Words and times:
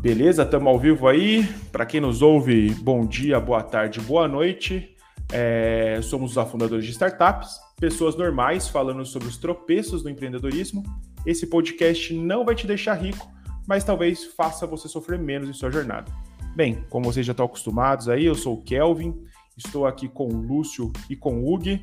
Beleza, 0.00 0.44
estamos 0.44 0.66
ao 0.66 0.78
vivo 0.78 1.06
aí. 1.06 1.46
Para 1.70 1.84
quem 1.84 2.00
nos 2.00 2.22
ouve, 2.22 2.70
bom 2.76 3.04
dia, 3.04 3.38
boa 3.38 3.62
tarde, 3.62 4.00
boa 4.00 4.26
noite. 4.26 4.96
É, 5.30 6.00
somos 6.02 6.30
os 6.30 6.38
afundadores 6.38 6.86
de 6.86 6.92
startups, 6.92 7.60
pessoas 7.78 8.16
normais 8.16 8.66
falando 8.66 9.04
sobre 9.04 9.28
os 9.28 9.36
tropeços 9.36 10.02
do 10.02 10.08
empreendedorismo. 10.08 10.82
Esse 11.26 11.46
podcast 11.46 12.14
não 12.14 12.46
vai 12.46 12.54
te 12.54 12.66
deixar 12.66 12.94
rico, 12.94 13.30
mas 13.68 13.84
talvez 13.84 14.24
faça 14.24 14.66
você 14.66 14.88
sofrer 14.88 15.18
menos 15.18 15.50
em 15.50 15.52
sua 15.52 15.70
jornada. 15.70 16.10
Bem, 16.56 16.82
como 16.88 17.12
vocês 17.12 17.26
já 17.26 17.32
estão 17.32 17.44
acostumados 17.44 18.08
aí, 18.08 18.24
eu 18.24 18.34
sou 18.34 18.54
o 18.54 18.62
Kelvin, 18.62 19.14
estou 19.54 19.86
aqui 19.86 20.08
com 20.08 20.28
o 20.28 20.40
Lúcio 20.40 20.90
e 21.10 21.14
com 21.14 21.42
o 21.42 21.52
Hugo. 21.52 21.78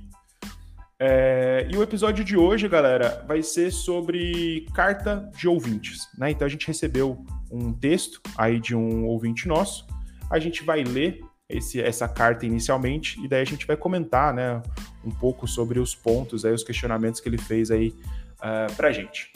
É, 0.99 1.67
e 1.71 1.77
o 1.77 1.83
episódio 1.83 2.25
de 2.25 2.35
hoje, 2.35 2.67
galera, 2.67 3.23
vai 3.27 3.43
ser 3.43 3.71
sobre 3.71 4.65
carta 4.73 5.29
de 5.37 5.47
ouvintes, 5.47 6.07
né? 6.17 6.31
Então 6.31 6.47
a 6.47 6.49
gente 6.49 6.65
recebeu 6.65 7.23
um 7.51 7.73
texto 7.73 8.21
aí 8.37 8.59
de 8.59 8.75
um 8.75 9.05
ouvinte 9.05 9.47
nosso, 9.47 9.85
a 10.29 10.39
gente 10.39 10.63
vai 10.63 10.83
ler 10.83 11.21
esse, 11.49 11.81
essa 11.81 12.07
carta 12.07 12.45
inicialmente 12.45 13.23
e 13.23 13.27
daí 13.27 13.41
a 13.41 13.45
gente 13.45 13.65
vai 13.65 13.77
comentar, 13.77 14.33
né, 14.33 14.61
um 15.03 15.11
pouco 15.11 15.47
sobre 15.47 15.79
os 15.79 15.95
pontos 15.95 16.43
aí, 16.43 16.53
os 16.53 16.63
questionamentos 16.63 17.21
que 17.21 17.29
ele 17.29 17.37
fez 17.37 17.71
aí 17.71 17.93
uh, 18.39 18.73
pra 18.75 18.91
gente. 18.91 19.31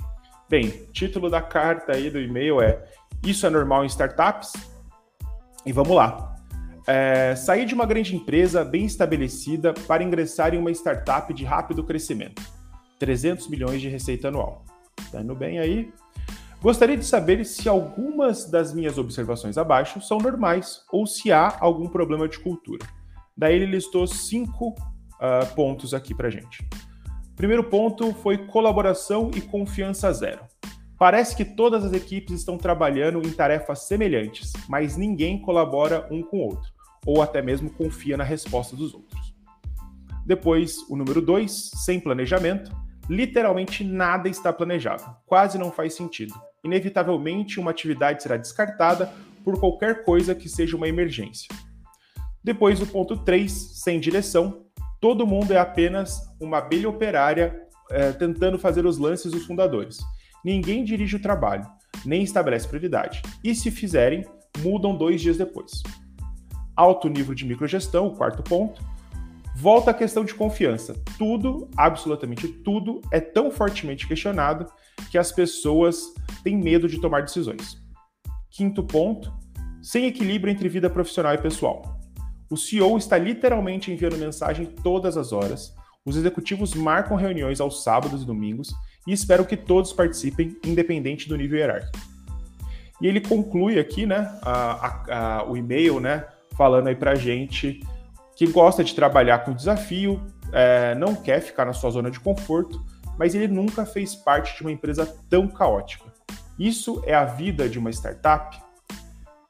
Bem, 0.50 0.70
título 0.92 1.30
da 1.30 1.42
carta 1.42 1.94
aí 1.94 2.10
do 2.10 2.20
e-mail 2.20 2.62
é 2.62 2.84
Isso 3.26 3.46
é 3.48 3.50
normal 3.50 3.86
em 3.86 3.88
startups? 3.88 4.52
E 5.66 5.72
vamos 5.72 5.96
lá. 5.96 6.36
É, 6.88 7.36
sair 7.36 7.66
de 7.66 7.74
uma 7.74 7.86
grande 7.86 8.16
empresa 8.16 8.66
bem 8.66 8.86
estabelecida 8.86 9.74
para 9.74 10.04
ingressar 10.04 10.54
em 10.54 10.58
uma 10.58 10.72
startup 10.72 11.34
de 11.34 11.46
rápido 11.46 11.84
crescimento. 11.84 12.42
300 13.00 13.48
milhões 13.48 13.80
de 13.80 13.88
receita 13.88 14.28
anual. 14.28 14.66
Tá 15.12 15.22
indo 15.22 15.36
bem 15.36 15.60
aí? 15.60 15.94
Gostaria 16.62 16.96
de 16.96 17.04
saber 17.04 17.44
se 17.44 17.68
algumas 17.68 18.46
das 18.46 18.72
minhas 18.72 19.00
observações 19.00 19.58
abaixo 19.58 20.00
são 20.00 20.20
normais 20.20 20.86
ou 20.92 21.08
se 21.08 21.32
há 21.32 21.58
algum 21.60 21.88
problema 21.88 22.28
de 22.28 22.38
cultura. 22.38 22.86
Daí 23.36 23.56
ele 23.56 23.66
listou 23.66 24.06
cinco 24.06 24.70
uh, 24.70 25.56
pontos 25.56 25.92
aqui 25.92 26.14
para 26.14 26.30
gente. 26.30 26.64
Primeiro 27.36 27.64
ponto 27.64 28.14
foi 28.14 28.38
colaboração 28.38 29.32
e 29.36 29.42
confiança 29.42 30.14
zero. 30.14 30.46
Parece 31.00 31.36
que 31.36 31.44
todas 31.44 31.84
as 31.84 31.94
equipes 31.94 32.36
estão 32.36 32.60
trabalhando 32.60 33.26
em 33.26 33.32
tarefas 33.32 33.88
semelhantes, 33.88 34.54
mas 34.70 34.96
ninguém 34.96 35.42
colabora 35.42 36.08
um 36.12 36.22
com 36.22 36.38
o 36.38 36.42
outro, 36.42 36.72
ou 37.08 37.24
até 37.24 37.42
mesmo 37.42 37.72
confia 37.72 38.16
na 38.16 38.24
resposta 38.24 38.76
dos 38.76 38.94
outros. 38.94 39.34
Depois, 40.28 40.78
o 40.88 40.96
número 40.96 41.24
2, 41.24 41.72
sem 41.84 42.00
planejamento. 42.00 42.72
Literalmente 43.10 43.84
nada 43.84 44.30
está 44.30 44.54
planejado, 44.54 45.04
quase 45.26 45.58
não 45.58 45.72
faz 45.72 45.96
sentido. 45.96 46.36
Inevitavelmente, 46.64 47.60
uma 47.60 47.72
atividade 47.72 48.22
será 48.22 48.38
descartada 48.38 49.12
por 49.44 49.60
qualquer 49.60 50.04
coisa 50.04 50.36
que 50.36 50.48
seja 50.48 50.78
uma 50.78 50.88
emergência. 50.88 51.48
Depois, 52.44 52.82
o 52.82 52.88
ponto 52.88 53.18
3, 53.18 53.52
sem 53.52 54.00
direção. 54.00 54.66
Todo 55.00 55.26
mundo 55.26 55.52
é 55.52 55.58
apenas 55.58 56.20
uma 56.40 56.60
abelha 56.60 56.90
operária 56.90 57.60
é, 57.90 58.12
tentando 58.12 58.60
fazer 58.60 58.86
os 58.86 58.98
lances 58.98 59.32
dos 59.32 59.46
fundadores 59.46 60.00
ninguém 60.44 60.84
dirige 60.84 61.16
o 61.16 61.22
trabalho, 61.22 61.66
nem 62.06 62.24
estabelece 62.24 62.68
prioridade. 62.68 63.22
E 63.44 63.54
se 63.54 63.72
fizerem, 63.72 64.26
mudam 64.60 64.98
dois 64.98 65.22
dias 65.22 65.38
depois. 65.38 65.84
Alto 66.76 67.08
nível 67.08 67.34
de 67.34 67.46
microgestão, 67.46 68.08
o 68.08 68.16
quarto 68.16 68.44
ponto. 68.44 68.82
Volta 69.56 69.92
à 69.92 69.94
questão 69.94 70.24
de 70.24 70.34
confiança. 70.34 70.96
Tudo, 71.18 71.70
absolutamente 71.76 72.48
tudo, 72.48 73.02
é 73.12 73.20
tão 73.20 73.52
fortemente 73.52 74.08
questionado 74.08 74.66
que 75.10 75.18
as 75.18 75.32
pessoas 75.32 76.14
têm 76.44 76.58
medo 76.58 76.88
de 76.88 77.00
tomar 77.00 77.22
decisões. 77.22 77.78
Quinto 78.50 78.84
ponto, 78.84 79.32
sem 79.82 80.06
equilíbrio 80.06 80.52
entre 80.52 80.70
vida 80.70 80.90
profissional 80.90 81.34
e 81.34 81.38
pessoal. 81.38 82.00
O 82.50 82.58
CEO 82.58 82.98
está 82.98 83.18
literalmente 83.18 83.92
enviando 83.92 84.18
mensagem 84.18 84.66
todas 84.66 85.18
as 85.18 85.32
horas. 85.32 85.74
Os 86.06 86.18
executivos 86.18 86.74
marcam 86.74 87.16
reuniões 87.16 87.62
aos 87.62 87.84
sábados 87.84 88.24
e 88.24 88.26
domingos 88.26 88.74
e 89.08 89.14
espero 89.14 89.46
que 89.46 89.56
todos 89.58 89.94
participem, 89.94 90.58
independente 90.66 91.30
do 91.30 91.38
nível 91.38 91.60
hierárquico. 91.60 92.00
E 93.02 93.08
ele 93.08 93.20
conclui 93.20 93.80
aqui, 93.80 94.06
né, 94.06 94.38
a, 94.44 95.40
a, 95.40 95.50
o 95.50 95.58
e-mail, 95.58 96.00
né, 96.00 96.26
falando 96.56 96.88
aí 96.88 96.96
pra 96.96 97.16
gente 97.16 97.80
que 98.42 98.48
gosta 98.48 98.84
de 98.84 98.96
trabalhar 98.96 99.46
com 99.46 99.54
desafio, 99.54 100.20
é, 100.52 100.96
não 100.96 101.14
quer 101.14 101.42
ficar 101.42 101.64
na 101.64 101.74
sua 101.74 101.92
zona 101.92 102.10
de 102.10 102.20
conforto, 102.20 102.84
mas 103.16 103.36
ele 103.36 103.48
nunca 103.48 103.86
fez 103.86 104.16
parte 104.16 104.58
de 104.58 104.64
uma 104.64 104.72
empresa 104.72 105.06
tão 105.30 105.48
caótica. 105.48 106.06
Isso 106.58 107.04
é 107.06 107.14
a 107.14 107.24
vida 107.24 107.70
de 107.70 107.78
uma 107.78 107.92
startup? 107.92 108.60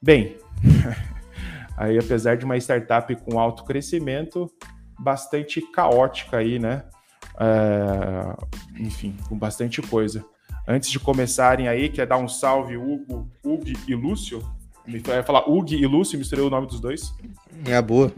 Bem, 0.02 0.36
aí 1.78 1.98
apesar 1.98 2.36
de 2.36 2.44
uma 2.44 2.58
startup 2.58 3.16
com 3.16 3.40
alto 3.40 3.64
crescimento, 3.64 4.52
bastante 5.00 5.62
caótica 5.62 6.40
aí, 6.40 6.60
né? 6.60 6.84
É, 7.40 8.36
enfim, 8.78 9.16
com 9.30 9.38
bastante 9.38 9.82
coisa. 9.82 10.22
Antes 10.68 10.92
de 10.92 11.00
começarem 11.00 11.70
aí, 11.70 11.88
quer 11.88 12.06
dar 12.06 12.18
um 12.18 12.28
salve, 12.28 12.76
Hugo, 12.76 13.32
Hugo 13.42 13.64
e 13.88 13.96
Lúcio? 13.96 14.44
Vai 15.06 15.24
falar 15.24 15.50
Hugo 15.50 15.72
e 15.72 15.88
Lúcio, 15.88 16.20
misturei 16.20 16.44
o 16.44 16.50
nome 16.50 16.68
dos 16.68 16.82
dois. 16.82 17.14
É 17.66 17.82
boa. 17.82 18.12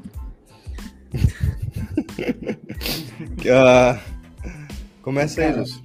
Uh, 3.40 4.00
começa 5.02 5.42
aí, 5.42 5.54
Lúcio. 5.56 5.82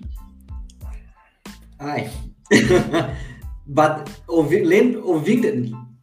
Ai. 1.79 2.11
ouvi, 4.27 4.65
lendo, 4.65 5.07
ouvindo, 5.07 5.47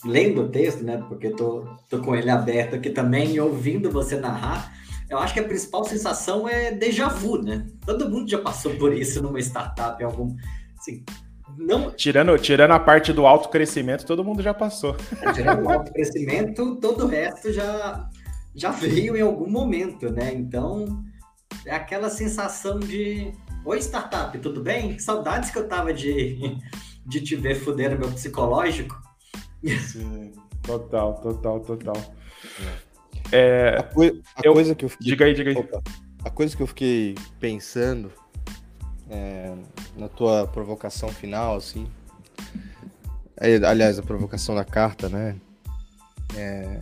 lendo 0.05 0.43
o 0.43 0.49
texto, 0.49 0.83
né? 0.83 1.03
Porque 1.09 1.29
tô, 1.31 1.67
tô 1.89 1.99
com 1.99 2.15
ele 2.15 2.29
aberto 2.29 2.75
aqui 2.75 2.89
também 2.89 3.33
e 3.33 3.39
ouvindo 3.39 3.91
você 3.91 4.15
narrar 4.17 4.73
eu 5.09 5.19
acho 5.19 5.33
que 5.33 5.39
a 5.39 5.43
principal 5.43 5.83
sensação 5.83 6.49
é 6.49 6.71
déjà 6.71 7.07
vu, 7.07 7.41
né? 7.41 7.65
Todo 7.85 8.09
mundo 8.09 8.29
já 8.29 8.39
passou 8.39 8.75
por 8.75 8.91
isso 8.93 9.21
numa 9.21 9.39
startup, 9.39 10.03
algum. 10.03 10.35
Assim, 10.77 11.03
não... 11.57 11.91
tirando, 11.91 12.37
tirando 12.39 12.71
a 12.71 12.79
parte 12.79 13.13
do 13.13 13.25
alto 13.25 13.49
crescimento, 13.49 14.05
todo 14.05 14.23
mundo 14.23 14.41
já 14.41 14.53
passou. 14.53 14.95
Tirando 15.33 15.63
o 15.63 15.69
alto 15.69 15.91
crescimento, 15.93 16.77
todo 16.77 17.05
o 17.05 17.07
resto 17.07 17.53
já, 17.53 18.09
já 18.55 18.71
veio 18.71 19.17
em 19.17 19.21
algum 19.21 19.49
momento, 19.49 20.09
né? 20.09 20.33
Então, 20.33 21.03
é 21.65 21.75
aquela 21.75 22.09
sensação 22.09 22.79
de. 22.79 23.33
Oi, 23.65 23.79
startup, 23.79 24.37
tudo 24.39 24.61
bem? 24.61 24.95
Que 24.95 25.01
saudades 25.01 25.49
que 25.49 25.57
eu 25.57 25.67
tava 25.67 25.93
de, 25.93 26.57
de 27.05 27.21
te 27.21 27.35
ver 27.35 27.55
fuder 27.55 27.99
meu 27.99 28.11
psicológico. 28.11 29.01
Sim, 29.63 30.31
total, 30.61 31.15
total, 31.21 31.59
total. 31.59 31.97
É. 32.81 32.95
É, 33.31 33.77
a, 33.79 33.83
coi 33.83 34.21
a 34.35 34.41
eu... 34.43 34.53
coisa 34.53 34.75
que 34.75 34.85
eu 34.85 34.89
fiquei... 34.89 35.07
Diga 35.07 35.25
aí, 35.25 35.33
diga 35.33 35.49
aí. 35.49 35.57
Opa, 35.57 35.81
a 36.23 36.29
coisa 36.29 36.55
que 36.55 36.61
eu 36.61 36.67
fiquei 36.67 37.15
pensando 37.39 38.11
é, 39.09 39.53
na 39.97 40.07
tua 40.07 40.47
provocação 40.47 41.09
final, 41.09 41.55
assim. 41.55 41.87
É, 43.37 43.55
aliás, 43.65 43.97
a 43.99 44.03
provocação 44.03 44.55
da 44.55 44.63
carta, 44.63 45.09
né? 45.09 45.35
É, 46.37 46.81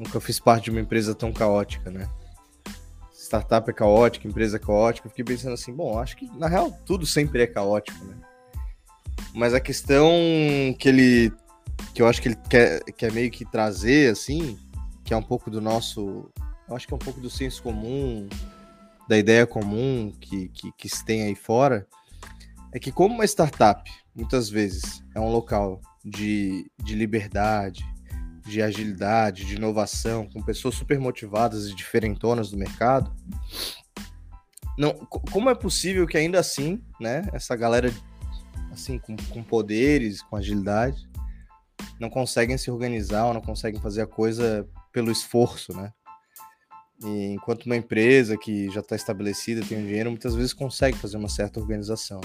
nunca 0.00 0.18
fiz 0.18 0.40
parte 0.40 0.64
de 0.64 0.70
uma 0.70 0.80
empresa 0.80 1.14
tão 1.14 1.30
caótica, 1.30 1.90
né? 1.90 2.08
Startup 3.12 3.68
é 3.68 3.72
caótica, 3.72 4.26
empresa 4.26 4.56
é 4.56 4.58
caótica. 4.58 5.08
Fiquei 5.10 5.24
pensando 5.24 5.52
assim, 5.52 5.72
bom, 5.72 5.98
acho 5.98 6.16
que 6.16 6.26
na 6.38 6.48
real 6.48 6.72
tudo 6.86 7.06
sempre 7.06 7.42
é 7.42 7.46
caótico, 7.46 8.02
né? 8.04 8.16
Mas 9.34 9.52
a 9.52 9.60
questão 9.60 10.10
que 10.78 10.88
ele. 10.88 11.32
que 11.94 12.00
eu 12.00 12.08
acho 12.08 12.20
que 12.20 12.28
ele 12.28 12.38
quer, 12.48 12.82
quer 12.96 13.12
meio 13.12 13.30
que 13.30 13.44
trazer, 13.44 14.10
assim, 14.10 14.58
que 15.04 15.12
é 15.12 15.16
um 15.16 15.22
pouco 15.22 15.50
do 15.50 15.60
nosso. 15.60 16.30
Eu 16.66 16.74
acho 16.74 16.88
que 16.88 16.94
é 16.94 16.96
um 16.96 17.00
pouco 17.00 17.20
do 17.20 17.28
senso 17.28 17.62
comum, 17.62 18.28
da 19.06 19.18
ideia 19.18 19.46
comum 19.46 20.12
que, 20.18 20.48
que, 20.48 20.72
que 20.72 20.88
se 20.88 21.04
tem 21.04 21.22
aí 21.22 21.34
fora, 21.34 21.86
é 22.72 22.78
que, 22.78 22.90
como 22.90 23.14
uma 23.14 23.24
startup, 23.24 23.90
muitas 24.14 24.48
vezes, 24.48 25.04
é 25.14 25.20
um 25.20 25.30
local 25.30 25.80
de, 26.04 26.70
de 26.82 26.94
liberdade, 26.94 27.84
de 28.50 28.60
agilidade, 28.60 29.44
de 29.44 29.54
inovação, 29.54 30.26
com 30.26 30.42
pessoas 30.42 30.74
super 30.74 30.98
motivadas 30.98 31.66
e 31.66 31.74
diferentonas 31.74 32.50
do 32.50 32.58
mercado, 32.58 33.14
não, 34.76 34.94
como 34.94 35.50
é 35.50 35.54
possível 35.54 36.06
que 36.06 36.16
ainda 36.16 36.38
assim, 36.40 36.82
né, 36.98 37.28
essa 37.32 37.54
galera 37.54 37.92
assim 38.72 38.98
com, 38.98 39.16
com 39.16 39.42
poderes, 39.42 40.22
com 40.22 40.36
agilidade, 40.36 41.08
não 41.98 42.08
conseguem 42.08 42.56
se 42.56 42.70
organizar 42.70 43.26
ou 43.26 43.34
não 43.34 43.40
conseguem 43.40 43.80
fazer 43.80 44.02
a 44.02 44.06
coisa 44.06 44.66
pelo 44.92 45.10
esforço, 45.10 45.76
né? 45.76 45.92
E 47.04 47.32
enquanto 47.32 47.66
uma 47.66 47.76
empresa 47.76 48.36
que 48.36 48.70
já 48.70 48.80
está 48.80 48.94
estabelecida, 48.94 49.64
tem 49.66 49.78
um 49.78 49.86
dinheiro, 49.86 50.10
muitas 50.10 50.34
vezes 50.34 50.52
consegue 50.52 50.96
fazer 50.98 51.16
uma 51.16 51.28
certa 51.28 51.60
organização. 51.60 52.20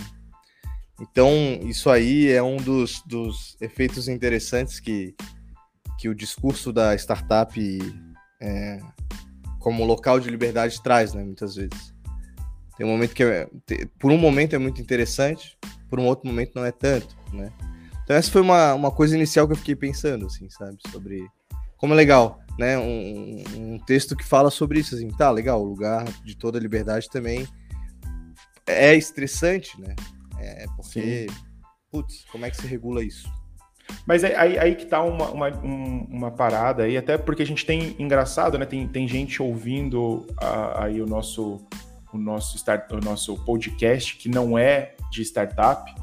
Então, 0.99 1.29
isso 1.63 1.89
aí 1.89 2.29
é 2.29 2.41
um 2.41 2.57
dos, 2.57 3.01
dos 3.05 3.57
efeitos 3.59 4.07
interessantes 4.07 4.79
que, 4.79 5.13
que 5.97 6.09
o 6.09 6.15
discurso 6.15 6.71
da 6.71 6.95
startup 6.95 7.59
é, 8.41 8.79
como 9.59 9.83
local 9.83 10.19
de 10.19 10.29
liberdade 10.29 10.81
traz, 10.81 11.13
né? 11.13 11.23
Muitas 11.23 11.55
vezes. 11.55 11.93
Tem 12.77 12.85
um 12.85 12.89
momento 12.89 13.13
que, 13.13 13.23
é, 13.23 13.47
por 13.97 14.11
um 14.11 14.17
momento 14.17 14.55
é 14.55 14.59
muito 14.59 14.81
interessante, 14.81 15.57
por 15.89 15.99
um 15.99 16.05
outro 16.05 16.27
momento 16.27 16.51
não 16.55 16.65
é 16.65 16.71
tanto, 16.71 17.15
né? 17.33 17.51
Então 18.03 18.15
essa 18.15 18.29
foi 18.29 18.41
uma, 18.41 18.73
uma 18.73 18.91
coisa 18.91 19.15
inicial 19.15 19.47
que 19.47 19.53
eu 19.53 19.57
fiquei 19.57 19.75
pensando, 19.75 20.25
assim, 20.27 20.49
sabe? 20.49 20.77
Sobre 20.91 21.25
como 21.77 21.93
é 21.93 21.95
legal, 21.95 22.39
né? 22.59 22.77
Um, 22.77 23.43
um 23.57 23.79
texto 23.79 24.15
que 24.15 24.25
fala 24.25 24.51
sobre 24.51 24.79
isso, 24.79 24.95
assim, 24.95 25.07
tá, 25.09 25.31
legal, 25.31 25.61
o 25.61 25.65
lugar 25.65 26.05
de 26.23 26.35
toda 26.37 26.59
liberdade 26.59 27.09
também 27.09 27.47
é 28.67 28.95
estressante, 28.95 29.79
né? 29.79 29.95
É 30.37 30.65
porque, 30.75 31.27
Sim. 31.29 31.35
putz, 31.89 32.25
como 32.31 32.45
é 32.45 32.51
que 32.51 32.57
se 32.57 32.67
regula 32.67 33.03
isso? 33.03 33.27
Mas 34.05 34.23
aí, 34.23 34.57
aí 34.57 34.75
que 34.75 34.85
tá 34.85 35.01
uma, 35.01 35.29
uma, 35.29 35.49
uma, 35.49 36.31
parada 36.31 36.83
aí, 36.83 36.95
até 36.95 37.17
porque 37.17 37.41
a 37.41 37.45
gente 37.45 37.65
tem, 37.65 37.95
engraçado, 37.97 38.57
né? 38.57 38.65
Tem, 38.65 38.87
tem 38.87 39.07
gente 39.07 39.41
ouvindo 39.41 40.25
a, 40.37 40.85
aí 40.85 41.01
o 41.01 41.07
nosso, 41.07 41.61
o, 42.13 42.17
nosso 42.17 42.55
start, 42.57 42.91
o 42.91 42.99
nosso 43.03 43.35
podcast 43.43 44.15
que 44.17 44.29
não 44.29 44.57
é 44.57 44.93
de 45.11 45.23
startup, 45.23 45.93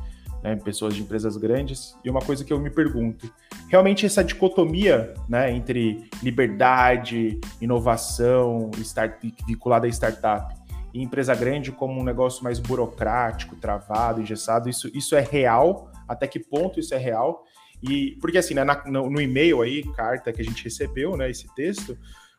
né? 0.42 0.56
Pessoas 0.56 0.94
de 0.94 1.02
empresas 1.02 1.36
grandes. 1.36 1.96
E 2.04 2.10
uma 2.10 2.20
coisa 2.20 2.44
que 2.44 2.52
eu 2.52 2.58
me 2.58 2.70
pergunto, 2.70 3.32
realmente 3.68 4.04
essa 4.04 4.24
dicotomia, 4.24 5.14
né? 5.28 5.52
Entre 5.52 6.08
liberdade, 6.22 7.40
inovação, 7.60 8.70
start, 8.78 9.22
vinculada 9.46 9.86
a 9.86 9.90
startup, 9.90 10.54
e 10.92 11.02
empresa 11.02 11.34
grande 11.34 11.72
como 11.72 12.00
um 12.00 12.04
negócio 12.04 12.44
mais 12.44 12.58
burocrático, 12.58 13.56
travado, 13.56 14.20
engessado, 14.20 14.68
isso, 14.68 14.90
isso 14.92 15.16
é 15.16 15.20
real? 15.20 15.90
Até 16.06 16.26
que 16.26 16.38
ponto 16.38 16.78
isso 16.78 16.94
é 16.94 16.98
real? 16.98 17.44
E 17.82 18.16
porque 18.20 18.38
assim, 18.38 18.54
né, 18.54 18.64
na, 18.64 18.84
no, 18.86 19.10
no, 19.10 19.20
e-mail 19.20 19.60
aí, 19.60 19.82
carta 19.94 20.32
que 20.32 20.40
a 20.40 20.44
gente 20.44 20.62
recebeu, 20.62 21.16
né, 21.16 21.30
esse 21.30 21.52
texto, 21.54 21.98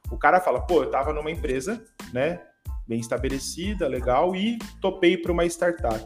o 0.09 0.17
cara 0.17 0.39
fala, 0.39 0.61
pô, 0.61 0.83
eu 0.83 0.89
tava 0.89 1.11
numa 1.11 1.29
empresa, 1.29 1.83
né, 2.13 2.39
bem 2.87 2.99
estabelecida, 2.99 3.87
legal, 3.87 4.35
e 4.35 4.57
topei 4.79 5.17
para 5.17 5.31
uma 5.31 5.45
startup. 5.45 6.05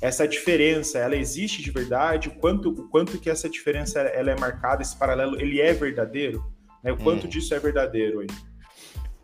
Essa 0.00 0.28
diferença, 0.28 0.98
ela 0.98 1.16
existe 1.16 1.62
de 1.62 1.70
verdade? 1.70 2.28
O 2.28 2.34
quanto, 2.36 2.70
o 2.70 2.88
quanto 2.88 3.18
que 3.18 3.28
essa 3.28 3.48
diferença 3.48 3.98
ela 4.00 4.30
é 4.30 4.38
marcada, 4.38 4.82
esse 4.82 4.96
paralelo, 4.96 5.40
ele 5.40 5.60
é 5.60 5.72
verdadeiro? 5.72 6.44
Né? 6.84 6.92
O 6.92 6.96
quanto 6.96 7.26
hum. 7.26 7.28
disso 7.28 7.54
é 7.54 7.58
verdadeiro 7.58 8.20
aí? 8.20 8.28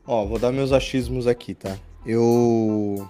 Ó, 0.06 0.26
vou 0.26 0.38
dar 0.38 0.52
meus 0.52 0.72
achismos 0.72 1.26
aqui, 1.26 1.54
tá? 1.54 1.78
Eu 2.04 3.08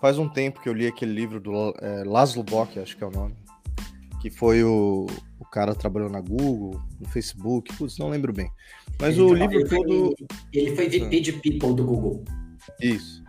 faz 0.00 0.18
um 0.18 0.28
tempo 0.28 0.60
que 0.60 0.68
eu 0.68 0.74
li 0.74 0.86
aquele 0.86 1.12
livro 1.12 1.40
do 1.40 1.74
é, 1.80 2.04
Laszlo 2.04 2.42
Bock, 2.42 2.78
acho 2.78 2.96
que 2.96 3.02
é 3.02 3.06
o 3.06 3.10
nome, 3.10 3.34
que 4.24 4.30
foi 4.30 4.64
o, 4.64 5.04
o 5.38 5.44
cara 5.44 5.74
trabalhou 5.74 6.08
na 6.08 6.18
Google, 6.18 6.80
no 6.98 7.06
Facebook, 7.06 7.76
putz, 7.76 7.98
não 7.98 8.08
lembro 8.08 8.32
bem. 8.32 8.50
Mas 8.98 9.18
ele 9.18 9.22
o 9.22 9.34
livro 9.34 9.58
ele 9.58 9.68
todo. 9.68 10.14
Foi, 10.16 10.26
ele 10.50 10.74
foi 10.74 10.88
VP 10.88 11.20
de 11.20 11.32
People 11.34 11.74
do 11.74 11.84
Google. 11.84 12.24
Isso. 12.80 13.22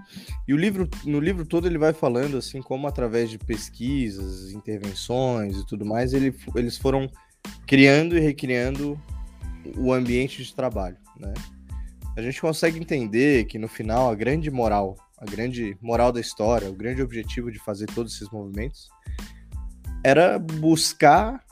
E 0.47 0.53
o 0.53 0.57
livro, 0.57 0.89
no 1.03 1.19
livro 1.19 1.45
todo 1.45 1.67
ele 1.67 1.77
vai 1.77 1.91
falando 1.91 2.37
assim 2.37 2.61
como 2.61 2.87
através 2.87 3.29
de 3.29 3.37
pesquisas, 3.37 4.53
intervenções 4.53 5.57
e 5.57 5.65
tudo 5.65 5.85
mais, 5.85 6.13
ele, 6.13 6.33
eles 6.55 6.77
foram 6.77 7.11
criando 7.67 8.15
e 8.15 8.21
recriando 8.21 8.97
o 9.75 9.91
ambiente 9.91 10.41
de 10.45 10.55
trabalho, 10.55 10.95
né? 11.19 11.33
A 12.15 12.21
gente 12.21 12.39
consegue 12.39 12.79
entender 12.79 13.43
que 13.47 13.59
no 13.59 13.67
final 13.67 14.09
a 14.09 14.15
grande 14.15 14.49
moral, 14.49 14.95
a 15.17 15.25
grande 15.25 15.77
moral 15.81 16.13
da 16.13 16.21
história, 16.21 16.69
o 16.69 16.73
grande 16.73 17.01
objetivo 17.01 17.51
de 17.51 17.59
fazer 17.59 17.87
todos 17.87 18.15
esses 18.15 18.29
movimentos 18.29 18.87
era 20.05 20.37
buscar 20.37 21.43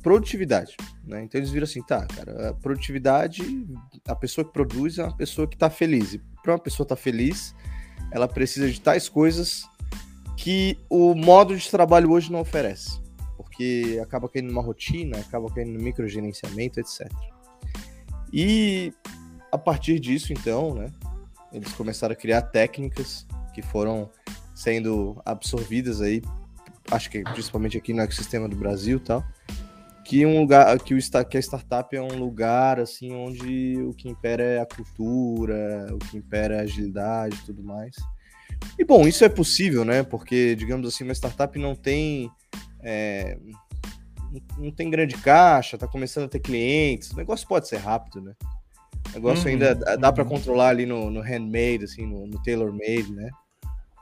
produtividade. 0.00 0.76
Né? 1.04 1.24
Então 1.24 1.40
eles 1.40 1.50
viram 1.50 1.64
assim, 1.64 1.82
tá, 1.82 2.06
cara, 2.06 2.50
a 2.50 2.54
produtividade, 2.54 3.66
a 4.06 4.14
pessoa 4.14 4.44
que 4.44 4.52
produz 4.52 4.96
é 4.96 5.02
uma 5.02 5.16
pessoa 5.16 5.44
que 5.48 5.56
está 5.56 5.68
feliz. 5.68 6.14
E 6.14 6.22
para 6.40 6.52
uma 6.52 6.58
pessoa 6.58 6.84
estar 6.84 6.94
tá 6.94 7.02
feliz, 7.02 7.52
ela 8.12 8.28
precisa 8.28 8.70
de 8.70 8.80
tais 8.80 9.08
coisas 9.08 9.64
que 10.36 10.78
o 10.88 11.16
modo 11.16 11.56
de 11.56 11.68
trabalho 11.68 12.12
hoje 12.12 12.30
não 12.30 12.42
oferece. 12.42 13.02
Porque 13.36 13.98
acaba 14.00 14.28
caindo 14.28 14.52
numa 14.52 14.62
rotina, 14.62 15.18
acaba 15.18 15.52
caindo 15.52 15.72
no 15.76 15.82
microgerenciamento, 15.82 16.78
etc. 16.78 17.10
E 18.32 18.92
a 19.50 19.58
partir 19.58 19.98
disso, 19.98 20.32
então, 20.32 20.74
né, 20.74 20.92
eles 21.52 21.72
começaram 21.72 22.12
a 22.12 22.16
criar 22.16 22.42
técnicas 22.42 23.26
que 23.52 23.62
foram 23.62 24.08
sendo 24.54 25.20
absorvidas 25.24 26.00
aí 26.00 26.22
acho 26.94 27.10
que 27.10 27.22
principalmente 27.22 27.76
aqui 27.76 27.92
no 27.92 28.02
ecossistema 28.02 28.48
do 28.48 28.56
Brasil 28.56 29.00
tal, 29.00 29.24
que 30.04 30.24
um 30.26 30.40
lugar 30.40 30.78
que, 30.78 30.94
o, 30.94 30.98
que 31.28 31.36
a 31.36 31.40
startup 31.40 31.96
é 31.96 32.00
um 32.00 32.18
lugar 32.18 32.78
assim 32.78 33.12
onde 33.12 33.76
o 33.82 33.94
que 33.94 34.08
impera 34.08 34.42
é 34.42 34.60
a 34.60 34.66
cultura, 34.66 35.88
o 35.92 35.98
que 35.98 36.16
impera 36.16 36.56
é 36.56 36.58
a 36.60 36.62
agilidade 36.62 37.36
e 37.36 37.46
tudo 37.46 37.62
mais. 37.62 37.96
E 38.78 38.84
bom, 38.84 39.06
isso 39.06 39.24
é 39.24 39.28
possível, 39.28 39.84
né? 39.84 40.02
Porque, 40.02 40.54
digamos 40.54 40.86
assim, 40.86 41.04
uma 41.04 41.12
startup 41.14 41.58
não 41.58 41.74
tem. 41.74 42.30
É, 42.80 43.38
não 44.58 44.70
tem 44.70 44.90
grande 44.90 45.16
caixa, 45.16 45.78
tá 45.78 45.86
começando 45.86 46.24
a 46.24 46.28
ter 46.28 46.40
clientes, 46.40 47.10
o 47.12 47.16
negócio 47.16 47.46
pode 47.46 47.68
ser 47.68 47.76
rápido, 47.76 48.20
né? 48.20 48.34
O 49.10 49.14
negócio 49.14 49.44
uhum, 49.44 49.52
ainda 49.52 49.74
dá 49.74 50.08
uhum. 50.08 50.14
para 50.14 50.24
controlar 50.24 50.68
ali 50.68 50.86
no, 50.86 51.10
no 51.10 51.20
handmade, 51.20 51.84
assim, 51.84 52.04
no, 52.04 52.26
no 52.26 52.42
tailor-made, 52.42 53.12
né? 53.12 53.30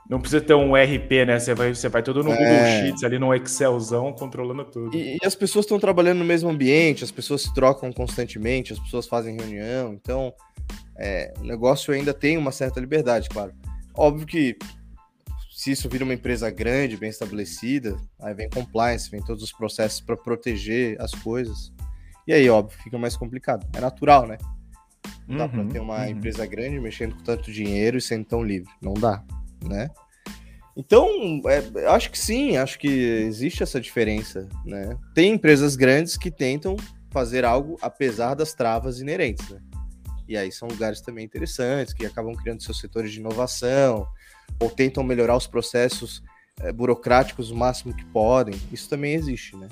Não 0.09 0.19
precisa 0.19 0.41
ter 0.41 0.53
um 0.53 0.75
RP, 0.75 1.25
né? 1.25 1.39
Você 1.39 1.53
vai, 1.53 1.73
você 1.73 1.87
vai 1.87 2.03
tudo 2.03 2.23
no 2.23 2.31
é... 2.31 2.37
Google 2.37 2.65
Sheets, 2.65 3.03
ali 3.03 3.17
no 3.17 3.33
Excelzão, 3.33 4.11
controlando 4.11 4.65
tudo. 4.65 4.95
E, 4.95 5.17
e 5.21 5.25
as 5.25 5.33
pessoas 5.33 5.65
estão 5.65 5.79
trabalhando 5.79 6.19
no 6.19 6.25
mesmo 6.25 6.49
ambiente, 6.49 7.03
as 7.03 7.11
pessoas 7.11 7.43
se 7.43 7.53
trocam 7.53 7.91
constantemente, 7.91 8.73
as 8.73 8.79
pessoas 8.79 9.07
fazem 9.07 9.37
reunião, 9.37 9.93
então 9.93 10.33
é, 10.97 11.33
o 11.39 11.43
negócio 11.43 11.93
ainda 11.93 12.13
tem 12.13 12.37
uma 12.37 12.51
certa 12.51 12.79
liberdade, 12.79 13.29
claro. 13.29 13.53
Óbvio 13.95 14.27
que 14.27 14.57
se 15.49 15.71
isso 15.71 15.87
vira 15.87 16.03
uma 16.03 16.13
empresa 16.13 16.49
grande, 16.49 16.97
bem 16.97 17.09
estabelecida, 17.09 17.95
aí 18.19 18.33
vem 18.33 18.49
compliance, 18.49 19.09
vem 19.09 19.23
todos 19.23 19.41
os 19.41 19.53
processos 19.53 20.01
para 20.01 20.17
proteger 20.17 20.99
as 20.99 21.11
coisas. 21.11 21.71
E 22.27 22.33
aí, 22.33 22.49
óbvio, 22.49 22.77
fica 22.83 22.97
mais 22.97 23.15
complicado. 23.15 23.65
É 23.73 23.79
natural, 23.79 24.27
né? 24.27 24.37
Não 25.27 25.37
dá 25.37 25.47
para 25.47 25.63
ter 25.65 25.79
uma 25.79 25.99
uhum. 25.99 26.09
empresa 26.09 26.45
grande 26.45 26.79
mexendo 26.79 27.15
com 27.15 27.23
tanto 27.23 27.51
dinheiro 27.51 27.97
e 27.97 28.01
sendo 28.01 28.25
tão 28.25 28.43
livre. 28.43 28.69
Não 28.81 28.93
dá 28.93 29.23
né? 29.67 29.89
Então, 30.75 31.07
é, 31.45 31.85
acho 31.87 32.09
que 32.09 32.17
sim, 32.17 32.57
acho 32.57 32.79
que 32.79 32.87
existe 32.87 33.61
essa 33.61 33.79
diferença, 33.79 34.47
né? 34.65 34.97
Tem 35.13 35.33
empresas 35.33 35.75
grandes 35.75 36.17
que 36.17 36.31
tentam 36.31 36.75
fazer 37.11 37.45
algo 37.45 37.77
apesar 37.81 38.33
das 38.33 38.53
travas 38.53 38.99
inerentes, 38.99 39.47
né? 39.49 39.59
E 40.27 40.35
aí 40.35 40.51
são 40.51 40.67
lugares 40.67 40.99
também 41.01 41.23
interessantes, 41.23 41.93
que 41.93 42.05
acabam 42.05 42.33
criando 42.33 42.63
seus 42.63 42.79
setores 42.79 43.11
de 43.11 43.19
inovação, 43.19 44.07
ou 44.59 44.69
tentam 44.69 45.03
melhorar 45.03 45.37
os 45.37 45.45
processos 45.45 46.23
é, 46.59 46.71
burocráticos 46.71 47.51
o 47.51 47.55
máximo 47.55 47.95
que 47.95 48.05
podem. 48.05 48.59
Isso 48.71 48.89
também 48.89 49.13
existe, 49.13 49.55
né? 49.55 49.67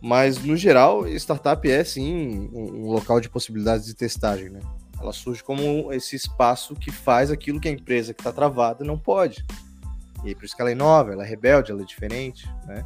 Mas, 0.00 0.42
no 0.42 0.56
geral, 0.56 1.08
startup 1.08 1.68
é, 1.68 1.82
sim, 1.82 2.50
um, 2.52 2.84
um 2.84 2.90
local 2.90 3.20
de 3.20 3.30
possibilidades 3.30 3.86
de 3.86 3.94
testagem, 3.94 4.50
né? 4.50 4.60
Ela 5.00 5.12
surge 5.12 5.42
como 5.42 5.92
esse 5.92 6.16
espaço 6.16 6.74
que 6.74 6.90
faz 6.90 7.30
aquilo 7.30 7.60
que 7.60 7.68
a 7.68 7.70
empresa 7.70 8.14
que 8.14 8.20
está 8.20 8.32
travada 8.32 8.84
não 8.84 8.98
pode. 8.98 9.44
E 10.24 10.28
aí, 10.28 10.34
por 10.34 10.44
isso 10.44 10.56
que 10.56 10.62
ela 10.62 10.70
é 10.70 10.74
nova, 10.74 11.12
ela 11.12 11.24
é 11.24 11.28
rebelde, 11.28 11.70
ela 11.70 11.82
é 11.82 11.84
diferente, 11.84 12.48
né? 12.66 12.84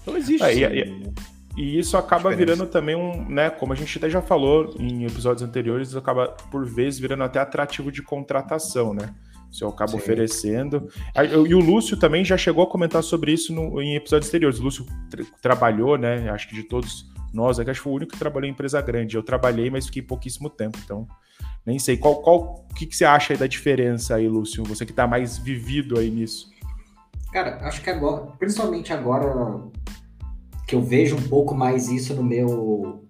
Então 0.00 0.16
existe. 0.16 0.44
É, 0.44 0.54
e, 0.54 1.12
e, 1.56 1.78
isso 1.78 1.96
acaba 1.96 2.34
virando 2.34 2.66
também 2.66 2.94
um, 2.94 3.28
né? 3.28 3.50
Como 3.50 3.72
a 3.72 3.76
gente 3.76 3.98
até 3.98 4.08
já 4.08 4.22
falou 4.22 4.74
em 4.78 5.04
episódios 5.04 5.42
anteriores, 5.42 5.94
acaba 5.94 6.28
por 6.50 6.64
vezes 6.64 6.98
virando 6.98 7.24
até 7.24 7.40
atrativo 7.40 7.90
de 7.90 8.02
contratação, 8.02 8.94
né? 8.94 9.14
Se 9.52 9.62
eu 9.62 9.68
acabo 9.68 9.92
Sim. 9.92 9.98
oferecendo. 9.98 10.88
E 11.48 11.54
o 11.54 11.60
Lúcio 11.60 11.96
também 11.96 12.24
já 12.24 12.38
chegou 12.38 12.64
a 12.64 12.66
comentar 12.66 13.02
sobre 13.02 13.32
isso 13.32 13.52
no, 13.52 13.82
em 13.82 13.94
episódios 13.94 14.28
anteriores. 14.28 14.58
O 14.58 14.62
Lúcio 14.62 14.86
tra 15.10 15.24
trabalhou, 15.42 15.98
né? 15.98 16.30
Acho 16.30 16.48
que 16.48 16.54
de 16.54 16.62
todos 16.62 17.06
nós, 17.32 17.58
acho 17.60 17.70
que 17.70 17.78
foi 17.78 17.92
o 17.92 17.96
único 17.96 18.12
que 18.12 18.18
trabalhou 18.18 18.48
em 18.48 18.52
empresa 18.52 18.80
grande. 18.80 19.16
Eu 19.16 19.22
trabalhei, 19.22 19.70
mas 19.70 19.86
fiquei 19.86 20.02
pouquíssimo 20.02 20.48
tempo, 20.48 20.78
então 20.82 21.06
nem 21.66 21.78
sei. 21.78 21.96
Qual, 21.96 22.22
qual, 22.22 22.66
o 22.70 22.74
que, 22.74 22.86
que 22.86 22.96
você 22.96 23.04
acha 23.04 23.32
aí 23.34 23.38
da 23.38 23.46
diferença 23.46 24.14
aí, 24.14 24.26
Lúcio? 24.26 24.64
Você 24.64 24.84
que 24.84 24.92
está 24.92 25.06
mais 25.06 25.38
vivido 25.38 25.98
aí 25.98 26.10
nisso. 26.10 26.50
Cara, 27.32 27.58
acho 27.66 27.82
que 27.82 27.90
agora, 27.90 28.26
principalmente 28.38 28.92
agora 28.92 29.62
que 30.66 30.74
eu 30.74 30.82
vejo 30.82 31.16
um 31.16 31.22
pouco 31.22 31.54
mais 31.54 31.88
isso 31.88 32.14
no 32.14 32.22
meu 32.22 33.01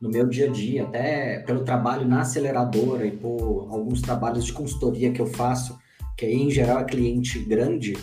no 0.00 0.10
meu 0.10 0.28
dia 0.28 0.48
a 0.48 0.52
dia, 0.52 0.84
até 0.84 1.40
pelo 1.40 1.64
trabalho 1.64 2.06
na 2.06 2.20
aceleradora 2.20 3.06
e 3.06 3.10
por 3.10 3.68
alguns 3.70 4.02
trabalhos 4.02 4.44
de 4.44 4.52
consultoria 4.52 5.12
que 5.12 5.20
eu 5.20 5.26
faço, 5.26 5.78
que 6.16 6.26
aí 6.26 6.34
em 6.34 6.50
geral 6.50 6.80
é 6.80 6.84
cliente 6.84 7.38
grande, 7.38 7.94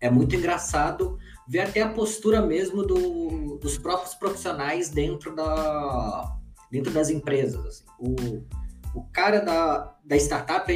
é 0.00 0.10
muito 0.10 0.34
engraçado 0.36 1.18
ver 1.48 1.60
até 1.60 1.82
a 1.82 1.88
postura 1.88 2.42
mesmo 2.44 2.82
do, 2.82 3.58
dos 3.58 3.78
próprios 3.78 4.14
profissionais 4.14 4.88
dentro 4.88 5.34
da 5.34 6.36
dentro 6.70 6.92
das 6.92 7.10
empresas. 7.10 7.64
Assim. 7.64 7.84
O, 7.98 8.98
o 8.98 9.02
cara 9.12 9.40
da, 9.40 9.94
da 10.04 10.16
startup 10.16 10.72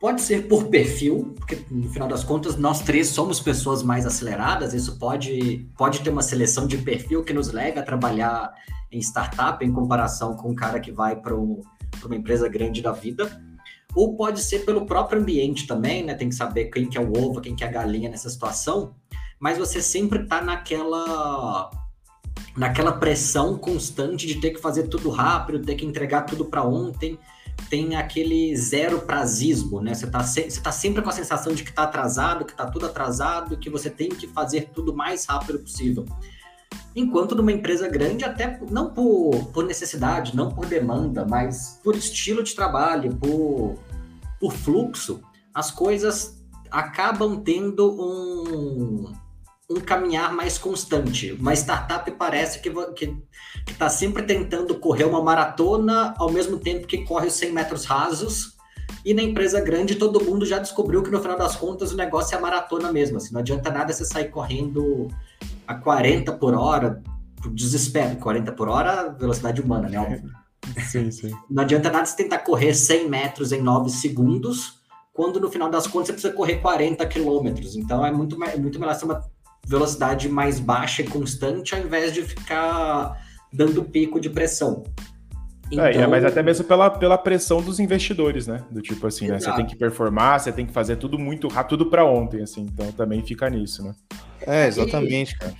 pode 0.00 0.20
ser 0.22 0.46
por 0.46 0.66
perfil, 0.66 1.34
porque 1.36 1.58
no 1.70 1.90
final 1.90 2.08
das 2.08 2.22
contas 2.22 2.56
nós 2.56 2.80
três 2.80 3.08
somos 3.08 3.40
pessoas 3.40 3.82
mais 3.82 4.06
aceleradas, 4.06 4.74
isso 4.74 4.98
pode, 4.98 5.68
pode 5.76 6.00
ter 6.00 6.10
uma 6.10 6.22
seleção 6.22 6.66
de 6.66 6.78
perfil 6.78 7.24
que 7.24 7.32
nos 7.32 7.50
leva 7.52 7.80
a 7.80 7.82
trabalhar 7.82 8.52
em 8.90 8.98
startup 9.00 9.64
em 9.64 9.72
comparação 9.72 10.36
com 10.36 10.50
um 10.50 10.54
cara 10.54 10.80
que 10.80 10.92
vai 10.92 11.16
para 11.16 11.34
um, 11.34 11.60
uma 12.04 12.16
empresa 12.16 12.48
grande 12.48 12.82
da 12.82 12.92
vida. 12.92 13.42
Ou 13.94 14.14
pode 14.14 14.42
ser 14.42 14.60
pelo 14.60 14.84
próprio 14.84 15.20
ambiente 15.20 15.66
também, 15.66 16.04
né? 16.04 16.14
Tem 16.14 16.28
que 16.28 16.34
saber 16.34 16.66
quem 16.66 16.86
que 16.86 16.98
é 16.98 17.00
o 17.00 17.16
ovo, 17.16 17.40
quem 17.40 17.56
que 17.56 17.64
é 17.64 17.66
a 17.66 17.70
galinha 17.70 18.10
nessa 18.10 18.28
situação. 18.28 18.94
mas 19.40 19.56
você 19.58 19.80
sempre 19.80 20.22
está 20.22 20.40
naquela 20.42 21.70
naquela 22.56 22.92
pressão 22.92 23.58
constante 23.58 24.26
de 24.26 24.40
ter 24.40 24.50
que 24.50 24.60
fazer 24.60 24.88
tudo 24.88 25.10
rápido, 25.10 25.64
ter 25.64 25.74
que 25.74 25.84
entregar 25.84 26.22
tudo 26.22 26.46
para 26.46 26.64
ontem. 26.64 27.18
Tem 27.68 27.96
aquele 27.96 28.56
zero 28.56 29.00
prazismo, 29.00 29.80
né? 29.80 29.94
Você 29.94 30.06
está 30.06 30.22
se, 30.22 30.60
tá 30.60 30.70
sempre 30.70 31.02
com 31.02 31.08
a 31.08 31.12
sensação 31.12 31.52
de 31.52 31.64
que 31.64 31.70
está 31.70 31.82
atrasado, 31.82 32.44
que 32.44 32.52
está 32.52 32.66
tudo 32.66 32.86
atrasado, 32.86 33.56
que 33.56 33.68
você 33.68 33.90
tem 33.90 34.08
que 34.08 34.26
fazer 34.28 34.70
tudo 34.72 34.92
o 34.92 34.96
mais 34.96 35.24
rápido 35.24 35.58
possível. 35.58 36.04
Enquanto 36.94 37.34
numa 37.34 37.52
empresa 37.52 37.88
grande, 37.88 38.24
até 38.24 38.60
não 38.70 38.90
por, 38.90 39.46
por 39.52 39.64
necessidade, 39.64 40.34
não 40.34 40.50
por 40.50 40.66
demanda, 40.66 41.26
mas 41.28 41.80
por 41.82 41.94
estilo 41.94 42.42
de 42.42 42.54
trabalho, 42.54 43.14
por, 43.16 43.76
por 44.40 44.52
fluxo, 44.52 45.20
as 45.52 45.70
coisas 45.70 46.36
acabam 46.70 47.40
tendo 47.42 47.90
um, 48.00 49.12
um 49.68 49.80
caminhar 49.80 50.32
mais 50.32 50.58
constante. 50.58 51.32
Uma 51.32 51.52
startup 51.54 52.08
parece 52.12 52.60
que 52.60 52.72
está 53.68 53.88
sempre 53.88 54.22
tentando 54.22 54.76
correr 54.76 55.04
uma 55.04 55.22
maratona 55.22 56.14
ao 56.18 56.30
mesmo 56.30 56.58
tempo 56.58 56.86
que 56.86 57.04
corre 57.04 57.26
os 57.26 57.34
100 57.34 57.52
metros 57.52 57.84
rasos. 57.84 58.56
E 59.04 59.12
na 59.12 59.22
empresa 59.22 59.60
grande, 59.60 59.96
todo 59.96 60.24
mundo 60.24 60.46
já 60.46 60.58
descobriu 60.58 61.02
que 61.02 61.10
no 61.10 61.20
final 61.20 61.36
das 61.36 61.56
contas 61.56 61.92
o 61.92 61.96
negócio 61.96 62.34
é 62.34 62.38
a 62.38 62.40
maratona 62.40 62.92
mesmo. 62.92 63.16
Assim, 63.16 63.32
não 63.32 63.40
adianta 63.40 63.70
nada 63.70 63.92
você 63.92 64.04
sair 64.04 64.30
correndo 64.30 65.08
a 65.66 65.74
40 65.74 66.32
por 66.34 66.54
hora, 66.54 67.02
por 67.42 67.52
desespero. 67.52 68.16
40 68.16 68.52
por 68.52 68.68
hora, 68.68 69.08
velocidade 69.10 69.60
humana, 69.60 69.88
né? 69.88 69.98
Óbvio. 69.98 70.30
Sim, 70.84 71.12
sim. 71.12 71.32
Não 71.48 71.62
adianta 71.62 71.92
nada 71.92 72.04
você 72.04 72.16
tentar 72.16 72.38
correr 72.38 72.74
100 72.74 73.08
metros 73.08 73.52
em 73.52 73.62
9 73.62 73.88
segundos, 73.88 74.80
quando 75.12 75.38
no 75.38 75.48
final 75.48 75.70
das 75.70 75.86
contas 75.86 76.08
você 76.08 76.12
precisa 76.14 76.32
correr 76.32 76.56
40 76.56 77.06
quilômetros. 77.06 77.76
Então 77.76 78.04
é 78.04 78.10
muito, 78.10 78.42
é 78.42 78.56
muito 78.56 78.80
melhor 78.80 78.94
ser 78.96 79.04
uma 79.04 79.22
velocidade 79.66 80.28
mais 80.28 80.60
baixa 80.60 81.02
e 81.02 81.06
constante, 81.06 81.74
ao 81.74 81.80
invés 81.80 82.12
de 82.12 82.22
ficar 82.22 83.20
dando 83.52 83.82
pico 83.84 84.20
de 84.20 84.30
pressão. 84.30 84.84
Então... 85.70 85.84
É, 85.84 86.06
mas 86.06 86.24
até 86.24 86.42
mesmo 86.42 86.64
pela, 86.64 86.88
pela 86.88 87.18
pressão 87.18 87.60
dos 87.60 87.80
investidores, 87.80 88.46
né? 88.46 88.64
Do 88.70 88.80
tipo 88.80 89.04
assim, 89.06 89.26
né? 89.26 89.40
Você 89.40 89.52
tem 89.52 89.66
que 89.66 89.74
performar, 89.74 90.38
você 90.38 90.52
tem 90.52 90.64
que 90.64 90.72
fazer 90.72 90.96
tudo 90.96 91.18
muito 91.18 91.48
rápido 91.48 91.86
para 91.86 92.04
ontem, 92.04 92.42
assim. 92.42 92.68
Então 92.72 92.92
também 92.92 93.22
fica 93.22 93.50
nisso, 93.50 93.82
né? 93.82 93.94
É, 94.42 94.68
exatamente, 94.68 95.34
e... 95.34 95.38
cara. 95.38 95.54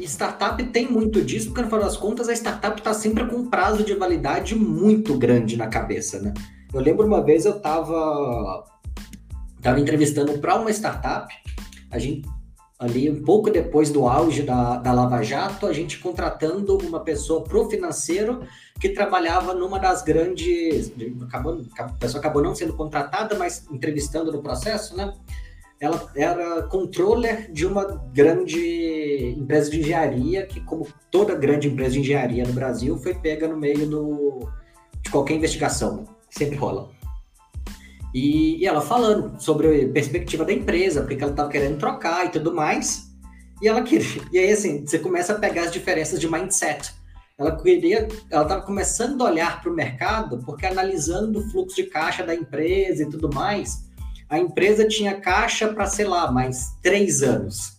Startup 0.00 0.62
tem 0.66 0.88
muito 0.88 1.20
disso, 1.24 1.46
porque 1.48 1.62
no 1.62 1.66
final 1.66 1.82
das 1.82 1.96
contas 1.96 2.28
a 2.28 2.32
startup 2.32 2.78
está 2.78 2.94
sempre 2.94 3.26
com 3.26 3.34
um 3.34 3.50
prazo 3.50 3.82
de 3.82 3.94
validade 3.94 4.54
muito 4.54 5.18
grande 5.18 5.56
na 5.56 5.66
cabeça, 5.66 6.20
né? 6.20 6.32
Eu 6.72 6.80
lembro 6.80 7.04
uma 7.04 7.24
vez 7.24 7.44
eu 7.44 7.56
estava 7.56 8.64
tava 9.60 9.80
entrevistando 9.80 10.38
para 10.38 10.54
uma 10.54 10.70
startup, 10.70 11.34
a 11.90 11.98
gente 11.98 12.28
ali 12.78 13.10
um 13.10 13.22
pouco 13.22 13.50
depois 13.50 13.90
do 13.90 14.06
auge 14.06 14.42
da, 14.42 14.76
da 14.76 14.92
Lava 14.92 15.22
Jato, 15.22 15.66
a 15.66 15.72
gente 15.72 15.98
contratando 15.98 16.78
uma 16.78 17.00
pessoa 17.00 17.42
pro 17.42 17.68
financeiro 17.68 18.46
que 18.80 18.90
trabalhava 18.90 19.52
numa 19.52 19.78
das 19.78 20.02
grandes. 20.02 20.92
Acabou, 21.22 21.60
a 21.78 21.84
pessoa 21.94 22.20
acabou 22.20 22.42
não 22.42 22.54
sendo 22.54 22.74
contratada, 22.74 23.36
mas 23.36 23.66
entrevistando 23.70 24.30
no 24.30 24.40
processo, 24.40 24.96
né? 24.96 25.12
Ela 25.80 26.08
era 26.14 26.62
controller 26.62 27.52
de 27.52 27.64
uma 27.66 27.84
grande 28.12 29.34
empresa 29.36 29.70
de 29.70 29.80
engenharia, 29.80 30.46
que, 30.46 30.60
como 30.60 30.86
toda 31.10 31.34
grande 31.36 31.68
empresa 31.68 31.92
de 31.92 32.00
engenharia 32.00 32.44
no 32.44 32.52
Brasil, 32.52 32.96
foi 32.98 33.14
pega 33.14 33.46
no 33.46 33.56
meio 33.56 33.86
do, 33.86 34.48
de 35.02 35.10
qualquer 35.10 35.34
investigação. 35.34 36.04
Sempre 36.30 36.56
rola. 36.56 36.97
E, 38.14 38.62
e, 38.62 38.66
ela 38.66 38.80
falando 38.80 39.40
sobre 39.40 39.84
a 39.84 39.88
perspectiva 39.88 40.44
da 40.44 40.52
empresa, 40.52 41.02
porque 41.02 41.22
ela 41.22 41.32
estava 41.32 41.50
querendo 41.50 41.78
trocar 41.78 42.26
e 42.26 42.30
tudo 42.30 42.54
mais. 42.54 43.08
E 43.60 43.68
ela 43.68 43.82
queria. 43.82 44.22
E 44.32 44.38
aí, 44.38 44.50
assim, 44.50 44.86
você 44.86 44.98
começa 44.98 45.32
a 45.32 45.38
pegar 45.38 45.62
as 45.62 45.72
diferenças 45.72 46.20
de 46.20 46.30
mindset. 46.30 46.94
Ela 47.38 47.56
queria, 47.56 48.08
ela 48.30 48.42
estava 48.42 48.62
começando 48.62 49.24
a 49.24 49.30
olhar 49.30 49.62
para 49.62 49.70
o 49.70 49.74
mercado, 49.74 50.42
porque 50.44 50.66
analisando 50.66 51.38
o 51.38 51.50
fluxo 51.50 51.76
de 51.76 51.84
caixa 51.84 52.24
da 52.24 52.34
empresa 52.34 53.04
e 53.04 53.10
tudo 53.10 53.32
mais, 53.32 53.88
a 54.28 54.38
empresa 54.38 54.86
tinha 54.88 55.20
caixa 55.20 55.68
para, 55.68 55.86
sei 55.86 56.04
lá, 56.04 56.32
mais 56.32 56.74
três 56.82 57.22
anos. 57.22 57.78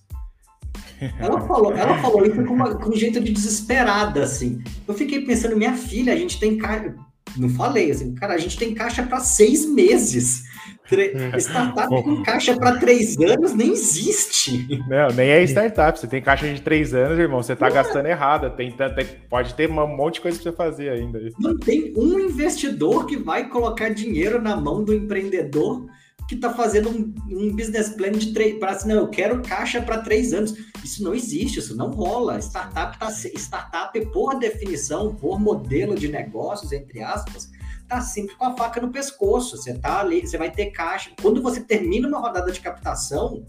Ela 1.20 1.40
falou, 1.48 1.74
ela 1.74 1.98
falou 2.02 2.26
isso 2.26 2.44
com, 2.44 2.54
uma, 2.54 2.76
com 2.76 2.90
um 2.90 2.96
jeito 2.96 3.22
de 3.22 3.32
desesperada, 3.32 4.22
assim. 4.22 4.62
Eu 4.86 4.94
fiquei 4.94 5.24
pensando, 5.26 5.56
minha 5.56 5.74
filha, 5.74 6.12
a 6.12 6.16
gente 6.18 6.38
tem 6.38 6.58
caixa 6.58 6.94
não 7.38 7.50
falei, 7.50 7.92
assim, 7.92 8.14
cara, 8.16 8.34
a 8.34 8.38
gente 8.38 8.58
tem 8.58 8.74
caixa 8.74 9.04
para 9.04 9.20
seis 9.20 9.66
meses. 9.66 10.44
Startup 11.38 11.88
com 11.88 12.24
caixa 12.24 12.56
para 12.56 12.80
três 12.80 13.16
anos 13.18 13.54
nem 13.54 13.72
existe. 13.72 14.68
Não, 14.88 15.10
nem 15.10 15.30
é 15.30 15.44
startup. 15.44 16.00
Você 16.00 16.08
tem 16.08 16.22
caixa 16.22 16.52
de 16.52 16.62
três 16.62 16.94
anos, 16.94 17.20
irmão. 17.20 17.44
Você 17.44 17.54
está 17.54 17.68
é. 17.68 17.72
gastando 17.72 18.08
errado. 18.08 18.50
Tem, 18.56 18.72
tem, 18.72 19.06
pode 19.30 19.54
ter 19.54 19.70
um 19.70 19.96
monte 19.96 20.16
de 20.16 20.22
coisa 20.22 20.40
para 20.40 20.52
você 20.52 20.56
fazer 20.56 20.90
ainda. 20.90 21.20
Não 21.40 21.58
tem 21.58 21.94
um 21.96 22.20
investidor 22.20 23.06
que 23.06 23.18
vai 23.18 23.50
colocar 23.50 23.90
dinheiro 23.90 24.42
na 24.42 24.56
mão 24.56 24.84
do 24.84 24.94
empreendedor 24.94 25.86
que 26.30 26.36
está 26.36 26.54
fazendo 26.54 26.90
um, 26.90 27.12
um, 27.28 27.56
business 27.56 27.90
plan 27.90 28.12
de 28.12 28.32
três. 28.32 28.60
Para 28.60 28.74
assim, 28.74 28.88
não, 28.88 28.98
eu 28.98 29.08
quero 29.08 29.42
caixa 29.42 29.82
para 29.82 29.98
três 29.98 30.32
anos. 30.32 30.54
Isso 30.84 31.04
não 31.04 31.16
existe, 31.16 31.58
isso 31.58 31.76
não 31.76 31.90
rola. 31.90 32.38
Startup, 32.38 33.00
tá, 33.00 33.10
startup, 33.10 34.06
por 34.12 34.38
definição, 34.38 35.16
por 35.16 35.40
modelo 35.40 35.96
de 35.96 36.08
negócios, 36.08 36.72
entre 36.72 37.02
aspas, 37.02 37.50
tá 37.88 38.00
sempre 38.00 38.36
com 38.36 38.46
a 38.46 38.56
faca 38.56 38.80
no 38.80 38.92
pescoço. 38.92 39.58
Você 39.58 39.74
tá 39.74 40.02
ali, 40.02 40.22
você 40.22 40.38
vai 40.38 40.52
ter 40.52 40.68
caixa. 40.68 41.10
Quando 41.20 41.42
você 41.42 41.62
termina 41.62 42.08
uma 42.08 42.20
rodada 42.20 42.52
de 42.52 42.60
captação, 42.60 43.44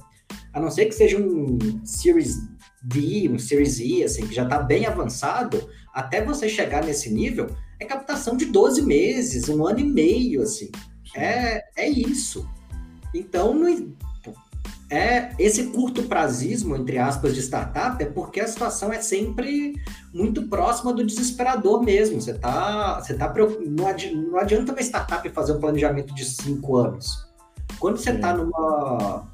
a 0.50 0.58
não 0.58 0.70
ser 0.70 0.86
que 0.86 0.94
seja 0.94 1.18
um 1.18 1.58
Series 1.84 2.38
D, 2.82 3.28
um 3.28 3.38
Series 3.38 3.78
E, 3.78 4.02
assim, 4.02 4.26
que 4.26 4.34
já 4.34 4.44
está 4.44 4.58
bem 4.58 4.86
avançado, 4.86 5.68
até 5.92 6.24
você 6.24 6.48
chegar 6.48 6.82
nesse 6.82 7.12
nível, 7.12 7.54
é 7.78 7.84
captação 7.84 8.38
de 8.38 8.46
12 8.46 8.80
meses, 8.80 9.50
um 9.50 9.66
ano 9.66 9.80
e 9.80 9.84
meio, 9.84 10.40
assim. 10.40 10.70
É, 11.14 11.62
é 11.76 11.86
isso. 11.86 12.48
Então, 13.14 13.54
não, 13.54 13.68
é 14.90 15.32
esse 15.38 15.68
curto 15.68 16.02
prazismo, 16.02 16.76
entre 16.76 16.98
aspas, 16.98 17.34
de 17.34 17.40
startup, 17.40 18.02
é 18.02 18.06
porque 18.06 18.40
a 18.40 18.48
situação 18.48 18.92
é 18.92 19.00
sempre 19.00 19.74
muito 20.12 20.48
próxima 20.48 20.92
do 20.92 21.06
desesperador 21.06 21.80
mesmo. 21.82 22.20
Você 22.20 22.34
tá, 22.34 23.00
você 23.00 23.14
tá 23.14 23.32
não, 23.66 23.86
adi, 23.86 24.12
não 24.12 24.36
adianta 24.36 24.72
uma 24.72 24.80
startup 24.80 25.28
fazer 25.30 25.52
um 25.52 25.60
planejamento 25.60 26.12
de 26.12 26.24
cinco 26.24 26.76
anos. 26.76 27.24
Quando 27.78 27.98
você 27.98 28.10
está 28.10 28.34
numa 28.34 29.28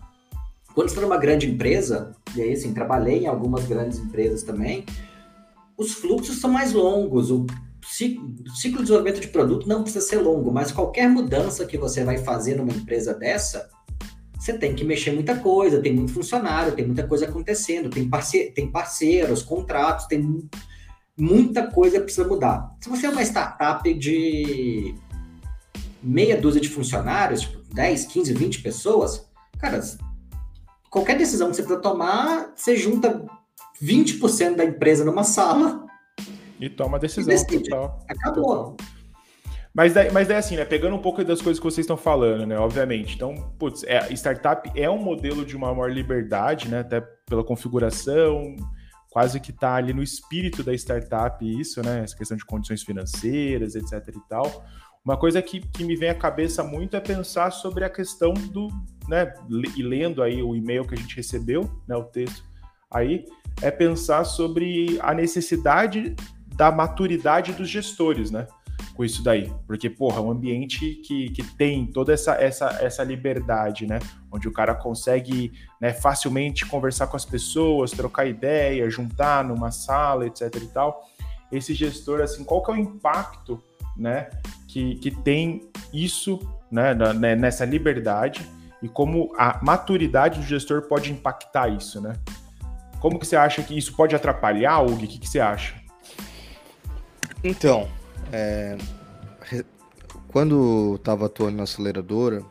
quando 0.74 0.90
você 0.90 0.96
está 0.96 1.00
numa 1.00 1.16
grande 1.16 1.50
empresa, 1.50 2.14
e 2.34 2.42
aí 2.42 2.52
assim, 2.52 2.74
trabalhei 2.74 3.20
em 3.20 3.26
algumas 3.26 3.64
grandes 3.64 3.98
empresas 3.98 4.42
também, 4.42 4.84
os 5.74 5.94
fluxos 5.94 6.38
são 6.38 6.50
mais 6.50 6.74
longos, 6.74 7.30
o 7.30 7.46
ciclo 7.86 8.78
de 8.78 8.82
desenvolvimento 8.82 9.20
de 9.20 9.28
produto 9.28 9.68
não 9.68 9.82
precisa 9.82 10.04
ser 10.04 10.16
longo, 10.16 10.52
mas 10.52 10.72
qualquer 10.72 11.08
mudança 11.08 11.64
que 11.64 11.78
você 11.78 12.04
vai 12.04 12.18
fazer 12.18 12.56
numa 12.56 12.72
empresa 12.72 13.14
dessa, 13.14 13.70
você 14.38 14.58
tem 14.58 14.74
que 14.74 14.84
mexer 14.84 15.12
muita 15.12 15.36
coisa, 15.36 15.80
tem 15.80 15.94
muito 15.94 16.12
funcionário, 16.12 16.74
tem 16.74 16.84
muita 16.84 17.06
coisa 17.06 17.26
acontecendo, 17.26 17.88
tem, 17.88 18.08
parce 18.08 18.50
tem 18.50 18.70
parceiros, 18.70 19.42
contratos, 19.42 20.06
tem 20.06 20.48
muita 21.16 21.68
coisa 21.68 21.98
que 21.98 22.04
precisa 22.04 22.26
mudar. 22.26 22.74
Se 22.80 22.88
você 22.88 23.06
é 23.06 23.10
uma 23.10 23.22
startup 23.22 23.92
de 23.94 24.94
meia 26.02 26.40
dúzia 26.40 26.60
de 26.60 26.68
funcionários, 26.68 27.42
tipo 27.42 27.62
10, 27.72 28.04
15, 28.06 28.34
20 28.34 28.62
pessoas, 28.62 29.26
cara, 29.58 29.80
qualquer 30.90 31.16
decisão 31.16 31.50
que 31.50 31.56
você 31.56 31.62
precisa 31.62 31.82
tomar, 31.82 32.52
você 32.54 32.76
junta 32.76 33.24
20% 33.82 34.56
da 34.56 34.64
empresa 34.64 35.04
numa 35.04 35.24
sala 35.24 35.85
e 36.60 36.68
toma 36.68 36.96
a 36.96 37.00
decisão. 37.00 37.32
E 37.32 38.12
Acabou. 38.12 38.76
Mas 39.76 39.92
daí, 39.92 40.10
mas 40.10 40.26
daí, 40.26 40.38
assim, 40.38 40.56
né? 40.56 40.64
Pegando 40.64 40.96
um 40.96 41.02
pouco 41.02 41.22
das 41.22 41.42
coisas 41.42 41.60
que 41.60 41.64
vocês 41.64 41.84
estão 41.84 41.98
falando, 41.98 42.46
né? 42.46 42.58
Obviamente. 42.58 43.14
Então, 43.14 43.34
putz, 43.58 43.84
é, 43.84 44.10
startup 44.14 44.70
é 44.74 44.88
um 44.88 44.96
modelo 44.96 45.44
de 45.44 45.54
uma 45.54 45.70
maior 45.74 45.92
liberdade, 45.92 46.68
né? 46.68 46.80
Até 46.80 47.02
pela 47.26 47.44
configuração, 47.44 48.56
quase 49.10 49.38
que 49.38 49.52
tá 49.52 49.74
ali 49.74 49.92
no 49.92 50.02
espírito 50.02 50.62
da 50.62 50.72
startup 50.72 51.44
isso, 51.44 51.82
né? 51.82 52.00
Essa 52.02 52.16
questão 52.16 52.38
de 52.38 52.44
condições 52.46 52.82
financeiras, 52.82 53.74
etc 53.74 54.14
e 54.16 54.28
tal. 54.28 54.64
Uma 55.04 55.18
coisa 55.18 55.42
que, 55.42 55.60
que 55.60 55.84
me 55.84 55.94
vem 55.94 56.08
à 56.08 56.14
cabeça 56.14 56.64
muito 56.64 56.96
é 56.96 57.00
pensar 57.00 57.50
sobre 57.50 57.84
a 57.84 57.90
questão 57.90 58.32
do, 58.32 58.68
né? 59.06 59.30
E 59.76 59.82
lendo 59.82 60.22
aí 60.22 60.42
o 60.42 60.56
e-mail 60.56 60.86
que 60.86 60.94
a 60.94 60.98
gente 60.98 61.14
recebeu, 61.14 61.70
né? 61.86 61.94
O 61.94 62.04
texto 62.04 62.42
aí, 62.90 63.26
é 63.60 63.70
pensar 63.70 64.24
sobre 64.24 64.98
a 65.00 65.12
necessidade 65.12 66.14
da 66.56 66.72
maturidade 66.72 67.52
dos 67.52 67.68
gestores, 67.68 68.30
né? 68.30 68.46
Com 68.94 69.04
isso 69.04 69.22
daí. 69.22 69.52
Porque, 69.66 69.90
porra, 69.90 70.18
é 70.18 70.20
um 70.20 70.30
ambiente 70.30 70.94
que, 71.06 71.30
que 71.30 71.42
tem 71.42 71.86
toda 71.86 72.12
essa, 72.12 72.32
essa, 72.34 72.78
essa 72.80 73.04
liberdade, 73.04 73.86
né? 73.86 73.98
Onde 74.32 74.48
o 74.48 74.52
cara 74.52 74.74
consegue 74.74 75.52
né, 75.80 75.92
facilmente 75.92 76.64
conversar 76.64 77.06
com 77.06 77.16
as 77.16 77.24
pessoas, 77.24 77.90
trocar 77.90 78.26
ideia, 78.26 78.88
juntar 78.90 79.44
numa 79.44 79.70
sala, 79.70 80.26
etc 80.26 80.54
e 80.56 80.68
tal. 80.68 81.04
Esse 81.52 81.74
gestor, 81.74 82.20
assim, 82.20 82.42
qual 82.42 82.62
que 82.62 82.70
é 82.70 82.74
o 82.74 82.78
impacto, 82.78 83.62
né? 83.96 84.30
Que, 84.66 84.96
que 84.96 85.10
tem 85.10 85.70
isso, 85.92 86.38
né? 86.70 86.94
né 86.94 87.36
nessa 87.36 87.64
liberdade 87.64 88.46
e 88.82 88.88
como 88.88 89.32
a 89.38 89.58
maturidade 89.62 90.40
do 90.40 90.46
gestor 90.46 90.82
pode 90.82 91.10
impactar 91.10 91.68
isso, 91.68 92.00
né? 92.00 92.14
Como 93.00 93.18
que 93.18 93.26
você 93.26 93.36
acha 93.36 93.62
que 93.62 93.76
isso 93.76 93.94
pode 93.94 94.14
atrapalhar, 94.14 94.80
Hugo? 94.80 94.94
O 94.94 94.98
que, 94.98 95.18
que 95.18 95.28
você 95.28 95.40
acha? 95.40 95.85
Então, 97.44 97.88
é, 98.32 98.76
quando 100.28 100.96
estava 100.96 101.26
atuando 101.26 101.58
na 101.58 101.62
aceleradora, 101.62 102.44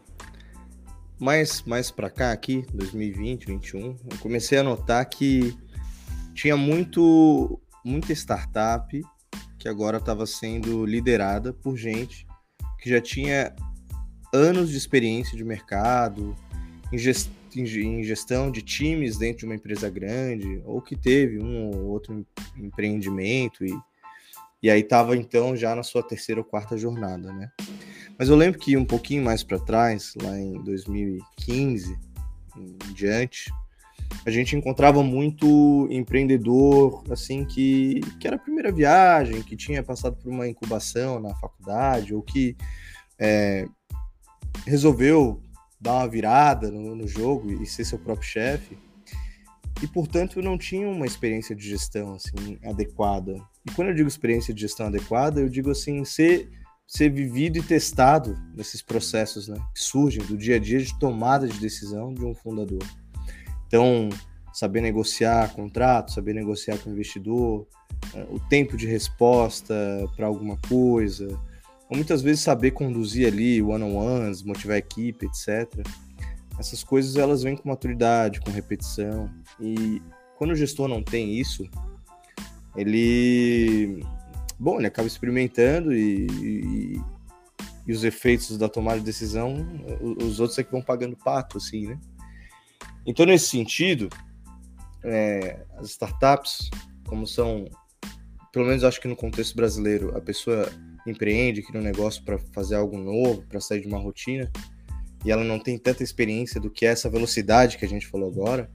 mais, 1.19 1.63
mais 1.63 1.91
para 1.91 2.09
cá 2.09 2.31
aqui, 2.31 2.65
2020, 2.73 3.47
2021, 3.47 3.97
eu 4.11 4.17
comecei 4.19 4.57
a 4.57 4.63
notar 4.63 5.05
que 5.07 5.57
tinha 6.33 6.57
muito 6.57 7.59
muita 7.83 8.11
startup 8.13 8.99
que 9.59 9.69
agora 9.69 9.97
estava 9.97 10.25
sendo 10.25 10.85
liderada 10.85 11.53
por 11.53 11.77
gente 11.77 12.25
que 12.79 12.89
já 12.89 12.99
tinha 12.99 13.55
anos 14.33 14.69
de 14.69 14.77
experiência 14.77 15.37
de 15.37 15.43
mercado, 15.43 16.35
em, 16.91 16.97
gest 16.97 17.29
em 17.55 18.03
gestão 18.03 18.51
de 18.51 18.61
times 18.61 19.17
dentro 19.17 19.39
de 19.39 19.45
uma 19.45 19.55
empresa 19.55 19.89
grande, 19.89 20.61
ou 20.65 20.81
que 20.81 20.95
teve 20.95 21.39
um 21.39 21.69
ou 21.69 21.85
outro 21.85 22.25
empreendimento 22.57 23.65
e, 23.65 23.71
e 24.65 24.69
aí 24.71 24.81
estava 24.81 25.15
então 25.15 25.55
já 25.55 25.75
na 25.75 25.83
sua 25.83 26.01
terceira 26.01 26.41
ou 26.41 26.43
quarta 26.43 26.75
jornada, 26.75 27.31
né? 27.31 27.51
Mas 28.17 28.29
eu 28.29 28.35
lembro 28.35 28.59
que 28.59 28.75
um 28.75 28.83
pouquinho 28.83 29.23
mais 29.23 29.43
para 29.43 29.59
trás, 29.59 30.15
lá 30.19 30.35
em 30.39 30.53
2015 30.63 31.95
em 32.57 32.93
diante, 32.95 33.53
a 34.25 34.31
gente 34.31 34.55
encontrava 34.55 35.03
muito 35.03 35.87
empreendedor 35.91 37.03
assim 37.11 37.45
que, 37.45 38.01
que 38.19 38.25
era 38.25 38.37
a 38.37 38.39
primeira 38.39 38.71
viagem, 38.71 39.43
que 39.43 39.55
tinha 39.55 39.83
passado 39.83 40.15
por 40.15 40.31
uma 40.31 40.47
incubação 40.47 41.19
na 41.19 41.35
faculdade 41.35 42.15
ou 42.15 42.23
que 42.23 42.57
é, 43.19 43.67
resolveu 44.65 45.43
dar 45.79 45.93
uma 45.93 46.07
virada 46.07 46.71
no, 46.71 46.95
no, 46.95 47.07
jogo 47.07 47.51
e 47.51 47.67
ser 47.67 47.85
seu 47.85 47.99
próprio 47.99 48.27
chefe 48.27 48.75
e 49.83 49.85
portanto 49.85 50.41
não 50.41 50.57
tinha 50.57 50.89
uma 50.89 51.05
experiência 51.05 51.55
de 51.55 51.69
gestão 51.69 52.15
assim 52.15 52.57
adequada. 52.63 53.39
E 53.65 53.71
quando 53.71 53.89
eu 53.89 53.95
digo 53.95 54.07
experiência 54.07 54.53
de 54.53 54.61
gestão 54.61 54.87
adequada, 54.87 55.41
eu 55.41 55.49
digo 55.49 55.71
assim 55.71 56.03
ser 56.05 56.49
ser 56.87 57.09
vivido 57.09 57.57
e 57.57 57.63
testado 57.63 58.37
nesses 58.55 58.81
processos, 58.81 59.47
né, 59.47 59.57
que 59.73 59.81
surgem 59.81 60.23
do 60.23 60.37
dia 60.37 60.57
a 60.57 60.59
dia 60.59 60.79
de 60.79 60.97
tomada 60.99 61.47
de 61.47 61.59
decisão 61.59 62.13
de 62.13 62.23
um 62.23 62.33
fundador. 62.35 62.83
Então, 63.67 64.09
saber 64.53 64.81
negociar 64.81 65.51
contrato, 65.53 66.13
saber 66.13 66.33
negociar 66.33 66.77
com 66.77 66.89
o 66.89 66.93
investidor, 66.93 67.67
eh, 68.13 68.27
o 68.29 68.39
tempo 68.39 68.77
de 68.77 68.85
resposta 68.85 69.75
para 70.15 70.27
alguma 70.27 70.57
coisa, 70.69 71.27
ou 71.89 71.97
muitas 71.97 72.21
vezes 72.21 72.41
saber 72.41 72.71
conduzir 72.71 73.27
ali 73.27 73.61
one-on-ones, 73.61 74.43
motivar 74.43 74.75
a 74.75 74.79
equipe, 74.79 75.25
etc. 75.25 75.85
Essas 76.59 76.83
coisas 76.83 77.15
elas 77.15 77.43
vêm 77.43 77.57
com 77.57 77.67
maturidade, 77.67 78.39
com 78.39 78.51
repetição. 78.51 79.29
E 79.59 80.01
quando 80.37 80.51
o 80.51 80.55
gestor 80.55 80.87
não 80.87 81.03
tem 81.03 81.37
isso, 81.37 81.67
ele, 82.75 84.03
bom, 84.59 84.77
ele 84.77 84.87
acaba 84.87 85.07
experimentando 85.07 85.93
e, 85.93 86.27
e, 86.27 87.01
e 87.87 87.91
os 87.91 88.03
efeitos 88.03 88.57
da 88.57 88.67
tomada 88.67 88.99
de 88.99 89.05
decisão, 89.05 89.65
os 90.01 90.39
outros 90.39 90.57
é 90.59 90.63
que 90.63 90.71
vão 90.71 90.81
pagando 90.81 91.15
pato, 91.15 91.57
assim, 91.57 91.87
né? 91.87 91.99
Então, 93.05 93.25
nesse 93.25 93.47
sentido, 93.47 94.09
é, 95.03 95.63
as 95.77 95.91
startups, 95.91 96.69
como 97.07 97.27
são, 97.27 97.69
pelo 98.51 98.65
menos 98.65 98.83
acho 98.83 98.99
que 98.99 99.07
no 99.07 99.15
contexto 99.15 99.55
brasileiro, 99.55 100.17
a 100.17 100.21
pessoa 100.21 100.71
empreende, 101.05 101.61
cria 101.61 101.79
um 101.79 101.83
negócio 101.83 102.23
para 102.23 102.39
fazer 102.51 102.75
algo 102.75 102.97
novo, 102.97 103.43
para 103.43 103.59
sair 103.59 103.81
de 103.81 103.87
uma 103.87 103.99
rotina, 103.99 104.51
e 105.23 105.31
ela 105.31 105.43
não 105.43 105.59
tem 105.59 105.77
tanta 105.77 106.03
experiência 106.03 106.59
do 106.59 106.69
que 106.69 106.85
é 106.85 106.89
essa 106.89 107.09
velocidade 107.09 107.77
que 107.77 107.85
a 107.85 107.87
gente 107.89 108.07
falou 108.07 108.29
agora, 108.29 108.69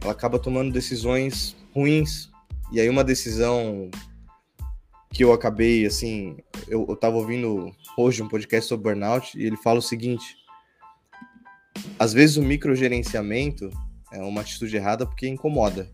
ela 0.00 0.12
acaba 0.12 0.38
tomando 0.38 0.72
decisões 0.72 1.56
ruins. 1.74 2.30
E 2.72 2.80
aí 2.80 2.88
uma 2.88 3.04
decisão 3.04 3.90
que 5.12 5.24
eu 5.24 5.32
acabei, 5.32 5.84
assim, 5.86 6.36
eu, 6.68 6.86
eu 6.88 6.96
tava 6.96 7.16
ouvindo 7.16 7.74
hoje 7.96 8.22
um 8.22 8.28
podcast 8.28 8.68
sobre 8.68 8.90
burnout 8.90 9.36
e 9.36 9.44
ele 9.44 9.56
fala 9.56 9.80
o 9.80 9.82
seguinte, 9.82 10.36
às 11.98 12.12
vezes 12.12 12.36
o 12.36 12.42
microgerenciamento 12.42 13.70
é 14.12 14.22
uma 14.22 14.40
atitude 14.40 14.76
errada 14.76 15.04
porque 15.04 15.26
incomoda. 15.26 15.90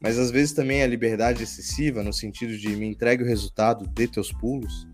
Mas 0.00 0.18
às 0.18 0.30
vezes 0.30 0.52
também 0.52 0.82
a 0.82 0.86
liberdade 0.86 1.42
excessiva, 1.42 2.02
no 2.02 2.12
sentido 2.12 2.56
de 2.56 2.68
me 2.76 2.86
entregue 2.86 3.22
o 3.22 3.26
resultado, 3.26 3.86
dê 3.88 4.06
teus 4.06 4.32
pulos, 4.32 4.86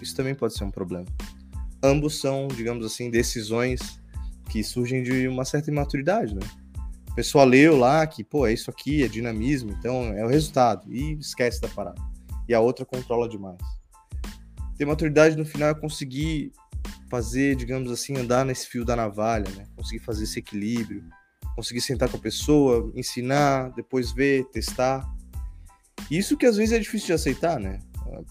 isso 0.00 0.14
também 0.14 0.34
pode 0.34 0.54
ser 0.54 0.64
um 0.64 0.70
problema. 0.70 1.06
Ambos 1.82 2.20
são, 2.20 2.48
digamos 2.48 2.84
assim, 2.84 3.10
decisões 3.10 3.80
que 4.50 4.62
surgem 4.62 5.02
de 5.02 5.28
uma 5.28 5.44
certa 5.44 5.70
imaturidade, 5.70 6.34
né? 6.34 6.40
A 7.10 7.14
pessoa 7.14 7.44
leu 7.44 7.76
lá 7.76 8.06
que, 8.06 8.22
pô, 8.22 8.46
é 8.46 8.52
isso 8.52 8.70
aqui, 8.70 9.02
é 9.02 9.08
dinamismo, 9.08 9.72
então 9.72 10.04
é 10.14 10.24
o 10.24 10.28
resultado, 10.28 10.90
e 10.92 11.14
esquece 11.14 11.60
da 11.60 11.68
parada. 11.68 12.00
E 12.48 12.54
a 12.54 12.60
outra 12.60 12.86
controla 12.86 13.28
demais. 13.28 13.58
Ter 14.78 14.84
maturidade 14.84 15.36
no 15.36 15.44
final 15.44 15.70
é 15.70 15.74
conseguir 15.74 16.52
fazer, 17.10 17.56
digamos 17.56 17.90
assim, 17.90 18.16
andar 18.16 18.44
nesse 18.44 18.68
fio 18.68 18.84
da 18.84 18.94
navalha, 18.94 19.50
né? 19.56 19.66
Conseguir 19.76 19.98
fazer 19.98 20.24
esse 20.24 20.38
equilíbrio, 20.38 21.04
conseguir 21.56 21.80
sentar 21.80 22.08
com 22.08 22.16
a 22.16 22.20
pessoa, 22.20 22.90
ensinar, 22.94 23.70
depois 23.72 24.12
ver, 24.12 24.44
testar. 24.46 25.04
Isso 26.10 26.36
que 26.36 26.46
às 26.46 26.56
vezes 26.56 26.72
é 26.72 26.78
difícil 26.78 27.08
de 27.08 27.12
aceitar, 27.14 27.58
né? 27.58 27.80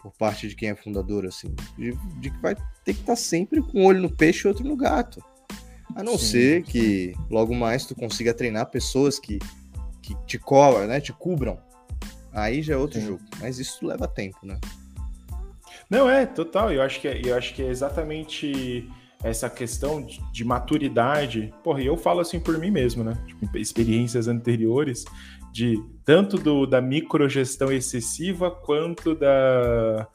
Por 0.01 0.11
parte 0.13 0.47
de 0.47 0.55
quem 0.55 0.69
é 0.69 0.75
fundador, 0.75 1.25
assim. 1.25 1.53
De, 1.77 1.93
de 2.19 2.31
que 2.31 2.41
vai 2.41 2.55
ter 2.55 2.93
que 2.93 3.01
estar 3.01 3.15
sempre 3.15 3.61
com 3.61 3.81
um 3.81 3.85
olho 3.85 4.01
no 4.01 4.09
peixe 4.09 4.47
e 4.47 4.47
outro 4.47 4.65
no 4.65 4.75
gato. 4.75 5.21
A 5.95 6.03
não 6.03 6.17
sim, 6.17 6.25
ser 6.25 6.63
que 6.63 7.13
logo 7.29 7.53
mais 7.53 7.85
tu 7.85 7.95
consiga 7.95 8.33
treinar 8.33 8.67
pessoas 8.67 9.19
que, 9.19 9.39
que 10.01 10.15
te 10.25 10.37
cobram, 10.37 10.87
né? 10.87 10.99
Te 11.01 11.11
cubram. 11.11 11.57
Aí 12.31 12.61
já 12.61 12.75
é 12.75 12.77
outro 12.77 12.99
sim. 12.99 13.07
jogo. 13.07 13.21
Mas 13.39 13.59
isso 13.59 13.85
leva 13.85 14.07
tempo, 14.07 14.37
né? 14.43 14.59
Não, 15.89 16.09
é, 16.09 16.25
total. 16.25 16.71
Eu 16.71 16.81
acho 16.81 17.01
que 17.01 17.07
é, 17.07 17.21
eu 17.23 17.35
acho 17.35 17.53
que 17.53 17.63
é 17.63 17.67
exatamente 17.67 18.87
essa 19.23 19.49
questão 19.49 20.01
de, 20.01 20.21
de 20.31 20.45
maturidade. 20.45 21.53
Porra, 21.63 21.81
e 21.81 21.87
eu 21.87 21.97
falo 21.97 22.19
assim 22.19 22.39
por 22.39 22.57
mim 22.57 22.71
mesmo, 22.71 23.03
né? 23.03 23.17
Tipo, 23.27 23.57
experiências 23.57 24.27
anteriores 24.27 25.03
de 25.51 25.83
tanto 26.05 26.37
do, 26.37 26.65
da 26.65 26.79
microgestão 26.79 27.71
excessiva 27.71 28.51
quanto 28.51 29.15
da, 29.15 30.07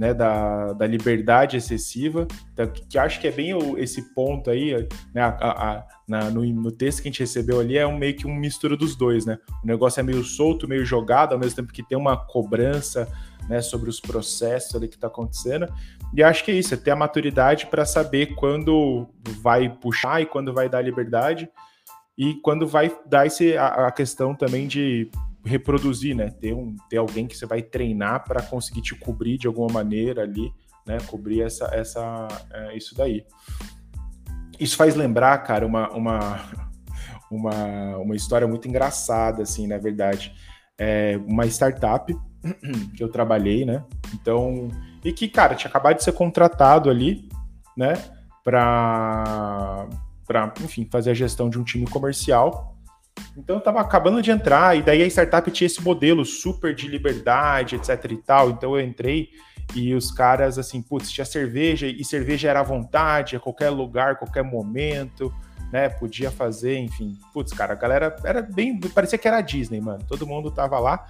né, 0.00 0.14
da, 0.14 0.72
da 0.72 0.86
liberdade 0.86 1.58
excessiva, 1.58 2.26
então, 2.54 2.66
que, 2.66 2.96
acho 2.96 3.20
que 3.20 3.28
é 3.28 3.30
bem 3.30 3.50
esse 3.76 4.14
ponto 4.14 4.48
aí, 4.48 4.88
né, 5.12 5.20
a, 5.20 5.28
a, 5.28 5.86
na, 6.08 6.30
no, 6.30 6.42
no, 6.42 6.72
texto 6.72 7.02
que 7.02 7.08
a 7.08 7.10
gente 7.10 7.20
recebeu 7.20 7.60
ali 7.60 7.76
é 7.76 7.86
um, 7.86 7.98
meio 7.98 8.16
que 8.16 8.26
um 8.26 8.34
mistura 8.34 8.78
dos 8.78 8.96
dois, 8.96 9.26
né? 9.26 9.36
O 9.62 9.66
negócio 9.66 10.00
é 10.00 10.02
meio 10.02 10.24
solto, 10.24 10.66
meio 10.66 10.86
jogado, 10.86 11.34
ao 11.34 11.38
mesmo 11.38 11.54
tempo 11.54 11.70
que 11.70 11.82
tem 11.82 11.98
uma 11.98 12.16
cobrança, 12.16 13.06
né, 13.46 13.60
sobre 13.60 13.90
os 13.90 14.00
processos 14.00 14.74
ali 14.74 14.88
que 14.88 14.94
está 14.94 15.08
acontecendo. 15.08 15.70
E 16.14 16.22
acho 16.22 16.46
que 16.46 16.50
é 16.50 16.54
isso, 16.54 16.72
é 16.72 16.78
ter 16.78 16.92
a 16.92 16.96
maturidade 16.96 17.66
para 17.66 17.84
saber 17.84 18.34
quando 18.36 19.06
vai 19.42 19.68
puxar 19.68 20.22
e 20.22 20.24
quando 20.24 20.54
vai 20.54 20.66
dar 20.66 20.80
liberdade 20.80 21.46
e 22.16 22.36
quando 22.36 22.66
vai 22.66 22.90
dar 23.04 23.26
esse, 23.26 23.54
a, 23.54 23.88
a 23.88 23.92
questão 23.92 24.34
também 24.34 24.66
de 24.66 25.10
reproduzir, 25.44 26.14
né? 26.14 26.30
Ter, 26.30 26.54
um, 26.54 26.74
ter 26.88 26.98
alguém 26.98 27.26
que 27.26 27.36
você 27.36 27.46
vai 27.46 27.62
treinar 27.62 28.24
para 28.24 28.42
conseguir 28.42 28.82
te 28.82 28.94
cobrir 28.94 29.38
de 29.38 29.46
alguma 29.46 29.72
maneira 29.72 30.22
ali, 30.22 30.52
né? 30.86 30.98
Cobrir 31.06 31.42
essa, 31.42 31.66
essa, 31.74 32.28
é, 32.52 32.76
isso 32.76 32.94
daí. 32.94 33.24
Isso 34.58 34.76
faz 34.76 34.94
lembrar, 34.94 35.38
cara, 35.38 35.66
uma, 35.66 35.88
uma, 35.90 36.40
uma, 37.30 37.96
uma 37.98 38.16
história 38.16 38.46
muito 38.46 38.68
engraçada, 38.68 39.42
assim, 39.42 39.66
na 39.66 39.78
verdade. 39.78 40.34
É 40.78 41.18
uma 41.26 41.46
startup 41.46 42.14
que 42.96 43.02
eu 43.02 43.08
trabalhei, 43.08 43.64
né? 43.64 43.84
Então, 44.14 44.68
e 45.04 45.12
que, 45.12 45.28
cara, 45.28 45.54
tinha 45.54 45.68
acabado 45.68 45.96
de 45.96 46.04
ser 46.04 46.12
contratado 46.12 46.90
ali, 46.90 47.28
né? 47.76 47.94
Para, 48.44 49.88
enfim, 50.62 50.86
fazer 50.90 51.10
a 51.10 51.14
gestão 51.14 51.48
de 51.48 51.58
um 51.58 51.64
time 51.64 51.86
comercial. 51.86 52.69
Então, 53.36 53.56
eu 53.56 53.62
tava 53.62 53.80
acabando 53.80 54.20
de 54.22 54.30
entrar, 54.30 54.76
e 54.76 54.82
daí 54.82 55.02
a 55.02 55.06
startup 55.06 55.50
tinha 55.50 55.66
esse 55.66 55.82
modelo 55.82 56.24
super 56.24 56.74
de 56.74 56.88
liberdade, 56.88 57.76
etc 57.76 58.10
e 58.10 58.16
tal. 58.16 58.50
Então, 58.50 58.76
eu 58.76 58.84
entrei 58.84 59.30
e 59.74 59.94
os 59.94 60.10
caras, 60.10 60.58
assim, 60.58 60.82
putz, 60.82 61.10
tinha 61.10 61.24
cerveja, 61.24 61.86
e 61.86 62.04
cerveja 62.04 62.48
era 62.48 62.60
à 62.60 62.64
vontade, 62.64 63.36
a 63.36 63.40
qualquer 63.40 63.70
lugar, 63.70 64.16
qualquer 64.16 64.42
momento, 64.42 65.32
né? 65.72 65.88
Podia 65.88 66.30
fazer, 66.30 66.78
enfim. 66.78 67.16
Putz, 67.32 67.52
cara, 67.52 67.72
a 67.74 67.76
galera 67.76 68.16
era 68.24 68.42
bem. 68.42 68.78
Parecia 68.80 69.18
que 69.18 69.28
era 69.28 69.38
a 69.38 69.40
Disney, 69.40 69.80
mano. 69.80 70.04
Todo 70.08 70.26
mundo 70.26 70.50
tava 70.50 70.78
lá. 70.78 71.06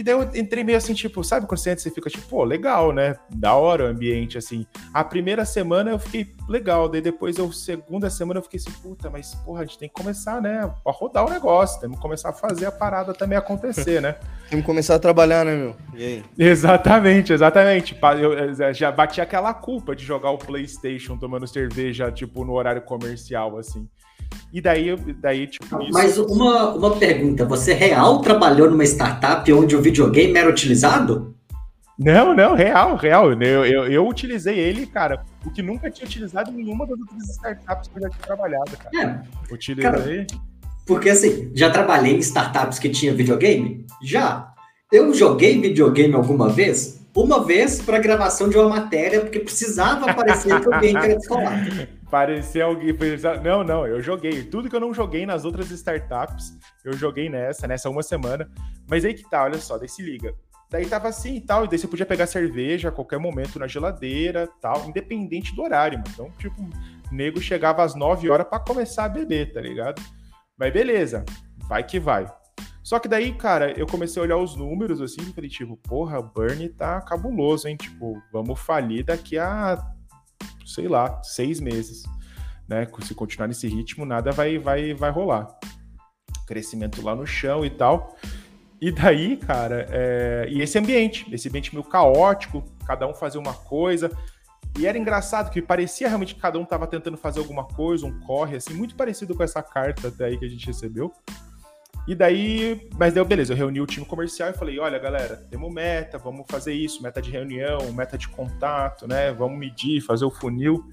E 0.00 0.02
daí 0.02 0.14
eu 0.14 0.22
entrei 0.34 0.64
meio 0.64 0.78
assim, 0.78 0.94
tipo, 0.94 1.22
sabe 1.22 1.46
quando 1.46 1.58
você 1.58 1.72
entra, 1.72 1.82
você 1.82 1.90
fica 1.90 2.08
tipo, 2.08 2.26
pô, 2.26 2.42
legal, 2.42 2.90
né? 2.90 3.16
Da 3.28 3.54
hora 3.54 3.84
o 3.84 3.86
ambiente, 3.86 4.38
assim. 4.38 4.64
A 4.94 5.04
primeira 5.04 5.44
semana 5.44 5.90
eu 5.90 5.98
fiquei 5.98 6.34
legal, 6.48 6.88
daí 6.88 7.02
depois 7.02 7.36
eu, 7.36 7.52
segunda 7.52 8.08
semana 8.08 8.38
eu 8.38 8.42
fiquei 8.42 8.58
assim, 8.58 8.70
puta, 8.80 9.10
mas 9.10 9.34
porra, 9.34 9.60
a 9.60 9.66
gente 9.66 9.78
tem 9.78 9.90
que 9.90 9.94
começar, 9.94 10.40
né? 10.40 10.62
A 10.62 10.90
rodar 10.90 11.26
o 11.26 11.30
negócio, 11.30 11.78
temos 11.82 11.98
que 11.98 12.02
começar 12.02 12.30
a 12.30 12.32
fazer 12.32 12.64
a 12.64 12.72
parada 12.72 13.12
também 13.12 13.36
acontecer, 13.36 14.00
né? 14.00 14.16
Temos 14.48 14.64
que 14.64 14.66
começar 14.66 14.94
a 14.94 14.98
trabalhar, 14.98 15.44
né, 15.44 15.54
meu? 15.54 15.76
E 15.94 16.02
aí? 16.02 16.24
Exatamente, 16.36 17.32
exatamente. 17.32 17.96
Eu 18.20 18.74
já 18.74 18.90
bati 18.90 19.20
aquela 19.20 19.54
culpa 19.54 19.94
de 19.94 20.04
jogar 20.04 20.30
o 20.30 20.38
PlayStation 20.38 21.16
tomando 21.16 21.46
cerveja, 21.46 22.10
tipo, 22.10 22.44
no 22.44 22.54
horário 22.54 22.82
comercial, 22.82 23.56
assim. 23.58 23.86
E 24.52 24.60
daí, 24.60 24.96
daí 25.20 25.46
tipo. 25.46 25.82
Isso... 25.82 25.92
Mas 25.92 26.18
uma, 26.18 26.74
uma 26.74 26.96
pergunta: 26.96 27.44
você 27.44 27.72
real 27.72 28.20
trabalhou 28.20 28.70
numa 28.70 28.84
startup 28.84 29.52
onde 29.52 29.76
o 29.76 29.80
videogame 29.80 30.36
era 30.36 30.48
utilizado? 30.48 31.34
Não, 31.98 32.34
não, 32.34 32.54
real, 32.54 32.96
real. 32.96 33.32
Eu, 33.32 33.66
eu, 33.66 33.84
eu 33.92 34.08
utilizei 34.08 34.58
ele, 34.58 34.86
cara, 34.86 35.22
o 35.44 35.50
que 35.50 35.62
nunca 35.62 35.90
tinha 35.90 36.06
utilizado 36.06 36.50
em 36.50 36.54
nenhuma 36.54 36.86
das 36.86 36.98
outras 36.98 37.28
startups 37.28 37.88
que 37.88 37.98
eu 37.98 38.02
já 38.02 38.08
tinha 38.08 38.22
trabalhado, 38.22 38.70
cara. 38.76 39.22
É, 39.50 39.52
utilizei. 39.54 40.24
Cara, 40.26 40.26
porque 40.86 41.10
assim, 41.10 41.52
já 41.54 41.70
trabalhei 41.70 42.16
em 42.16 42.18
startups 42.18 42.78
que 42.78 42.88
tinha 42.88 43.14
videogame? 43.14 43.86
Já. 44.02 44.52
Eu 44.90 45.14
joguei 45.14 45.60
videogame 45.60 46.14
alguma 46.14 46.48
vez? 46.48 47.00
Uma 47.14 47.44
vez 47.44 47.80
para 47.80 47.98
gravação 47.98 48.48
de 48.48 48.56
uma 48.56 48.68
matéria, 48.68 49.20
porque 49.20 49.38
precisava 49.38 50.10
aparecer 50.10 50.58
que 50.60 50.74
ambiente 50.74 50.96
era 50.96 51.16
descolado. 51.16 51.70
Parecia 52.10 52.64
alguém. 52.64 52.92
Não, 53.42 53.62
não, 53.62 53.86
eu 53.86 54.02
joguei. 54.02 54.42
Tudo 54.42 54.68
que 54.68 54.74
eu 54.74 54.80
não 54.80 54.92
joguei 54.92 55.24
nas 55.24 55.44
outras 55.44 55.70
startups, 55.70 56.58
eu 56.84 56.92
joguei 56.92 57.28
nessa, 57.28 57.68
nessa 57.68 57.88
uma 57.88 58.02
semana. 58.02 58.50
Mas 58.88 59.04
aí 59.04 59.14
que 59.14 59.28
tá, 59.30 59.44
olha 59.44 59.58
só, 59.58 59.78
daí 59.78 59.88
se 59.88 60.02
liga. 60.02 60.34
Daí 60.68 60.86
tava 60.86 61.08
assim 61.08 61.36
e 61.36 61.40
tal, 61.40 61.64
e 61.64 61.68
daí 61.68 61.78
você 61.78 61.88
podia 61.88 62.06
pegar 62.06 62.26
cerveja 62.26 62.88
a 62.88 62.92
qualquer 62.92 63.18
momento 63.18 63.58
na 63.58 63.66
geladeira 63.66 64.48
tal, 64.60 64.88
independente 64.88 65.54
do 65.54 65.62
horário, 65.62 65.98
mano. 65.98 66.10
Então, 66.12 66.30
tipo, 66.38 66.62
o 66.62 67.14
nego 67.14 67.40
chegava 67.40 67.82
às 67.82 67.94
9 67.96 68.30
horas 68.30 68.46
para 68.46 68.60
começar 68.60 69.04
a 69.04 69.08
beber, 69.08 69.52
tá 69.52 69.60
ligado? 69.60 70.00
Mas 70.56 70.72
beleza, 70.72 71.24
vai 71.68 71.82
que 71.82 71.98
vai. 71.98 72.26
Só 72.84 72.98
que 72.98 73.08
daí, 73.08 73.34
cara, 73.34 73.72
eu 73.78 73.86
comecei 73.86 74.20
a 74.20 74.24
olhar 74.24 74.36
os 74.36 74.56
números 74.56 75.00
assim, 75.00 75.20
e 75.20 75.32
falei, 75.32 75.50
tipo, 75.50 75.76
porra, 75.76 76.18
o 76.18 76.22
Burn 76.22 76.68
tá 76.70 77.00
cabuloso, 77.00 77.68
hein? 77.68 77.76
Tipo, 77.76 78.20
vamos 78.32 78.58
falir 78.58 79.04
daqui 79.04 79.38
a 79.38 79.76
sei 80.64 80.88
lá, 80.88 81.22
seis 81.22 81.60
meses. 81.60 82.04
Né? 82.68 82.86
Se 83.02 83.14
continuar 83.14 83.48
nesse 83.48 83.66
ritmo, 83.66 84.04
nada 84.04 84.30
vai, 84.30 84.58
vai, 84.58 84.94
vai 84.94 85.10
rolar. 85.10 85.58
Crescimento 86.46 87.02
lá 87.02 87.14
no 87.14 87.26
chão 87.26 87.64
e 87.64 87.70
tal. 87.70 88.16
E 88.80 88.90
daí, 88.90 89.36
cara, 89.36 89.86
é... 89.90 90.46
e 90.48 90.62
esse 90.62 90.78
ambiente, 90.78 91.26
esse 91.32 91.48
ambiente 91.48 91.74
meio 91.74 91.84
caótico, 91.84 92.64
cada 92.86 93.06
um 93.06 93.14
fazia 93.14 93.40
uma 93.40 93.52
coisa. 93.52 94.10
E 94.78 94.86
era 94.86 94.96
engraçado 94.96 95.50
que 95.50 95.60
parecia 95.60 96.06
realmente 96.06 96.34
que 96.34 96.40
cada 96.40 96.58
um 96.58 96.62
estava 96.62 96.86
tentando 96.86 97.16
fazer 97.16 97.40
alguma 97.40 97.64
coisa, 97.64 98.06
um 98.06 98.20
corre, 98.20 98.56
assim, 98.56 98.72
muito 98.72 98.94
parecido 98.94 99.34
com 99.34 99.42
essa 99.42 99.62
carta 99.62 100.08
até 100.08 100.26
aí 100.26 100.38
que 100.38 100.44
a 100.44 100.48
gente 100.48 100.66
recebeu. 100.66 101.12
E 102.10 102.14
daí, 102.16 102.90
mas 102.98 103.14
deu 103.14 103.24
beleza, 103.24 103.52
eu 103.52 103.56
reuni 103.56 103.80
o 103.80 103.86
time 103.86 104.04
comercial 104.04 104.50
e 104.50 104.52
falei, 104.52 104.80
olha, 104.80 104.98
galera, 104.98 105.36
temos 105.48 105.72
meta, 105.72 106.18
vamos 106.18 106.44
fazer 106.48 106.74
isso, 106.74 107.00
meta 107.00 107.22
de 107.22 107.30
reunião, 107.30 107.92
meta 107.92 108.18
de 108.18 108.26
contato, 108.26 109.06
né? 109.06 109.32
Vamos 109.32 109.56
medir, 109.56 110.00
fazer 110.00 110.24
o 110.24 110.30
funil. 110.30 110.84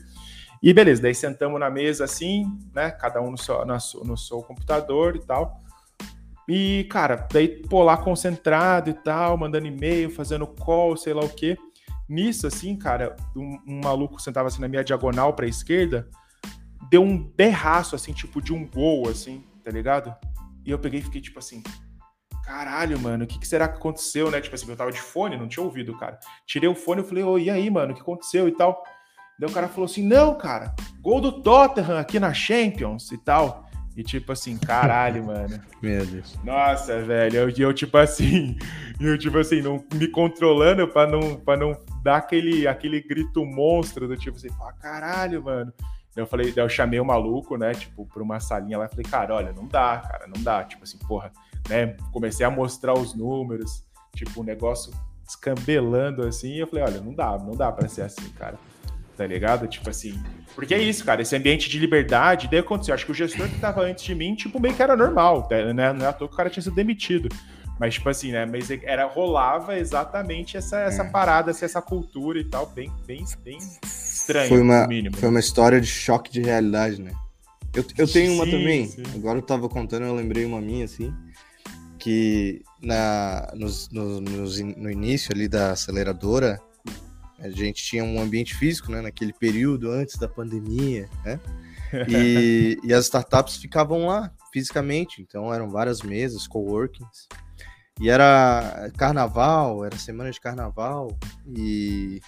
E 0.62 0.72
beleza, 0.72 1.02
daí 1.02 1.16
sentamos 1.16 1.60
na 1.60 1.72
mesa 1.72 2.04
assim, 2.04 2.46
né? 2.72 2.92
Cada 2.92 3.20
um 3.20 3.32
no 3.32 3.38
seu, 3.40 3.66
no 3.66 4.16
seu 4.16 4.44
computador 4.44 5.16
e 5.16 5.20
tal. 5.20 5.60
E, 6.48 6.86
cara, 6.88 7.28
daí, 7.34 7.64
pô, 7.68 7.82
lá 7.82 7.98
concentrado 7.98 8.92
e 8.92 8.94
tal, 8.94 9.40
mandando 9.40 9.66
e-mail, 9.66 10.12
fazendo 10.12 10.46
call, 10.46 10.96
sei 10.96 11.16
lá 11.16 11.22
o 11.22 11.30
quê. 11.30 11.58
Nisso, 12.08 12.46
assim, 12.46 12.76
cara, 12.76 13.16
um, 13.36 13.58
um 13.68 13.82
maluco 13.84 14.22
sentava 14.22 14.50
assim 14.50 14.62
na 14.62 14.68
minha 14.68 14.84
diagonal 14.84 15.34
pra 15.34 15.48
esquerda, 15.48 16.08
deu 16.92 17.02
um 17.02 17.18
berraço, 17.18 17.96
assim, 17.96 18.14
tipo 18.14 18.40
de 18.40 18.54
um 18.54 18.68
gol, 18.68 19.10
assim, 19.10 19.44
tá 19.64 19.72
ligado? 19.72 20.16
E 20.68 20.72
eu 20.72 20.78
peguei 20.78 21.00
e 21.00 21.04
fiquei 21.04 21.22
tipo 21.22 21.40
assim, 21.40 21.64
caralho, 22.44 23.00
mano, 23.00 23.24
o 23.24 23.28
que, 23.28 23.40
que, 23.40 23.48
será 23.48 23.70
que 23.70 23.78
aconteceu, 23.78 24.30
né? 24.30 24.42
Tipo 24.42 24.54
assim, 24.54 24.70
eu 24.70 24.76
tava 24.76 24.92
de 24.92 25.00
fone, 25.00 25.38
não 25.38 25.48
tinha 25.48 25.64
ouvido, 25.64 25.98
cara. 25.98 26.20
Tirei 26.46 26.68
o 26.68 26.76
fone 26.76 27.02
e 27.02 27.06
falei, 27.06 27.24
ô, 27.24 27.40
e 27.40 27.50
aí, 27.50 27.70
mano, 27.70 27.94
o 27.94 27.96
que 27.96 28.02
aconteceu 28.02 28.50
e 28.50 28.52
tal? 28.52 28.84
Daí 29.40 29.50
o 29.50 29.54
cara 29.54 29.70
falou 29.70 29.86
assim, 29.86 30.06
não, 30.06 30.38
cara, 30.38 30.76
gol 31.00 31.22
do 31.22 31.42
Tottenham 31.42 31.98
aqui 31.98 32.20
na 32.20 32.34
Champions 32.34 33.14
e 33.14 33.18
tal. 33.18 33.66
E 33.96 34.04
tipo 34.04 34.34
assim, 34.34 34.58
caralho, 34.58 35.24
mano. 35.28 35.58
Meu 35.82 36.06
Deus. 36.06 36.38
Nossa, 36.44 37.02
velho. 37.02 37.34
E 37.34 37.62
eu, 37.62 37.70
eu, 37.70 37.74
tipo 37.74 37.98
assim, 37.98 38.58
eu 39.00 39.18
tipo 39.18 39.38
assim, 39.38 39.62
não 39.62 39.82
me 39.94 40.10
controlando 40.10 40.86
pra 40.90 41.08
não, 41.08 41.38
pra 41.38 41.56
não 41.56 41.82
dar 42.04 42.18
aquele, 42.18 42.68
aquele 42.68 43.02
grito 43.02 43.46
monstro 43.46 44.06
do 44.06 44.18
tipo 44.18 44.36
assim, 44.36 44.50
ah, 44.62 44.74
caralho, 44.74 45.42
mano. 45.42 45.72
Eu 46.18 46.26
falei, 46.28 46.52
daí 46.52 46.66
eu 46.66 46.70
chamei 46.70 47.00
o 47.00 47.06
maluco, 47.06 47.56
né, 47.58 47.74
tipo, 47.74 48.06
pra 48.06 48.24
uma 48.24 48.40
salinha 48.40 48.78
lá 48.78 48.86
e 48.86 48.90
falei, 48.90 49.06
cara, 49.06 49.36
olha, 49.36 49.54
não 49.54 49.68
dá, 49.68 49.98
cara, 50.00 50.28
não 50.28 50.42
dá. 50.42 50.64
Tipo 50.64 50.84
assim, 50.84 50.98
porra, 50.98 51.32
né? 51.70 51.96
Comecei 52.12 52.46
a 52.46 52.50
mostrar 52.50 52.94
os 52.94 53.14
números, 53.14 53.84
tipo, 54.16 54.40
o 54.40 54.44
um 54.44 54.46
negócio 54.46 54.92
descambelando 55.24 56.24
assim, 56.24 56.54
e 56.54 56.60
eu 56.60 56.68
falei, 56.68 56.86
olha, 56.86 57.02
não 57.02 57.14
dá, 57.14 57.38
não 57.38 57.56
dá 57.56 57.72
pra 57.72 57.88
ser 57.88 58.02
assim, 58.02 58.30
cara. 58.30 58.56
Tá 59.16 59.26
ligado? 59.26 59.68
Tipo 59.68 59.90
assim. 59.90 60.20
Porque 60.54 60.74
é 60.74 60.80
isso, 60.80 61.04
cara, 61.04 61.22
esse 61.22 61.36
ambiente 61.36 61.70
de 61.70 61.80
liberdade, 61.80 62.48
daí 62.50 62.60
aconteceu. 62.60 62.94
Acho 62.94 63.06
que 63.06 63.12
o 63.12 63.16
gestor 63.16 63.48
que 63.50 63.60
tava 63.60 63.82
antes 63.82 64.04
de 64.04 64.14
mim, 64.14 64.36
tipo, 64.36 64.60
meio 64.60 64.76
que 64.76 64.82
era 64.82 64.96
normal, 64.96 65.48
né? 65.74 65.94
Não 65.94 66.06
é 66.06 66.10
à 66.10 66.14
toa 66.14 66.28
que 66.28 66.34
o 66.34 66.38
cara 66.38 66.50
tinha 66.50 66.62
sido 66.62 66.76
demitido. 66.76 67.30
Mas, 67.80 67.96
tipo 67.96 68.10
assim, 68.10 68.32
né? 68.32 68.46
Mas 68.46 68.70
era, 68.70 69.06
rolava 69.06 69.78
exatamente 69.78 70.58
essa, 70.58 70.80
essa 70.80 71.04
é. 71.04 71.10
parada, 71.10 71.52
assim, 71.52 71.66
essa 71.66 71.82
cultura 71.82 72.40
e 72.40 72.44
tal, 72.44 72.68
bem, 72.68 72.92
bem, 73.06 73.26
bem 73.44 73.60
estranho, 74.28 74.50
foi 74.50 74.62
uma, 74.62 74.88
Foi 75.18 75.30
uma 75.30 75.40
história 75.40 75.80
de 75.80 75.88
choque 75.88 76.32
de 76.32 76.42
realidade, 76.42 77.02
né? 77.02 77.12
Eu, 77.74 77.86
eu 77.98 78.08
tenho 78.08 78.34
uma 78.34 78.46
sim, 78.46 78.52
também. 78.52 78.88
Sim. 78.88 79.04
Agora 79.16 79.38
eu 79.38 79.42
tava 79.42 79.70
contando, 79.70 80.06
eu 80.06 80.16
lembrei 80.16 80.46
uma 80.46 80.60
minha, 80.60 80.86
assim, 80.86 81.14
que 81.98 82.62
na, 82.82 83.52
nos, 83.56 83.90
no, 83.90 84.20
no 84.22 84.92
início 84.92 85.34
ali 85.34 85.48
da 85.48 85.72
aceleradora, 85.72 86.60
a 87.40 87.50
gente 87.50 87.84
tinha 87.84 88.04
um 88.04 88.20
ambiente 88.20 88.56
físico, 88.56 88.92
né? 88.92 89.02
Naquele 89.02 89.34
período 89.34 89.92
antes 89.92 90.18
da 90.18 90.28
pandemia, 90.28 91.10
né? 91.24 91.40
E, 92.10 92.78
e 92.84 92.94
as 92.94 93.06
startups 93.06 93.56
ficavam 93.56 94.08
lá 94.08 94.30
fisicamente, 94.52 95.22
então 95.22 95.54
eram 95.54 95.70
várias 95.70 96.02
mesas, 96.02 96.46
coworkings. 96.46 97.30
E 98.02 98.10
era 98.10 98.92
carnaval, 98.98 99.86
era 99.86 99.98
semana 99.98 100.30
de 100.30 100.42
carnaval, 100.42 101.18
e 101.48 102.20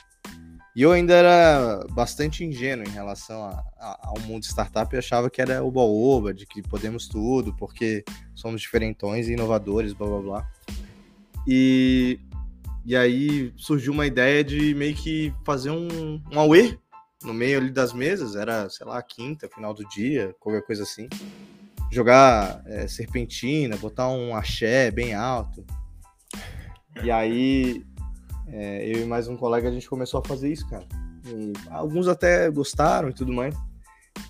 e 0.79 0.81
eu 0.81 0.93
ainda 0.93 1.13
era 1.13 1.85
bastante 1.91 2.41
ingênuo 2.45 2.87
em 2.87 2.91
relação 2.91 3.43
a, 3.43 3.65
a, 3.77 3.99
ao 4.07 4.19
mundo 4.21 4.45
startup 4.45 4.95
e 4.95 4.97
achava 4.97 5.29
que 5.29 5.41
era 5.41 5.61
oba-oba, 5.61 6.33
de 6.33 6.45
que 6.45 6.61
podemos 6.61 7.05
tudo, 7.05 7.53
porque 7.53 8.01
somos 8.33 8.61
diferentões 8.61 9.27
e 9.27 9.33
inovadores, 9.33 9.91
blá 9.91 10.07
blá 10.07 10.21
blá. 10.21 10.49
E, 11.45 12.17
e 12.85 12.95
aí 12.95 13.51
surgiu 13.57 13.91
uma 13.91 14.07
ideia 14.07 14.41
de 14.41 14.73
meio 14.73 14.95
que 14.95 15.33
fazer 15.45 15.69
um, 15.69 16.23
um 16.31 16.39
Aue 16.39 16.79
no 17.25 17.33
meio 17.33 17.57
ali 17.57 17.71
das 17.71 17.91
mesas, 17.91 18.37
era, 18.37 18.69
sei 18.69 18.87
lá, 18.87 19.01
quinta, 19.03 19.49
final 19.49 19.73
do 19.73 19.85
dia, 19.89 20.33
qualquer 20.39 20.61
coisa 20.61 20.83
assim. 20.83 21.09
Jogar 21.91 22.63
é, 22.65 22.87
serpentina, 22.87 23.75
botar 23.75 24.07
um 24.07 24.33
axé 24.33 24.89
bem 24.91 25.13
alto. 25.13 25.65
E 27.03 27.11
aí 27.11 27.85
é, 28.51 28.87
eu 28.87 29.01
e 29.01 29.05
mais 29.05 29.27
um 29.27 29.35
colega, 29.35 29.69
a 29.69 29.71
gente 29.71 29.89
começou 29.89 30.19
a 30.19 30.23
fazer 30.23 30.51
isso, 30.51 30.67
cara. 30.67 30.85
E 31.25 31.53
alguns 31.69 32.07
até 32.07 32.49
gostaram 32.49 33.09
e 33.09 33.13
tudo 33.13 33.31
mais. 33.31 33.55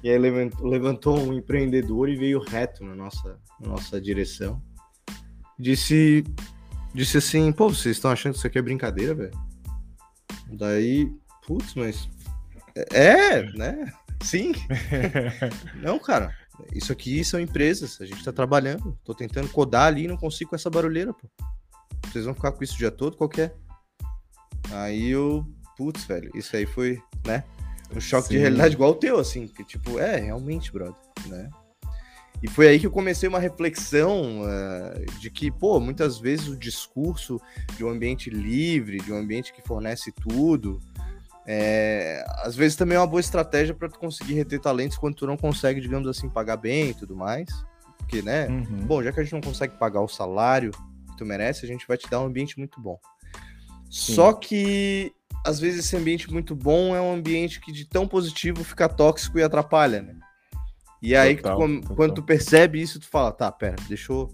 E 0.03 0.10
aí 0.10 0.17
levantou, 0.17 1.19
um 1.19 1.34
empreendedor 1.34 2.10
e 2.10 2.15
veio 2.15 2.39
reto 2.39 2.84
na 2.84 2.95
nossa, 2.95 3.39
na 3.60 3.69
nossa 3.69 3.99
direção. 3.99 4.62
Disse, 5.58 6.23
disse 6.93 7.17
assim, 7.17 7.51
pô, 7.51 7.69
vocês 7.69 7.97
estão 7.97 8.12
achando 8.12 8.34
que 8.34 8.39
isso 8.39 8.47
aqui 8.47 8.60
é 8.60 8.62
brincadeira, 8.62 9.13
velho? 9.13 9.49
Daí, 10.47 11.12
putz, 11.45 11.73
mas... 11.75 12.10
É, 12.93 13.43
né? 13.58 13.91
Sim. 14.21 14.53
não, 15.82 15.99
cara, 15.99 16.34
isso 16.73 16.91
aqui 16.91 17.23
são 17.23 17.39
empresas, 17.39 17.99
a 17.99 18.05
gente 18.05 18.23
tá 18.23 18.32
trabalhando. 18.32 18.97
Tô 19.03 19.13
tentando 19.13 19.49
codar 19.49 19.88
ali 19.88 20.03
e 20.03 20.08
não 20.08 20.17
consigo 20.17 20.51
com 20.51 20.55
essa 20.55 20.69
barulheira, 20.69 21.13
pô. 21.13 21.27
Vocês 22.05 22.25
vão 22.25 22.34
ficar 22.34 22.51
com 22.51 22.63
isso 22.63 22.75
o 22.75 22.77
dia 22.77 22.91
todo? 22.91 23.17
Qual 23.17 23.29
que 23.29 23.41
é? 23.41 23.53
Aí 24.71 25.09
eu, 25.09 25.45
putz, 25.77 26.05
velho, 26.05 26.31
isso 26.35 26.55
aí 26.55 26.65
foi, 26.65 27.01
né? 27.25 27.43
Um 27.95 27.99
choque 27.99 28.27
Sim. 28.27 28.35
de 28.35 28.39
realidade 28.39 28.75
igual 28.75 28.91
o 28.91 28.95
teu, 28.95 29.19
assim, 29.19 29.47
que 29.47 29.63
tipo, 29.63 29.99
é, 29.99 30.17
realmente, 30.17 30.71
brother, 30.71 30.95
né? 31.25 31.49
E 32.41 32.47
foi 32.47 32.67
aí 32.67 32.79
que 32.79 32.87
eu 32.87 32.91
comecei 32.91 33.27
uma 33.27 33.39
reflexão 33.39 34.43
uh, 34.43 35.19
de 35.19 35.29
que, 35.29 35.51
pô, 35.51 35.79
muitas 35.79 36.19
vezes 36.19 36.47
o 36.47 36.55
discurso 36.55 37.41
de 37.75 37.83
um 37.83 37.89
ambiente 37.89 38.29
livre, 38.29 38.97
de 38.99 39.11
um 39.11 39.17
ambiente 39.17 39.51
que 39.51 39.61
fornece 39.61 40.11
tudo, 40.11 40.79
é, 41.45 42.23
às 42.43 42.55
vezes 42.55 42.77
também 42.77 42.95
é 42.95 42.99
uma 42.99 43.07
boa 43.07 43.19
estratégia 43.19 43.73
para 43.73 43.89
tu 43.89 43.99
conseguir 43.99 44.35
reter 44.35 44.59
talentos 44.59 44.97
quando 44.97 45.15
tu 45.15 45.27
não 45.27 45.35
consegue, 45.35 45.81
digamos 45.81 46.07
assim, 46.07 46.29
pagar 46.29 46.57
bem 46.57 46.91
e 46.91 46.93
tudo 46.93 47.15
mais. 47.15 47.49
Porque, 47.97 48.21
né? 48.21 48.47
Uhum. 48.47 48.85
Bom, 48.85 49.03
já 49.03 49.11
que 49.11 49.19
a 49.19 49.23
gente 49.23 49.33
não 49.33 49.41
consegue 49.41 49.77
pagar 49.77 50.01
o 50.01 50.07
salário 50.07 50.71
tu 51.17 51.25
merece, 51.25 51.65
a 51.65 51.67
gente 51.67 51.85
vai 51.85 51.97
te 51.97 52.09
dar 52.09 52.21
um 52.21 52.25
ambiente 52.27 52.57
muito 52.57 52.79
bom. 52.79 52.97
Sim. 53.89 54.13
Só 54.13 54.34
que 54.34 55.12
às 55.45 55.60
vezes 55.60 55.86
esse 55.86 55.95
ambiente 55.95 56.32
muito 56.32 56.56
bom 56.56 56.95
é 56.95 57.02
um 57.02 57.13
ambiente 57.13 57.60
que 57.60 57.71
de 57.71 57.86
tão 57.86 58.08
positivo 58.08 58.63
fica 58.63 58.89
tóxico 58.89 59.39
e 59.39 59.43
atrapalha, 59.43 60.02
né? 60.02 60.15
E 61.02 61.15
aí, 61.15 61.38
total, 61.38 61.58
tu, 61.58 61.82
total. 61.82 61.95
quando 61.95 62.13
tu 62.15 62.23
percebe 62.23 62.82
isso, 62.82 62.99
tu 62.99 63.08
fala, 63.08 63.32
tá, 63.32 63.49
pera, 63.52 63.78
deixa 63.88 64.12
eu, 64.12 64.30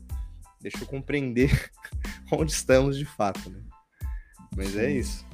deixa 0.59 0.79
eu 0.81 0.87
compreender 0.87 1.69
onde 2.31 2.51
estamos 2.51 2.97
de 2.97 3.05
fato, 3.05 3.49
né? 3.49 3.59
Mas 4.55 4.75
é 4.75 4.79
Sim. 4.79 4.85
é 4.85 4.91
isso. 4.91 5.25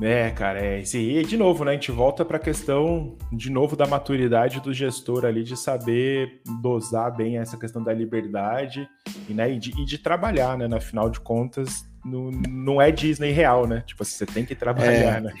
É, 0.00 0.30
cara, 0.30 0.60
é 0.60 0.80
isso 0.80 0.96
aí. 0.96 1.24
De 1.24 1.36
novo, 1.36 1.64
né? 1.64 1.72
A 1.72 1.74
gente 1.74 1.92
volta 1.92 2.24
para 2.24 2.36
a 2.36 2.40
questão, 2.40 3.16
de 3.32 3.50
novo, 3.50 3.76
da 3.76 3.86
maturidade 3.86 4.60
do 4.60 4.72
gestor 4.72 5.24
ali, 5.24 5.44
de 5.44 5.56
saber 5.56 6.42
dosar 6.60 7.14
bem 7.14 7.38
essa 7.38 7.56
questão 7.56 7.82
da 7.82 7.92
liberdade 7.92 8.88
e, 9.28 9.34
né, 9.34 9.52
e, 9.52 9.58
de, 9.58 9.70
e 9.80 9.84
de 9.84 9.98
trabalhar, 9.98 10.58
né? 10.58 10.66
Na 10.66 10.80
final 10.80 11.08
de 11.08 11.20
contas, 11.20 11.84
no, 12.04 12.30
não 12.30 12.80
é 12.80 12.90
Disney 12.90 13.32
real, 13.32 13.66
né? 13.66 13.82
Tipo, 13.86 14.04
você 14.04 14.26
tem 14.26 14.44
que 14.44 14.54
trabalhar, 14.54 15.18
é, 15.18 15.20
né? 15.20 15.34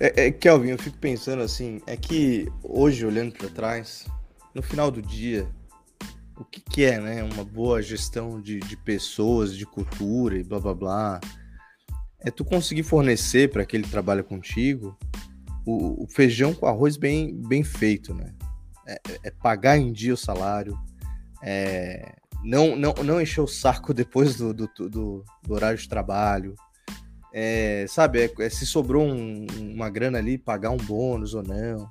É, 0.00 0.26
é, 0.26 0.30
Kelvin, 0.30 0.70
eu 0.70 0.78
fico 0.78 0.98
pensando 0.98 1.42
assim, 1.42 1.80
é 1.86 1.96
que 1.96 2.50
hoje, 2.62 3.06
olhando 3.06 3.32
para 3.32 3.48
trás, 3.48 4.06
no 4.54 4.62
final 4.62 4.90
do 4.90 5.00
dia, 5.00 5.46
o 6.36 6.44
que, 6.44 6.60
que 6.60 6.84
é, 6.84 6.98
né? 6.98 7.22
Uma 7.22 7.44
boa 7.44 7.80
gestão 7.82 8.40
de, 8.40 8.58
de 8.60 8.76
pessoas, 8.76 9.56
de 9.56 9.64
cultura 9.64 10.36
e 10.36 10.42
blá 10.42 10.58
blá 10.58 10.74
blá 10.74 11.20
é 12.24 12.30
tu 12.30 12.44
conseguir 12.44 12.84
fornecer 12.84 13.50
para 13.50 13.62
aquele 13.62 13.82
que 13.82 13.90
trabalha 13.90 14.22
contigo 14.22 14.96
o, 15.66 16.04
o, 16.04 16.06
feijão 16.08 16.54
com 16.54 16.66
arroz 16.66 16.96
bem, 16.96 17.34
bem 17.34 17.62
feito, 17.62 18.14
né? 18.14 18.32
É, 18.86 19.00
é, 19.24 19.30
pagar 19.30 19.76
em 19.76 19.92
dia 19.92 20.14
o 20.14 20.16
salário, 20.16 20.76
é, 21.42 22.16
não, 22.42 22.76
não, 22.76 22.92
não 23.04 23.20
encher 23.20 23.40
o 23.40 23.46
saco 23.46 23.92
depois 23.94 24.36
do, 24.36 24.52
do, 24.52 24.68
do, 24.76 25.24
do 25.42 25.54
horário 25.54 25.78
de 25.78 25.88
trabalho, 25.88 26.54
é, 27.32 27.86
sabe? 27.88 28.20
É, 28.20 28.32
é, 28.40 28.50
se 28.50 28.66
sobrou 28.66 29.04
um, 29.04 29.46
uma 29.58 29.88
grana 29.88 30.18
ali, 30.18 30.36
pagar 30.36 30.70
um 30.70 30.76
bônus 30.76 31.34
ou 31.34 31.42
não. 31.42 31.90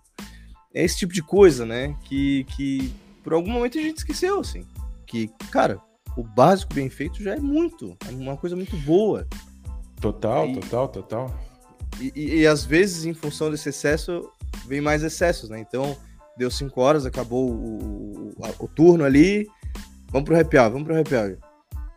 É 0.73 0.83
esse 0.83 0.99
tipo 0.99 1.13
de 1.13 1.23
coisa, 1.23 1.65
né? 1.65 1.95
Que, 2.03 2.45
que 2.55 2.93
por 3.23 3.33
algum 3.33 3.51
momento 3.51 3.77
a 3.77 3.81
gente 3.81 3.97
esqueceu, 3.97 4.39
assim. 4.39 4.65
Que, 5.05 5.27
cara, 5.51 5.81
o 6.15 6.23
básico 6.23 6.73
bem 6.73 6.89
feito 6.89 7.21
já 7.21 7.33
é 7.35 7.39
muito, 7.39 7.97
é 8.07 8.11
uma 8.11 8.37
coisa 8.37 8.55
muito 8.55 8.77
boa. 8.77 9.27
Total, 9.99 10.47
e, 10.47 10.53
total, 10.53 10.87
total. 10.87 11.39
E, 11.99 12.11
e, 12.15 12.35
e, 12.39 12.47
às 12.47 12.63
vezes, 12.63 13.05
em 13.05 13.13
função 13.13 13.51
desse 13.51 13.69
excesso, 13.69 14.29
vem 14.67 14.81
mais 14.81 15.03
excessos, 15.03 15.49
né? 15.49 15.59
Então, 15.59 15.97
deu 16.37 16.49
cinco 16.49 16.81
horas, 16.81 17.05
acabou 17.05 17.51
o, 17.51 18.33
o, 18.37 18.65
o 18.65 18.67
turno 18.67 19.03
ali, 19.03 19.47
vamos 20.11 20.25
pro 20.25 20.39
happy 20.39 20.57
hour, 20.57 20.71
vamos 20.71 20.87
pro 20.87 20.99
happy 20.99 21.15
hour. 21.15 21.37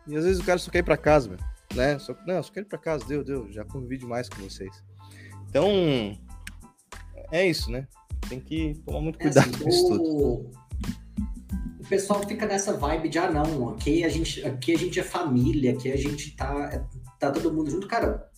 E 0.07 0.15
às 0.15 0.23
vezes 0.23 0.41
o 0.41 0.45
cara 0.45 0.57
só 0.57 0.71
quer 0.71 0.79
ir 0.79 0.83
pra 0.83 0.97
casa, 0.97 1.37
né? 1.73 1.99
Só, 1.99 2.15
não, 2.25 2.41
só 2.41 2.51
quer 2.51 2.61
ir 2.61 2.65
pra 2.65 2.77
casa, 2.77 3.05
deu, 3.05 3.23
deu, 3.23 3.51
já 3.51 3.63
convivi 3.63 3.97
demais 3.97 4.29
com 4.29 4.41
vocês. 4.41 4.83
Então, 5.49 5.67
é 7.31 7.47
isso, 7.47 7.71
né? 7.71 7.87
Tem 8.27 8.39
que 8.39 8.75
tomar 8.85 9.01
muito 9.01 9.19
cuidado 9.19 9.47
é 9.47 9.49
assim, 9.49 9.63
com 9.63 9.69
isso 9.69 9.87
tudo. 9.87 10.51
O 11.79 11.87
pessoal 11.87 12.23
fica 12.27 12.47
nessa 12.47 12.73
vibe 12.73 13.09
de, 13.09 13.19
ah, 13.19 13.29
não, 13.29 13.69
aqui 13.69 14.03
a 14.03 14.09
gente, 14.09 14.43
aqui 14.45 14.73
a 14.73 14.77
gente 14.77 14.99
é 14.99 15.03
família, 15.03 15.71
aqui 15.71 15.91
a 15.91 15.97
gente 15.97 16.35
tá 16.35 16.87
tá 17.19 17.31
todo 17.31 17.53
mundo 17.53 17.69
junto, 17.69 17.87
cara, 17.87 18.29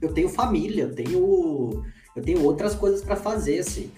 eu 0.00 0.12
tenho 0.12 0.28
família, 0.28 0.84
eu 0.84 0.94
tenho, 0.94 1.84
eu 2.14 2.22
tenho 2.22 2.42
outras 2.42 2.74
coisas 2.74 3.02
para 3.02 3.16
fazer, 3.16 3.58
assim, 3.58 3.90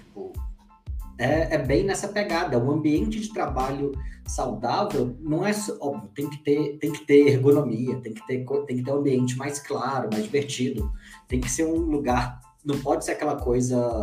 é, 1.19 1.55
é, 1.55 1.59
bem 1.59 1.85
nessa 1.85 2.09
pegada. 2.09 2.59
Um 2.59 2.71
ambiente 2.71 3.21
de 3.21 3.33
trabalho 3.33 3.93
saudável 4.27 5.17
não 5.21 5.47
é 5.47 5.53
óbvio, 5.81 6.11
tem 6.15 6.29
que 6.29 6.39
ter, 6.39 6.79
tem 6.79 6.93
que 6.93 7.07
ter 7.07 7.29
ergonomia, 7.29 7.97
tem 8.01 8.13
que 8.13 8.27
ter, 8.27 8.45
tem 8.67 8.77
que 8.77 8.83
ter 8.83 8.91
um 8.91 8.99
ambiente 8.99 9.37
mais 9.37 9.59
claro, 9.61 10.09
mais 10.13 10.25
divertido, 10.25 10.91
tem 11.29 11.41
que 11.41 11.51
ser 11.51 11.65
um 11.65 11.77
lugar, 11.77 12.41
não 12.65 12.79
pode 12.81 13.05
ser 13.05 13.13
aquela 13.13 13.37
coisa 13.37 14.03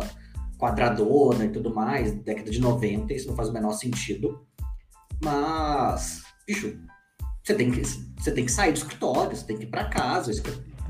quadradona 0.58 1.44
e 1.44 1.50
tudo 1.50 1.74
mais, 1.74 2.12
década 2.12 2.50
de 2.50 2.60
90, 2.60 3.12
isso 3.12 3.28
não 3.28 3.36
faz 3.36 3.50
o 3.50 3.52
menor 3.52 3.72
sentido. 3.72 4.40
Mas, 5.22 6.22
bicho, 6.46 6.78
você 7.42 7.54
tem 7.54 7.70
que, 7.70 7.82
você 7.84 8.32
tem 8.32 8.44
que 8.46 8.52
sair 8.52 8.72
do 8.72 8.78
escritório, 8.78 9.36
você 9.36 9.44
tem 9.44 9.58
que 9.58 9.64
ir 9.64 9.70
para 9.70 9.84
casa. 9.84 10.32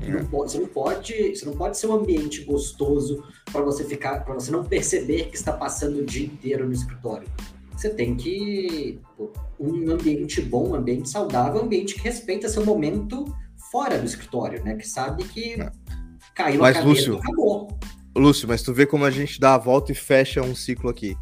É. 0.01 0.09
Não 0.09 0.25
pode, 0.25 0.51
você, 0.51 0.59
não 0.59 0.67
pode, 0.67 1.35
você 1.35 1.45
não 1.45 1.53
pode 1.53 1.77
ser 1.77 1.87
um 1.87 1.93
ambiente 1.93 2.43
gostoso 2.43 3.23
para 3.51 3.61
você 3.61 3.83
ficar, 3.85 4.25
para 4.25 4.33
você 4.33 4.51
não 4.51 4.63
perceber 4.63 5.29
que 5.29 5.35
está 5.35 5.53
passando 5.53 5.99
o 5.99 6.05
dia 6.05 6.25
inteiro 6.25 6.65
no 6.65 6.73
escritório. 6.73 7.27
Você 7.71 7.89
tem 7.89 8.15
que 8.15 8.99
um 9.59 9.91
ambiente 9.91 10.41
bom, 10.41 10.69
um 10.69 10.75
ambiente 10.75 11.09
saudável, 11.09 11.61
um 11.61 11.65
ambiente 11.65 11.95
que 11.95 12.01
respeita 12.01 12.49
seu 12.49 12.65
momento 12.65 13.25
fora 13.71 13.97
do 13.97 14.05
escritório, 14.05 14.63
né? 14.63 14.75
Que 14.75 14.87
sabe 14.87 15.23
que 15.25 15.61
é. 15.61 15.71
caiu 16.33 16.61
mas, 16.61 16.75
a 16.75 16.79
cadeira 16.79 16.99
Lúcio, 16.99 17.17
acabou. 17.17 17.79
Lúcio, 18.15 18.47
mas 18.47 18.61
tu 18.61 18.73
vê 18.73 18.85
como 18.85 19.03
a 19.05 19.11
gente 19.11 19.39
dá 19.39 19.55
a 19.55 19.57
volta 19.57 19.91
e 19.91 19.95
fecha 19.95 20.41
um 20.41 20.55
ciclo 20.55 20.89
aqui. 20.89 21.17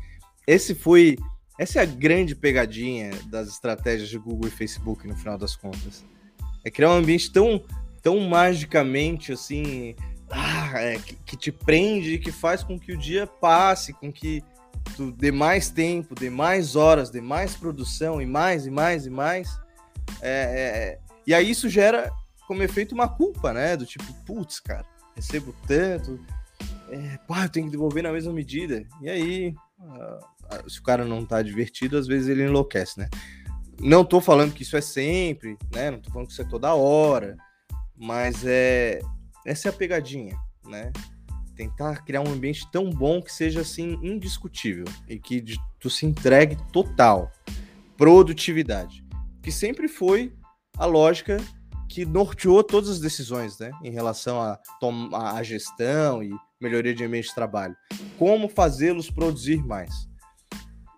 Esse 0.48 0.76
foi 0.76 1.18
essa 1.60 1.80
é 1.80 1.84
a 1.84 1.86
grande 1.86 2.36
pegadinha 2.36 3.12
das 3.28 3.48
estratégias 3.48 4.10
de 4.10 4.18
Google 4.18 4.48
e 4.48 4.52
Facebook 4.52 5.08
no 5.08 5.16
final 5.16 5.38
das 5.38 5.56
contas. 5.56 6.04
É 6.66 6.72
criar 6.72 6.90
um 6.90 6.94
ambiente 6.94 7.32
tão, 7.32 7.64
tão 8.04 8.20
magicamente 8.20 9.32
assim, 9.32 9.96
ah, 10.30 10.74
é, 10.76 11.00
que, 11.00 11.16
que, 11.16 11.38
te 11.38 11.52
prende, 11.52 12.20
que 12.20 12.32
faz 12.32 12.63
com 12.63 12.78
que 12.78 12.92
o 12.92 12.98
dia 12.98 13.26
passe, 13.26 13.94
com 13.94 14.12
que 14.12 14.44
tu 14.96 15.12
dê 15.12 15.32
mais 15.32 15.70
tempo, 15.70 16.13
dê 16.13 16.30
mais 16.30 16.76
horas, 16.76 17.10
dê 17.10 17.22
mais 17.22 17.56
produção 17.56 18.22
e 18.22 18.26
mais 18.26 18.68
e 18.68 18.72
mais 18.72 19.06
e 19.06 19.10
mais. 19.10 19.58
É, 20.22 21.00
é, 21.00 21.00
e 21.26 21.34
aí 21.34 21.50
isso 21.50 21.70
gera 21.70 22.12
como 22.46 22.62
efeito 22.62 22.94
uma 22.94 23.08
culpa, 23.08 23.54
né? 23.54 23.78
Do 23.78 23.86
tipo, 23.86 24.13
putz, 24.26 24.60
cara, 24.60 24.86
recebo 25.16 25.56
tanto, 25.66 26.20
é, 26.89 27.18
pá, 27.28 27.46
eu 27.46 27.50
tenho 27.50 27.66
que 27.68 27.72
devolver 27.72 28.04
na 28.04 28.12
mesma 28.12 28.34
medida. 28.34 28.86
E 29.02 29.10
aí, 29.10 29.56
uh, 29.80 30.70
se 30.70 30.80
o 30.80 30.84
cara 30.84 31.06
não 31.06 31.26
tá 31.26 31.42
divertido, 31.42 31.98
às 31.98 32.06
vezes 32.06 32.28
ele 32.28 32.44
enlouquece, 32.44 33.00
né? 33.00 33.10
Não 33.80 34.04
tô 34.04 34.22
falando 34.22 34.54
que 34.54 34.63
isso 34.63 34.78
é 34.78 34.82
sempre, 34.82 35.58
né? 35.74 35.89
Não 35.89 36.00
tô 36.00 36.12
falando 36.12 36.28
que 36.28 36.34
isso 36.34 36.42
é 36.42 36.46
toda 36.46 36.76
hora, 36.76 37.38
mas 37.97 38.45
é 38.45 38.99
essa 39.45 39.67
é 39.67 39.69
a 39.69 39.73
pegadinha, 39.73 40.38
né? 40.65 40.91
Tentar 41.56 42.03
criar 42.03 42.21
um 42.21 42.32
ambiente 42.32 42.69
tão 42.71 42.89
bom 42.89 43.21
que 43.21 43.32
seja 43.32 43.62
assim 43.62 43.99
indiscutível 44.01 44.86
e 45.08 45.19
que 45.19 45.43
tu 45.79 45.89
se 45.89 46.06
entregue 46.06 46.58
total 46.71 47.32
produtividade, 47.97 49.06
que 49.41 49.51
sempre 49.51 49.88
foi 49.88 50.34
a 50.77 50.86
lógica 50.86 51.38
que 51.88 52.06
norteou 52.06 52.63
todas 52.63 52.89
as 52.89 52.99
decisões, 52.99 53.60
né, 53.60 53.69
em 53.84 53.91
relação 53.91 54.41
a, 54.41 54.60
a 55.38 55.43
gestão 55.43 56.23
e 56.23 56.32
melhoria 56.60 56.93
de 56.93 57.03
ambiente 57.03 57.27
de 57.27 57.36
trabalho. 57.36 57.75
Como 58.17 58.49
fazê-los 58.49 59.12
produzir 59.12 59.63
mais? 59.63 60.10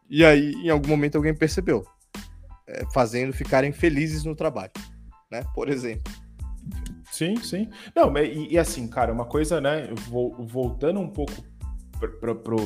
E 0.09 0.23
aí, 0.23 0.53
em 0.53 0.69
algum 0.69 0.87
momento, 0.87 1.17
alguém 1.17 1.35
percebeu, 1.35 1.85
é, 2.65 2.85
fazendo 2.93 3.33
ficarem 3.33 3.73
felizes 3.73 4.23
no 4.23 4.35
trabalho, 4.35 4.71
né? 5.29 5.43
Por 5.53 5.67
exemplo. 5.67 6.13
Sim, 7.11 7.35
sim. 7.37 7.69
Não, 7.95 8.15
e, 8.17 8.53
e 8.53 8.57
assim, 8.57 8.87
cara, 8.87 9.13
uma 9.13 9.25
coisa, 9.25 9.61
né? 9.61 9.89
Voltando 10.39 10.99
um 10.99 11.09
pouco 11.09 11.31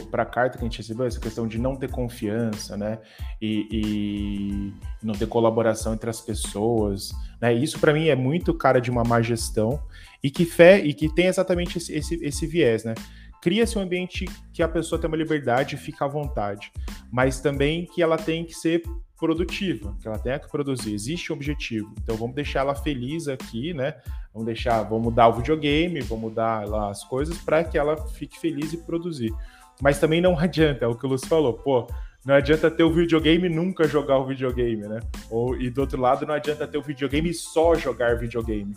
para 0.10 0.24
a 0.24 0.26
carta 0.26 0.58
que 0.58 0.64
a 0.64 0.68
gente 0.68 0.80
recebeu, 0.80 1.06
essa 1.06 1.20
questão 1.20 1.48
de 1.48 1.60
não 1.60 1.76
ter 1.76 1.90
confiança, 1.90 2.76
né? 2.76 3.00
E, 3.42 3.68
e 3.72 4.74
não 5.04 5.14
ter 5.14 5.28
colaboração 5.28 5.94
entre 5.94 6.10
as 6.10 6.20
pessoas, 6.20 7.12
né? 7.42 7.54
Isso 7.54 7.80
para 7.80 7.94
mim 7.94 8.08
é 8.08 8.16
muito 8.16 8.54
cara 8.54 8.80
de 8.80 8.90
uma 8.90 9.04
má 9.04 9.22
gestão 9.22 9.82
e 10.24 10.30
que 10.30 10.46
fé 10.46 10.80
e 10.80 10.94
que 10.94 11.14
tem 11.14 11.28
exatamente 11.28 11.78
esse, 11.78 11.94
esse, 11.94 12.16
esse 12.16 12.48
viés, 12.48 12.84
né? 12.84 12.96
Cria-se 13.42 13.78
um 13.78 13.82
ambiente 13.82 14.26
que 14.54 14.62
a 14.62 14.68
pessoa 14.68 15.00
tem 15.00 15.08
uma 15.08 15.18
liberdade 15.18 15.76
e 15.76 15.78
fica 15.78 16.06
à 16.06 16.08
vontade, 16.08 16.72
mas 17.12 17.40
também 17.40 17.86
que 17.86 18.02
ela 18.02 18.18
tem 18.18 18.46
que 18.46 18.54
ser 18.54 18.84
produtiva, 19.18 19.96
que 20.02 20.08
ela 20.08 20.18
tenha 20.18 20.40
que 20.40 20.50
produzir. 20.50 20.94
Existe 20.94 21.32
um 21.32 21.36
objetivo. 21.36 21.94
Então 22.02 22.16
vamos 22.16 22.36
deixar 22.36 22.62
ela 22.62 22.74
feliz 22.74 23.28
aqui, 23.28 23.74
né? 23.74 23.96
Vamos 24.34 24.46
deixar, 24.46 24.82
vamos 24.84 25.04
mudar 25.06 25.28
o 25.28 25.34
videogame, 25.34 26.00
vamos 26.02 26.30
mudar 26.30 26.66
lá 26.68 26.90
as 26.90 27.04
coisas 27.04 27.38
para 27.38 27.64
que 27.64 27.78
ela 27.78 27.98
fique 28.08 28.40
feliz 28.40 28.72
e 28.72 28.78
produzir. 28.78 29.34
Mas 29.82 30.00
também 30.00 30.22
não 30.22 30.38
adianta, 30.40 30.86
é 30.86 30.88
o 30.88 30.96
que 30.96 31.06
o 31.06 31.10
Lúcio 31.10 31.28
falou, 31.28 31.54
pô, 31.54 31.88
não 32.26 32.36
adianta 32.36 32.70
ter 32.70 32.84
o 32.84 32.92
videogame 32.92 33.48
e 33.48 33.50
nunca 33.50 33.88
jogar 33.88 34.18
o 34.18 34.26
videogame, 34.26 34.88
né? 34.88 35.00
Ou, 35.30 35.58
e 35.60 35.70
do 35.70 35.82
outro 35.82 36.00
lado, 36.00 36.26
não 36.26 36.34
adianta 36.34 36.68
ter 36.68 36.78
o 36.78 36.82
videogame 36.82 37.30
e 37.30 37.34
só 37.34 37.76
jogar 37.76 38.18
videogame. 38.18 38.74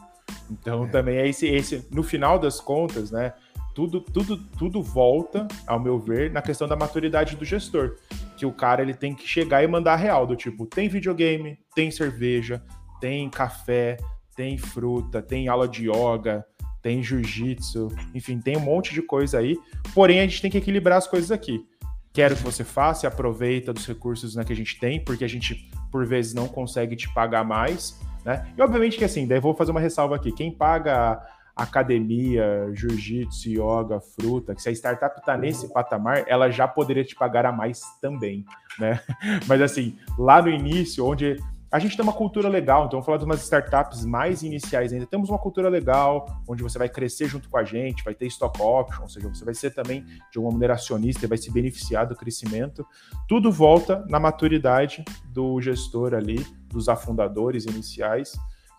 Então 0.51 0.85
é. 0.85 0.89
também 0.89 1.17
é 1.17 1.29
esse, 1.29 1.47
esse, 1.47 1.87
no 1.91 2.03
final 2.03 2.39
das 2.39 2.61
contas, 2.61 3.11
né? 3.11 3.33
Tudo, 3.75 4.01
tudo, 4.01 4.37
tudo 4.59 4.83
volta, 4.83 5.47
ao 5.67 5.81
meu 5.81 5.99
ver, 5.99 6.31
na 6.31 6.43
questão 6.43 6.69
da 6.69 6.77
maturidade 6.77 7.37
do 7.37 7.45
gestor. 7.45 7.97
Que 8.37 8.47
o 8.47 8.53
cara 8.53 8.83
ele 8.83 8.95
tem 8.95 9.15
que 9.15 9.27
chegar 9.27 9.63
e 9.63 9.67
mandar 9.67 9.97
real, 9.97 10.27
do 10.27 10.37
tipo, 10.37 10.67
tem 10.67 10.89
videogame, 10.89 11.59
tem 11.75 11.91
cerveja, 11.91 12.63
tem 13.01 13.29
café, 13.31 13.97
tem 14.35 14.59
fruta, 14.59 15.23
tem 15.23 15.49
aula 15.49 15.69
de 15.69 15.89
yoga, 15.89 16.45
tem 16.83 17.03
jiu-jitsu, 17.03 17.89
enfim, 18.15 18.41
tem 18.41 18.57
um 18.57 18.61
monte 18.61 18.93
de 18.93 19.03
coisa 19.03 19.39
aí. 19.39 19.57
Porém, 19.95 20.21
a 20.21 20.23
gente 20.23 20.43
tem 20.43 20.51
que 20.51 20.59
equilibrar 20.59 20.99
as 20.99 21.07
coisas 21.07 21.31
aqui. 21.31 21.65
Quero 22.13 22.37
que 22.37 22.43
você 22.43 22.65
faça 22.65 23.09
aproveita 23.09 23.73
dos 23.73 23.87
recursos 23.87 24.35
né, 24.35 24.45
que 24.45 24.53
a 24.53 24.57
gente 24.57 24.79
tem, 24.79 25.03
porque 25.03 25.25
a 25.25 25.29
gente 25.29 25.71
por 25.91 26.05
vezes 26.05 26.35
não 26.35 26.49
consegue 26.49 26.97
te 26.97 27.13
pagar 27.15 27.45
mais, 27.45 27.99
né? 28.25 28.53
E 28.57 28.61
obviamente 28.61 28.99
que 28.99 29.05
assim, 29.05 29.27
daí 29.27 29.41
vou 29.41 29.55
fazer 29.55 29.71
uma 29.71 29.81
ressalva 29.81 30.17
aqui. 30.17 30.33
Quem 30.33 30.51
paga 30.51 31.23
academia, 31.63 32.71
jiu-jitsu, 32.75 33.51
yoga, 33.51 34.01
fruta, 34.01 34.55
que 34.55 34.63
se 34.63 34.69
a 34.69 34.73
startup 34.73 35.19
está 35.19 35.37
nesse 35.37 35.73
patamar, 35.73 36.25
ela 36.27 36.51
já 36.51 36.67
poderia 36.67 37.05
te 37.05 37.15
pagar 37.15 37.47
a 37.47 37.53
mais 37.53 37.81
também, 38.01 38.45
né? 38.79 39.01
Mas 39.47 39.61
assim, 39.61 39.97
lá 40.19 40.43
no 40.43 40.49
início, 40.49 41.05
onde 41.05 41.37
a 41.73 41.79
gente 41.79 41.97
tem 41.97 42.03
uma 42.03 42.13
cultura 42.13 42.51
legal, 42.51 42.81
então 42.81 42.99
vamos 42.99 43.07
falar 43.07 43.17
de 43.17 43.25
umas 43.25 43.43
startups 43.43 44.05
mais 44.05 44.43
iniciais 44.43 44.93
ainda. 44.93 45.07
Temos 45.07 45.31
uma 45.31 45.39
cultura 45.39 45.71
legal, 45.71 46.43
onde 46.47 46.63
você 46.63 46.79
vai 46.79 46.89
crescer 46.89 47.29
junto 47.29 47.49
com 47.49 47.57
a 47.57 47.65
gente, 47.65 48.05
vai 48.05 48.15
ter 48.15 48.27
stock 48.27 48.61
option, 48.61 49.05
ou 49.05 49.09
seja, 49.09 49.27
você 49.27 49.43
vai 49.43 49.55
ser 49.55 49.71
também 49.71 50.05
de 50.31 50.39
uma 50.39 50.51
maneira 50.51 50.75
acionista 50.75 51.25
e 51.25 51.29
vai 51.29 51.39
se 51.39 51.51
beneficiar 51.51 52.07
do 52.07 52.15
crescimento. 52.15 52.87
Tudo 53.27 53.51
volta 53.51 54.05
na 54.11 54.21
maturidade 54.21 55.03
do 55.25 55.59
gestor 55.63 56.13
ali, 56.13 56.47
dos 56.69 56.91
afundadores 56.91 57.65
iniciais, 57.65 58.33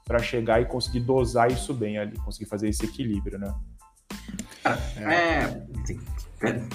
para 0.06 0.20
chegar 0.20 0.62
e 0.62 0.66
conseguir 0.66 1.02
dosar 1.02 1.52
isso 1.52 1.74
bem 1.74 1.98
ali, 1.98 2.18
conseguir 2.18 2.50
fazer 2.50 2.70
esse 2.70 2.86
equilíbrio, 2.86 3.40
né? 3.40 3.54
É, 4.98 5.62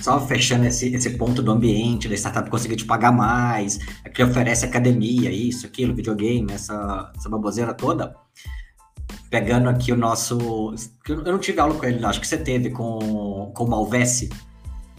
só 0.01 0.21
fechando 0.21 0.67
esse, 0.67 0.95
esse 0.95 1.11
ponto 1.11 1.43
do 1.43 1.51
ambiente, 1.51 2.09
da 2.09 2.15
startup 2.15 2.49
conseguir 2.51 2.77
te 2.77 2.85
pagar 2.85 3.13
mais, 3.13 3.79
que 4.15 4.23
oferece 4.23 4.65
academia, 4.65 5.31
isso, 5.31 5.67
aquilo, 5.67 5.95
videogame, 5.95 6.53
essa, 6.53 7.13
essa 7.17 7.29
baboseira 7.29 7.75
toda. 7.75 8.15
Pegando 9.31 9.69
aqui 9.69 9.93
o 9.93 9.97
nosso. 9.97 10.75
Eu 11.07 11.23
não 11.23 11.39
tive 11.39 11.61
aula 11.61 11.75
com 11.75 11.85
ele, 11.85 12.05
acho 12.05 12.21
que 12.21 12.27
você 12.27 12.39
teve 12.39 12.71
com, 12.71 13.53
com 13.55 13.65
o 13.65 13.69
Malvese 13.69 14.31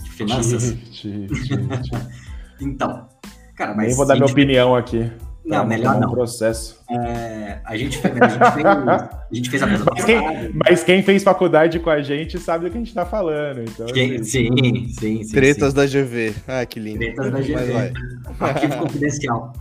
de 0.04 0.10
finanças. 0.12 0.76
Tive, 0.92 1.28
tive, 1.28 1.82
tive. 1.82 1.96
então, 2.62 3.08
cara, 3.56 3.74
mas. 3.74 3.88
Nem 3.88 3.96
vou 3.96 4.06
dar 4.06 4.16
minha 4.16 4.28
opinião 4.28 4.76
aqui. 4.76 5.12
Não, 5.50 5.66
melhor 5.66 6.00
não. 6.00 6.12
processo. 6.12 6.80
É, 6.90 7.60
a, 7.66 7.76
gente, 7.76 8.00
a, 8.06 8.30
gente 8.30 8.52
fez, 8.54 8.66
a 8.66 9.34
gente 9.34 9.50
fez 9.50 9.64
a 9.64 9.68
mas 9.68 10.06
quem, 10.06 10.54
mas 10.54 10.84
quem 10.84 11.04
fez 11.04 11.24
faculdade 11.24 11.80
com 11.80 11.90
a 11.90 12.02
gente 12.02 12.38
sabe 12.38 12.66
do 12.66 12.72
que 12.72 12.78
a 12.78 12.80
gente 12.80 12.90
está 12.90 13.06
falando. 13.06 13.62
Então, 13.62 13.88
quem, 13.88 14.18
assim, 14.18 14.24
sim, 14.24 14.88
sim, 14.90 15.24
sim. 15.24 15.34
Tretas 15.34 15.72
sim. 15.72 15.76
da 15.76 15.86
GV. 15.88 16.36
Ah, 16.48 16.66
que 16.66 16.80
lindo. 16.80 17.00
Tretas 17.00 17.32
da 17.32 17.40
GV. 17.40 17.94
Arquivo 18.40 18.78
confidencial. 18.84 19.54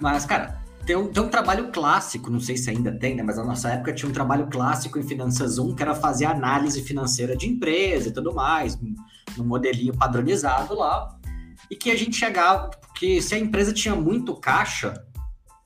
Mas, 0.00 0.24
cara, 0.24 0.62
tem 0.86 0.96
um, 0.96 1.08
tem 1.08 1.22
um 1.22 1.28
trabalho 1.28 1.70
clássico, 1.70 2.30
não 2.30 2.40
sei 2.40 2.56
se 2.56 2.70
ainda 2.70 2.90
tem, 2.92 3.14
né? 3.14 3.22
Mas 3.22 3.36
na 3.36 3.44
nossa 3.44 3.68
época 3.68 3.92
tinha 3.92 4.08
um 4.08 4.12
trabalho 4.12 4.46
clássico 4.50 4.98
em 4.98 5.02
Finanças 5.02 5.58
1, 5.58 5.74
que 5.74 5.82
era 5.82 5.94
fazer 5.94 6.24
análise 6.24 6.82
financeira 6.82 7.36
de 7.36 7.46
empresa 7.46 8.08
e 8.08 8.12
tudo 8.12 8.34
mais, 8.34 8.78
no 9.36 9.44
modelinho 9.44 9.94
padronizado 9.94 10.74
lá. 10.74 11.14
E 11.70 11.76
que 11.76 11.90
a 11.90 11.96
gente 11.96 12.16
chegava, 12.16 12.68
porque 12.68 13.20
se 13.20 13.34
a 13.34 13.38
empresa 13.38 13.72
tinha 13.72 13.94
muito 13.94 14.34
caixa, 14.36 15.03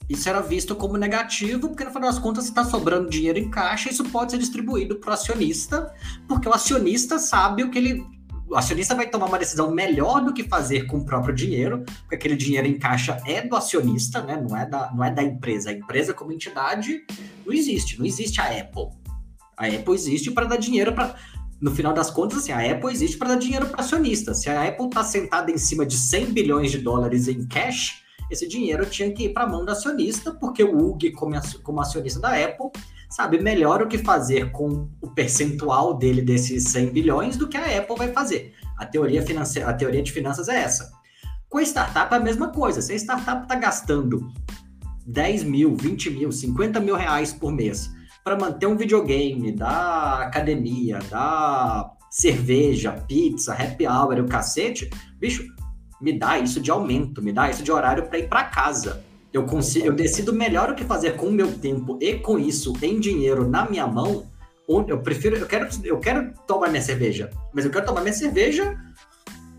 isso 0.09 0.29
era 0.29 0.40
visto 0.40 0.75
como 0.75 0.97
negativo, 0.97 1.68
porque 1.68 1.85
no 1.85 1.90
final 1.90 2.11
das 2.11 2.18
contas, 2.18 2.44
se 2.44 2.51
está 2.51 2.64
sobrando 2.64 3.11
dinheiro 3.11 3.38
em 3.38 3.51
caixa, 3.51 3.90
isso 3.90 4.03
pode 4.05 4.33
ser 4.33 4.38
distribuído 4.38 4.97
para 4.97 5.11
o 5.11 5.12
acionista, 5.12 5.92
porque 6.27 6.49
o 6.49 6.55
acionista 6.55 7.18
sabe 7.18 7.62
o 7.62 7.71
que 7.71 7.79
ele. 7.79 8.07
O 8.49 8.57
acionista 8.57 8.94
vai 8.94 9.07
tomar 9.07 9.27
uma 9.27 9.38
decisão 9.38 9.71
melhor 9.71 10.25
do 10.25 10.33
que 10.33 10.42
fazer 10.42 10.87
com 10.87 10.99
o 10.99 11.05
próprio 11.05 11.35
dinheiro, 11.35 11.85
porque 12.01 12.14
aquele 12.14 12.35
dinheiro 12.35 12.66
em 12.66 12.79
caixa 12.79 13.21
é 13.27 13.47
do 13.47 13.55
acionista, 13.55 14.23
né? 14.23 14.42
não, 14.42 14.57
é 14.57 14.64
da, 14.64 14.90
não 14.94 15.05
é 15.05 15.11
da 15.11 15.23
empresa. 15.23 15.68
A 15.68 15.75
empresa, 15.75 16.14
como 16.14 16.33
entidade, 16.33 17.05
não 17.44 17.53
existe. 17.53 17.99
Não 17.99 18.07
existe 18.07 18.40
a 18.40 18.44
Apple. 18.44 18.88
A 19.55 19.66
Apple 19.66 19.92
existe 19.92 20.31
para 20.31 20.47
dar 20.47 20.57
dinheiro 20.57 20.94
para. 20.94 21.14
No 21.61 21.75
final 21.75 21.92
das 21.92 22.09
contas, 22.09 22.38
assim, 22.38 22.53
a 22.53 22.73
Apple 22.73 22.90
existe 22.90 23.18
para 23.18 23.29
dar 23.29 23.37
dinheiro 23.37 23.66
para 23.66 23.81
acionista. 23.83 24.33
Se 24.33 24.49
a 24.49 24.66
Apple 24.66 24.87
está 24.87 25.05
sentada 25.05 25.51
em 25.51 25.59
cima 25.59 25.85
de 25.85 25.97
100 25.97 26.27
bilhões 26.27 26.71
de 26.71 26.79
dólares 26.79 27.29
em 27.29 27.47
cash, 27.47 28.03
esse 28.30 28.46
dinheiro 28.46 28.84
tinha 28.86 29.10
que 29.12 29.24
ir 29.24 29.32
para 29.32 29.44
a 29.44 29.48
mão 29.48 29.64
do 29.64 29.70
acionista, 29.70 30.32
porque 30.32 30.62
o 30.62 30.90
UG, 30.90 31.12
como 31.62 31.80
acionista 31.80 32.20
da 32.20 32.30
Apple, 32.30 32.70
sabe 33.08 33.40
melhor 33.40 33.82
o 33.82 33.88
que 33.88 33.98
fazer 33.98 34.50
com 34.52 34.88
o 35.00 35.08
percentual 35.08 35.94
dele 35.94 36.20
desses 36.20 36.64
100 36.64 36.90
bilhões 36.90 37.36
do 37.36 37.48
que 37.48 37.56
a 37.56 37.78
Apple 37.78 37.96
vai 37.96 38.12
fazer. 38.12 38.54
A 38.76 38.84
teoria, 38.84 39.22
financeira, 39.22 39.68
a 39.68 39.72
teoria 39.72 40.02
de 40.02 40.12
finanças 40.12 40.48
é 40.48 40.56
essa. 40.56 40.92
Com 41.48 41.58
a 41.58 41.62
startup 41.62 42.12
é 42.12 42.16
a 42.18 42.20
mesma 42.20 42.48
coisa. 42.48 42.82
Se 42.82 42.92
a 42.92 42.96
startup 42.96 43.42
está 43.42 43.54
gastando 43.54 44.30
10 45.06 45.44
mil, 45.44 45.74
20 45.74 46.10
mil, 46.10 46.30
50 46.30 46.78
mil 46.80 46.94
reais 46.94 47.32
por 47.32 47.50
mês 47.50 47.90
para 48.22 48.36
manter 48.36 48.66
um 48.66 48.76
videogame, 48.76 49.52
da 49.52 50.24
academia, 50.24 50.98
da 51.10 51.90
cerveja, 52.10 52.92
pizza, 52.92 53.54
happy 53.54 53.86
hour 53.86 54.20
o 54.20 54.26
cacete, 54.26 54.90
bicho, 55.18 55.46
me 56.00 56.12
dá 56.18 56.38
isso 56.38 56.61
de 56.61 56.70
aumento, 56.70 57.22
me 57.22 57.32
dá 57.32 57.50
isso 57.50 57.62
de 57.62 57.72
horário 57.72 58.06
para 58.06 58.18
ir 58.18 58.28
para 58.28 58.44
casa. 58.44 59.04
Eu 59.32 59.44
consigo, 59.44 59.87
eu 59.87 59.92
decido 59.92 60.32
melhor 60.32 60.70
o 60.70 60.74
que 60.74 60.84
fazer 60.84 61.16
com 61.16 61.26
o 61.26 61.32
meu 61.32 61.52
tempo 61.58 61.98
e 62.00 62.14
com 62.14 62.38
isso 62.38 62.72
em 62.82 62.98
dinheiro 62.98 63.48
na 63.48 63.68
minha 63.68 63.87
mão. 63.87 64.26
Eu 64.87 64.98
prefiro, 65.00 65.37
eu 65.37 65.46
quero, 65.46 65.68
eu 65.84 65.98
quero 65.98 66.32
tomar 66.46 66.68
minha 66.68 66.82
cerveja, 66.82 67.30
mas 67.52 67.64
eu 67.64 67.70
quero 67.70 67.87
tomar 67.87 68.02
minha 68.02 68.12
cerveja 68.12 68.76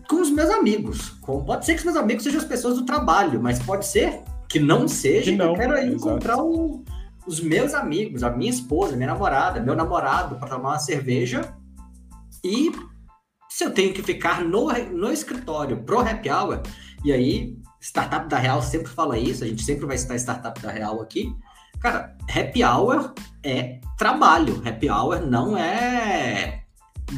com 0.08 0.16
os 0.16 0.30
meus 0.30 0.50
amigos. 0.50 1.10
Com, 1.20 1.44
pode 1.44 1.66
ser 1.66 1.72
que 1.74 1.78
os 1.78 1.84
meus 1.84 1.96
amigos 1.96 2.24
sejam 2.24 2.40
as 2.40 2.46
pessoas 2.46 2.76
do 2.76 2.84
trabalho, 2.84 3.40
mas 3.40 3.58
pode 3.60 3.86
ser 3.86 4.20
que 4.48 4.58
não 4.58 4.88
seja. 4.88 5.30
Que 5.30 5.36
não, 5.36 5.50
eu 5.50 5.54
quero 5.54 5.74
aí 5.74 5.92
encontrar 5.92 6.38
o, 6.42 6.84
os 7.26 7.40
meus 7.40 7.74
amigos, 7.74 8.22
a 8.22 8.30
minha 8.30 8.50
esposa, 8.50 8.96
minha 8.96 9.08
namorada, 9.08 9.60
meu 9.60 9.76
namorado 9.76 10.36
para 10.36 10.48
tomar 10.48 10.70
uma 10.70 10.78
cerveja 10.78 11.54
e 12.42 12.72
se 13.60 13.64
eu 13.66 13.70
tenho 13.70 13.92
que 13.92 14.02
ficar 14.02 14.42
no, 14.42 14.72
no 14.90 15.12
escritório 15.12 15.82
pro 15.82 16.00
happy 16.00 16.30
hour, 16.30 16.62
e 17.04 17.12
aí, 17.12 17.58
Startup 17.78 18.26
da 18.26 18.38
Real 18.38 18.62
sempre 18.62 18.90
fala 18.90 19.18
isso, 19.18 19.44
a 19.44 19.46
gente 19.46 19.62
sempre 19.62 19.84
vai 19.84 19.98
citar 19.98 20.16
Startup 20.16 20.58
da 20.62 20.70
Real 20.70 20.98
aqui. 21.02 21.30
Cara, 21.78 22.16
happy 22.34 22.64
hour 22.64 23.12
é 23.44 23.78
trabalho, 23.98 24.62
happy 24.66 24.88
hour 24.88 25.20
não 25.26 25.58
é. 25.58 26.64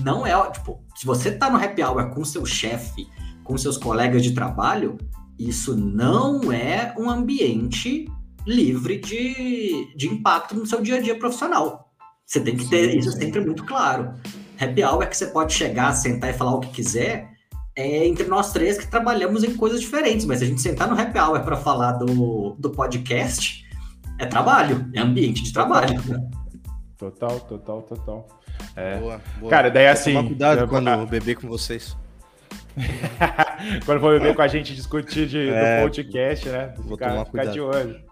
Não 0.03 0.27
é. 0.27 0.51
Tipo, 0.51 0.83
se 0.97 1.07
você 1.07 1.31
tá 1.31 1.49
no 1.49 1.65
happy 1.65 1.81
hour 1.81 2.11
com 2.11 2.25
seu 2.25 2.45
chefe, 2.45 3.07
com 3.45 3.57
seus 3.57 3.77
colegas 3.77 4.25
de 4.25 4.33
trabalho, 4.33 4.99
isso 5.39 5.77
não 5.77 6.51
é 6.51 6.93
um 6.99 7.09
ambiente 7.09 8.11
livre 8.45 8.99
de, 8.99 9.95
de 9.95 10.09
impacto 10.09 10.57
no 10.57 10.67
seu 10.67 10.83
dia 10.83 10.97
a 10.97 11.01
dia 11.01 11.17
profissional. 11.17 11.93
Você 12.27 12.41
tem 12.41 12.57
que 12.57 12.69
ter 12.69 12.97
isso 12.99 13.13
sempre 13.13 13.41
muito 13.41 13.65
claro. 13.65 14.15
Happy 14.63 14.85
hour 14.85 15.03
é 15.03 15.07
que 15.07 15.17
você 15.17 15.27
pode 15.27 15.53
chegar, 15.53 15.93
sentar 15.93 16.31
e 16.31 16.33
falar 16.33 16.55
o 16.55 16.61
que 16.61 16.69
quiser, 16.69 17.29
é 17.75 18.07
entre 18.07 18.25
nós 18.25 18.53
três 18.53 18.79
que 18.79 18.87
trabalhamos 18.87 19.43
em 19.43 19.57
coisas 19.57 19.81
diferentes, 19.81 20.27
mas 20.27 20.39
se 20.39 20.45
a 20.45 20.47
gente 20.47 20.61
sentar 20.61 20.89
no 20.89 20.99
happy 20.99 21.19
hour 21.19 21.41
para 21.41 21.57
falar 21.57 21.93
do, 21.93 22.55
do 22.59 22.71
podcast, 22.71 23.67
é 24.19 24.27
trabalho, 24.27 24.89
é 24.95 25.01
ambiente 25.01 25.43
de 25.43 25.53
trabalho. 25.53 26.01
Total, 26.99 27.41
total, 27.41 27.83
total. 27.83 28.29
É. 28.77 28.99
Boa, 28.99 29.21
boa. 29.41 29.51
Cara, 29.51 29.71
daí 29.71 29.89
assim. 29.89 30.15
Tomar 30.15 30.29
cuidado 30.29 30.61
eu... 30.61 30.69
quando 30.69 30.89
eu 30.89 31.07
beber 31.07 31.35
com 31.37 31.49
vocês. 31.49 31.97
quando 33.85 34.01
for 34.01 34.19
beber 34.19 34.35
com 34.37 34.43
a 34.43 34.49
gente 34.49 34.75
discutir 34.75 35.27
de, 35.27 35.49
é, 35.49 35.79
do 35.79 35.83
podcast, 35.83 36.49
né? 36.49 36.75
Vou 36.77 36.97
ficar, 36.97 37.11
tomar 37.11 37.25
ficar 37.25 37.45
de 37.47 37.61
olho. 37.61 38.12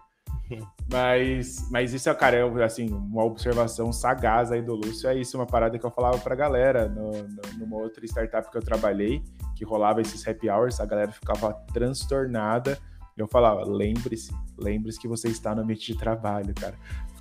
Mas, 0.90 1.68
mas 1.70 1.92
isso 1.92 2.08
é, 2.08 2.14
cara, 2.14 2.36
é, 2.36 2.64
assim, 2.64 2.88
uma 2.90 3.24
observação 3.24 3.92
sagaz 3.92 4.50
aí 4.50 4.60
do 4.62 4.74
Lúcio. 4.74 5.08
É 5.08 5.14
isso, 5.14 5.36
uma 5.36 5.46
parada 5.46 5.78
que 5.78 5.84
eu 5.84 5.90
falava 5.90 6.18
pra 6.18 6.34
galera 6.34 6.88
no, 6.88 7.10
no, 7.10 7.58
numa 7.58 7.76
outra 7.76 8.04
startup 8.04 8.50
que 8.50 8.56
eu 8.56 8.62
trabalhei, 8.62 9.22
que 9.54 9.64
rolava 9.64 10.00
esses 10.00 10.26
happy 10.26 10.48
hours, 10.50 10.80
a 10.80 10.86
galera 10.86 11.12
ficava 11.12 11.52
transtornada. 11.72 12.78
Eu 13.16 13.28
falava, 13.28 13.64
lembre-se, 13.64 14.32
lembre-se 14.58 14.98
que 14.98 15.06
você 15.06 15.28
está 15.28 15.54
no 15.54 15.62
ambiente 15.62 15.92
de 15.92 15.98
trabalho, 15.98 16.54
cara. 16.54 16.74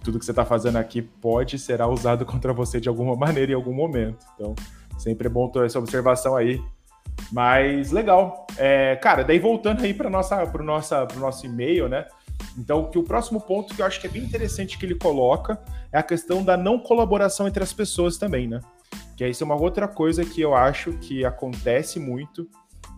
Tudo 0.03 0.17
que 0.17 0.23
você 0.23 0.31
está 0.31 0.45
fazendo 0.45 0.77
aqui 0.77 1.01
pode 1.01 1.59
ser 1.59 1.81
usado 1.81 2.25
contra 2.25 2.53
você 2.53 2.79
de 2.79 2.87
alguma 2.87 3.15
maneira 3.15 3.51
em 3.51 3.55
algum 3.55 3.73
momento. 3.73 4.25
Então, 4.33 4.55
sempre 4.97 5.27
é 5.27 5.29
bom 5.29 5.49
ter 5.49 5.65
essa 5.65 5.77
observação 5.77 6.37
aí. 6.37 6.61
Mas 7.31 7.91
legal. 7.91 8.47
É, 8.57 8.95
cara, 8.95 9.23
daí 9.23 9.39
voltando 9.39 9.83
aí 9.83 9.93
para 9.93 10.09
nossa, 10.09 10.45
pro 10.47 10.63
nossa, 10.63 11.05
pro 11.05 11.19
nosso 11.19 11.45
e-mail, 11.45 11.89
né? 11.89 12.05
Então, 12.57 12.89
que 12.89 12.97
o 12.97 13.03
próximo 13.03 13.39
ponto 13.39 13.73
que 13.75 13.81
eu 13.81 13.85
acho 13.85 13.99
que 13.99 14.07
é 14.07 14.09
bem 14.09 14.23
interessante 14.23 14.77
que 14.77 14.85
ele 14.85 14.95
coloca 14.95 15.61
é 15.91 15.97
a 15.97 16.03
questão 16.03 16.43
da 16.43 16.57
não 16.57 16.79
colaboração 16.79 17.47
entre 17.47 17.63
as 17.63 17.73
pessoas 17.73 18.17
também, 18.17 18.47
né? 18.47 18.59
Que 19.15 19.27
isso 19.27 19.43
é 19.43 19.45
uma 19.45 19.59
outra 19.59 19.87
coisa 19.87 20.25
que 20.25 20.41
eu 20.41 20.55
acho 20.55 20.93
que 20.93 21.25
acontece 21.25 21.99
muito 21.99 22.49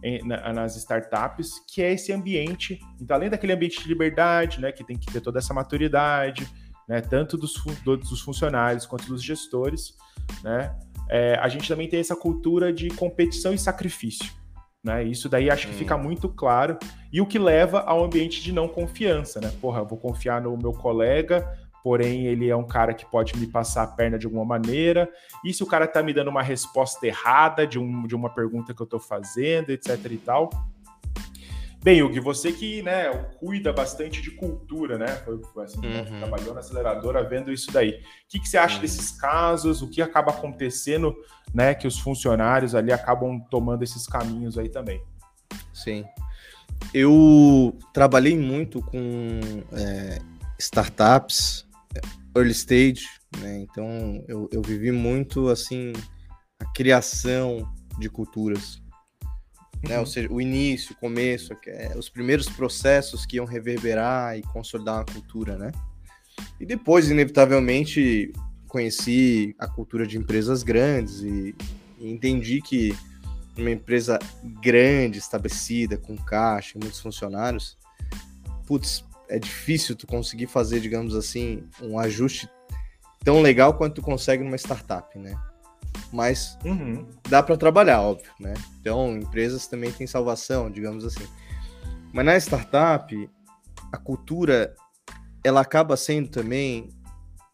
em, 0.03 0.25
na, 0.25 0.53
nas 0.53 0.75
startups, 0.75 1.61
que 1.67 1.81
é 1.81 1.93
esse 1.93 2.11
ambiente, 2.11 2.79
então 2.99 3.15
além 3.15 3.29
daquele 3.29 3.53
ambiente 3.53 3.81
de 3.81 3.87
liberdade, 3.87 4.59
né, 4.59 4.71
que 4.71 4.83
tem 4.83 4.97
que 4.97 5.11
ter 5.11 5.21
toda 5.21 5.39
essa 5.39 5.53
maturidade, 5.53 6.47
né, 6.87 7.01
tanto 7.01 7.37
dos, 7.37 7.53
dos 7.83 8.21
funcionários 8.21 8.85
quanto 8.85 9.05
dos 9.07 9.23
gestores, 9.23 9.95
né, 10.43 10.75
é, 11.09 11.35
a 11.35 11.47
gente 11.47 11.67
também 11.67 11.87
tem 11.87 11.99
essa 11.99 12.15
cultura 12.15 12.71
de 12.71 12.89
competição 12.89 13.53
e 13.53 13.57
sacrifício. 13.57 14.40
Né? 14.83 15.03
Isso 15.03 15.29
daí 15.29 15.49
acho 15.49 15.67
que 15.67 15.73
hum. 15.73 15.77
fica 15.77 15.97
muito 15.97 16.27
claro. 16.27 16.77
E 17.11 17.21
o 17.21 17.25
que 17.25 17.37
leva 17.37 17.81
ao 17.81 18.03
ambiente 18.03 18.41
de 18.41 18.51
não 18.51 18.67
confiança, 18.67 19.39
né? 19.39 19.51
Porra, 19.61 19.83
vou 19.83 19.97
confiar 19.97 20.41
no 20.41 20.57
meu 20.57 20.73
colega, 20.73 21.47
porém 21.83 22.25
ele 22.25 22.49
é 22.49 22.55
um 22.55 22.65
cara 22.65 22.93
que 22.93 23.05
pode 23.05 23.37
me 23.37 23.45
passar 23.45 23.83
a 23.83 23.87
perna 23.87 24.17
de 24.17 24.25
alguma 24.25 24.45
maneira. 24.45 25.09
E 25.45 25.53
se 25.53 25.61
o 25.61 25.67
cara 25.67 25.87
tá 25.87 26.01
me 26.01 26.13
dando 26.13 26.29
uma 26.29 26.41
resposta 26.41 27.05
errada 27.05 27.67
de, 27.67 27.77
um, 27.77 28.07
de 28.07 28.15
uma 28.15 28.33
pergunta 28.33 28.73
que 28.73 28.81
eu 28.81 28.87
tô 28.87 28.99
fazendo, 28.99 29.69
etc 29.69 29.97
e 30.09 30.17
tal. 30.17 30.49
Bem, 31.83 32.03
Hugo, 32.03 32.21
você 32.21 32.51
que 32.51 32.83
né, 32.83 33.09
cuida 33.39 33.73
bastante 33.73 34.21
de 34.21 34.29
cultura, 34.31 34.99
né? 34.99 35.07
Foi, 35.25 35.41
foi 35.51 35.63
assim, 35.65 35.79
Uhum. 35.83 36.19
trabalhou 36.19 36.53
na 36.53 36.59
aceleradora 36.59 37.27
vendo 37.27 37.51
isso 37.51 37.71
daí. 37.71 37.89
O 37.89 38.01
que, 38.29 38.39
que 38.39 38.47
você 38.47 38.57
acha 38.57 38.75
Uhum. 38.75 38.81
desses 38.81 39.11
casos? 39.11 39.81
O 39.81 39.89
que 39.89 39.99
acaba 39.99 40.31
acontecendo, 40.31 41.15
né? 41.53 41.73
Que 41.73 41.87
os 41.87 41.97
funcionários 41.97 42.75
ali 42.75 42.91
acabam 42.91 43.39
tomando 43.49 43.81
esses 43.83 44.05
caminhos 44.05 44.59
aí 44.59 44.69
também. 44.69 45.01
Sim. 45.73 46.05
Eu 46.93 47.77
trabalhei 47.93 48.37
muito 48.37 48.81
com 48.83 49.39
é, 49.71 50.19
startups, 50.59 51.67
early 52.35 52.51
stage, 52.51 53.07
né? 53.39 53.57
Então 53.59 54.23
eu, 54.27 54.47
eu 54.51 54.61
vivi 54.61 54.91
muito 54.91 55.49
assim 55.49 55.93
a 56.59 56.65
criação 56.73 57.67
de 57.97 58.09
culturas, 58.09 58.80
né? 59.87 59.99
Ou 59.99 60.05
seja, 60.05 60.31
o 60.31 60.39
início, 60.39 60.93
o 60.93 60.95
começo, 60.95 61.53
é, 61.65 61.93
os 61.97 62.09
primeiros 62.09 62.47
processos 62.47 63.25
que 63.25 63.37
iam 63.37 63.45
reverberar 63.45 64.37
e 64.37 64.41
consolidar 64.41 64.95
uma 64.95 65.05
cultura, 65.05 65.57
né? 65.57 65.71
E 66.59 66.65
depois, 66.65 67.09
inevitavelmente, 67.09 68.31
conheci 68.67 69.55
a 69.59 69.67
cultura 69.67 70.05
de 70.05 70.17
empresas 70.17 70.63
grandes 70.63 71.21
e, 71.21 71.55
e 71.99 72.09
entendi 72.09 72.61
que 72.61 72.95
uma 73.57 73.71
empresa 73.71 74.17
grande, 74.61 75.19
estabelecida, 75.19 75.97
com 75.97 76.15
caixa, 76.15 76.79
muitos 76.79 76.99
funcionários, 76.99 77.77
putz, 78.65 79.03
é 79.27 79.37
difícil 79.37 79.95
tu 79.95 80.07
conseguir 80.07 80.47
fazer, 80.47 80.79
digamos 80.79 81.15
assim, 81.15 81.63
um 81.81 81.99
ajuste 81.99 82.49
tão 83.23 83.41
legal 83.41 83.73
quanto 83.75 83.95
tu 83.95 84.01
consegue 84.01 84.43
numa 84.43 84.57
startup, 84.57 85.17
né? 85.17 85.35
Mas 86.11 86.57
Uhum. 86.65 87.07
dá 87.29 87.41
para 87.41 87.57
trabalhar, 87.57 88.01
óbvio, 88.01 88.31
né? 88.39 88.53
Então, 88.79 89.17
empresas 89.17 89.67
também 89.67 89.91
têm 89.91 90.05
salvação, 90.05 90.69
digamos 90.69 91.05
assim. 91.05 91.25
Mas 92.13 92.25
na 92.25 92.37
startup, 92.37 93.29
a 93.91 93.97
cultura 93.97 94.75
ela 95.43 95.61
acaba 95.61 95.97
sendo 95.97 96.29
também 96.29 96.89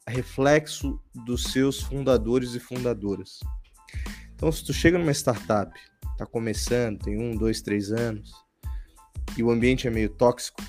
reflexo 0.07 0.99
dos 1.13 1.43
seus 1.51 1.81
fundadores 1.81 2.53
e 2.53 2.59
fundadoras. 2.59 3.39
Então, 4.35 4.51
se 4.51 4.63
tu 4.63 4.73
chega 4.73 4.97
numa 4.97 5.11
startup, 5.11 5.71
tá 6.17 6.25
começando, 6.25 6.99
tem 7.03 7.19
um, 7.19 7.35
dois, 7.35 7.61
três 7.61 7.91
anos, 7.91 8.31
e 9.37 9.43
o 9.43 9.51
ambiente 9.51 9.87
é 9.87 9.91
meio 9.91 10.09
tóxico, 10.09 10.61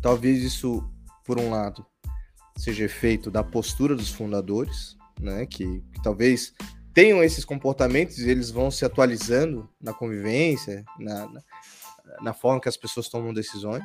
talvez 0.00 0.42
isso, 0.42 0.82
por 1.24 1.38
um 1.38 1.50
lado, 1.50 1.86
seja 2.56 2.84
efeito 2.84 3.30
da 3.30 3.44
postura 3.44 3.94
dos 3.94 4.10
fundadores, 4.10 4.95
né? 5.20 5.46
Que, 5.46 5.80
que 5.92 6.02
talvez 6.02 6.52
tenham 6.92 7.22
esses 7.22 7.44
comportamentos 7.44 8.18
e 8.18 8.30
eles 8.30 8.50
vão 8.50 8.70
se 8.70 8.84
atualizando 8.84 9.68
na 9.80 9.92
convivência, 9.92 10.84
na, 10.98 11.26
na, 11.26 11.42
na 12.22 12.32
forma 12.32 12.60
que 12.60 12.68
as 12.68 12.76
pessoas 12.76 13.08
tomam 13.08 13.34
decisões. 13.34 13.84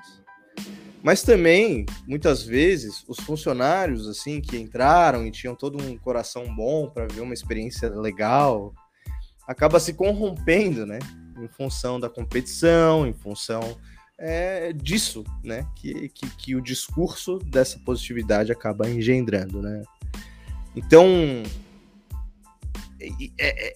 Mas 1.04 1.24
também, 1.24 1.86
muitas 2.08 2.44
vezes, 2.44 3.04
os 3.08 3.20
funcionários 3.20 4.08
assim 4.08 4.40
que 4.40 4.58
entraram 4.58 5.26
e 5.26 5.32
tinham 5.32 5.56
todo 5.56 5.82
um 5.82 5.98
coração 5.98 6.56
bom 6.56 6.90
para 6.90 7.08
ver 7.08 7.22
uma 7.22 7.34
experiência 7.34 7.90
legal, 7.90 8.74
acaba 9.48 9.80
se 9.80 9.94
corrompendo, 9.94 10.86
né? 10.86 11.00
Em 11.40 11.48
função 11.48 12.00
da 12.00 12.10
competição, 12.10 13.08
em 13.08 13.14
função 13.14 13.78
é, 14.18 14.72
disso, 14.74 15.24
né? 15.44 15.68
Que, 15.76 16.10
que, 16.10 16.30
que 16.38 16.56
o 16.56 16.62
discurso 16.62 17.40
dessa 17.40 17.80
positividade 17.80 18.52
acaba 18.52 18.88
engendrando, 18.88 19.60
né? 19.60 19.82
Então, 20.76 21.06
é- 23.00 23.34
é- 23.40 23.74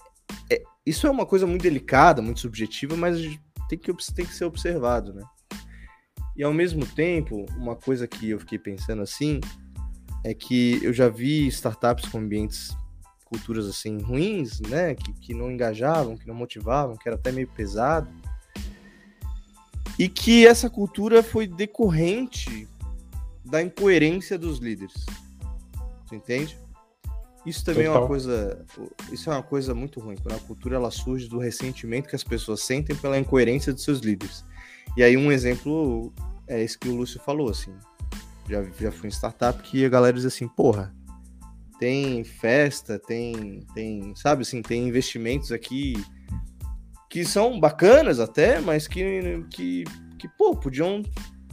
é- 0.51 0.63
isso 0.85 1.07
é 1.07 1.09
uma 1.09 1.25
coisa 1.25 1.45
muito 1.45 1.63
delicada, 1.63 2.21
muito 2.21 2.39
subjetiva, 2.39 2.95
mas 2.95 3.19
tem 3.67 3.77
que, 3.77 3.91
tem 4.13 4.25
que 4.25 4.33
ser 4.33 4.45
observado, 4.45 5.13
né? 5.13 5.23
E 6.35 6.43
ao 6.43 6.53
mesmo 6.53 6.85
tempo, 6.85 7.45
uma 7.57 7.75
coisa 7.75 8.07
que 8.07 8.29
eu 8.29 8.39
fiquei 8.39 8.59
pensando 8.59 9.01
assim 9.01 9.39
é 10.23 10.33
que 10.33 10.83
eu 10.83 10.91
já 10.91 11.07
vi 11.07 11.47
startups 11.47 12.09
com 12.09 12.17
ambientes, 12.17 12.75
culturas 13.23 13.67
assim 13.67 13.97
ruins, 13.99 14.59
né? 14.59 14.95
Que, 14.95 15.13
que 15.13 15.33
não 15.33 15.51
engajavam, 15.51 16.17
que 16.17 16.27
não 16.27 16.35
motivavam, 16.35 16.95
que 16.95 17.07
era 17.07 17.15
até 17.15 17.31
meio 17.31 17.47
pesado. 17.47 18.09
E 19.97 20.09
que 20.09 20.45
essa 20.45 20.69
cultura 20.69 21.23
foi 21.23 21.47
decorrente 21.47 22.67
da 23.45 23.61
incoerência 23.61 24.37
dos 24.37 24.59
líderes. 24.59 25.05
Tu 26.07 26.15
entende? 26.15 26.57
Isso 27.45 27.63
também 27.63 27.85
é 27.85 27.89
uma 27.89 27.95
Total. 27.95 28.07
coisa, 28.07 28.65
isso 29.11 29.29
é 29.29 29.33
uma 29.33 29.43
coisa 29.43 29.75
muito 29.75 29.99
ruim. 29.99 30.15
Quando 30.15 30.35
a 30.35 30.39
cultura 30.39 30.75
ela 30.75 30.89
surge 30.89 31.27
do 31.27 31.37
ressentimento 31.37 32.09
que 32.09 32.15
as 32.15 32.23
pessoas 32.23 32.61
sentem 32.61 32.95
pela 32.95 33.19
incoerência 33.19 33.71
de 33.71 33.81
seus 33.81 33.99
líderes. 33.99 34.43
E 34.97 35.03
aí 35.03 35.15
um 35.15 35.31
exemplo 35.31 36.11
é 36.47 36.63
esse 36.63 36.77
que 36.77 36.89
o 36.89 36.95
Lúcio 36.95 37.19
falou, 37.19 37.49
assim. 37.49 37.73
Já, 38.49 38.63
já 38.79 38.91
fui 38.91 39.09
em 39.09 39.11
startup 39.11 39.61
que 39.61 39.85
a 39.85 39.89
galera 39.89 40.15
diz 40.15 40.25
assim, 40.25 40.47
porra, 40.47 40.93
tem 41.79 42.23
festa, 42.23 42.97
tem, 42.97 43.65
tem, 43.73 44.15
sabe 44.15 44.41
assim, 44.41 44.61
tem 44.61 44.87
investimentos 44.87 45.51
aqui 45.51 45.95
que 47.09 47.23
são 47.23 47.59
bacanas 47.59 48.19
até, 48.19 48.59
mas 48.59 48.87
que, 48.87 49.45
que, 49.49 49.83
que 50.17 50.27
pô, 50.37 50.55
podiam 50.55 51.01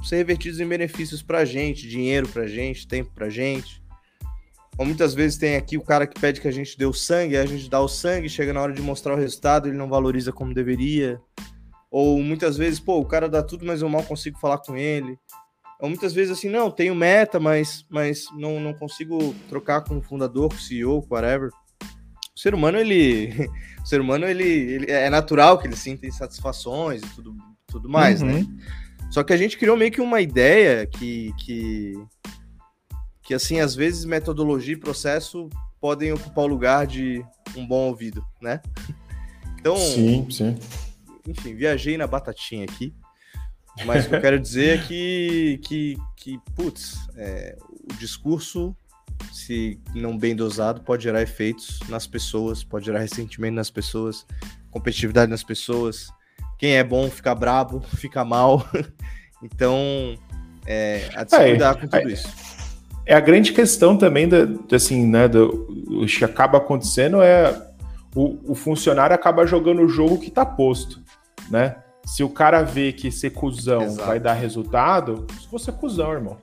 ser 0.03 0.17
revertidos 0.17 0.61
em 0.61 0.67
benefícios 0.67 1.23
pra 1.23 1.45
gente, 1.45 1.89
dinheiro 1.89 2.29
pra 2.29 2.47
gente, 2.47 2.87
tempo 2.87 3.13
pra 3.15 3.29
gente. 3.29 3.82
Ou 4.79 4.87
muitas 4.87 5.15
vezes 5.15 5.39
tem 5.39 5.57
aqui 5.57 5.77
o 5.77 5.83
cara 5.83 6.07
que 6.07 6.19
pede 6.19 6.41
que 6.41 6.49
a 6.49 6.53
gente 6.53 6.79
dê 6.79 6.87
o 6.87 6.93
sangue, 6.93 7.37
a 7.37 7.45
gente 7.45 7.69
dá 7.69 7.81
o 7.81 7.89
sangue, 7.89 8.29
chega 8.29 8.53
na 8.53 8.61
hora 8.61 8.73
de 8.73 8.81
mostrar 8.81 9.15
o 9.15 9.19
resultado, 9.19 9.69
ele 9.69 9.77
não 9.77 9.89
valoriza 9.89 10.33
como 10.33 10.55
deveria. 10.55 11.21
Ou 11.91 12.23
muitas 12.23 12.57
vezes, 12.57 12.81
pô, 12.81 12.99
o 12.99 13.05
cara 13.05 13.29
dá 13.29 13.43
tudo, 13.43 13.67
mas 13.67 13.83
eu 13.83 13.89
mal 13.89 14.03
consigo 14.03 14.39
falar 14.39 14.59
com 14.59 14.77
ele. 14.77 15.19
Ou 15.79 15.89
muitas 15.89 16.15
vezes 16.15 16.39
assim, 16.39 16.49
não, 16.49 16.71
tenho 16.71 16.95
meta, 16.95 17.39
mas, 17.39 17.85
mas 17.91 18.27
não, 18.35 18.59
não 18.61 18.73
consigo 18.73 19.35
trocar 19.49 19.83
com 19.83 19.99
o 19.99 20.03
fundador, 20.03 20.49
com 20.49 20.55
o 20.55 20.61
CEO, 20.61 21.03
com 21.03 21.15
whatever. 21.15 21.51
O 22.35 22.41
ser 22.41 22.55
humano, 22.55 22.79
ele. 22.79 23.49
O 23.83 23.85
ser 23.85 24.01
humano, 24.01 24.27
ele, 24.27 24.45
ele 24.45 24.93
é 24.93 25.11
natural 25.11 25.59
que 25.59 25.67
ele 25.67 25.75
sinta 25.75 26.07
insatisfações 26.07 27.03
e 27.03 27.15
tudo, 27.17 27.35
tudo 27.67 27.89
mais, 27.89 28.23
né? 28.23 28.35
Uhum. 28.35 28.59
Só 29.11 29.25
que 29.25 29.33
a 29.33 29.37
gente 29.37 29.59
criou 29.59 29.77
meio 29.77 29.91
que 29.91 30.01
uma 30.01 30.21
ideia 30.21 30.87
que, 30.87 31.33
que, 31.45 31.95
que 33.23 33.35
assim, 33.35 33.61
às 33.61 33.75
vezes 33.75 34.05
metodologia 34.05 34.75
e 34.75 34.77
processo 34.77 35.49
podem 35.81 36.13
ocupar 36.13 36.45
o 36.45 36.49
lugar 36.49 36.87
de 36.87 37.25
um 37.57 37.67
bom 37.67 37.89
ouvido, 37.89 38.25
né? 38.41 38.61
Então, 39.59 39.77
Sim, 39.77 40.29
sim. 40.31 40.59
enfim, 41.27 41.55
viajei 41.55 41.97
na 41.97 42.07
batatinha 42.07 42.65
aqui. 42.65 42.93
Mas 43.87 44.05
o 44.05 44.09
que 44.11 44.17
eu 44.17 44.21
quero 44.21 44.39
dizer 44.39 44.79
é 44.79 44.83
que, 44.83 45.61
que, 45.63 45.97
que 46.17 46.39
putz, 46.55 46.97
é, 47.17 47.57
o 47.91 47.95
discurso, 47.97 48.77
se 49.33 49.81
não 49.95 50.19
bem 50.19 50.37
dosado, 50.37 50.83
pode 50.83 51.05
gerar 51.05 51.23
efeitos 51.23 51.81
nas 51.89 52.07
pessoas, 52.07 52.63
pode 52.63 52.85
gerar 52.85 52.99
ressentimento 52.99 53.55
nas 53.55 53.71
pessoas, 53.71 54.27
competitividade 54.71 55.31
nas 55.31 55.43
pessoas. 55.43 56.09
Quem 56.59 56.73
é 56.73 56.85
bom 56.85 57.09
fica 57.11 57.35
brabo, 57.35 57.81
fica 57.97 58.25
mal. 58.25 58.69
Então, 59.43 60.17
é, 60.67 61.11
a 61.15 61.25
de 61.25 61.31
se 61.31 61.37
É, 61.37 61.49
cuidar 61.51 61.75
com 61.75 61.89
tudo 61.89 62.09
é, 62.09 62.13
isso. 62.13 62.29
É 63.05 63.15
a 63.15 63.21
grande 63.21 63.53
questão 63.53 63.97
também 63.97 64.29
da, 64.29 64.47
assim, 64.75 65.07
né, 65.07 65.27
do, 65.29 65.69
o 66.03 66.07
que 66.07 66.25
acaba 66.25 66.59
acontecendo 66.59 67.21
é 67.21 67.61
o, 68.15 68.53
o 68.53 68.55
funcionário 68.55 69.15
acaba 69.15 69.47
jogando 69.47 69.83
o 69.83 69.89
jogo 69.89 70.19
que 70.19 70.31
tá 70.31 70.45
posto, 70.47 71.01
né? 71.51 71.77
Se 72.05 72.23
o 72.23 72.29
cara 72.29 72.63
vê 72.63 72.93
que 72.93 73.11
ser 73.11 73.31
cuzão 73.31 73.83
Exato. 73.83 74.07
vai 74.07 74.19
dar 74.21 74.35
resultado, 74.35 75.27
você 75.51 75.71
cuzão, 75.73 76.13
irmão, 76.13 76.37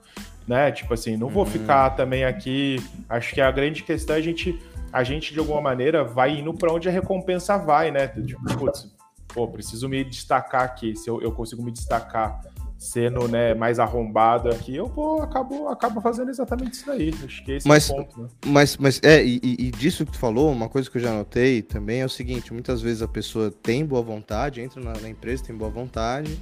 né? 0.47 0.71
Tipo 0.71 0.93
assim, 0.93 1.15
não 1.17 1.27
vou 1.29 1.43
Uhum. 1.43 1.49
ficar 1.49 1.91
também 1.91 2.23
aqui. 2.25 2.77
Acho 3.09 3.33
que 3.33 3.41
a 3.41 3.51
grande 3.51 3.83
questão 3.83 4.15
é 4.15 4.19
a 4.19 4.21
gente, 4.21 4.57
a 4.91 5.03
gente 5.03 5.33
de 5.33 5.39
alguma 5.39 5.61
maneira 5.61 6.03
vai 6.03 6.39
indo 6.39 6.53
para 6.53 6.71
onde 6.73 6.87
a 6.87 6.91
recompensa 6.91 7.57
vai, 7.57 7.91
né? 7.91 8.07
Tipo, 8.07 8.41
putz, 8.57 8.87
pô, 9.27 9.47
preciso 9.47 9.87
me 9.89 10.03
destacar 10.03 10.63
aqui. 10.63 10.95
Se 10.95 11.09
eu, 11.09 11.21
eu 11.21 11.31
consigo 11.31 11.61
me 11.61 11.71
destacar 11.71 12.41
sendo 12.79 13.27
né, 13.27 13.53
mais 13.53 13.77
arrombado 13.77 14.49
aqui, 14.49 14.73
eu 14.73 14.87
vou, 14.87 15.21
acabo, 15.21 15.67
acabo 15.67 15.99
fazendo 15.99 16.29
exatamente 16.29 16.75
isso 16.75 16.85
daí. 16.85 17.13
Acho 17.25 17.43
que 17.43 17.51
esse 17.51 17.67
Mas- 17.67 17.89
é 17.89 17.93
o 17.93 17.97
ponto, 17.97 18.21
né? 18.21 18.29
Mas, 18.45 18.77
mas 18.77 19.01
é, 19.03 19.21
e, 19.23 19.39
e- 19.43 19.69
disso 19.71 20.05
que 20.05 20.13
tu 20.13 20.17
falou, 20.17 20.49
uma 20.49 20.69
coisa 20.69 20.89
que 20.89 20.97
eu 20.97 21.01
já 21.01 21.11
notei 21.13 21.61
também 21.61 21.99
é 21.99 22.05
o 22.05 22.09
seguinte: 22.09 22.53
muitas 22.53 22.81
vezes 22.81 23.01
a 23.01 23.07
pessoa 23.07 23.51
tem 23.51 23.85
boa 23.85 24.01
vontade, 24.01 24.61
entra 24.61 24.81
na, 24.81 24.93
na 24.93 25.09
empresa, 25.09 25.43
tem 25.43 25.55
boa 25.55 25.69
vontade, 25.69 26.39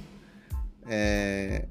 é, 0.86 1.66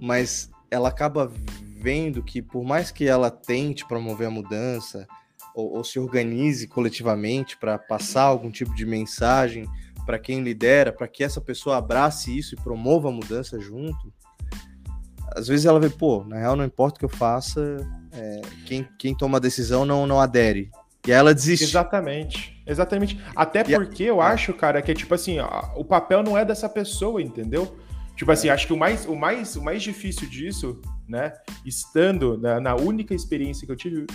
mas 0.00 0.50
ela 0.68 0.88
acaba 0.88 1.30
vendo 1.62 2.20
que, 2.20 2.42
por 2.42 2.64
mais 2.64 2.90
que 2.90 3.06
ela 3.06 3.30
tente 3.30 3.86
promover 3.86 4.26
a 4.26 4.30
mudança 4.30 5.06
ou, 5.54 5.76
ou 5.76 5.84
se 5.84 6.00
organize 6.00 6.66
coletivamente 6.66 7.56
para 7.56 7.78
passar 7.78 8.22
algum 8.22 8.50
tipo 8.50 8.74
de 8.74 8.84
mensagem 8.84 9.68
para 10.10 10.18
quem 10.18 10.42
lidera, 10.42 10.92
para 10.92 11.06
que 11.06 11.22
essa 11.22 11.40
pessoa 11.40 11.76
abrace 11.76 12.36
isso 12.36 12.56
e 12.56 12.60
promova 12.60 13.10
a 13.10 13.12
mudança 13.12 13.60
junto, 13.60 14.12
às 15.36 15.46
vezes 15.46 15.66
ela 15.66 15.78
vê, 15.78 15.88
pô, 15.88 16.24
na 16.24 16.36
real 16.36 16.56
não 16.56 16.64
importa 16.64 16.96
o 16.96 16.98
que 16.98 17.04
eu 17.04 17.08
faça, 17.08 17.76
é, 18.12 18.40
quem, 18.66 18.88
quem 18.98 19.14
toma 19.16 19.38
a 19.38 19.40
decisão 19.40 19.84
não, 19.84 20.08
não 20.08 20.18
adere. 20.20 20.68
E 21.06 21.12
aí 21.12 21.18
ela 21.18 21.32
desiste. 21.32 21.62
Exatamente. 21.64 22.60
Exatamente. 22.66 23.20
Até 23.36 23.62
E 23.68 23.72
a- 23.72 23.78
porque 23.78 24.02
eu 24.02 24.20
acho, 24.20 24.52
cara, 24.52 24.82
que 24.82 24.90
é 24.90 24.94
tipo 24.94 25.14
assim, 25.14 25.38
a- 25.38 25.72
o 25.76 25.84
papel 25.84 26.24
não 26.24 26.36
é 26.36 26.44
dessa 26.44 26.68
pessoa, 26.68 27.22
entendeu? 27.22 27.78
Tipo 28.16 28.32
assim, 28.32 28.48
acho 28.48 28.66
que 28.66 28.72
o 28.72 28.76
mais, 28.76 29.06
o 29.06 29.14
mais, 29.14 29.54
o 29.54 29.62
mais 29.62 29.80
difícil 29.80 30.28
disso, 30.28 30.80
né, 31.08 31.32
estando 31.64 32.36
na, 32.36 32.60
na 32.60 32.74
única 32.74 33.14
experiência 33.14 33.64
que 33.64 33.72
eu 33.72 33.76
tive, 33.76 34.06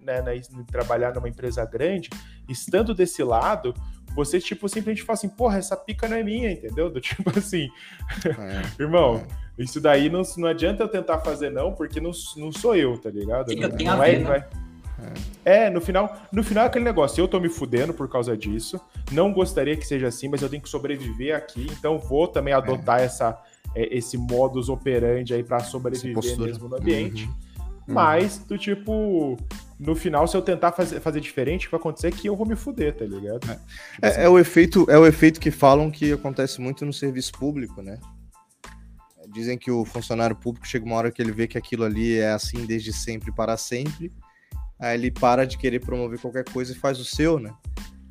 né, 0.00 0.22
na, 0.22 0.32
trabalhar 0.64 1.14
numa 1.14 1.28
empresa 1.28 1.62
grande, 1.66 2.08
estando 2.48 2.94
desse 2.94 3.22
lado, 3.22 3.74
você, 4.14 4.40
tipo, 4.40 4.68
simplesmente 4.68 5.02
fala 5.02 5.14
assim, 5.14 5.28
porra, 5.28 5.58
essa 5.58 5.76
pica 5.76 6.08
não 6.08 6.16
é 6.16 6.22
minha, 6.22 6.50
entendeu? 6.50 6.90
Do 6.90 7.00
tipo 7.00 7.30
assim, 7.36 7.68
é, 8.26 8.82
irmão, 8.82 9.24
é. 9.58 9.62
isso 9.62 9.80
daí 9.80 10.08
não, 10.08 10.22
não 10.36 10.48
adianta 10.48 10.82
eu 10.82 10.88
tentar 10.88 11.20
fazer 11.20 11.50
não, 11.50 11.72
porque 11.72 12.00
não, 12.00 12.12
não 12.36 12.52
sou 12.52 12.74
eu, 12.74 12.98
tá 12.98 13.10
ligado? 13.10 13.54
Não, 13.54 13.68
não, 13.68 13.96
não 13.96 14.02
é, 14.04 14.18
não 14.18 14.34
é, 14.34 14.48
é, 15.44 15.70
no 15.70 15.80
final, 15.80 16.16
no 16.30 16.44
final 16.44 16.64
é 16.64 16.66
aquele 16.68 16.84
negócio, 16.84 17.20
eu 17.20 17.26
tô 17.26 17.40
me 17.40 17.48
fudendo 17.48 17.92
por 17.92 18.08
causa 18.08 18.36
disso, 18.36 18.80
não 19.10 19.32
gostaria 19.32 19.76
que 19.76 19.86
seja 19.86 20.06
assim, 20.06 20.28
mas 20.28 20.42
eu 20.42 20.48
tenho 20.48 20.62
que 20.62 20.68
sobreviver 20.68 21.34
aqui, 21.34 21.66
então 21.70 21.98
vou 21.98 22.28
também 22.28 22.54
adotar 22.54 23.00
é. 23.00 23.04
essa, 23.04 23.40
é, 23.74 23.96
esse 23.96 24.16
modus 24.16 24.68
operandi 24.68 25.34
aí 25.34 25.42
para 25.42 25.60
sobreviver 25.60 26.38
mesmo 26.38 26.68
no 26.68 26.76
ambiente. 26.76 27.24
Uhum. 27.24 27.94
Mas, 27.94 28.38
do 28.38 28.56
tipo, 28.56 29.36
no 29.84 29.96
final, 29.96 30.28
se 30.28 30.36
eu 30.36 30.42
tentar 30.42 30.72
fazer, 30.72 31.00
fazer 31.00 31.20
diferente, 31.20 31.68
vai 31.68 31.78
acontecer 31.78 32.12
que 32.12 32.28
eu 32.28 32.36
vou 32.36 32.46
me 32.46 32.54
fuder, 32.54 32.94
tá 32.94 33.04
ligado? 33.04 33.50
É. 33.50 33.54
Tipo 33.54 33.60
é, 34.02 34.08
assim. 34.08 34.20
é, 34.20 34.28
o 34.28 34.38
efeito, 34.38 34.86
é 34.88 34.96
o 34.96 35.06
efeito 35.06 35.40
que 35.40 35.50
falam 35.50 35.90
que 35.90 36.12
acontece 36.12 36.60
muito 36.60 36.86
no 36.86 36.92
serviço 36.92 37.32
público, 37.32 37.82
né? 37.82 37.98
Dizem 39.32 39.58
que 39.58 39.70
o 39.70 39.84
funcionário 39.84 40.36
público 40.36 40.66
chega 40.66 40.84
uma 40.84 40.96
hora 40.96 41.10
que 41.10 41.20
ele 41.20 41.32
vê 41.32 41.48
que 41.48 41.58
aquilo 41.58 41.84
ali 41.84 42.18
é 42.18 42.30
assim 42.30 42.64
desde 42.64 42.92
sempre 42.92 43.32
para 43.32 43.56
sempre, 43.56 44.12
aí 44.78 44.96
ele 44.96 45.10
para 45.10 45.44
de 45.44 45.58
querer 45.58 45.80
promover 45.80 46.20
qualquer 46.20 46.44
coisa 46.44 46.72
e 46.72 46.76
faz 46.76 47.00
o 47.00 47.04
seu, 47.04 47.40
né? 47.40 47.52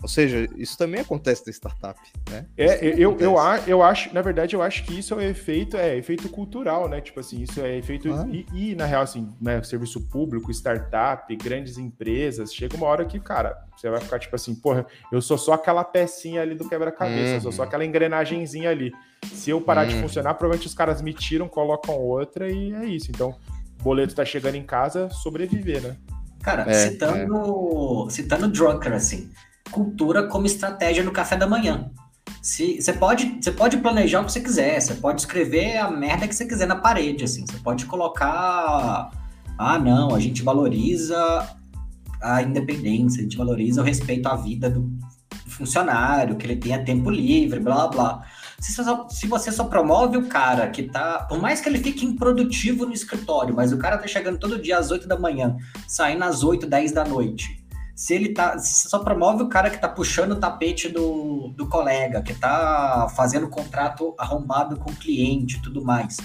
Ou 0.01 0.09
seja, 0.09 0.47
isso 0.57 0.77
também 0.77 1.01
acontece 1.01 1.43
na 1.45 1.51
startup, 1.51 1.99
né? 2.29 2.47
É, 2.57 2.87
eu, 2.97 3.15
eu, 3.19 3.35
eu 3.67 3.83
acho, 3.83 4.13
na 4.13 4.21
verdade, 4.21 4.55
eu 4.55 4.61
acho 4.61 4.83
que 4.83 4.97
isso 4.97 5.19
é 5.19 5.29
efeito, 5.29 5.77
é 5.77 5.95
efeito 5.95 6.27
cultural, 6.27 6.89
né? 6.89 6.99
Tipo 6.99 7.19
assim, 7.19 7.41
isso 7.41 7.61
é 7.61 7.77
efeito. 7.77 8.11
Ah. 8.11 8.27
E, 8.31 8.45
e, 8.51 8.75
na 8.75 8.85
real, 8.85 9.03
assim, 9.03 9.29
né, 9.39 9.61
serviço 9.61 10.01
público, 10.01 10.49
startup, 10.51 11.33
grandes 11.35 11.77
empresas, 11.77 12.51
chega 12.51 12.75
uma 12.75 12.87
hora 12.87 13.05
que, 13.05 13.19
cara, 13.19 13.55
você 13.77 13.89
vai 13.91 14.01
ficar 14.01 14.17
tipo 14.17 14.35
assim, 14.35 14.55
porra, 14.55 14.87
eu 15.11 15.21
sou 15.21 15.37
só 15.37 15.53
aquela 15.53 15.83
pecinha 15.83 16.41
ali 16.41 16.55
do 16.55 16.67
quebra-cabeça, 16.67 17.35
eu 17.35 17.41
sou 17.41 17.51
só 17.51 17.61
uhum. 17.61 17.67
aquela 17.67 17.85
engrenagemzinha 17.85 18.71
ali. 18.71 18.91
Se 19.31 19.51
eu 19.51 19.61
parar 19.61 19.85
de 19.85 19.93
uhum. 19.95 20.01
funcionar, 20.01 20.33
provavelmente 20.33 20.67
os 20.67 20.73
caras 20.73 20.99
me 20.99 21.13
tiram, 21.13 21.47
colocam 21.47 21.95
outra 21.95 22.49
e 22.49 22.73
é 22.73 22.85
isso. 22.85 23.11
Então, 23.11 23.35
o 23.79 23.83
boleto 23.83 24.15
tá 24.15 24.25
chegando 24.25 24.55
em 24.55 24.63
casa, 24.63 25.09
sobreviver, 25.11 25.83
né? 25.83 25.95
Cara, 26.41 26.63
é, 26.67 26.73
citando, 26.73 28.07
é. 28.07 28.09
citando 28.09 28.47
Drucker, 28.47 28.93
assim 28.93 29.29
cultura 29.71 30.27
como 30.27 30.45
estratégia 30.45 31.03
no 31.03 31.11
café 31.11 31.35
da 31.35 31.47
manhã. 31.47 31.89
Se, 32.41 32.81
você, 32.81 32.93
pode, 32.93 33.37
você 33.41 33.51
pode 33.51 33.77
planejar 33.77 34.21
o 34.21 34.25
que 34.25 34.31
você 34.31 34.41
quiser, 34.41 34.79
você 34.79 34.95
pode 34.95 35.21
escrever 35.21 35.77
a 35.77 35.89
merda 35.89 36.27
que 36.27 36.35
você 36.35 36.45
quiser 36.45 36.67
na 36.67 36.75
parede, 36.75 37.23
assim. 37.23 37.45
Você 37.45 37.57
pode 37.57 37.85
colocar. 37.85 39.11
Ah, 39.57 39.79
não, 39.79 40.15
a 40.15 40.19
gente 40.19 40.41
valoriza 40.41 41.47
a 42.21 42.41
independência, 42.41 43.19
a 43.19 43.23
gente 43.23 43.37
valoriza 43.37 43.81
o 43.81 43.83
respeito 43.83 44.27
à 44.27 44.35
vida 44.35 44.69
do 44.69 44.91
funcionário, 45.47 46.35
que 46.35 46.45
ele 46.45 46.55
tenha 46.55 46.83
tempo 46.83 47.09
livre, 47.09 47.59
blá 47.59 47.87
blá. 47.87 48.23
Se, 48.59 48.73
só, 48.73 49.07
se 49.09 49.27
você 49.27 49.51
só 49.51 49.65
promove 49.65 50.17
o 50.17 50.27
cara 50.27 50.67
que 50.69 50.83
tá. 50.83 51.25
Por 51.29 51.39
mais 51.39 51.61
que 51.61 51.69
ele 51.69 51.79
fique 51.79 52.05
improdutivo 52.05 52.85
no 52.85 52.93
escritório, 52.93 53.55
mas 53.55 53.71
o 53.71 53.77
cara 53.77 53.97
tá 53.97 54.07
chegando 54.07 54.39
todo 54.39 54.59
dia 54.59 54.77
às 54.77 54.89
8 54.89 55.07
da 55.07 55.19
manhã, 55.19 55.57
saindo 55.87 56.23
às 56.23 56.43
8, 56.43 56.65
10 56.65 56.91
da 56.91 57.03
noite 57.03 57.60
se 58.01 58.15
ele 58.15 58.29
tá. 58.29 58.57
Se 58.57 58.89
só 58.89 58.97
promove 58.97 59.43
o 59.43 59.47
cara 59.47 59.69
que 59.69 59.77
tá 59.77 59.87
puxando 59.87 60.31
o 60.31 60.39
tapete 60.39 60.89
do, 60.89 61.49
do 61.49 61.67
colega, 61.67 62.23
que 62.23 62.33
tá 62.33 63.07
fazendo 63.15 63.47
contrato 63.47 64.15
arrombado 64.17 64.75
com 64.77 64.89
o 64.89 64.95
cliente 64.95 65.57
e 65.57 65.61
tudo 65.61 65.85
mais. 65.85 66.17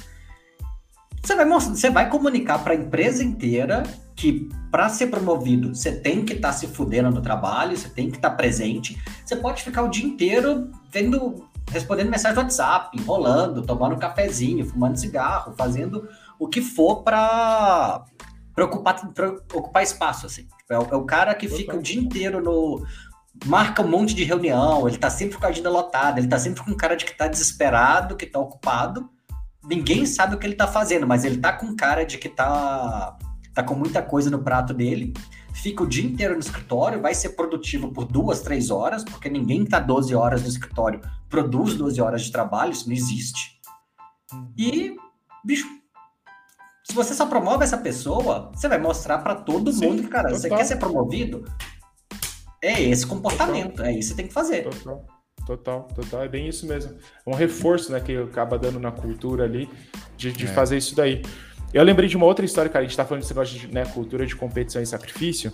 Você 1.22 1.36
vai, 1.36 1.44
você 1.44 1.90
vai 1.90 2.08
comunicar 2.08 2.60
para 2.60 2.72
a 2.72 2.76
empresa 2.76 3.22
inteira 3.22 3.82
que 4.14 4.48
para 4.70 4.88
ser 4.88 5.08
promovido 5.08 5.74
você 5.74 5.94
tem 5.94 6.24
que 6.24 6.32
estar 6.32 6.48
tá 6.48 6.54
se 6.54 6.66
fudendo 6.66 7.10
no 7.10 7.20
trabalho, 7.20 7.76
você 7.76 7.90
tem 7.90 8.10
que 8.10 8.16
estar 8.16 8.30
tá 8.30 8.36
presente. 8.36 8.98
Você 9.22 9.36
pode 9.36 9.62
ficar 9.62 9.82
o 9.82 9.90
dia 9.90 10.06
inteiro 10.06 10.70
vendo, 10.90 11.46
respondendo 11.70 12.08
mensagem 12.08 12.36
do 12.36 12.40
WhatsApp, 12.40 12.96
enrolando, 12.98 13.60
tomando 13.60 13.98
cafezinho, 13.98 14.64
fumando 14.64 14.96
cigarro, 14.96 15.52
fazendo 15.54 16.08
o 16.38 16.48
que 16.48 16.62
for 16.62 17.02
para 17.02 18.02
ocupar, 18.64 18.96
ocupar 19.52 19.82
espaço, 19.82 20.26
assim. 20.26 20.48
É 20.70 20.78
o, 20.78 20.82
é 20.82 20.96
o 20.96 21.04
cara 21.04 21.34
que 21.34 21.48
fica 21.48 21.76
o 21.76 21.82
dia 21.82 22.00
inteiro 22.00 22.42
no. 22.42 22.84
Marca 23.44 23.82
um 23.82 23.88
monte 23.88 24.14
de 24.14 24.24
reunião, 24.24 24.88
ele 24.88 24.96
tá 24.96 25.10
sempre 25.10 25.36
com 25.36 25.44
a 25.44 25.50
agenda 25.50 25.68
lotada, 25.68 26.18
ele 26.18 26.28
tá 26.28 26.38
sempre 26.38 26.64
com 26.64 26.74
cara 26.74 26.96
de 26.96 27.04
que 27.04 27.14
tá 27.14 27.28
desesperado, 27.28 28.16
que 28.16 28.24
tá 28.24 28.38
ocupado. 28.38 29.10
Ninguém 29.62 30.06
sabe 30.06 30.34
o 30.34 30.38
que 30.38 30.46
ele 30.46 30.54
tá 30.54 30.66
fazendo, 30.66 31.06
mas 31.06 31.22
ele 31.22 31.36
tá 31.36 31.52
com 31.52 31.76
cara 31.76 32.06
de 32.06 32.16
que 32.16 32.30
tá, 32.30 33.18
tá 33.52 33.62
com 33.62 33.74
muita 33.74 34.00
coisa 34.00 34.30
no 34.30 34.42
prato 34.42 34.72
dele. 34.72 35.12
Fica 35.52 35.82
o 35.82 35.86
dia 35.86 36.04
inteiro 36.04 36.34
no 36.34 36.40
escritório, 36.40 37.00
vai 37.00 37.14
ser 37.14 37.30
produtivo 37.30 37.92
por 37.92 38.04
duas, 38.04 38.40
três 38.40 38.70
horas, 38.70 39.04
porque 39.04 39.28
ninguém 39.28 39.64
tá 39.64 39.80
12 39.80 40.14
horas 40.14 40.42
no 40.42 40.48
escritório, 40.48 41.00
produz 41.28 41.74
12 41.74 42.00
horas 42.00 42.22
de 42.22 42.32
trabalho, 42.32 42.72
isso 42.72 42.86
não 42.86 42.94
existe. 42.94 43.58
Uhum. 44.32 44.52
E, 44.56 44.96
bicho, 45.44 45.66
se 46.88 46.94
você 46.94 47.14
só 47.14 47.26
promove 47.26 47.64
essa 47.64 47.76
pessoa, 47.76 48.52
você 48.54 48.68
vai 48.68 48.78
mostrar 48.78 49.18
para 49.18 49.34
todo 49.34 49.72
Sim, 49.72 49.88
mundo 49.88 50.02
que, 50.04 50.08
cara, 50.08 50.28
total. 50.28 50.40
você 50.40 50.48
quer 50.48 50.64
ser 50.64 50.76
promovido? 50.76 51.44
É 52.62 52.80
esse 52.80 53.04
comportamento, 53.04 53.70
total. 53.70 53.86
é 53.86 53.90
isso 53.90 53.98
que 53.98 54.04
você 54.04 54.14
tem 54.14 54.26
que 54.28 54.32
fazer. 54.32 54.62
Total. 54.62 55.04
Total, 55.44 55.82
total, 55.94 56.22
é 56.22 56.28
bem 56.28 56.48
isso 56.48 56.64
mesmo. 56.64 56.96
É 57.26 57.30
um 57.30 57.34
reforço, 57.34 57.90
né, 57.90 57.98
que 57.98 58.16
acaba 58.16 58.56
dando 58.56 58.78
na 58.78 58.92
cultura 58.92 59.42
ali 59.42 59.68
de, 60.16 60.30
de 60.32 60.44
é. 60.44 60.48
fazer 60.48 60.76
isso 60.76 60.94
daí. 60.94 61.22
Eu 61.74 61.82
lembrei 61.82 62.08
de 62.08 62.16
uma 62.16 62.26
outra 62.26 62.44
história, 62.44 62.70
cara, 62.70 62.84
a 62.84 62.86
gente 62.86 62.96
tá 62.96 63.04
falando 63.04 63.22
desse 63.22 63.34
negócio 63.34 63.58
de 63.58 63.66
né, 63.66 63.84
cultura 63.86 64.24
de 64.24 64.36
competição 64.36 64.80
e 64.80 64.86
sacrifício. 64.86 65.52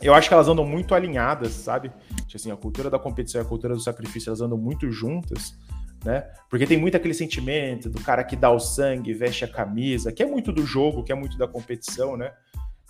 Eu 0.00 0.14
acho 0.14 0.28
que 0.28 0.34
elas 0.34 0.46
andam 0.46 0.64
muito 0.64 0.94
alinhadas, 0.94 1.50
sabe? 1.50 1.90
Assim, 2.32 2.52
a 2.52 2.56
cultura 2.56 2.88
da 2.88 2.98
competição 2.98 3.40
e 3.40 3.44
a 3.44 3.46
cultura 3.46 3.74
do 3.74 3.80
sacrifício, 3.80 4.30
elas 4.30 4.40
andam 4.40 4.58
muito 4.58 4.90
juntas 4.92 5.56
né? 6.04 6.28
Porque 6.50 6.66
tem 6.66 6.76
muito 6.76 6.96
aquele 6.96 7.14
sentimento 7.14 7.88
do 7.88 8.00
cara 8.00 8.22
que 8.22 8.36
dá 8.36 8.50
o 8.50 8.60
sangue, 8.60 9.14
veste 9.14 9.44
a 9.44 9.48
camisa, 9.48 10.12
que 10.12 10.22
é 10.22 10.26
muito 10.26 10.52
do 10.52 10.64
jogo, 10.64 11.02
que 11.02 11.12
é 11.12 11.14
muito 11.14 11.38
da 11.38 11.48
competição, 11.48 12.16
né? 12.16 12.32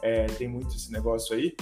É, 0.02 0.26
tem 0.26 0.48
muito 0.48 0.74
esse 0.74 0.92
negócio 0.92 1.34
aí. 1.34 1.54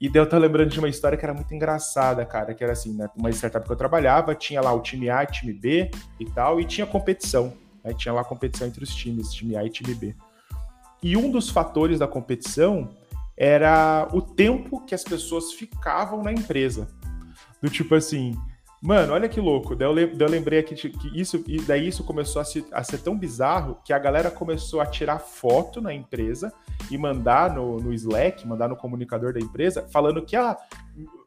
E 0.00 0.08
daí 0.08 0.22
eu 0.22 0.28
tô 0.28 0.36
lembrando 0.36 0.70
de 0.70 0.78
uma 0.78 0.88
história 0.88 1.16
que 1.16 1.24
era 1.24 1.32
muito 1.32 1.54
engraçada, 1.54 2.24
cara, 2.24 2.54
que 2.54 2.62
era 2.62 2.72
assim, 2.72 2.94
né? 2.94 3.08
Uma 3.16 3.30
startup 3.30 3.64
que 3.64 3.72
eu 3.72 3.76
trabalhava, 3.76 4.34
tinha 4.34 4.60
lá 4.60 4.72
o 4.72 4.80
time 4.80 5.08
A 5.08 5.24
time 5.24 5.52
B 5.52 5.90
e 6.20 6.24
tal, 6.26 6.60
e 6.60 6.64
tinha 6.64 6.86
competição. 6.86 7.54
Né? 7.82 7.94
Tinha 7.94 8.12
lá 8.12 8.24
competição 8.24 8.66
entre 8.66 8.84
os 8.84 8.94
times, 8.94 9.32
time 9.32 9.56
A 9.56 9.64
e 9.64 9.70
time 9.70 9.94
B. 9.94 10.14
E 11.02 11.16
um 11.16 11.30
dos 11.30 11.48
fatores 11.48 11.98
da 11.98 12.06
competição 12.06 12.90
era 13.36 14.08
o 14.12 14.20
tempo 14.20 14.84
que 14.84 14.94
as 14.94 15.04
pessoas 15.04 15.52
ficavam 15.52 16.22
na 16.22 16.32
empresa. 16.32 16.88
Do 17.62 17.70
tipo 17.70 17.94
assim, 17.94 18.34
Mano, 18.86 19.14
olha 19.14 19.28
que 19.28 19.40
louco. 19.40 19.74
Daí 19.74 19.88
eu, 19.88 20.28
lembrei 20.28 20.60
aqui 20.60 20.76
que 20.76 21.20
isso, 21.20 21.42
e 21.48 21.60
daí 21.60 21.88
isso 21.88 22.04
começou 22.04 22.40
a, 22.40 22.44
se, 22.44 22.64
a, 22.70 22.84
ser 22.84 22.98
tão 22.98 23.18
bizarro 23.18 23.78
que 23.84 23.92
a 23.92 23.98
galera 23.98 24.30
começou 24.30 24.80
a 24.80 24.86
tirar 24.86 25.18
foto 25.18 25.80
na 25.80 25.92
empresa 25.92 26.52
e 26.88 26.96
mandar 26.96 27.52
no, 27.52 27.80
no 27.80 27.92
Slack, 27.92 28.46
mandar 28.46 28.68
no 28.68 28.76
comunicador 28.76 29.32
da 29.32 29.40
empresa, 29.40 29.88
falando 29.90 30.24
que, 30.24 30.36
ah, 30.36 30.56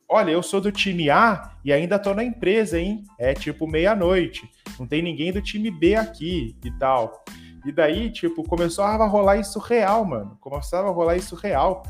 olha, 0.07 0.31
eu 0.31 0.41
sou 0.41 0.61
do 0.61 0.71
time 0.71 1.09
A 1.09 1.51
e 1.65 1.73
ainda 1.73 1.99
tô 1.99 2.13
na 2.13 2.23
empresa, 2.23 2.79
hein? 2.79 3.03
É 3.19 3.33
tipo 3.33 3.67
meia-noite. 3.67 4.49
Não 4.79 4.87
tem 4.87 5.01
ninguém 5.01 5.33
do 5.33 5.41
time 5.41 5.69
B 5.69 5.95
aqui 5.95 6.55
e 6.63 6.71
tal. 6.71 7.25
E 7.65 7.73
daí, 7.73 8.09
tipo, 8.09 8.41
começou 8.41 8.85
a 8.85 9.05
rolar 9.05 9.35
isso 9.35 9.59
real, 9.59 10.05
mano. 10.05 10.37
Começava 10.39 10.87
a 10.87 10.91
rolar 10.93 11.17
isso 11.17 11.35
real. 11.35 11.83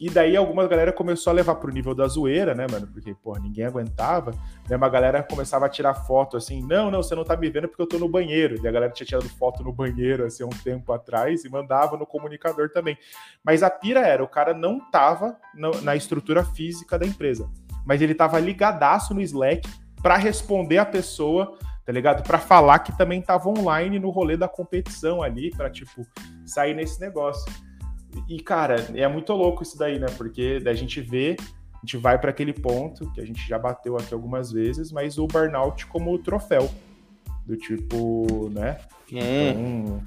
E 0.00 0.08
daí 0.08 0.36
alguma 0.36 0.66
galera 0.68 0.92
começou 0.92 1.32
a 1.32 1.34
levar 1.34 1.56
pro 1.56 1.72
nível 1.72 1.92
da 1.92 2.06
zoeira, 2.06 2.54
né, 2.54 2.66
mano? 2.70 2.86
Porque, 2.86 3.14
pô, 3.14 3.36
ninguém 3.36 3.64
aguentava. 3.64 4.30
Né? 4.68 4.76
Uma 4.76 4.88
galera 4.88 5.24
começava 5.24 5.66
a 5.66 5.68
tirar 5.68 5.94
foto 5.94 6.36
assim, 6.36 6.62
não, 6.62 6.88
não, 6.88 7.02
você 7.02 7.16
não 7.16 7.24
tá 7.24 7.36
me 7.36 7.50
vendo 7.50 7.66
porque 7.66 7.82
eu 7.82 7.86
tô 7.86 7.98
no 7.98 8.08
banheiro. 8.08 8.60
E 8.62 8.68
a 8.68 8.70
galera 8.70 8.92
tinha 8.92 9.06
tirado 9.06 9.28
foto 9.28 9.64
no 9.64 9.72
banheiro, 9.72 10.24
assim, 10.24 10.44
um 10.44 10.50
tempo 10.50 10.92
atrás 10.92 11.44
e 11.44 11.48
mandava 11.48 11.96
no 11.96 12.06
comunicador 12.06 12.70
também. 12.70 12.96
Mas 13.44 13.62
a 13.62 13.70
pira 13.70 14.00
era, 14.00 14.22
o 14.22 14.28
cara 14.28 14.54
não 14.54 14.78
tava 14.90 15.36
no, 15.52 15.80
na 15.82 15.96
estrutura 15.96 16.44
física 16.44 16.96
da 16.96 17.04
empresa. 17.04 17.50
Mas 17.84 18.00
ele 18.00 18.14
tava 18.14 18.38
ligadaço 18.38 19.12
no 19.12 19.20
Slack 19.20 19.68
para 20.00 20.16
responder 20.16 20.78
a 20.78 20.86
pessoa 20.86 21.58
tá 21.88 21.92
ligado? 21.92 22.22
Para 22.22 22.38
falar 22.38 22.80
que 22.80 22.94
também 22.98 23.22
tava 23.22 23.48
online 23.48 23.98
no 23.98 24.10
rolê 24.10 24.36
da 24.36 24.46
competição 24.46 25.22
ali, 25.22 25.50
para 25.50 25.70
tipo 25.70 26.06
sair 26.44 26.74
nesse 26.74 27.00
negócio. 27.00 27.50
E, 28.28 28.40
cara, 28.40 28.76
é 28.94 29.06
muito 29.08 29.32
louco 29.32 29.62
isso 29.62 29.78
daí, 29.78 29.98
né? 29.98 30.06
Porque 30.16 30.62
a 30.66 30.74
gente 30.74 31.00
vê, 31.00 31.36
a 31.74 31.80
gente 31.80 31.96
vai 31.96 32.18
para 32.18 32.30
aquele 32.30 32.52
ponto 32.52 33.10
que 33.12 33.20
a 33.20 33.24
gente 33.24 33.46
já 33.46 33.58
bateu 33.58 33.96
aqui 33.96 34.12
algumas 34.12 34.50
vezes, 34.50 34.90
mas 34.90 35.18
o 35.18 35.26
burnout 35.26 35.86
como 35.86 36.18
troféu. 36.18 36.70
Do 37.46 37.56
tipo, 37.56 38.50
né? 38.50 38.78
Então, 39.10 40.02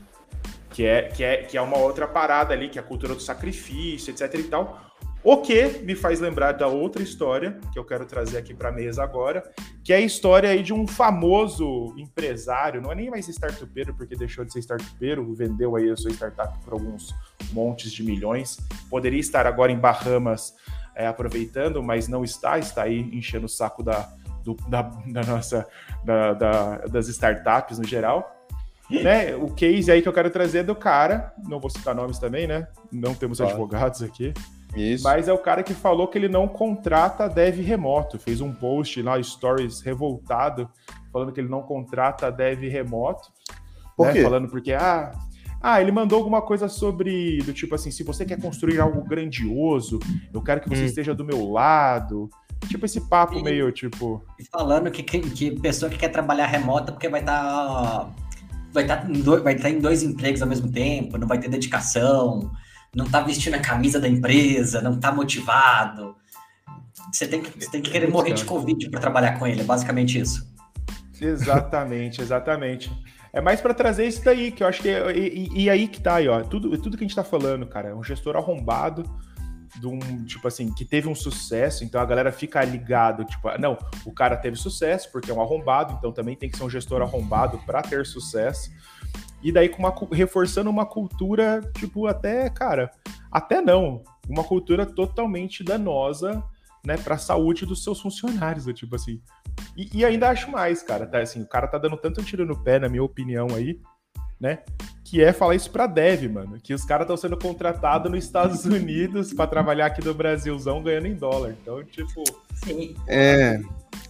que, 0.70 0.86
é, 0.86 1.04
que, 1.04 1.24
é, 1.24 1.38
que 1.38 1.58
é 1.58 1.62
uma 1.62 1.78
outra 1.78 2.08
parada 2.08 2.54
ali, 2.54 2.70
que 2.70 2.78
é 2.78 2.82
a 2.82 2.86
cultura 2.86 3.16
do 3.16 3.22
sacrifício, 3.22 4.12
etc 4.12 4.34
e 4.36 4.44
tal. 4.44 4.91
O 5.24 5.38
que 5.38 5.80
me 5.84 5.94
faz 5.94 6.20
lembrar 6.20 6.54
da 6.54 6.66
outra 6.66 7.04
história 7.04 7.60
que 7.72 7.78
eu 7.78 7.86
quero 7.86 8.06
trazer 8.06 8.40
aqui 8.40 8.56
para 8.56 8.70
a 8.70 8.72
mesa 8.72 9.04
agora, 9.04 9.44
que 9.84 9.94
é 9.94 9.98
a 9.98 10.02
história 10.02 10.50
aí 10.50 10.64
de 10.64 10.74
um 10.74 10.88
famoso 10.88 11.94
empresário, 11.96 12.82
não 12.82 12.92
é 12.92 12.96
nem 12.96 13.10
mais 13.10 13.28
startupeiro, 13.28 13.94
porque 13.94 14.16
deixou 14.16 14.44
de 14.44 14.52
ser 14.52 14.60
startupeiro, 14.60 15.32
vendeu 15.36 15.76
aí 15.76 15.92
a 15.92 15.96
sua 15.96 16.10
startup 16.10 16.58
por 16.64 16.74
alguns 16.74 17.14
montes 17.54 17.92
de 17.92 18.04
milhões. 18.04 18.58
Poderia 18.90 19.20
estar 19.20 19.46
agora 19.46 19.72
em 19.72 19.78
Bahamas 19.78 20.56
é, 20.96 21.06
aproveitando, 21.06 21.84
mas 21.84 22.08
não 22.08 22.24
está, 22.24 22.58
está 22.58 22.84
aí 22.84 23.02
enchendo 23.14 23.46
o 23.46 23.50
saco 23.50 23.84
da, 23.84 24.12
do, 24.44 24.56
da, 24.68 24.82
da, 24.82 25.22
nossa 25.22 25.68
da, 26.04 26.34
da, 26.34 26.78
das 26.88 27.08
startups 27.08 27.78
no 27.78 27.88
geral. 27.88 28.38
Né? 28.90 29.36
O 29.36 29.54
case 29.54 29.90
aí 29.90 30.02
que 30.02 30.08
eu 30.08 30.14
quero 30.14 30.30
trazer 30.30 30.60
é 30.60 30.64
do 30.64 30.76
cara, 30.76 31.34
não 31.48 31.60
vou 31.60 31.70
citar 31.70 31.96
nomes 31.96 32.20
também, 32.20 32.46
né? 32.46 32.68
Não 32.92 33.14
temos 33.14 33.38
claro. 33.38 33.54
advogados 33.54 34.04
aqui. 34.04 34.34
Isso. 34.76 35.04
Mas 35.04 35.28
é 35.28 35.34
o 35.34 35.38
cara 35.38 35.64
que 35.64 35.74
falou 35.74 36.08
que 36.08 36.18
ele 36.18 36.30
não 36.30 36.48
contrata 36.48 37.28
dev 37.28 37.60
remoto. 37.60 38.18
Fez 38.18 38.42
um 38.42 38.54
post 38.54 39.02
lá, 39.02 39.22
stories 39.22 39.82
revoltado, 39.82 40.70
falando 41.12 41.32
que 41.32 41.40
ele 41.40 41.50
não 41.50 41.62
contrata 41.62 42.32
dev 42.32 42.62
remoto. 42.70 43.30
Por 43.96 44.08
né? 44.08 44.14
quê? 44.14 44.24
Falando 44.24 44.48
porque, 44.48 44.74
ah, 44.74 45.12
ah, 45.62 45.82
ele 45.82 45.92
mandou 45.92 46.18
alguma 46.18 46.42
coisa 46.42 46.68
sobre, 46.68 47.40
do 47.40 47.54
tipo 47.54 47.76
assim, 47.76 47.92
se 47.92 48.04
você 48.04 48.26
quer 48.26 48.40
construir 48.42 48.80
algo 48.80 49.04
grandioso, 49.04 50.00
eu 50.34 50.42
quero 50.42 50.62
que 50.62 50.70
você 50.70 50.84
hum. 50.84 50.86
esteja 50.86 51.14
do 51.14 51.26
meu 51.26 51.52
lado. 51.52 52.30
Tipo 52.68 52.86
esse 52.86 53.02
papo 53.02 53.38
e, 53.38 53.44
meio, 53.44 53.72
tipo... 53.72 54.24
Falando 54.52 54.90
que, 54.92 55.04
que, 55.04 55.20
que, 55.20 55.60
pessoa 55.60 55.90
que 55.90 55.98
quer 55.98 56.10
trabalhar 56.10 56.48
remota 56.48 56.92
porque 56.92 57.10
vai 57.10 57.20
estar... 57.20 57.44
Tá, 57.44 58.10
vai 58.72 58.84
estar 58.84 58.98
tá 58.98 59.38
vai 59.44 59.56
tá 59.56 59.70
em 59.70 59.80
dois 59.80 60.02
empregos 60.02 60.42
ao 60.42 60.48
mesmo 60.48 60.72
tempo, 60.72 61.18
não 61.18 61.28
vai 61.28 61.40
ter 61.40 61.50
dedicação, 61.50 62.52
não 62.96 63.06
tá 63.06 63.22
vestindo 63.22 63.56
a 63.56 63.60
camisa 63.60 64.00
da 64.00 64.08
empresa, 64.08 64.82
não 64.82 65.00
tá 65.00 65.12
motivado. 65.12 66.16
Você 67.12 67.28
tem 67.28 67.42
que, 67.42 67.64
você 67.64 67.72
tem 67.72 67.82
que 67.82 67.90
querer 67.90 68.10
morrer 68.10 68.34
de 68.34 68.46
Covid 68.46 68.90
para 68.90 69.00
trabalhar 69.00 69.38
com 69.38 69.48
ele, 69.48 69.62
é 69.62 69.64
basicamente 69.64 70.20
isso. 70.20 70.50
Exatamente, 71.20 72.22
exatamente. 72.22 72.92
É 73.34 73.40
mais 73.40 73.62
para 73.62 73.74
trazer 73.74 74.08
isso 74.08 74.24
daí, 74.24 74.52
que 74.52 74.64
eu 74.64 74.68
acho 74.68 74.82
que. 74.82 74.90
É, 74.90 75.18
e, 75.18 75.64
e, 75.64 75.70
aí 75.70 75.88
que 75.88 76.02
tá 76.02 76.16
aí, 76.16 76.28
ó. 76.28 76.42
Tudo, 76.42 76.78
tudo 76.78 76.98
que 76.98 77.04
a 77.04 77.08
gente 77.08 77.16
tá 77.16 77.24
falando, 77.24 77.66
cara, 77.66 77.90
é 77.90 77.96
um 77.96 78.04
gestor 78.04 78.36
arrombado, 78.36 79.04
de 79.80 79.88
um, 79.88 80.00
tipo 80.26 80.48
assim, 80.48 80.74
que 80.74 80.84
teve 80.84 81.08
um 81.08 81.16
sucesso, 81.16 81.84
então 81.84 82.02
a 82.02 82.06
galera 82.06 82.32
fica 82.32 82.62
ligado, 82.64 83.24
tipo, 83.24 83.48
ah, 83.48 83.58
não, 83.58 83.78
o 84.06 84.12
cara 84.12 84.36
teve 84.36 84.58
sucesso 84.58 85.10
porque 85.12 85.32
é 85.32 85.34
um 85.34 85.42
arrombado, 85.42 85.96
então 85.98 86.12
também 86.12 86.36
tem 86.36 86.50
que 86.50 86.58
ser 86.58 86.64
um 86.64 86.70
gestor 86.70 87.02
arrombado 87.02 87.58
para 87.60 87.82
ter 87.82 88.06
sucesso. 88.06 88.70
E 89.44 89.52
daí 89.52 89.70
com 89.70 89.80
uma, 89.80 89.94
reforçando 90.12 90.70
uma 90.70 90.86
cultura, 90.86 91.62
tipo, 91.78 92.08
até, 92.08 92.50
cara, 92.50 92.92
até 93.32 93.62
não, 93.62 94.04
uma 94.30 94.44
cultura 94.44 94.86
totalmente 94.86 95.64
danosa, 95.64 96.44
né, 96.86 96.98
para 96.98 97.16
a 97.16 97.20
saúde 97.20 97.66
dos 97.66 97.84
seus 97.84 98.00
funcionários, 98.00 98.66
tipo 98.74 98.96
assim. 98.96 99.22
E, 99.76 99.90
e, 100.00 100.06
ainda 100.06 100.30
acho 100.30 100.50
mais, 100.50 100.82
cara, 100.82 101.06
tá 101.06 101.20
assim, 101.20 101.42
o 101.42 101.48
cara 101.48 101.68
tá 101.68 101.78
dando 101.78 101.98
tanto 101.98 102.24
tiro 102.24 102.46
no 102.46 102.62
pé, 102.62 102.80
na 102.80 102.90
minha 102.90 103.04
opinião 103.04 103.48
aí, 103.56 103.80
né? 104.40 104.60
Que 105.04 105.22
é 105.22 105.32
falar 105.32 105.56
isso 105.56 105.70
pra 105.70 105.86
dev, 105.86 106.28
mano. 106.32 106.58
Que 106.62 106.74
os 106.74 106.84
caras 106.84 107.04
estão 107.06 107.16
sendo 107.16 107.38
contratados 107.38 108.12
nos 108.12 108.24
Estados 108.24 108.66
Unidos 108.66 109.34
para 109.34 109.46
trabalhar 109.46 109.86
aqui 109.86 110.04
no 110.04 110.14
Brasilzão 110.14 110.82
ganhando 110.82 111.08
em 111.08 111.14
dólar. 111.14 111.56
Então, 111.62 111.84
tipo. 111.84 112.24
Sim. 112.56 112.96
É. 113.08 113.60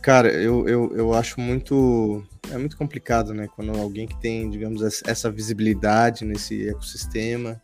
Cara, 0.01 0.29
eu, 0.31 0.67
eu, 0.69 0.95
eu 0.95 1.13
acho 1.13 1.39
muito. 1.41 2.23
É 2.51 2.57
muito 2.57 2.77
complicado, 2.77 3.33
né? 3.33 3.47
Quando 3.55 3.71
alguém 3.71 4.07
que 4.07 4.19
tem, 4.19 4.49
digamos, 4.49 4.81
essa 5.05 5.31
visibilidade 5.31 6.25
nesse 6.25 6.67
ecossistema 6.67 7.61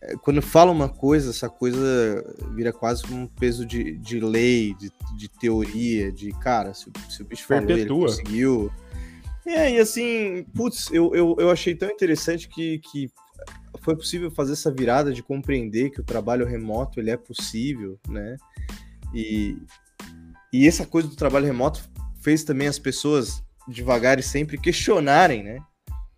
é, 0.00 0.14
quando 0.16 0.40
fala 0.40 0.70
uma 0.70 0.88
coisa, 0.88 1.30
essa 1.30 1.48
coisa 1.48 2.24
vira 2.54 2.72
quase 2.72 3.04
um 3.12 3.26
peso 3.26 3.66
de, 3.66 3.96
de 3.98 4.20
lei, 4.20 4.74
de, 4.74 4.92
de 5.16 5.28
teoria, 5.28 6.12
de 6.12 6.30
cara, 6.32 6.72
se, 6.72 6.90
se 7.10 7.22
o 7.22 7.24
bicho 7.24 7.44
falou, 7.44 7.70
ele 7.70 7.86
conseguiu. 7.86 8.72
É, 9.44 9.72
e 9.72 9.78
assim, 9.78 10.44
putz, 10.54 10.90
eu, 10.92 11.14
eu, 11.14 11.36
eu 11.38 11.50
achei 11.50 11.74
tão 11.74 11.90
interessante 11.90 12.48
que, 12.48 12.78
que 12.78 13.10
foi 13.80 13.96
possível 13.96 14.30
fazer 14.30 14.52
essa 14.52 14.70
virada 14.70 15.12
de 15.12 15.22
compreender 15.22 15.90
que 15.90 16.00
o 16.00 16.04
trabalho 16.04 16.46
remoto 16.46 17.00
ele 17.00 17.10
é 17.10 17.16
possível, 17.16 17.98
né? 18.08 18.36
E, 19.12 19.56
e 20.52 20.68
essa 20.68 20.86
coisa 20.86 21.08
do 21.08 21.16
trabalho 21.16 21.46
remoto 21.46 21.82
fez 22.20 22.44
também 22.44 22.68
as 22.68 22.78
pessoas 22.78 23.42
devagar 23.68 24.18
e 24.18 24.22
sempre 24.22 24.58
questionarem, 24.58 25.42
né? 25.42 25.58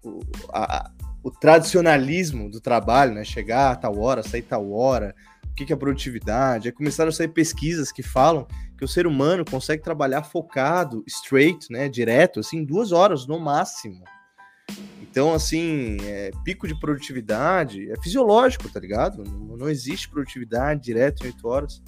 O, 0.02 0.20
a, 0.52 0.90
o 1.22 1.30
tradicionalismo 1.30 2.50
do 2.50 2.60
trabalho, 2.60 3.12
né? 3.12 3.24
Chegar 3.24 3.72
a 3.72 3.76
tal 3.76 3.98
hora, 3.98 4.22
sair 4.22 4.42
tal 4.42 4.72
hora, 4.72 5.14
o 5.50 5.54
que, 5.54 5.66
que 5.66 5.72
é 5.72 5.76
produtividade. 5.76 6.68
Aí 6.68 6.72
começaram 6.72 7.08
a 7.08 7.12
sair 7.12 7.28
pesquisas 7.28 7.92
que 7.92 8.02
falam 8.02 8.46
que 8.78 8.84
o 8.84 8.88
ser 8.88 9.06
humano 9.06 9.44
consegue 9.44 9.82
trabalhar 9.82 10.22
focado, 10.22 11.04
straight, 11.06 11.70
né? 11.70 11.88
Direto, 11.88 12.40
assim, 12.40 12.64
duas 12.64 12.92
horas 12.92 13.26
no 13.26 13.38
máximo. 13.38 14.02
Então, 15.02 15.34
assim, 15.34 15.96
é, 16.02 16.30
pico 16.44 16.68
de 16.68 16.78
produtividade 16.78 17.90
é 17.90 18.00
fisiológico, 18.00 18.68
tá 18.68 18.78
ligado? 18.78 19.24
Não, 19.24 19.56
não 19.56 19.68
existe 19.68 20.08
produtividade 20.08 20.80
direto 20.82 21.24
em 21.24 21.26
oito 21.26 21.48
horas. 21.48 21.82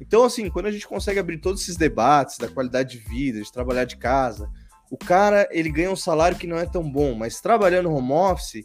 Então, 0.00 0.22
assim, 0.24 0.48
quando 0.48 0.66
a 0.66 0.70
gente 0.70 0.86
consegue 0.86 1.18
abrir 1.18 1.38
todos 1.38 1.62
esses 1.62 1.76
debates 1.76 2.38
da 2.38 2.48
qualidade 2.48 2.96
de 2.96 3.08
vida, 3.08 3.42
de 3.42 3.52
trabalhar 3.52 3.84
de 3.84 3.96
casa, 3.96 4.48
o 4.90 4.96
cara 4.96 5.48
ele 5.50 5.70
ganha 5.70 5.90
um 5.90 5.96
salário 5.96 6.38
que 6.38 6.46
não 6.46 6.56
é 6.56 6.66
tão 6.66 6.82
bom, 6.88 7.14
mas 7.14 7.40
trabalhando 7.40 7.92
home 7.92 8.12
office, 8.12 8.62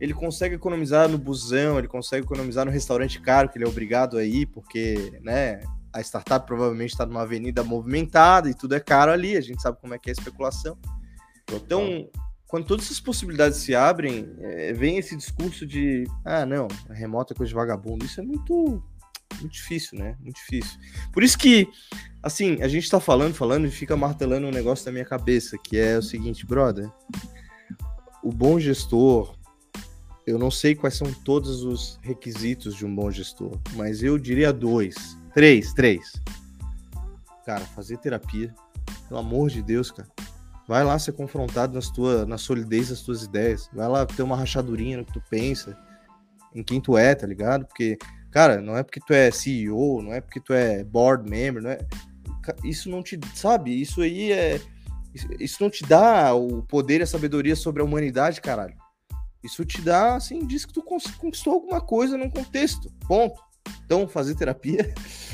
ele 0.00 0.14
consegue 0.14 0.54
economizar 0.54 1.08
no 1.08 1.18
busão, 1.18 1.78
ele 1.78 1.88
consegue 1.88 2.24
economizar 2.24 2.64
no 2.64 2.70
restaurante 2.70 3.20
caro 3.20 3.48
que 3.48 3.58
ele 3.58 3.64
é 3.64 3.68
obrigado 3.68 4.16
a 4.16 4.24
ir, 4.24 4.46
porque, 4.46 5.18
né, 5.22 5.60
a 5.92 6.00
startup 6.00 6.46
provavelmente 6.46 6.90
está 6.90 7.04
numa 7.04 7.22
avenida 7.22 7.62
movimentada 7.62 8.48
e 8.48 8.54
tudo 8.54 8.74
é 8.74 8.80
caro 8.80 9.12
ali, 9.12 9.36
a 9.36 9.40
gente 9.40 9.60
sabe 9.60 9.78
como 9.80 9.94
é 9.94 9.98
que 9.98 10.10
é 10.10 10.12
a 10.12 10.18
especulação. 10.18 10.76
Então, 11.52 12.08
quando 12.46 12.66
todas 12.66 12.86
essas 12.86 13.00
possibilidades 13.00 13.58
se 13.58 13.74
abrem, 13.74 14.28
é, 14.40 14.72
vem 14.72 14.98
esse 14.98 15.16
discurso 15.16 15.66
de, 15.66 16.04
ah, 16.24 16.44
não, 16.44 16.66
a 16.88 16.94
remota 16.94 17.32
é 17.32 17.36
coisa 17.36 17.48
de 17.48 17.54
vagabundo. 17.54 18.04
Isso 18.04 18.20
é 18.20 18.24
muito 18.24 18.82
muito 19.40 19.52
difícil, 19.52 19.98
né? 19.98 20.16
Muito 20.20 20.36
difícil. 20.36 20.78
Por 21.12 21.22
isso 21.22 21.38
que, 21.38 21.68
assim, 22.22 22.62
a 22.62 22.68
gente 22.68 22.90
tá 22.90 23.00
falando, 23.00 23.34
falando 23.34 23.66
e 23.66 23.70
fica 23.70 23.96
martelando 23.96 24.46
um 24.46 24.50
negócio 24.50 24.86
na 24.86 24.92
minha 24.92 25.04
cabeça, 25.04 25.56
que 25.58 25.78
é 25.78 25.98
o 25.98 26.02
seguinte, 26.02 26.46
brother. 26.46 26.90
O 28.22 28.32
bom 28.32 28.58
gestor, 28.58 29.36
eu 30.26 30.38
não 30.38 30.50
sei 30.50 30.74
quais 30.74 30.94
são 30.94 31.12
todos 31.12 31.62
os 31.62 31.98
requisitos 32.02 32.74
de 32.74 32.84
um 32.84 32.94
bom 32.94 33.10
gestor, 33.10 33.58
mas 33.74 34.02
eu 34.02 34.18
diria 34.18 34.52
dois. 34.52 35.18
Três, 35.34 35.72
três. 35.72 36.12
Cara, 37.46 37.64
fazer 37.64 37.98
terapia. 37.98 38.54
Pelo 39.08 39.20
amor 39.20 39.50
de 39.50 39.62
Deus, 39.62 39.90
cara. 39.90 40.08
Vai 40.68 40.84
lá 40.84 40.96
ser 40.98 41.12
confrontado 41.12 41.74
nas 41.74 41.90
tua, 41.90 42.24
na 42.24 42.38
solidez 42.38 42.90
das 42.90 43.00
tuas 43.00 43.24
ideias. 43.24 43.68
Vai 43.72 43.88
lá 43.88 44.06
ter 44.06 44.22
uma 44.22 44.36
rachadurinha 44.36 44.98
no 44.98 45.04
que 45.04 45.12
tu 45.12 45.22
pensa, 45.28 45.76
em 46.54 46.62
quem 46.62 46.80
tu 46.80 46.96
é, 46.96 47.12
tá 47.14 47.26
ligado? 47.26 47.66
Porque 47.66 47.98
Cara, 48.30 48.60
não 48.60 48.76
é 48.76 48.82
porque 48.82 49.00
tu 49.00 49.12
é 49.12 49.30
CEO, 49.30 50.02
não 50.02 50.12
é 50.12 50.20
porque 50.20 50.40
tu 50.40 50.52
é 50.52 50.84
board 50.84 51.28
member, 51.28 51.62
não 51.62 51.70
é. 51.70 51.78
Isso 52.64 52.88
não 52.88 53.02
te. 53.02 53.18
Sabe? 53.34 53.80
Isso 53.80 54.00
aí 54.00 54.32
é. 54.32 54.60
Isso 55.40 55.60
não 55.60 55.68
te 55.68 55.84
dá 55.84 56.32
o 56.34 56.62
poder 56.62 57.00
e 57.00 57.02
a 57.02 57.06
sabedoria 57.06 57.56
sobre 57.56 57.82
a 57.82 57.84
humanidade, 57.84 58.40
caralho. 58.40 58.76
Isso 59.42 59.64
te 59.64 59.80
dá, 59.80 60.14
assim, 60.14 60.46
diz 60.46 60.64
que 60.64 60.72
tu 60.72 60.82
conquistou 60.82 61.54
alguma 61.54 61.80
coisa 61.80 62.16
num 62.16 62.30
contexto. 62.30 62.92
Ponto. 63.08 63.40
Então, 63.84 64.06
fazer 64.08 64.34
terapia. 64.34 64.94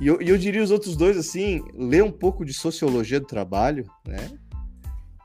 E 0.00 0.06
eu, 0.06 0.18
eu 0.22 0.38
diria 0.38 0.62
os 0.62 0.70
outros 0.70 0.96
dois, 0.96 1.14
assim, 1.18 1.62
ler 1.74 2.02
um 2.02 2.10
pouco 2.10 2.42
de 2.42 2.54
sociologia 2.54 3.20
do 3.20 3.26
trabalho, 3.26 3.84
né? 4.06 4.30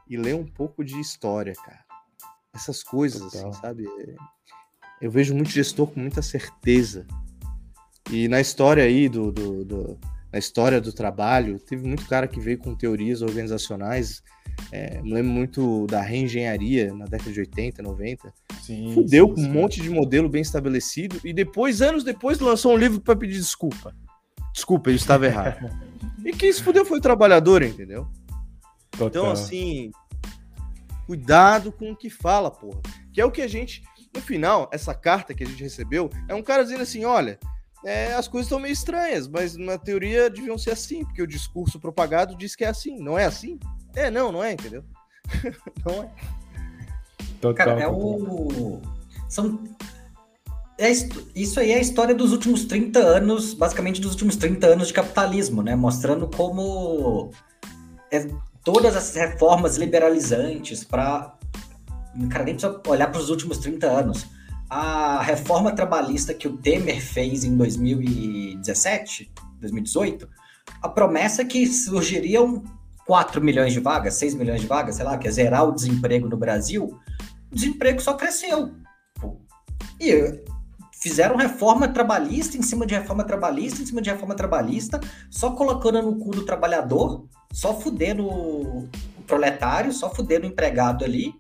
E 0.05 0.17
ler 0.17 0.35
um 0.35 0.45
pouco 0.45 0.83
de 0.83 0.99
história, 0.99 1.53
cara. 1.53 1.85
Essas 2.53 2.83
coisas, 2.83 3.21
assim, 3.21 3.37
Total. 3.37 3.51
assim, 3.51 3.61
sabe? 3.61 3.85
Eu 5.05 5.11
vejo 5.11 5.35
muito 5.35 5.51
gestor 5.51 5.85
com 5.85 5.99
muita 5.99 6.19
certeza. 6.23 7.05
E 8.09 8.27
na 8.27 8.41
história 8.41 8.83
aí 8.83 9.07
do, 9.07 9.31
do, 9.31 9.63
do, 9.63 9.99
na 10.33 10.39
história 10.39 10.81
do 10.81 10.91
trabalho, 10.91 11.59
teve 11.59 11.87
muito 11.87 12.07
cara 12.07 12.27
que 12.27 12.39
veio 12.39 12.57
com 12.57 12.73
teorias 12.73 13.21
organizacionais. 13.21 14.23
É, 14.71 14.99
me 15.03 15.13
lembro 15.13 15.31
muito 15.31 15.85
da 15.85 16.01
reengenharia 16.01 16.91
na 16.91 17.05
década 17.05 17.31
de 17.31 17.39
80, 17.39 17.83
90. 17.83 18.33
Sim, 18.63 18.93
Fudeu 18.95 19.27
sim, 19.27 19.35
com 19.35 19.41
um 19.41 19.53
monte 19.53 19.79
de 19.79 19.91
modelo 19.91 20.27
bem 20.27 20.41
estabelecido 20.41 21.21
e 21.23 21.31
depois, 21.31 21.83
anos 21.83 22.03
depois, 22.03 22.39
lançou 22.39 22.73
um 22.73 22.77
livro 22.77 22.99
para 22.99 23.15
pedir 23.15 23.37
desculpa. 23.37 23.95
Desculpa, 24.55 24.89
ele 24.89 24.97
estava 24.97 25.27
errado. 25.27 25.69
e 26.25 26.31
quem 26.31 26.51
se 26.51 26.63
fudeu 26.63 26.83
foi 26.83 26.97
o 26.97 27.01
trabalhador, 27.01 27.61
entendeu? 27.61 28.07
Total. 28.89 29.07
Então, 29.07 29.29
assim, 29.29 29.91
cuidado 31.05 31.71
com 31.71 31.91
o 31.91 31.95
que 31.95 32.09
fala, 32.09 32.49
porra. 32.49 32.81
Que 33.13 33.21
é 33.21 33.25
o 33.25 33.29
que 33.29 33.43
a 33.43 33.47
gente 33.47 33.83
no 34.15 34.21
final, 34.21 34.69
essa 34.71 34.93
carta 34.93 35.33
que 35.33 35.43
a 35.43 35.47
gente 35.47 35.61
recebeu 35.61 36.09
é 36.27 36.33
um 36.33 36.41
cara 36.41 36.63
dizendo 36.63 36.81
assim: 36.81 37.05
olha, 37.05 37.37
é, 37.85 38.13
as 38.13 38.27
coisas 38.27 38.47
estão 38.47 38.59
meio 38.59 38.73
estranhas, 38.73 39.27
mas 39.27 39.55
na 39.55 39.77
teoria 39.77 40.29
deviam 40.29 40.57
ser 40.57 40.71
assim, 40.71 41.05
porque 41.05 41.21
o 41.21 41.27
discurso 41.27 41.79
propagado 41.79 42.35
diz 42.35 42.55
que 42.55 42.63
é 42.63 42.67
assim. 42.67 42.97
Não 42.99 43.17
é 43.17 43.25
assim? 43.25 43.59
É, 43.95 44.09
não, 44.09 44.31
não 44.31 44.43
é, 44.43 44.53
entendeu? 44.53 44.83
não 45.85 46.03
é. 46.03 46.09
Total, 47.39 47.53
cara, 47.53 47.81
é 47.81 47.87
o. 47.87 48.81
São... 49.29 49.63
é, 50.79 50.91
isso 51.35 51.59
aí 51.59 51.71
é 51.71 51.75
a 51.75 51.81
história 51.81 52.15
dos 52.15 52.31
últimos 52.31 52.65
30 52.65 52.99
anos, 52.99 53.53
basicamente 53.53 54.01
dos 54.01 54.11
últimos 54.11 54.35
30 54.35 54.65
anos 54.65 54.87
de 54.87 54.93
capitalismo, 54.93 55.61
né? 55.61 55.75
Mostrando 55.75 56.27
como 56.27 57.31
é, 58.11 58.27
todas 58.63 58.95
as 58.95 59.13
reformas 59.15 59.77
liberalizantes 59.77 60.83
para. 60.83 61.37
Cara, 62.29 62.43
nem 62.43 62.55
precisa 62.55 62.81
olhar 62.87 63.11
para 63.11 63.19
os 63.19 63.29
últimos 63.29 63.57
30 63.57 63.87
anos. 63.87 64.25
A 64.69 65.21
reforma 65.21 65.71
trabalhista 65.71 66.33
que 66.33 66.47
o 66.47 66.57
Temer 66.57 67.01
fez 67.01 67.43
em 67.43 67.55
2017, 67.55 69.31
2018, 69.59 70.27
a 70.81 70.89
promessa 70.89 71.43
é 71.43 71.45
que 71.45 71.65
surgiriam 71.67 72.63
4 73.05 73.41
milhões 73.41 73.73
de 73.73 73.79
vagas, 73.79 74.15
6 74.15 74.35
milhões 74.35 74.61
de 74.61 74.67
vagas, 74.67 74.95
sei 74.95 75.05
lá, 75.05 75.17
que 75.17 75.27
é 75.27 75.31
zerar 75.31 75.67
o 75.67 75.71
desemprego 75.71 76.27
no 76.27 76.37
Brasil, 76.37 76.99
o 77.51 77.55
desemprego 77.55 78.01
só 78.01 78.15
cresceu. 78.15 78.73
E 79.99 80.41
fizeram 80.91 81.35
reforma 81.35 81.87
trabalhista 81.87 82.57
em 82.57 82.63
cima 82.63 82.85
de 82.85 82.95
reforma 82.95 83.23
trabalhista, 83.23 83.81
em 83.81 83.85
cima 83.85 84.01
de 84.01 84.09
reforma 84.09 84.33
trabalhista, 84.33 84.99
só 85.29 85.51
colocando 85.51 86.01
no 86.01 86.15
cu 86.17 86.31
do 86.31 86.43
trabalhador, 86.43 87.25
só 87.53 87.79
fudendo 87.79 88.27
o 88.27 88.89
proletário, 89.27 89.93
só 89.93 90.09
fudendo 90.09 90.47
o 90.47 90.49
empregado 90.49 91.05
ali. 91.05 91.35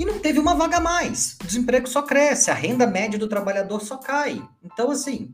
E 0.00 0.04
não 0.06 0.18
teve 0.18 0.38
uma 0.38 0.54
vaga 0.54 0.78
a 0.78 0.80
mais. 0.80 1.36
O 1.42 1.46
desemprego 1.46 1.86
só 1.86 2.00
cresce, 2.00 2.50
a 2.50 2.54
renda 2.54 2.86
média 2.86 3.18
do 3.18 3.28
trabalhador 3.28 3.82
só 3.82 3.98
cai. 3.98 4.42
Então, 4.64 4.90
assim, 4.90 5.30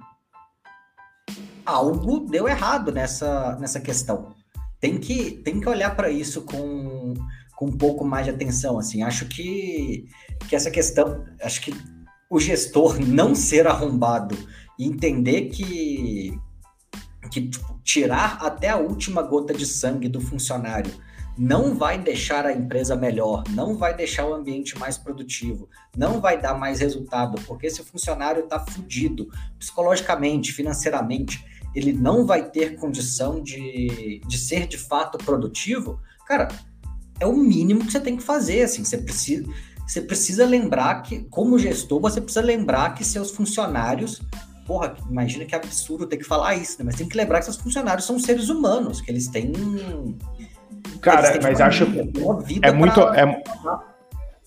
algo 1.65 2.29
deu 2.29 2.49
errado 2.49 2.91
nessa, 2.91 3.57
nessa 3.61 3.79
questão. 3.79 4.35
Tem 4.81 4.99
que, 4.99 5.31
tem 5.45 5.61
que 5.61 5.69
olhar 5.69 5.95
para 5.95 6.11
isso 6.11 6.43
com, 6.43 7.15
com 7.55 7.67
um 7.67 7.79
pouco 7.79 8.05
mais 8.05 8.27
de 8.27 8.33
atenção. 8.33 8.77
Assim, 8.77 9.05
acho 9.05 9.27
que, 9.27 10.05
que 10.49 10.57
essa 10.57 10.69
questão, 10.69 11.25
acho 11.41 11.61
que 11.61 11.73
o 12.29 12.41
gestor 12.41 12.99
não 12.99 13.37
ser 13.37 13.69
arrombado 13.69 14.37
e 14.77 14.85
entender 14.85 15.43
que, 15.43 16.37
que 17.31 17.51
tipo, 17.51 17.81
tirar 17.85 18.39
até 18.41 18.71
a 18.71 18.79
última 18.79 19.23
gota 19.23 19.55
de 19.55 19.65
sangue 19.65 20.09
do 20.09 20.21
funcionário 20.21 20.93
não 21.37 21.75
vai 21.75 21.99
deixar 21.99 22.47
a 22.47 22.53
empresa 22.53 22.97
melhor, 22.97 23.45
não 23.51 23.77
vai 23.77 23.95
deixar 23.95 24.27
o 24.27 24.35
ambiente 24.35 24.79
mais 24.79 24.97
produtivo, 24.97 25.69
não 25.97 26.21
vai 26.21 26.41
dar 26.41 26.55
mais 26.55 26.81
resultado, 26.81 27.41
porque 27.47 27.67
esse 27.67 27.83
funcionário 27.83 28.45
está 28.45 28.59
fudido 28.61 29.29
psicologicamente, 29.59 30.53
financeiramente, 30.53 31.45
ele 31.75 31.93
não 31.93 32.25
vai 32.25 32.51
ter 32.51 32.77
condição 32.77 33.43
de, 33.43 34.21
de 34.27 34.39
ser 34.39 34.67
de 34.67 34.79
fato 34.79 35.19
produtivo, 35.19 36.01
cara, 36.27 36.49
é 37.21 37.27
o 37.27 37.37
mínimo 37.37 37.85
que 37.85 37.93
você 37.93 38.01
tem 38.01 38.17
que 38.17 38.23
fazer, 38.23 38.63
assim, 38.63 38.85
você 38.85 38.99
precisa 38.99 39.47
você 39.87 40.03
precisa 40.03 40.45
lembrar 40.45 41.03
que, 41.03 41.21
como 41.31 41.59
gestor, 41.59 42.01
você 42.01 42.21
precisa 42.21 42.45
lembrar 42.45 42.95
que 42.95 43.05
seus 43.05 43.31
funcionários. 43.31 44.21
Porra, 44.67 44.97
imagina 45.09 45.45
que 45.45 45.55
absurdo 45.55 46.09
ter 46.09 46.17
que 46.17 46.25
falar 46.25 46.57
isso, 46.57 46.77
né? 46.79 46.85
Mas 46.85 46.97
tem 46.97 47.09
que 47.09 47.17
lembrar 47.17 47.39
que 47.39 47.45
seus 47.45 47.57
funcionários 47.57 48.05
são 48.05 48.19
seres 48.19 48.49
humanos, 48.49 49.01
que 49.01 49.09
eles 49.09 49.29
têm. 49.29 49.53
Cara, 51.07 51.39
mas 51.41 51.61
acho. 51.61 51.85
É 52.63 52.73
muito. 52.73 53.01
É, 53.01 53.43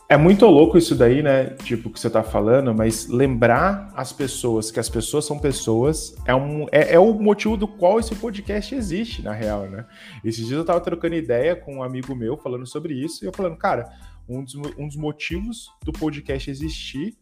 é 0.10 0.18
muito 0.18 0.46
louco 0.48 0.78
isso 0.78 0.96
daí, 0.96 1.22
né? 1.22 1.52
Tipo, 1.64 1.90
que 1.90 2.00
você 2.00 2.10
tá 2.10 2.22
falando, 2.22 2.74
mas 2.74 3.08
lembrar 3.08 3.94
as 3.96 4.12
pessoas 4.12 4.72
que 4.72 4.80
as 4.80 4.90
pessoas 4.90 5.24
são 5.24 5.38
pessoas 5.38 6.16
é, 6.26 6.34
um, 6.34 6.66
é, 6.72 6.96
é, 6.96 7.00
o 7.00 7.14
motivo 7.14 7.56
do 7.56 7.68
qual 7.68 8.00
esse 8.00 8.16
podcast 8.16 8.74
existe, 8.74 9.22
na 9.22 9.32
real, 9.32 9.70
né? 9.70 9.86
Esses 10.26 10.48
dias 10.48 10.58
eu 10.58 10.66
tava 10.66 10.82
trocando 10.82 11.16
ideia 11.16 11.56
com 11.56 11.76
um 11.76 11.84
amigo 11.84 12.16
meu 12.16 12.36
falando 12.36 12.66
sobre 12.66 12.94
isso, 12.94 13.24
e 13.24 13.28
eu 13.28 13.32
falando, 13.32 13.56
cara, 13.56 13.88
um 14.28 14.44
dos, 14.44 14.56
um 14.56 14.88
dos 14.88 14.98
motivos 14.98 15.70
do 15.84 15.94
podcast 15.94 16.50
existir 16.50 17.16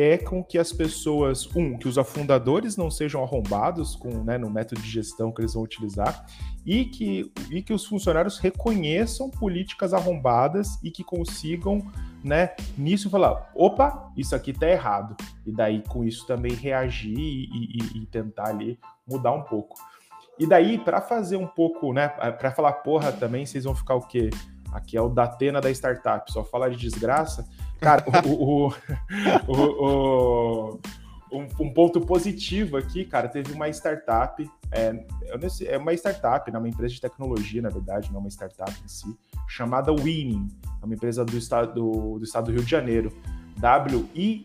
é 0.00 0.16
com 0.16 0.44
que 0.44 0.56
as 0.56 0.72
pessoas, 0.72 1.44
um, 1.56 1.76
que 1.76 1.88
os 1.88 1.98
afundadores 1.98 2.76
não 2.76 2.88
sejam 2.88 3.20
arrombados 3.20 3.96
com, 3.96 4.22
né, 4.22 4.38
no 4.38 4.48
método 4.48 4.80
de 4.80 4.88
gestão 4.88 5.32
que 5.32 5.40
eles 5.40 5.54
vão 5.54 5.64
utilizar, 5.64 6.24
e 6.64 6.84
que, 6.84 7.32
e 7.50 7.60
que 7.60 7.72
os 7.72 7.84
funcionários 7.84 8.38
reconheçam 8.38 9.28
políticas 9.28 9.92
arrombadas 9.92 10.80
e 10.84 10.92
que 10.92 11.02
consigam, 11.02 11.84
né, 12.22 12.54
nisso 12.76 13.10
falar, 13.10 13.50
opa, 13.56 14.12
isso 14.16 14.36
aqui 14.36 14.52
tá 14.52 14.68
errado. 14.68 15.16
E 15.44 15.50
daí, 15.50 15.82
com 15.88 16.04
isso, 16.04 16.24
também 16.28 16.52
reagir 16.52 17.18
e, 17.18 17.48
e, 17.50 17.98
e 17.98 18.06
tentar 18.06 18.50
ali 18.50 18.78
mudar 19.04 19.32
um 19.32 19.42
pouco. 19.42 19.74
E 20.38 20.46
daí, 20.46 20.78
para 20.78 21.00
fazer 21.00 21.36
um 21.36 21.46
pouco, 21.46 21.92
né, 21.92 22.06
para 22.06 22.52
falar 22.52 22.72
porra 22.74 23.10
também, 23.10 23.44
vocês 23.44 23.64
vão 23.64 23.74
ficar 23.74 23.96
o 23.96 24.06
quê? 24.06 24.30
Aqui 24.70 24.96
é 24.96 25.02
o 25.02 25.08
Datena 25.08 25.60
da 25.60 25.70
startup, 25.70 26.30
só 26.30 26.44
fala 26.44 26.70
de 26.70 26.76
desgraça. 26.76 27.48
Cara, 27.80 28.04
o, 28.26 28.72
o, 29.46 30.78
um, 31.32 31.46
um, 31.60 31.72
ponto 31.72 32.00
positivo 32.00 32.76
aqui, 32.76 33.04
cara, 33.04 33.28
teve 33.28 33.52
uma 33.52 33.68
startup, 33.68 34.48
é, 34.70 35.04
é 35.66 35.78
uma 35.78 35.92
startup, 35.94 36.50
né, 36.50 36.58
uma 36.58 36.68
empresa 36.68 36.94
de 36.94 37.00
tecnologia, 37.00 37.62
na 37.62 37.68
verdade, 37.68 38.12
não 38.12 38.20
uma 38.20 38.28
startup 38.28 38.72
em 38.84 38.88
si, 38.88 39.16
chamada 39.46 39.92
Winning, 39.92 40.48
é 40.80 40.84
uma 40.84 40.94
empresa 40.94 41.24
do 41.24 41.36
estado 41.36 41.74
do, 41.74 42.18
do, 42.18 42.24
estado 42.24 42.46
do 42.46 42.52
Rio 42.52 42.64
de 42.64 42.70
Janeiro. 42.70 43.12
W-I-N-N-I-N, 43.58 44.44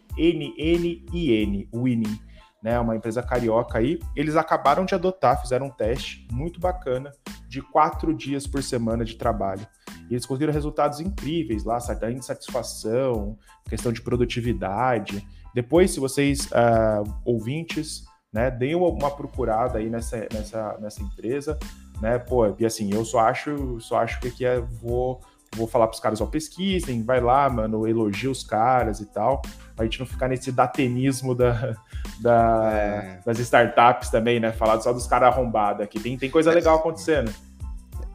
Winning, 1.71 2.19
né, 2.63 2.79
uma 2.79 2.95
empresa 2.95 3.21
carioca 3.21 3.77
aí. 3.77 3.99
Eles 4.15 4.37
acabaram 4.37 4.85
de 4.85 4.95
adotar, 4.95 5.41
fizeram 5.41 5.65
um 5.67 5.69
teste 5.69 6.25
muito 6.31 6.59
bacana 6.59 7.11
de 7.47 7.61
quatro 7.61 8.13
dias 8.13 8.47
por 8.47 8.63
semana 8.63 9.03
de 9.03 9.15
trabalho. 9.15 9.67
E 10.09 10.13
eles 10.13 10.25
conseguiram 10.25 10.53
resultados 10.53 11.01
incríveis 11.01 11.65
lá, 11.65 11.79
certa 11.79 12.09
insatisfação, 12.09 13.37
questão 13.67 13.91
de 13.91 14.01
produtividade. 14.01 15.27
Depois, 15.53 15.91
se 15.91 15.99
vocês, 15.99 16.45
uh, 16.47 17.13
ouvintes, 17.25 18.05
né, 18.31 18.49
deem 18.49 18.75
uma 18.75 19.11
procurada 19.11 19.77
aí 19.77 19.89
nessa, 19.89 20.27
nessa, 20.31 20.77
nessa 20.79 21.03
empresa, 21.03 21.59
né, 22.01 22.17
pô, 22.17 22.55
e 22.57 22.65
assim, 22.65 22.91
eu 22.91 23.05
só 23.05 23.19
acho, 23.19 23.79
só 23.79 23.97
acho 23.97 24.19
que 24.19 24.29
aqui 24.29 24.45
é, 24.45 24.59
vou, 24.59 25.21
vou 25.55 25.67
falar 25.67 25.87
para 25.87 25.93
os 25.95 25.99
caras, 25.99 26.19
ó, 26.19 26.25
pesquisem, 26.25 27.03
vai 27.03 27.21
lá, 27.21 27.47
mano, 27.49 27.87
elogia 27.87 28.31
os 28.31 28.43
caras 28.43 28.99
e 28.99 29.05
tal, 29.05 29.41
pra 29.75 29.85
gente 29.85 29.99
não 29.99 30.05
ficar 30.05 30.27
nesse 30.27 30.51
datenismo 30.51 31.33
da, 31.33 31.75
da 32.19 32.71
é. 32.73 33.19
das 33.25 33.39
startups 33.39 34.09
também, 34.09 34.39
né, 34.39 34.51
falar 34.51 34.79
só 34.81 34.93
dos 34.93 35.07
caras 35.07 35.33
arrombados 35.33 35.81
aqui, 35.81 35.99
tem, 35.99 36.17
tem 36.17 36.29
coisa 36.29 36.51
é. 36.51 36.55
legal 36.55 36.77
acontecendo. 36.77 37.33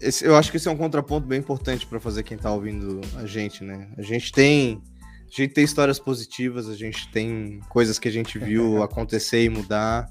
Esse, 0.01 0.25
eu 0.25 0.37
acho 0.37 0.51
que 0.51 0.57
esse 0.57 0.69
é 0.69 0.71
um 0.71 0.77
contraponto 0.77 1.27
bem 1.27 1.41
importante 1.41 1.87
para 1.87 1.99
fazer 1.99 2.23
quem 2.23 2.37
está 2.37 2.53
ouvindo 2.53 3.01
a 3.17 3.27
gente, 3.27 3.65
né? 3.65 3.89
A 3.97 4.03
gente 4.03 4.33
tem 4.33 4.81
a 5.29 5.43
gente 5.43 5.53
tem 5.53 5.65
histórias 5.65 5.99
positivas, 5.99 6.69
a 6.69 6.75
gente 6.75 7.11
tem 7.11 7.61
coisas 7.69 7.99
que 7.99 8.09
a 8.09 8.11
gente 8.11 8.39
viu 8.39 8.81
acontecer 8.83 9.45
e 9.45 9.49
mudar, 9.49 10.09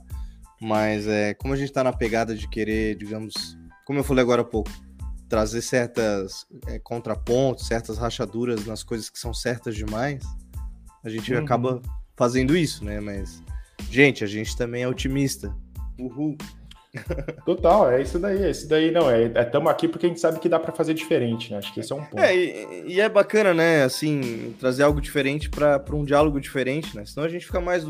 mas 0.62 1.08
é 1.08 1.34
como 1.34 1.54
a 1.54 1.58
gente 1.58 1.70
está 1.70 1.84
na 1.84 1.92
pegada 1.92 2.36
de 2.36 2.48
querer, 2.48 2.96
digamos, 2.96 3.58
como 3.86 4.00
eu 4.00 4.04
falei 4.04 4.22
agora 4.22 4.42
há 4.44 4.46
pouco, 4.46 4.70
trazer 5.28 5.62
certas 5.62 6.46
é, 6.68 6.78
contrapontos, 6.80 7.66
certas 7.66 7.98
rachaduras 7.98 8.66
nas 8.66 8.84
coisas 8.84 9.10
que 9.10 9.18
são 9.18 9.34
certas 9.34 9.76
demais, 9.76 10.24
a 11.04 11.10
gente 11.10 11.34
uhum. 11.34 11.44
acaba 11.44 11.82
fazendo 12.16 12.56
isso, 12.56 12.84
né? 12.84 13.00
Mas, 13.00 13.44
gente, 13.90 14.24
a 14.24 14.28
gente 14.28 14.56
também 14.58 14.84
é 14.84 14.88
otimista. 14.88 15.56
Uhul. 16.00 16.38
Total, 17.46 17.92
é 17.92 18.02
isso 18.02 18.18
daí, 18.18 18.44
é 18.44 18.50
isso 18.50 18.68
daí 18.68 18.92
não, 18.92 19.10
é 19.10 19.26
estamos 19.26 19.70
é, 19.70 19.72
aqui 19.72 19.88
porque 19.88 20.06
a 20.06 20.10
gente 20.10 20.22
sabe 20.22 20.40
que 20.40 20.50
dá 20.50 20.60
para 20.60 20.72
fazer 20.72 20.94
diferente, 20.94 21.52
né? 21.52 21.58
Acho 21.58 21.74
que 21.74 21.80
esse 21.80 21.92
é 21.92 21.96
um 21.96 22.04
ponto. 22.04 22.20
É, 22.20 22.36
e, 22.36 22.94
e 22.94 23.02
é 23.02 23.10
bacana, 23.10 23.54
né, 23.54 23.84
assim, 23.84 24.56
trazer 24.60 24.84
algo 24.84 25.00
diferente 25.02 25.50
para 25.50 25.84
um 25.94 26.04
diálogo 26.04 26.40
diferente, 26.40 26.96
né? 26.96 27.06
Senão 27.06 27.26
a 27.26 27.30
gente 27.30 27.46
fica 27.46 27.62
mais 27.62 27.84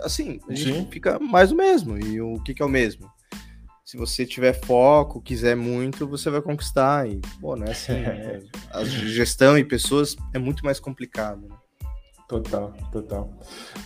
assim, 0.00 0.40
a 0.48 0.54
gente 0.54 0.72
Sim. 0.72 0.88
fica 0.90 1.18
mais 1.18 1.50
do 1.50 1.56
mesmo. 1.56 1.98
E 1.98 2.20
o 2.20 2.40
que, 2.42 2.54
que 2.54 2.62
é 2.62 2.64
o 2.64 2.68
mesmo? 2.68 3.10
Se 3.84 3.96
você 3.96 4.24
tiver 4.24 4.54
foco, 4.54 5.20
quiser 5.20 5.54
muito, 5.56 6.06
você 6.06 6.30
vai 6.30 6.40
conquistar. 6.40 7.08
E, 7.08 7.20
pô, 7.40 7.54
né, 7.56 7.70
assim, 7.70 7.92
é, 7.92 8.40
a 8.72 8.84
gestão 8.84 9.58
e 9.58 9.64
pessoas 9.64 10.16
é 10.32 10.38
muito 10.38 10.64
mais 10.64 10.80
complicado, 10.80 11.46
né? 11.48 11.56
Total, 12.28 12.72
total. 12.90 13.30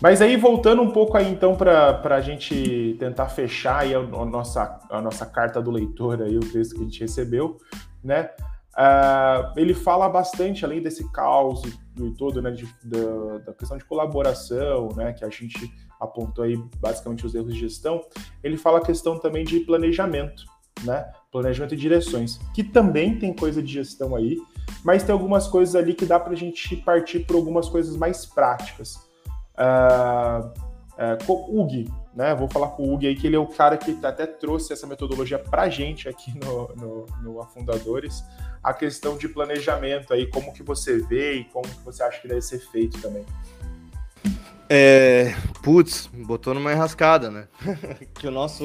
Mas 0.00 0.22
aí, 0.22 0.36
voltando 0.36 0.80
um 0.80 0.92
pouco 0.92 1.16
aí, 1.16 1.28
então, 1.28 1.56
para 1.56 2.14
a 2.14 2.20
gente 2.20 2.96
tentar 2.98 3.28
fechar 3.28 3.80
aí 3.80 3.94
a, 3.94 3.98
a, 3.98 4.24
nossa, 4.24 4.78
a 4.88 5.02
nossa 5.02 5.26
carta 5.26 5.60
do 5.60 5.72
leitor, 5.72 6.22
aí, 6.22 6.36
o 6.36 6.52
texto 6.52 6.74
que 6.76 6.80
a 6.80 6.84
gente 6.84 7.00
recebeu, 7.00 7.56
né? 8.02 8.30
Uh, 8.78 9.58
ele 9.58 9.74
fala 9.74 10.08
bastante, 10.08 10.64
além 10.64 10.80
desse 10.80 11.10
caos 11.10 11.62
e 11.64 12.10
todo, 12.12 12.40
né, 12.40 12.52
de, 12.52 12.64
da, 12.84 13.38
da, 13.38 13.52
questão 13.52 13.76
de 13.76 13.84
colaboração, 13.84 14.90
né, 14.94 15.12
que 15.12 15.24
a 15.24 15.28
gente 15.28 15.68
apontou 15.98 16.44
aí 16.44 16.56
basicamente 16.78 17.26
os 17.26 17.34
erros 17.34 17.52
de 17.52 17.58
gestão, 17.58 18.00
ele 18.40 18.56
fala 18.56 18.78
a 18.78 18.84
questão 18.84 19.18
também 19.18 19.44
de 19.44 19.58
planejamento, 19.60 20.44
né, 20.84 21.10
planejamento 21.32 21.74
e 21.74 21.76
direções, 21.76 22.38
que 22.54 22.62
também 22.62 23.18
tem 23.18 23.34
coisa 23.34 23.60
de 23.60 23.72
gestão 23.72 24.14
aí, 24.14 24.38
mas 24.84 25.02
tem 25.02 25.12
algumas 25.12 25.46
coisas 25.46 25.74
ali 25.74 25.94
que 25.94 26.06
dá 26.06 26.18
para 26.18 26.32
a 26.32 26.36
gente 26.36 26.76
partir 26.76 27.20
por 27.20 27.36
algumas 27.36 27.68
coisas 27.68 27.96
mais 27.96 28.24
práticas. 28.26 28.96
Uh, 29.56 30.46
uh, 30.98 31.32
o 31.32 31.62
Ug, 31.62 31.90
né? 32.14 32.34
Vou 32.34 32.48
falar 32.48 32.68
com 32.68 32.82
o 32.82 32.94
Ug 32.94 33.06
aí, 33.06 33.14
que 33.14 33.26
ele 33.26 33.36
é 33.36 33.38
o 33.38 33.46
cara 33.46 33.76
que 33.76 33.98
até 34.04 34.26
trouxe 34.26 34.72
essa 34.72 34.86
metodologia 34.86 35.38
para 35.38 35.62
a 35.62 35.68
gente 35.68 36.08
aqui 36.08 36.32
no, 36.38 36.68
no, 36.74 37.06
no, 37.22 37.40
Afundadores, 37.40 38.24
a 38.62 38.72
questão 38.72 39.16
de 39.16 39.28
planejamento 39.28 40.12
aí, 40.12 40.26
como 40.26 40.52
que 40.52 40.62
você 40.62 40.98
vê 40.98 41.34
e 41.34 41.44
como 41.44 41.68
que 41.68 41.84
você 41.84 42.02
acha 42.02 42.20
que 42.20 42.28
deve 42.28 42.42
ser 42.42 42.58
feito 42.58 43.00
também. 43.00 43.24
É, 44.68 45.34
putz, 45.62 46.10
botou 46.12 46.52
numa 46.52 46.72
enrascada, 46.72 47.30
né? 47.30 47.48
que 48.14 48.26
o 48.26 48.30
nosso, 48.30 48.64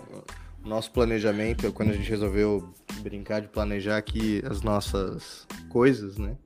nosso 0.64 0.90
planejamento, 0.92 1.72
quando 1.72 1.90
a 1.90 1.94
gente 1.94 2.08
resolveu 2.08 2.72
brincar 3.02 3.40
de 3.40 3.48
planejar 3.48 3.96
aqui 3.96 4.42
as 4.48 4.62
nossas 4.62 5.46
coisas, 5.68 6.18
né? 6.18 6.36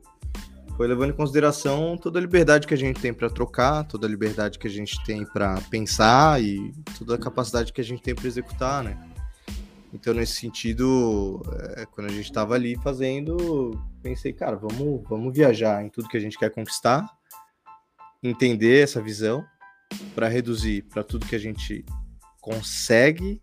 Foi 0.76 0.88
levando 0.88 1.10
em 1.10 1.16
consideração 1.16 1.96
toda 1.96 2.18
a 2.18 2.22
liberdade 2.22 2.66
que 2.66 2.74
a 2.74 2.76
gente 2.76 3.00
tem 3.00 3.14
para 3.14 3.30
trocar, 3.30 3.84
toda 3.84 4.06
a 4.06 4.10
liberdade 4.10 4.58
que 4.58 4.66
a 4.66 4.70
gente 4.70 5.02
tem 5.04 5.24
para 5.24 5.60
pensar 5.70 6.42
e 6.42 6.72
toda 6.98 7.14
a 7.14 7.18
capacidade 7.18 7.72
que 7.72 7.80
a 7.80 7.84
gente 7.84 8.02
tem 8.02 8.14
para 8.14 8.26
executar, 8.26 8.82
né? 8.82 8.98
Então, 9.92 10.12
nesse 10.12 10.32
sentido, 10.32 11.40
é, 11.76 11.86
quando 11.86 12.08
a 12.08 12.12
gente 12.12 12.24
estava 12.24 12.54
ali 12.54 12.76
fazendo, 12.82 13.80
pensei, 14.02 14.32
cara, 14.32 14.56
vamos, 14.56 15.08
vamos 15.08 15.32
viajar 15.32 15.84
em 15.84 15.88
tudo 15.88 16.08
que 16.08 16.16
a 16.16 16.20
gente 16.20 16.36
quer 16.36 16.50
conquistar, 16.50 17.08
entender 18.20 18.82
essa 18.82 19.00
visão 19.00 19.44
para 20.12 20.26
reduzir 20.26 20.82
para 20.82 21.04
tudo 21.04 21.26
que 21.26 21.36
a 21.36 21.38
gente 21.38 21.84
consegue 22.40 23.40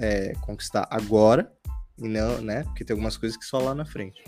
é, 0.00 0.32
conquistar 0.40 0.88
agora 0.90 1.52
e 1.98 2.08
não, 2.08 2.40
né? 2.40 2.64
Porque 2.64 2.84
tem 2.84 2.94
algumas 2.94 3.16
coisas 3.16 3.36
que 3.36 3.44
só 3.44 3.58
lá 3.58 3.74
na 3.74 3.84
frente. 3.84 4.24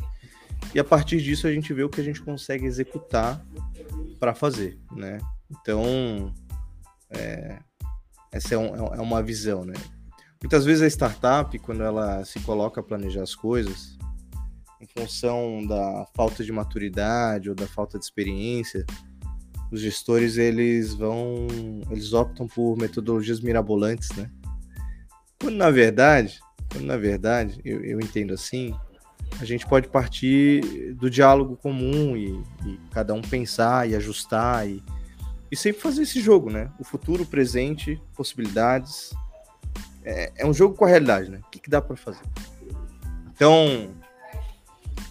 E 0.75 0.79
a 0.79 0.85
partir 0.85 1.21
disso 1.21 1.47
a 1.47 1.53
gente 1.53 1.73
vê 1.73 1.83
o 1.83 1.89
que 1.89 2.01
a 2.01 2.05
gente 2.05 2.23
consegue 2.23 2.67
executar 2.67 3.45
para 4.21 4.35
fazer, 4.35 4.79
né? 4.93 5.19
Então, 5.51 6.33
é, 7.11 7.59
essa 8.31 8.55
é, 8.55 8.59
um, 8.59 8.75
é 8.95 9.01
uma 9.01 9.23
visão, 9.23 9.65
né? 9.65 9.75
Muitas 10.43 10.65
vezes 10.65 10.83
a 10.83 10.87
startup, 10.87 11.57
quando 11.61 11.83
ela 11.83 12.25
se 12.25 12.41
coloca 12.41 12.81
a 12.81 12.85
planejar 12.85 13.23
as 13.23 13.35
coisas, 13.35 13.97
em 14.81 14.87
função 14.87 15.65
da 15.67 16.07
falta 16.15 16.43
de 16.45 16.53
maturidade 16.53 17.49
ou 17.49 17.55
da 17.55 17.67
falta 17.67 17.99
de 17.99 18.05
experiência, 18.05 18.85
os 19.71 19.81
gestores 19.81 20.37
eles 20.37 20.95
vão, 20.95 21.47
eles 21.91 22.13
optam 22.13 22.47
por 22.47 22.77
metodologias 22.77 23.41
mirabolantes, 23.41 24.11
né? 24.17 24.31
Quando 25.43 25.57
na 25.57 25.71
verdade, 25.71 26.41
quando 26.71 26.87
na 26.87 26.97
verdade, 26.97 27.61
eu, 27.65 27.85
eu 27.85 28.01
entendo 28.01 28.33
assim, 28.33 28.73
a 29.41 29.45
gente 29.45 29.67
pode 29.67 29.89
partir 29.89 30.95
do 30.95 31.11
diálogo 31.11 31.57
comum 31.57 32.17
e, 32.17 32.29
e 32.65 32.79
cada 32.93 33.13
um 33.13 33.21
pensar 33.21 33.91
e 33.91 33.97
ajustar 33.97 34.69
e, 34.69 34.81
e 35.51 35.57
sempre 35.57 35.83
fazer 35.83 36.03
esse 36.03 36.21
jogo, 36.21 36.49
né? 36.49 36.71
O 36.79 36.85
futuro, 36.85 37.25
o 37.25 37.27
presente, 37.27 38.01
possibilidades, 38.15 39.11
é, 40.05 40.33
é 40.37 40.47
um 40.47 40.55
jogo 40.55 40.77
com 40.77 40.85
a 40.85 40.89
realidade, 40.89 41.29
né? 41.29 41.41
O 41.45 41.51
que, 41.51 41.59
que 41.59 41.69
dá 41.69 41.83
para 41.83 41.97
fazer? 41.97 42.23
Então, 43.35 43.91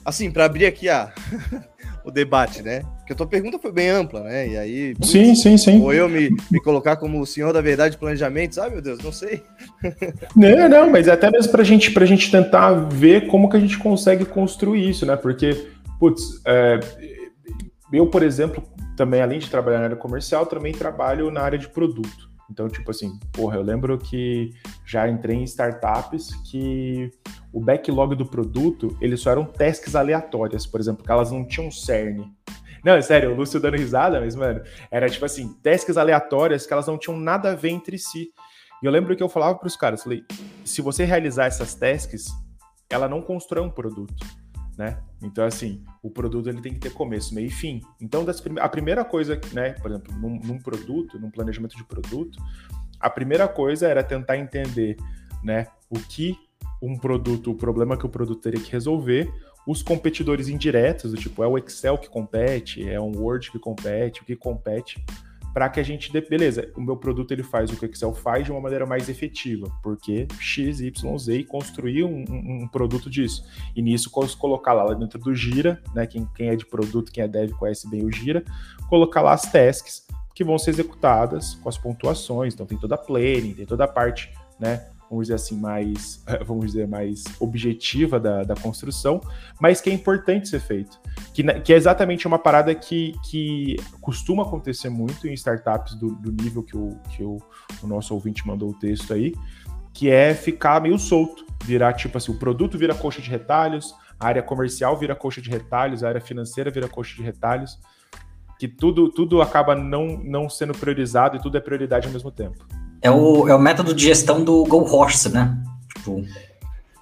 assim, 0.05 0.31
para 0.31 0.45
abrir 0.45 0.65
aqui 0.65 0.87
a, 0.87 1.13
o 2.03 2.11
debate, 2.11 2.61
né? 2.61 2.83
Porque 2.97 3.13
a 3.13 3.15
tua 3.15 3.27
pergunta 3.27 3.59
foi 3.59 3.71
bem 3.71 3.89
ampla, 3.89 4.21
né? 4.21 4.47
E 4.47 4.57
aí. 4.57 4.95
Sim, 5.01 5.35
sim, 5.35 5.57
sim. 5.57 5.81
Ou 5.81 5.93
eu 5.93 6.07
me, 6.09 6.29
me 6.49 6.61
colocar 6.61 6.95
como 6.95 7.19
o 7.19 7.25
senhor 7.25 7.53
da 7.53 7.61
verdade 7.61 7.91
de 7.91 7.97
planejamento, 7.97 8.55
sabe, 8.55 8.73
meu 8.73 8.81
Deus, 8.81 8.99
não 9.03 9.11
sei. 9.11 9.43
Não, 10.35 10.69
não, 10.69 10.89
mas 10.89 11.07
é 11.07 11.11
até 11.11 11.29
mesmo 11.29 11.51
pra 11.51 11.63
gente, 11.63 11.91
pra 11.91 12.05
gente 12.05 12.31
tentar 12.31 12.71
ver 12.71 13.27
como 13.27 13.49
que 13.49 13.57
a 13.57 13.59
gente 13.59 13.77
consegue 13.77 14.25
construir 14.25 14.89
isso, 14.89 15.05
né? 15.05 15.15
Porque, 15.15 15.67
putz, 15.99 16.41
é, 16.45 16.79
eu, 17.91 18.07
por 18.07 18.23
exemplo, 18.23 18.63
também, 18.95 19.21
além 19.21 19.39
de 19.39 19.49
trabalhar 19.49 19.79
na 19.79 19.85
área 19.85 19.95
comercial, 19.95 20.45
também 20.45 20.73
trabalho 20.73 21.31
na 21.31 21.41
área 21.41 21.57
de 21.57 21.67
produto. 21.67 22.30
Então, 22.51 22.67
tipo 22.67 22.91
assim, 22.91 23.17
porra, 23.31 23.55
eu 23.55 23.61
lembro 23.61 23.97
que 23.97 24.53
já 24.85 25.07
entrei 25.07 25.37
em 25.37 25.43
startups 25.43 26.35
que 26.51 27.09
o 27.51 27.61
backlog 27.61 28.13
do 28.13 28.25
produto, 28.25 28.95
eles 28.99 29.21
só 29.21 29.31
eram 29.31 29.45
tasks 29.45 29.95
aleatórias, 29.95 30.67
por 30.67 30.79
exemplo, 30.79 31.03
que 31.03 31.11
elas 31.11 31.31
não 31.31 31.47
tinham 31.47 31.71
cerne. 31.71 32.29
Não, 32.83 32.93
é 32.93 33.01
sério, 33.01 33.31
o 33.31 33.35
Lúcio 33.35 33.59
dando 33.59 33.77
risada, 33.77 34.19
mas, 34.19 34.35
mano, 34.35 34.61
era 34.91 35.09
tipo 35.09 35.23
assim, 35.23 35.53
tasks 35.63 35.95
aleatórias 35.95 36.67
que 36.67 36.73
elas 36.73 36.87
não 36.87 36.97
tinham 36.97 37.17
nada 37.17 37.51
a 37.51 37.55
ver 37.55 37.69
entre 37.69 37.97
si. 37.97 38.29
E 38.83 38.85
eu 38.85 38.91
lembro 38.91 39.15
que 39.15 39.23
eu 39.23 39.29
falava 39.29 39.57
para 39.57 39.67
os 39.67 39.77
caras, 39.77 40.03
falei, 40.03 40.25
se 40.65 40.81
você 40.81 41.05
realizar 41.05 41.45
essas 41.45 41.73
tasks, 41.73 42.27
ela 42.89 43.07
não 43.07 43.21
constrói 43.21 43.63
um 43.63 43.69
produto 43.69 44.40
né? 44.81 44.97
Então, 45.21 45.45
assim, 45.45 45.83
o 46.01 46.09
produto 46.09 46.49
ele 46.49 46.59
tem 46.59 46.73
que 46.73 46.79
ter 46.79 46.91
começo, 46.91 47.35
meio 47.35 47.45
e 47.45 47.51
fim. 47.51 47.81
Então, 48.01 48.25
a 48.59 48.67
primeira 48.67 49.05
coisa, 49.05 49.39
né, 49.53 49.73
por 49.73 49.91
exemplo, 49.91 50.11
num, 50.17 50.39
num, 50.39 50.57
produto, 50.57 51.19
num 51.19 51.29
planejamento 51.29 51.77
de 51.77 51.83
produto, 51.83 52.39
a 52.99 53.07
primeira 53.07 53.47
coisa 53.47 53.87
era 53.87 54.03
tentar 54.03 54.37
entender, 54.37 54.97
né, 55.43 55.67
o 55.87 55.99
que 55.99 56.35
um 56.81 56.97
produto, 56.97 57.51
o 57.51 57.55
problema 57.55 57.95
que 57.95 58.07
o 58.07 58.09
produto 58.09 58.41
teria 58.41 58.59
que 58.59 58.71
resolver, 58.71 59.31
os 59.67 59.83
competidores 59.83 60.47
indiretos, 60.47 61.11
do 61.11 61.17
tipo, 61.17 61.43
é 61.43 61.47
o 61.47 61.59
Excel 61.59 61.99
que 61.99 62.09
compete, 62.09 62.83
é 62.89 62.99
um 62.99 63.15
Word 63.15 63.51
que 63.51 63.59
compete, 63.59 64.23
o 64.23 64.25
que 64.25 64.35
compete, 64.35 65.05
para 65.53 65.69
que 65.69 65.79
a 65.79 65.83
gente 65.83 66.11
dê, 66.11 66.21
beleza, 66.21 66.71
o 66.75 66.81
meu 66.81 66.95
produto 66.95 67.31
ele 67.31 67.43
faz 67.43 67.69
o 67.71 67.77
que 67.77 67.85
o 67.85 67.89
Excel 67.89 68.13
faz 68.13 68.45
de 68.45 68.51
uma 68.51 68.61
maneira 68.61 68.85
mais 68.85 69.09
efetiva, 69.09 69.71
porque 69.83 70.27
X, 70.39 70.79
Y, 70.79 71.17
Z 71.17 71.35
e 71.35 71.43
construir 71.43 72.03
um, 72.03 72.23
um, 72.29 72.63
um, 72.63 72.67
produto 72.67 73.09
disso. 73.09 73.45
E 73.75 73.81
nisso 73.81 74.09
colocar 74.37 74.73
lá 74.73 74.93
dentro 74.93 75.19
do 75.19 75.33
Gira, 75.35 75.81
né? 75.93 76.07
Quem, 76.07 76.27
quem 76.35 76.49
é 76.49 76.55
de 76.55 76.65
produto, 76.65 77.11
quem 77.11 77.23
é 77.23 77.27
dev 77.27 77.51
conhece 77.51 77.89
bem 77.89 78.05
o 78.05 78.11
Gira, 78.11 78.43
colocar 78.89 79.21
lá 79.21 79.33
as 79.33 79.51
tasks 79.51 80.07
que 80.33 80.43
vão 80.43 80.57
ser 80.57 80.71
executadas 80.71 81.55
com 81.55 81.69
as 81.69 81.77
pontuações. 81.77 82.53
Então 82.53 82.65
tem 82.65 82.77
toda 82.77 82.95
a 82.95 82.97
planning, 82.97 83.53
tem 83.53 83.65
toda 83.65 83.83
a 83.83 83.87
parte, 83.87 84.33
né? 84.59 84.90
Vamos 85.11 85.25
dizer 85.25 85.35
assim, 85.35 85.59
mais, 85.59 86.23
vamos 86.47 86.67
dizer, 86.67 86.87
mais 86.87 87.25
objetiva 87.37 88.17
da, 88.17 88.43
da 88.43 88.55
construção, 88.55 89.19
mas 89.59 89.81
que 89.81 89.89
é 89.89 89.93
importante 89.93 90.47
ser 90.47 90.61
feito. 90.61 90.97
Que, 91.33 91.43
que 91.61 91.73
é 91.73 91.75
exatamente 91.75 92.25
uma 92.25 92.39
parada 92.39 92.73
que, 92.73 93.13
que 93.29 93.75
costuma 93.99 94.43
acontecer 94.43 94.89
muito 94.89 95.27
em 95.27 95.33
startups 95.33 95.95
do, 95.95 96.15
do 96.15 96.31
nível 96.31 96.63
que, 96.63 96.77
o, 96.77 96.97
que 97.09 97.23
o, 97.23 97.37
o 97.83 97.87
nosso 97.87 98.13
ouvinte 98.13 98.47
mandou 98.47 98.69
o 98.69 98.73
texto 98.73 99.13
aí, 99.13 99.35
que 99.93 100.09
é 100.09 100.33
ficar 100.33 100.81
meio 100.81 100.97
solto, 100.97 101.45
virar 101.65 101.91
tipo 101.93 102.17
assim, 102.17 102.31
o 102.31 102.39
produto 102.39 102.77
vira 102.77 102.95
coxa 102.95 103.21
de 103.21 103.29
retalhos, 103.29 103.93
a 104.17 104.27
área 104.27 104.41
comercial 104.41 104.95
vira 104.95 105.13
coxa 105.13 105.41
de 105.41 105.49
retalhos, 105.49 106.03
a 106.03 106.07
área 106.07 106.21
financeira 106.21 106.71
vira 106.71 106.87
coxa 106.87 107.15
de 107.17 107.21
retalhos, 107.21 107.77
que 108.57 108.67
tudo, 108.67 109.09
tudo 109.09 109.41
acaba 109.41 109.75
não, 109.75 110.05
não 110.23 110.49
sendo 110.49 110.71
priorizado 110.73 111.35
e 111.35 111.41
tudo 111.41 111.57
é 111.57 111.59
prioridade 111.59 112.07
ao 112.07 112.13
mesmo 112.13 112.31
tempo. 112.31 112.65
É 113.01 113.09
o, 113.09 113.47
é 113.47 113.55
o 113.55 113.59
método 113.59 113.93
de 113.93 114.03
gestão 114.03 114.43
do 114.43 114.63
Go 114.65 114.83
Horse, 114.83 115.29
né? 115.29 115.57
Tipo, 115.95 116.23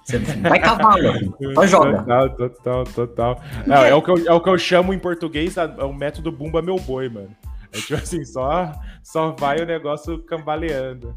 você 0.04 0.18
vai 0.18 0.58
cavalo, 0.58 1.36
só 1.54 1.66
joga. 1.66 1.98
Total, 1.98 2.30
total, 2.30 2.84
total. 2.84 3.42
Não, 3.66 3.76
é, 3.76 3.94
o 3.94 4.02
que 4.02 4.10
eu, 4.10 4.26
é 4.26 4.32
o 4.32 4.40
que 4.40 4.48
eu 4.48 4.58
chamo 4.58 4.92
em 4.92 4.98
português, 4.98 5.56
é 5.56 5.64
o 5.84 5.92
método 5.92 6.32
Bumba 6.32 6.60
Meu 6.60 6.76
Boi, 6.76 7.08
mano. 7.08 7.30
É 7.72 7.78
tipo 7.78 7.94
assim, 7.94 8.24
só, 8.24 8.72
só 9.02 9.30
vai 9.32 9.60
o 9.60 9.66
negócio 9.66 10.18
cambaleando. 10.24 11.14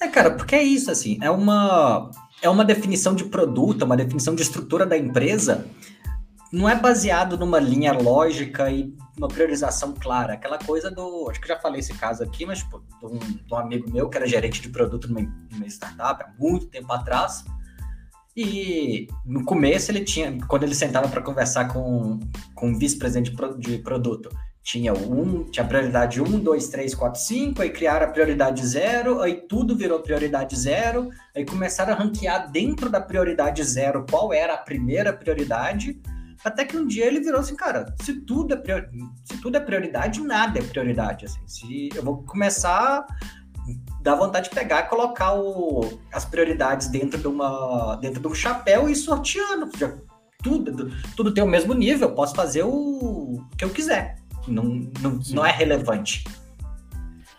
É, 0.00 0.08
cara, 0.08 0.32
porque 0.32 0.54
é 0.54 0.62
isso, 0.62 0.90
assim, 0.90 1.18
é 1.22 1.30
uma, 1.30 2.10
é 2.42 2.48
uma 2.48 2.64
definição 2.64 3.14
de 3.14 3.24
produto, 3.24 3.82
uma 3.82 3.96
definição 3.96 4.34
de 4.34 4.42
estrutura 4.42 4.84
da 4.84 4.96
empresa 4.96 5.66
não 6.52 6.68
é 6.68 6.74
baseado 6.74 7.36
numa 7.36 7.58
linha 7.58 7.92
lógica 7.92 8.70
e 8.70 8.94
uma 9.16 9.28
priorização 9.28 9.92
clara. 9.92 10.34
Aquela 10.34 10.58
coisa 10.58 10.90
do. 10.90 11.28
Acho 11.30 11.40
que 11.40 11.48
já 11.48 11.58
falei 11.58 11.80
esse 11.80 11.94
caso 11.94 12.22
aqui, 12.22 12.46
mas 12.46 12.60
tipo, 12.60 12.82
de, 13.00 13.06
um, 13.06 13.18
de 13.18 13.54
um 13.54 13.56
amigo 13.56 13.90
meu 13.90 14.08
que 14.08 14.16
era 14.16 14.26
gerente 14.26 14.60
de 14.60 14.68
produto 14.68 15.08
numa, 15.08 15.20
numa 15.52 15.66
startup 15.66 16.24
há 16.24 16.32
muito 16.38 16.66
tempo 16.66 16.92
atrás. 16.92 17.44
E 18.36 19.08
no 19.26 19.44
começo 19.44 19.90
ele 19.90 20.04
tinha, 20.04 20.38
quando 20.46 20.62
ele 20.62 20.74
sentava 20.74 21.08
para 21.08 21.20
conversar 21.20 21.66
com, 21.68 22.20
com 22.54 22.70
o 22.70 22.78
vice-presidente 22.78 23.34
de 23.58 23.78
produto, 23.78 24.30
tinha 24.62 24.92
um, 24.92 25.44
tinha 25.44 25.66
prioridade 25.66 26.22
1, 26.22 26.40
2, 26.40 26.68
3, 26.68 26.94
4, 26.94 27.20
5, 27.20 27.62
aí 27.62 27.70
criaram 27.70 28.06
a 28.06 28.10
prioridade 28.10 28.64
0, 28.64 29.22
aí 29.22 29.42
tudo 29.48 29.74
virou 29.74 30.00
prioridade 30.00 30.54
0, 30.54 31.08
aí 31.34 31.44
começaram 31.44 31.94
a 31.94 31.96
ranquear 31.96 32.50
dentro 32.50 32.88
da 32.88 33.00
prioridade 33.00 33.64
0 33.64 34.06
qual 34.08 34.32
era 34.32 34.54
a 34.54 34.58
primeira 34.58 35.12
prioridade, 35.12 36.00
até 36.44 36.64
que 36.64 36.76
um 36.76 36.86
dia 36.86 37.06
ele 37.06 37.20
virou 37.20 37.40
assim, 37.40 37.56
cara, 37.56 37.94
se 38.02 38.20
tudo 38.20 38.54
é, 38.54 38.56
prior... 38.56 38.88
se 39.24 39.38
tudo 39.38 39.56
é 39.56 39.60
prioridade, 39.60 40.20
nada 40.20 40.58
é 40.58 40.62
prioridade. 40.62 41.26
Assim. 41.26 41.40
Se 41.46 41.88
eu 41.94 42.02
vou 42.02 42.22
começar 42.22 43.06
dá 44.00 44.14
vontade 44.14 44.48
de 44.48 44.54
pegar 44.54 44.80
e 44.80 44.88
colocar 44.88 45.34
o, 45.34 46.00
as 46.12 46.24
prioridades 46.24 46.88
dentro 46.88 47.18
de, 47.18 47.26
uma, 47.26 47.96
dentro 47.96 48.20
de 48.20 48.26
um 48.26 48.34
chapéu 48.34 48.88
e 48.88 48.92
ir 48.92 48.96
sorteando. 48.96 49.68
Tudo, 50.42 50.90
tudo 51.16 51.34
tem 51.34 51.42
o 51.42 51.48
mesmo 51.48 51.74
nível, 51.74 52.14
posso 52.14 52.34
fazer 52.34 52.62
o 52.62 53.44
que 53.56 53.64
eu 53.64 53.70
quiser. 53.70 54.16
Não, 54.46 54.64
não, 55.00 55.20
não 55.30 55.44
é 55.44 55.50
relevante. 55.50 56.24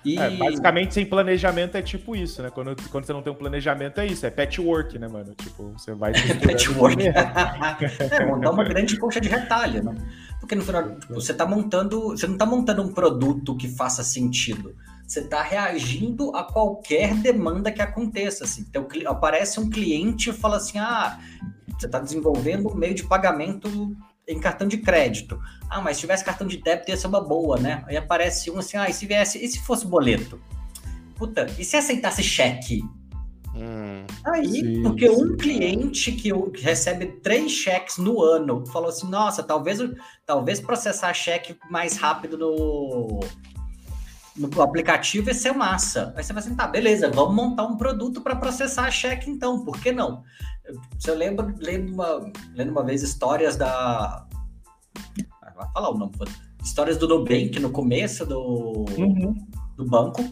E... 0.10 0.18
É, 0.18 0.30
basicamente, 0.32 0.93
sem 0.93 1.05
planejamento 1.05 1.76
é 1.76 1.82
tipo 1.82 2.16
isso, 2.16 2.41
né? 2.41 2.49
Quando, 2.49 2.76
quando 2.89 3.05
você 3.05 3.14
não 3.14 3.22
tem 3.22 3.32
um 3.32 3.36
planejamento, 3.36 3.99
é 3.99 4.07
isso, 4.07 4.26
é 4.26 4.32
patchwork, 4.32 4.97
né, 4.97 5.07
mano? 5.07 5.36
Tipo, 5.36 5.74
você 5.78 5.93
vai. 5.93 6.14
patchwork. 6.43 7.03
é, 7.07 8.26
montar 8.26 8.51
uma 8.51 8.64
grande 8.64 8.97
coxa 8.97 9.22
de 9.22 9.30
retalho, 9.30 9.84
né? 9.84 9.95
Porque 10.39 10.55
no 10.55 10.64
final, 10.64 10.95
tipo, 10.95 11.14
você 11.14 11.34
tá 11.34 11.45
montando. 11.45 12.10
Você 12.10 12.26
não 12.26 12.38
tá 12.38 12.45
montando 12.45 12.82
um 12.82 12.91
produto 12.91 13.55
que 13.55 13.68
faça 13.68 14.03
sentido. 14.03 14.76
Você 15.05 15.22
tá 15.22 15.43
reagindo 15.43 16.36
a 16.36 16.43
qualquer 16.43 17.14
demanda 17.16 17.72
que 17.72 17.82
aconteça. 17.82 18.45
Assim. 18.45 18.66
Então, 18.68 18.88
aparece 19.05 19.60
um 19.60 19.70
cliente 19.70 20.32
e 20.32 20.34
fala 20.34 20.57
assim: 20.57 20.80
ah, 20.80 21.20
você 21.78 21.88
tá 21.88 21.99
desenvolvendo 21.99 22.68
um 22.68 22.76
meio 22.76 22.95
de 22.95 23.03
pagamento 23.03 23.95
em 24.30 24.40
cartão 24.40 24.68
de 24.68 24.78
crédito. 24.78 25.42
Ah, 25.70 25.82
mas 25.82 25.98
se 25.98 26.02
tivesse 26.02 26.24
cartão 26.24 26.48
de 26.48 26.58
débito 26.58 26.92
ia 26.92 26.98
ser 26.98 27.08
uma 27.08 27.20
boa, 27.20 27.58
né? 27.58 27.84
Aí 27.88 27.98
aparece 27.98 28.52
um 28.52 28.60
assim, 28.60 28.78
ah, 28.78 28.88
e 28.88 28.94
se 28.94 29.06
viesse, 29.06 29.44
e 29.44 29.48
se 29.48 29.60
fosse 29.60 29.88
boleto? 29.88 30.40
Puta, 31.16 31.48
e 31.58 31.66
se 31.66 31.76
aceitasse 31.76 32.24
cheque? 32.24 32.82
Hum, 33.56 34.06
Aí, 34.26 34.48
sim, 34.48 34.84
porque 34.84 35.08
sim. 35.08 35.24
um 35.24 35.36
cliente 35.36 36.12
que, 36.12 36.32
que, 36.52 36.62
recebe 36.62 37.08
três 37.24 37.52
cheques 37.52 37.98
no 37.98 38.22
ano 38.22 38.66
falou 38.68 38.90
assim: 38.90 39.10
nossa, 39.10 39.42
talvez, 39.42 39.80
talvez 40.26 40.62
processar 40.62 41.14
cheque 41.14 41.58
mais 41.70 41.98
rápido 41.98 42.38
no, 42.38 43.20
no 44.38 44.62
aplicativo 44.62 45.30
ia 45.30 45.34
ser 45.34 45.52
massa. 45.52 46.14
Aí 46.16 46.24
você 46.24 46.32
vai 46.32 46.44
assim: 46.44 46.56
tá, 46.56 46.68
beleza, 46.68 47.10
vamos 47.10 47.36
montar 47.36 47.66
um 47.66 47.76
produto 47.76 48.22
para 48.22 48.36
processar 48.36 48.90
cheque 48.92 49.30
então, 49.30 49.66
por 49.66 49.80
que 49.82 49.92
não? 49.92 50.24
Eu 51.05 51.15
lembro, 51.15 51.53
lendo 51.57 51.93
uma, 51.93 52.32
lendo 52.53 52.72
uma 52.72 52.84
vez 52.84 53.01
histórias 53.01 53.55
da. 53.55 54.26
Ah, 55.41 55.53
vai 55.55 55.72
falar 55.74 55.89
o 55.89 55.97
nome, 55.97 56.13
histórias 56.63 56.97
do 56.97 57.07
Nubank 57.07 57.59
no 57.59 57.72
começo 57.72 58.26
do, 58.26 58.86
uhum. 58.97 59.36
do 59.76 59.86
banco. 59.86 60.24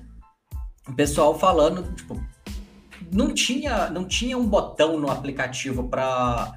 O 0.87 0.93
pessoal 0.93 1.37
falando, 1.37 1.83
tipo, 1.95 2.19
não 3.11 3.33
tinha, 3.33 3.89
não 3.89 4.05
tinha 4.05 4.37
um 4.37 4.47
botão 4.47 4.99
no 4.99 5.09
aplicativo 5.09 5.87
para 5.87 6.53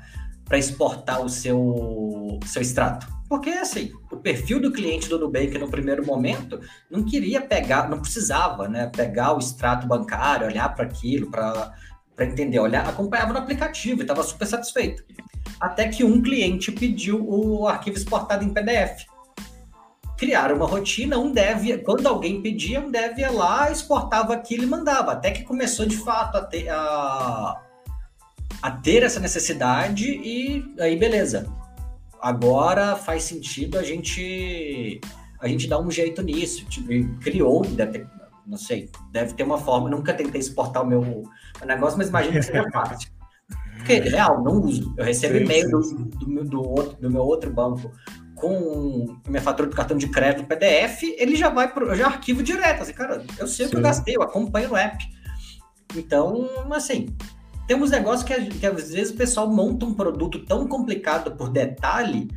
exportar 0.52 1.20
o 1.20 1.28
seu, 1.28 2.38
seu 2.44 2.62
extrato. 2.62 3.06
Porque, 3.28 3.50
assim, 3.50 3.92
o 4.10 4.16
perfil 4.16 4.60
do 4.60 4.72
cliente 4.72 5.08
do 5.08 5.16
Nubank 5.16 5.56
no 5.56 5.70
primeiro 5.70 6.04
momento 6.04 6.60
não 6.90 7.04
queria 7.04 7.40
pegar, 7.40 7.88
não 7.88 8.00
precisava, 8.00 8.68
né? 8.68 8.88
Pegar 8.88 9.34
o 9.34 9.38
extrato 9.38 9.86
bancário, 9.86 10.48
olhar 10.48 10.68
para 10.74 10.84
aquilo, 10.84 11.30
para 11.30 11.72
entender, 12.24 12.58
olhar, 12.58 12.88
acompanhava 12.88 13.32
no 13.32 13.38
aplicativo 13.38 14.00
e 14.00 14.02
estava 14.02 14.22
super 14.22 14.46
satisfeito. 14.46 15.04
Até 15.60 15.88
que 15.88 16.04
um 16.04 16.22
cliente 16.22 16.72
pediu 16.72 17.24
o 17.28 17.66
arquivo 17.66 17.96
exportado 17.96 18.44
em 18.44 18.50
PDF 18.50 19.06
criaram 20.20 20.56
uma 20.56 20.66
rotina, 20.66 21.18
um 21.18 21.32
dev, 21.32 21.82
quando 21.82 22.06
alguém 22.06 22.42
pedia, 22.42 22.78
um 22.78 22.90
dev 22.90 23.18
ia 23.18 23.30
lá, 23.30 23.72
exportava 23.72 24.34
aquilo 24.34 24.64
e 24.64 24.66
mandava, 24.66 25.12
até 25.12 25.30
que 25.30 25.44
começou 25.44 25.86
de 25.86 25.96
fato 25.96 26.36
a 26.36 26.42
ter, 26.42 26.68
a, 26.68 27.58
a 28.60 28.70
ter 28.70 29.02
essa 29.02 29.18
necessidade 29.18 30.04
e 30.06 30.62
aí 30.78 30.94
beleza. 30.94 31.50
Agora 32.20 32.96
faz 32.96 33.22
sentido 33.22 33.78
a 33.78 33.82
gente 33.82 35.00
a 35.40 35.48
gente 35.48 35.66
dar 35.66 35.80
um 35.80 35.90
jeito 35.90 36.20
nisso, 36.20 36.66
tipo, 36.66 37.18
criou, 37.20 37.62
deve 37.62 38.00
ter, 38.00 38.06
não 38.51 38.59
sei, 38.59 38.90
deve 39.12 39.34
ter 39.34 39.44
uma 39.44 39.57
forma, 39.57 39.88
nunca 39.88 40.12
tentei 40.12 40.40
exportar 40.40 40.82
o 40.82 40.86
meu, 40.86 41.01
meu 41.01 41.66
negócio, 41.66 41.96
mas 41.96 42.09
imagino 42.09 42.34
que 42.34 42.42
seja 42.42 42.68
fácil. 42.72 43.11
Porque, 43.76 44.01
real, 44.01 44.42
não 44.42 44.61
uso. 44.61 44.92
Eu 44.98 45.05
recebo 45.05 45.36
e-mail 45.36 45.70
do, 45.70 45.80
do, 45.80 46.44
do, 46.44 46.68
outro, 46.68 47.01
do 47.01 47.11
meu 47.11 47.22
outro 47.22 47.51
banco 47.51 47.90
com 48.34 49.16
minha 49.26 49.40
fatura 49.40 49.68
do 49.68 49.76
cartão 49.76 49.96
de 49.96 50.09
crédito 50.09 50.46
PDF, 50.46 51.03
ele 51.18 51.36
já 51.36 51.51
vai 51.51 51.72
pro 51.72 51.94
já 51.94 52.07
arquivo 52.07 52.42
direto. 52.42 52.82
Assim, 52.82 52.92
cara, 52.92 53.24
eu 53.38 53.46
sei 53.46 53.66
o 53.66 53.70
que 53.70 53.76
eu 53.76 53.82
gastei, 53.82 54.16
eu 54.16 54.22
acompanho 54.22 54.72
o 54.72 54.76
app. 54.76 55.03
Então, 55.94 56.48
assim, 56.72 57.14
temos 57.66 57.90
negócios 57.90 58.24
que, 58.24 58.34
que 58.59 58.66
às 58.66 58.90
vezes 58.90 59.12
o 59.12 59.16
pessoal 59.16 59.48
monta 59.48 59.86
um 59.86 59.94
produto 59.94 60.44
tão 60.44 60.66
complicado 60.66 61.36
por 61.36 61.51
detalhe 61.51 62.28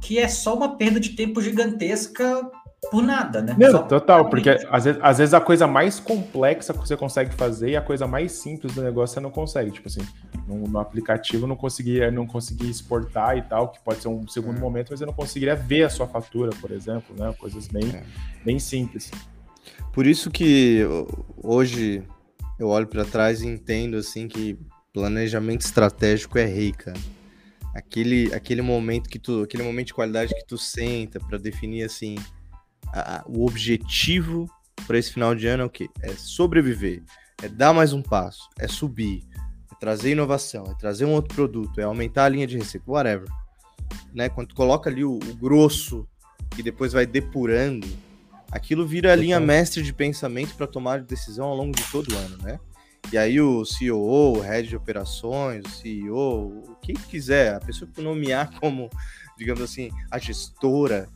que 0.00 0.18
é 0.18 0.28
só 0.28 0.54
uma 0.54 0.76
perda 0.76 1.00
de 1.00 1.10
tempo 1.10 1.40
gigantesca 1.40 2.50
por 2.90 3.02
nada, 3.02 3.42
né? 3.42 3.54
Meu, 3.56 3.82
total, 3.84 4.28
porque 4.28 4.50
às 4.70 4.84
vezes, 4.84 5.00
às 5.02 5.18
vezes 5.18 5.34
a 5.34 5.40
coisa 5.40 5.66
mais 5.66 6.00
complexa 6.00 6.72
que 6.72 6.78
você 6.78 6.96
consegue 6.96 7.34
fazer 7.34 7.70
e 7.70 7.76
a 7.76 7.82
coisa 7.82 8.06
mais 8.06 8.32
simples 8.32 8.74
do 8.74 8.82
negócio 8.82 9.14
você 9.14 9.20
não 9.20 9.30
consegue. 9.30 9.70
Tipo 9.70 9.88
assim, 9.88 10.00
no, 10.46 10.68
no 10.68 10.78
aplicativo 10.78 11.46
não 11.46 11.56
conseguia, 11.56 12.10
não 12.10 12.26
conseguia 12.26 12.70
exportar 12.70 13.36
e 13.36 13.42
tal, 13.42 13.68
que 13.68 13.80
pode 13.80 14.00
ser 14.00 14.08
um 14.08 14.26
segundo 14.28 14.58
é. 14.58 14.60
momento, 14.60 14.88
mas 14.90 15.00
eu 15.00 15.06
não 15.06 15.14
conseguiria 15.14 15.54
ver 15.54 15.84
a 15.84 15.90
sua 15.90 16.06
fatura, 16.06 16.50
por 16.60 16.70
exemplo, 16.70 17.14
né? 17.18 17.34
Coisas 17.38 17.68
bem, 17.68 17.84
é. 17.94 18.02
bem 18.44 18.58
simples. 18.58 19.10
Por 19.92 20.06
isso 20.06 20.30
que 20.30 20.82
hoje 21.42 22.02
eu 22.58 22.68
olho 22.68 22.86
para 22.86 23.04
trás 23.04 23.42
e 23.42 23.46
entendo 23.46 23.96
assim 23.96 24.28
que 24.28 24.58
planejamento 24.92 25.62
estratégico 25.62 26.38
é 26.38 26.44
rei, 26.44 26.72
cara. 26.72 26.98
Aquele, 27.74 28.32
aquele 28.32 28.62
momento 28.62 29.10
que 29.10 29.18
tu, 29.18 29.42
aquele 29.42 29.64
momento 29.64 29.88
de 29.88 29.94
qualidade 29.94 30.32
que 30.32 30.46
tu 30.46 30.56
senta 30.56 31.18
para 31.18 31.36
definir 31.36 31.82
assim, 31.82 32.14
a, 32.92 33.24
o 33.26 33.46
objetivo 33.46 34.48
para 34.86 34.98
esse 34.98 35.12
final 35.12 35.34
de 35.34 35.46
ano 35.46 35.62
é 35.62 35.66
o 35.66 35.70
quê? 35.70 35.88
É 36.02 36.12
sobreviver, 36.12 37.02
é 37.42 37.48
dar 37.48 37.72
mais 37.72 37.92
um 37.92 38.02
passo, 38.02 38.48
é 38.58 38.68
subir, 38.68 39.22
é 39.72 39.74
trazer 39.78 40.12
inovação, 40.12 40.64
é 40.70 40.74
trazer 40.74 41.04
um 41.04 41.12
outro 41.12 41.34
produto, 41.34 41.80
é 41.80 41.84
aumentar 41.84 42.24
a 42.24 42.28
linha 42.28 42.46
de 42.46 42.56
receita, 42.56 42.90
whatever. 42.90 43.28
Né? 44.12 44.28
Quando 44.28 44.48
tu 44.48 44.54
coloca 44.54 44.90
ali 44.90 45.04
o, 45.04 45.14
o 45.14 45.34
grosso 45.36 46.06
e 46.56 46.62
depois 46.62 46.92
vai 46.92 47.06
depurando, 47.06 47.86
aquilo 48.50 48.86
vira 48.86 49.12
a 49.12 49.16
linha 49.16 49.40
mestre 49.40 49.82
de 49.82 49.92
pensamento 49.92 50.54
para 50.54 50.66
tomar 50.66 51.00
decisão 51.00 51.46
ao 51.46 51.56
longo 51.56 51.74
de 51.74 51.82
todo 51.90 52.12
o 52.12 52.16
ano, 52.16 52.38
né? 52.38 52.60
E 53.12 53.18
aí 53.18 53.40
o 53.40 53.64
CEO, 53.64 54.38
o 54.38 54.40
head 54.40 54.68
de 54.68 54.76
operações, 54.76 55.62
o 55.66 55.68
CEO, 55.68 56.64
o 56.66 56.76
que 56.80 56.94
quiser, 56.94 57.54
a 57.54 57.60
pessoa 57.60 57.90
que 57.92 58.00
nomear 58.00 58.58
como, 58.58 58.88
digamos 59.36 59.62
assim, 59.62 59.90
a 60.10 60.18
gestora 60.18 61.08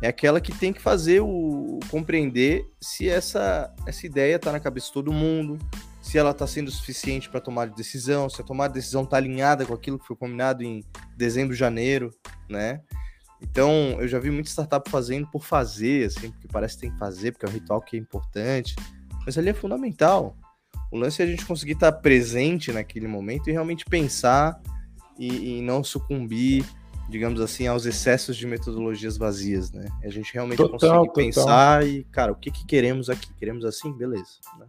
é 0.00 0.08
aquela 0.08 0.40
que 0.40 0.52
tem 0.52 0.72
que 0.72 0.80
fazer 0.80 1.20
o 1.20 1.80
compreender 1.90 2.68
se 2.80 3.08
essa, 3.08 3.74
essa 3.86 4.06
ideia 4.06 4.36
está 4.36 4.52
na 4.52 4.60
cabeça 4.60 4.86
de 4.86 4.92
todo 4.92 5.12
mundo, 5.12 5.58
se 6.00 6.16
ela 6.16 6.30
está 6.30 6.46
sendo 6.46 6.70
suficiente 6.70 7.28
para 7.28 7.40
tomar 7.40 7.68
decisão, 7.68 8.30
se 8.30 8.40
a 8.40 8.44
tomada 8.44 8.72
de 8.72 8.80
decisão 8.80 9.02
está 9.02 9.16
alinhada 9.16 9.66
com 9.66 9.74
aquilo 9.74 9.98
que 9.98 10.06
foi 10.06 10.16
combinado 10.16 10.62
em 10.62 10.84
dezembro, 11.16 11.54
janeiro, 11.54 12.14
né? 12.48 12.80
Então, 13.40 13.96
eu 14.00 14.08
já 14.08 14.18
vi 14.18 14.30
muita 14.30 14.48
startup 14.48 14.90
fazendo 14.90 15.28
por 15.30 15.44
fazer, 15.44 16.06
assim, 16.06 16.30
porque 16.30 16.48
parece 16.48 16.74
que 16.74 16.80
tem 16.82 16.92
que 16.92 16.98
fazer, 16.98 17.32
porque 17.32 17.46
é 17.46 17.48
um 17.48 17.52
ritual 17.52 17.80
que 17.80 17.96
é 17.96 18.00
importante, 18.00 18.74
mas 19.24 19.36
ali 19.38 19.50
é 19.50 19.54
fundamental. 19.54 20.36
O 20.90 20.96
lance 20.96 21.20
é 21.20 21.24
a 21.24 21.28
gente 21.28 21.44
conseguir 21.44 21.72
estar 21.72 21.92
tá 21.92 21.98
presente 21.98 22.72
naquele 22.72 23.06
momento 23.06 23.48
e 23.48 23.52
realmente 23.52 23.84
pensar 23.84 24.60
e, 25.18 25.58
e 25.58 25.62
não 25.62 25.84
sucumbir 25.84 26.64
digamos 27.08 27.40
assim, 27.40 27.66
aos 27.66 27.86
excessos 27.86 28.36
de 28.36 28.46
metodologias 28.46 29.16
vazias, 29.16 29.72
né? 29.72 29.88
A 30.02 30.10
gente 30.10 30.32
realmente 30.34 30.58
total, 30.58 30.72
consegue 30.72 30.92
total. 30.92 31.12
pensar 31.14 31.86
e, 31.86 32.04
cara, 32.04 32.32
o 32.32 32.36
que, 32.36 32.50
que 32.50 32.66
queremos 32.66 33.08
aqui? 33.08 33.32
Queremos 33.34 33.64
assim? 33.64 33.92
Beleza. 33.92 34.38
Né? 34.58 34.66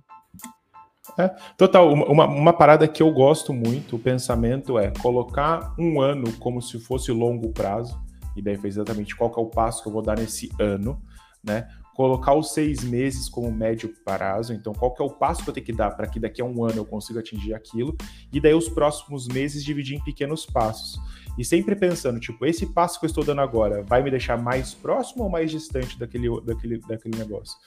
É, 1.17 1.27
total, 1.57 1.91
uma, 1.91 2.27
uma 2.27 2.53
parada 2.53 2.87
que 2.87 3.03
eu 3.03 3.11
gosto 3.11 3.53
muito, 3.53 3.95
o 3.95 3.99
pensamento 3.99 4.79
é 4.79 4.91
colocar 5.01 5.73
um 5.77 5.99
ano 5.99 6.31
como 6.33 6.61
se 6.61 6.79
fosse 6.79 7.11
longo 7.11 7.51
prazo, 7.51 7.99
e 8.35 8.41
daí 8.41 8.57
foi 8.57 8.69
exatamente 8.69 9.15
qual 9.15 9.29
que 9.29 9.39
é 9.39 9.43
o 9.43 9.47
passo 9.47 9.81
que 9.81 9.89
eu 9.89 9.93
vou 9.93 10.01
dar 10.01 10.17
nesse 10.17 10.49
ano, 10.59 11.01
né? 11.43 11.67
Colocar 11.99 12.33
os 12.33 12.53
seis 12.53 12.81
meses 12.81 13.27
como 13.27 13.51
médio 13.51 13.93
prazo, 14.05 14.53
então 14.53 14.73
qual 14.73 14.93
que 14.93 15.01
é 15.01 15.05
o 15.05 15.09
passo 15.09 15.43
que 15.43 15.49
eu 15.49 15.53
tenho 15.53 15.65
que 15.65 15.73
dar 15.73 15.91
para 15.91 16.07
que 16.07 16.17
daqui 16.17 16.41
a 16.41 16.45
um 16.45 16.63
ano 16.63 16.77
eu 16.77 16.85
consiga 16.85 17.19
atingir 17.19 17.53
aquilo, 17.53 17.93
e 18.31 18.39
daí 18.39 18.53
os 18.53 18.69
próximos 18.69 19.27
meses 19.27 19.61
dividir 19.61 19.97
em 19.97 20.01
pequenos 20.05 20.45
passos. 20.45 20.97
E 21.37 21.43
sempre 21.43 21.75
pensando, 21.75 22.17
tipo, 22.17 22.45
esse 22.45 22.67
passo 22.67 23.01
que 23.01 23.05
eu 23.05 23.09
estou 23.09 23.21
dando 23.21 23.41
agora 23.41 23.83
vai 23.83 24.01
me 24.01 24.09
deixar 24.09 24.41
mais 24.41 24.73
próximo 24.73 25.25
ou 25.25 25.29
mais 25.29 25.51
distante 25.51 25.99
daquele, 25.99 26.29
daquele, 26.39 26.77
daquele 26.79 27.17
negócio? 27.17 27.57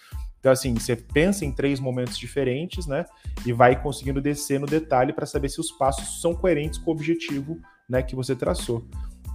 Então, 0.40 0.50
assim, 0.50 0.72
você 0.72 0.96
pensa 0.96 1.44
em 1.44 1.52
três 1.52 1.78
momentos 1.78 2.16
diferentes, 2.16 2.86
né? 2.86 3.04
E 3.44 3.52
vai 3.52 3.82
conseguindo 3.82 4.18
descer 4.18 4.58
no 4.58 4.66
detalhe 4.66 5.12
para 5.12 5.26
saber 5.26 5.50
se 5.50 5.60
os 5.60 5.70
passos 5.72 6.22
são 6.22 6.34
coerentes 6.34 6.78
com 6.78 6.90
o 6.90 6.94
objetivo 6.94 7.60
né, 7.86 8.02
que 8.02 8.16
você 8.16 8.34
traçou. 8.34 8.82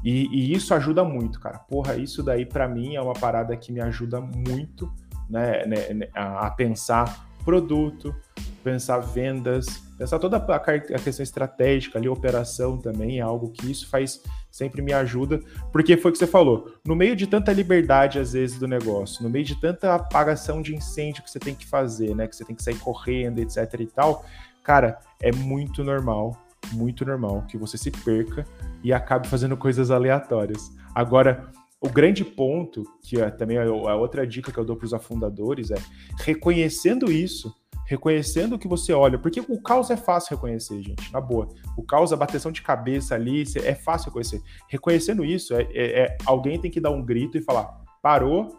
E, 0.09 0.25
e 0.31 0.53
isso 0.53 0.73
ajuda 0.73 1.03
muito, 1.03 1.37
cara. 1.37 1.59
Porra, 1.59 1.97
isso 1.97 2.23
daí 2.23 2.45
para 2.45 2.65
mim 2.65 2.95
é 2.95 3.01
uma 3.01 3.11
parada 3.11 3.57
que 3.57 3.73
me 3.73 3.81
ajuda 3.81 4.21
muito 4.21 4.89
né, 5.29 5.65
né, 5.65 5.93
né 5.93 6.07
a, 6.15 6.49
pensar 6.49 7.27
produto, 7.43 8.15
pensar 8.63 8.99
vendas, 8.99 9.65
pensar 9.97 10.17
toda 10.17 10.37
a, 10.37 10.59
questão 10.59 11.21
estratégica 11.21 11.99
ali, 11.99 12.07
operação 12.07 12.77
também 12.77 13.19
é 13.19 13.21
algo 13.21 13.51
que 13.51 13.69
isso 13.69 13.89
faz, 13.89 14.23
sempre 14.49 14.81
me 14.81 14.93
ajuda, 14.93 15.41
porque 15.73 15.97
foi 15.97 16.11
o 16.11 16.13
que 16.13 16.19
você 16.19 16.27
falou, 16.27 16.71
no 16.85 16.95
meio 16.95 17.13
de 17.13 17.27
tanta 17.27 17.51
liberdade 17.51 18.17
às 18.17 18.31
vezes 18.31 18.57
do 18.57 18.67
negócio, 18.67 19.21
no 19.21 19.29
meio 19.29 19.43
de 19.43 19.59
tanta 19.59 19.93
apagação 19.93 20.61
de 20.61 20.73
incêndio 20.73 21.21
que 21.21 21.29
você 21.29 21.39
tem 21.39 21.53
que 21.53 21.65
fazer, 21.65 22.15
né, 22.15 22.27
que 22.27 22.35
você 22.35 22.45
tem 22.45 22.55
que 22.55 22.63
sair 22.63 22.79
correndo, 22.79 23.39
etc 23.39 23.73
e 23.77 23.87
tal, 23.87 24.23
cara, 24.63 24.99
é 25.21 25.33
muito 25.33 25.83
normal, 25.83 26.46
muito 26.73 27.05
normal 27.05 27.45
que 27.47 27.57
você 27.57 27.77
se 27.77 27.91
perca 27.91 28.45
e 28.83 28.93
acabe 28.93 29.27
fazendo 29.27 29.55
coisas 29.55 29.91
aleatórias. 29.91 30.71
Agora, 30.93 31.51
o 31.79 31.89
grande 31.89 32.25
ponto, 32.25 32.83
que 33.03 33.21
é 33.21 33.29
também 33.29 33.57
a 33.57 33.95
outra 33.95 34.25
dica 34.25 34.51
que 34.51 34.57
eu 34.57 34.65
dou 34.65 34.75
para 34.75 34.85
os 34.85 34.93
afundadores, 34.93 35.69
é 35.69 35.77
reconhecendo 36.19 37.11
isso, 37.11 37.53
reconhecendo 37.85 38.55
o 38.55 38.59
que 38.59 38.67
você 38.67 38.91
olha, 38.91 39.17
porque 39.17 39.39
o 39.47 39.61
caos 39.61 39.89
é 39.91 39.95
fácil 39.95 40.35
reconhecer, 40.35 40.81
gente, 40.81 41.11
na 41.13 41.21
boa. 41.21 41.47
O 41.77 41.83
caos, 41.83 42.11
a 42.11 42.17
bateção 42.17 42.51
de 42.51 42.61
cabeça 42.61 43.15
ali, 43.15 43.43
é 43.63 43.75
fácil 43.75 44.07
reconhecer. 44.07 44.41
Reconhecendo 44.67 45.23
isso, 45.23 45.53
é, 45.53 45.61
é, 45.71 45.99
é, 46.01 46.17
alguém 46.25 46.59
tem 46.59 46.71
que 46.71 46.81
dar 46.81 46.89
um 46.89 47.03
grito 47.03 47.37
e 47.37 47.41
falar: 47.41 47.81
parou, 48.01 48.57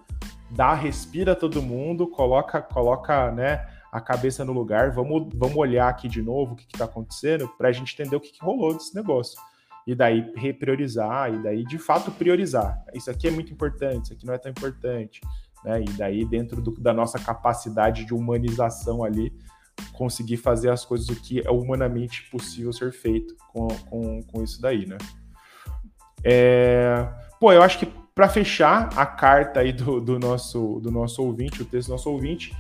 dá, 0.51 0.73
respira 0.73 1.35
todo 1.35 1.61
mundo, 1.61 2.07
coloca, 2.07 2.63
coloca, 2.63 3.33
né, 3.33 3.67
a 3.93 4.01
cabeça 4.01 4.45
no 4.45 4.53
lugar, 4.53 4.91
vamos, 4.91 5.29
vamos 5.35 5.57
olhar 5.57 5.89
aqui 5.89 6.09
de 6.09 6.23
novo 6.23 6.53
o 6.53 6.57
que 6.57 6.67
está 6.73 6.85
acontecendo, 6.85 7.49
para 7.57 7.69
a 7.69 7.73
gente 7.73 7.95
entender 7.95 8.17
o 8.17 8.21
que, 8.21 8.33
que 8.33 8.45
rolou 8.45 8.75
desse 8.75 8.95
negócio. 8.95 9.39
e 9.87 9.95
daí 9.95 10.33
repriorizar, 10.37 11.33
e 11.33 11.43
daí 11.43 11.65
de 11.65 11.79
fato 11.79 12.11
priorizar. 12.11 12.85
Isso 12.93 13.11
aqui 13.11 13.27
é 13.27 13.31
muito 13.31 13.53
importante, 13.53 14.05
isso 14.05 14.13
aqui 14.13 14.27
não 14.27 14.35
é 14.35 14.39
tão 14.39 14.51
importante. 14.51 15.21
Né? 15.65 15.83
E 15.83 15.91
daí, 15.93 16.25
dentro 16.25 16.61
do, 16.61 16.73
da 16.73 16.93
nossa 16.93 17.19
capacidade 17.19 18.05
de 18.05 18.15
humanização 18.15 19.03
ali, 19.03 19.33
conseguir 19.93 20.37
fazer 20.37 20.71
as 20.71 20.85
coisas 20.85 21.09
o 21.09 21.17
que 21.17 21.41
é 21.41 21.51
humanamente 21.51 22.29
possível 22.31 22.73
ser 22.73 22.93
feito 22.93 23.35
com, 23.49 23.69
com, 23.89 24.23
com 24.25 24.43
isso 24.43 24.61
daí, 24.61 24.87
né? 24.87 24.99
É... 26.25 27.09
Pô, 27.41 27.53
eu 27.53 27.63
acho 27.63 27.79
que 27.79 27.87
para 28.15 28.29
fechar 28.29 28.91
a 28.97 29.07
carta 29.07 29.61
aí 29.61 29.73
do, 29.73 30.01
do, 30.01 30.19
nosso, 30.19 30.81
do 30.81 30.91
nosso 30.91 31.23
ouvinte, 31.23 31.63
o 31.63 31.65
texto 31.65 31.89
do 31.89 31.93
nosso 31.93 32.11
ouvinte, 32.11 32.53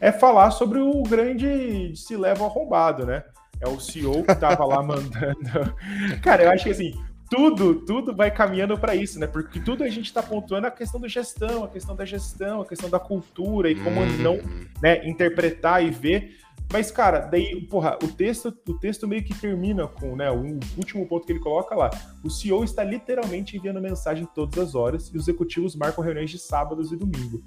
é 0.00 0.10
falar 0.10 0.50
sobre 0.50 0.78
o 0.78 1.02
grande 1.02 1.94
se 1.94 2.16
leva 2.16 2.44
arrombado, 2.44 3.06
né? 3.06 3.24
É 3.60 3.68
o 3.68 3.78
CEO 3.78 4.24
que 4.24 4.34
tava 4.34 4.64
lá 4.64 4.82
mandando. 4.82 5.74
Cara, 6.22 6.44
eu 6.44 6.50
acho 6.50 6.64
que 6.64 6.70
assim, 6.70 6.94
tudo, 7.30 7.74
tudo 7.86 8.14
vai 8.14 8.30
caminhando 8.30 8.76
para 8.76 8.94
isso, 8.94 9.18
né? 9.20 9.26
Porque 9.26 9.60
tudo 9.60 9.84
a 9.84 9.88
gente 9.88 10.06
está 10.06 10.22
pontuando 10.22 10.66
a 10.66 10.70
questão 10.70 11.00
da 11.00 11.06
gestão, 11.06 11.62
a 11.62 11.68
questão 11.68 11.94
da 11.94 12.04
gestão, 12.04 12.62
a 12.62 12.66
questão 12.66 12.90
da 12.90 12.98
cultura 12.98 13.70
e 13.70 13.76
como 13.76 14.00
uhum. 14.00 14.18
não 14.18 14.38
né, 14.82 15.06
interpretar 15.06 15.84
e 15.84 15.90
ver. 15.90 16.38
Mas, 16.72 16.90
cara, 16.90 17.20
daí, 17.20 17.60
porra, 17.66 17.98
o 18.02 18.08
texto, 18.08 18.56
o 18.68 18.74
texto 18.74 19.06
meio 19.06 19.24
que 19.24 19.34
termina 19.34 19.88
com, 19.88 20.14
né, 20.14 20.30
o 20.30 20.58
último 20.76 21.06
ponto 21.06 21.26
que 21.26 21.32
ele 21.32 21.40
coloca 21.40 21.74
lá. 21.74 21.90
O 22.22 22.30
CEO 22.30 22.62
está 22.62 22.84
literalmente 22.84 23.56
enviando 23.56 23.80
mensagem 23.80 24.26
todas 24.34 24.58
as 24.58 24.74
horas 24.74 25.08
e 25.08 25.16
os 25.16 25.28
executivos 25.28 25.74
marcam 25.74 26.02
reuniões 26.02 26.30
de 26.30 26.38
sábados 26.38 26.92
e 26.92 26.96
domingo. 26.96 27.42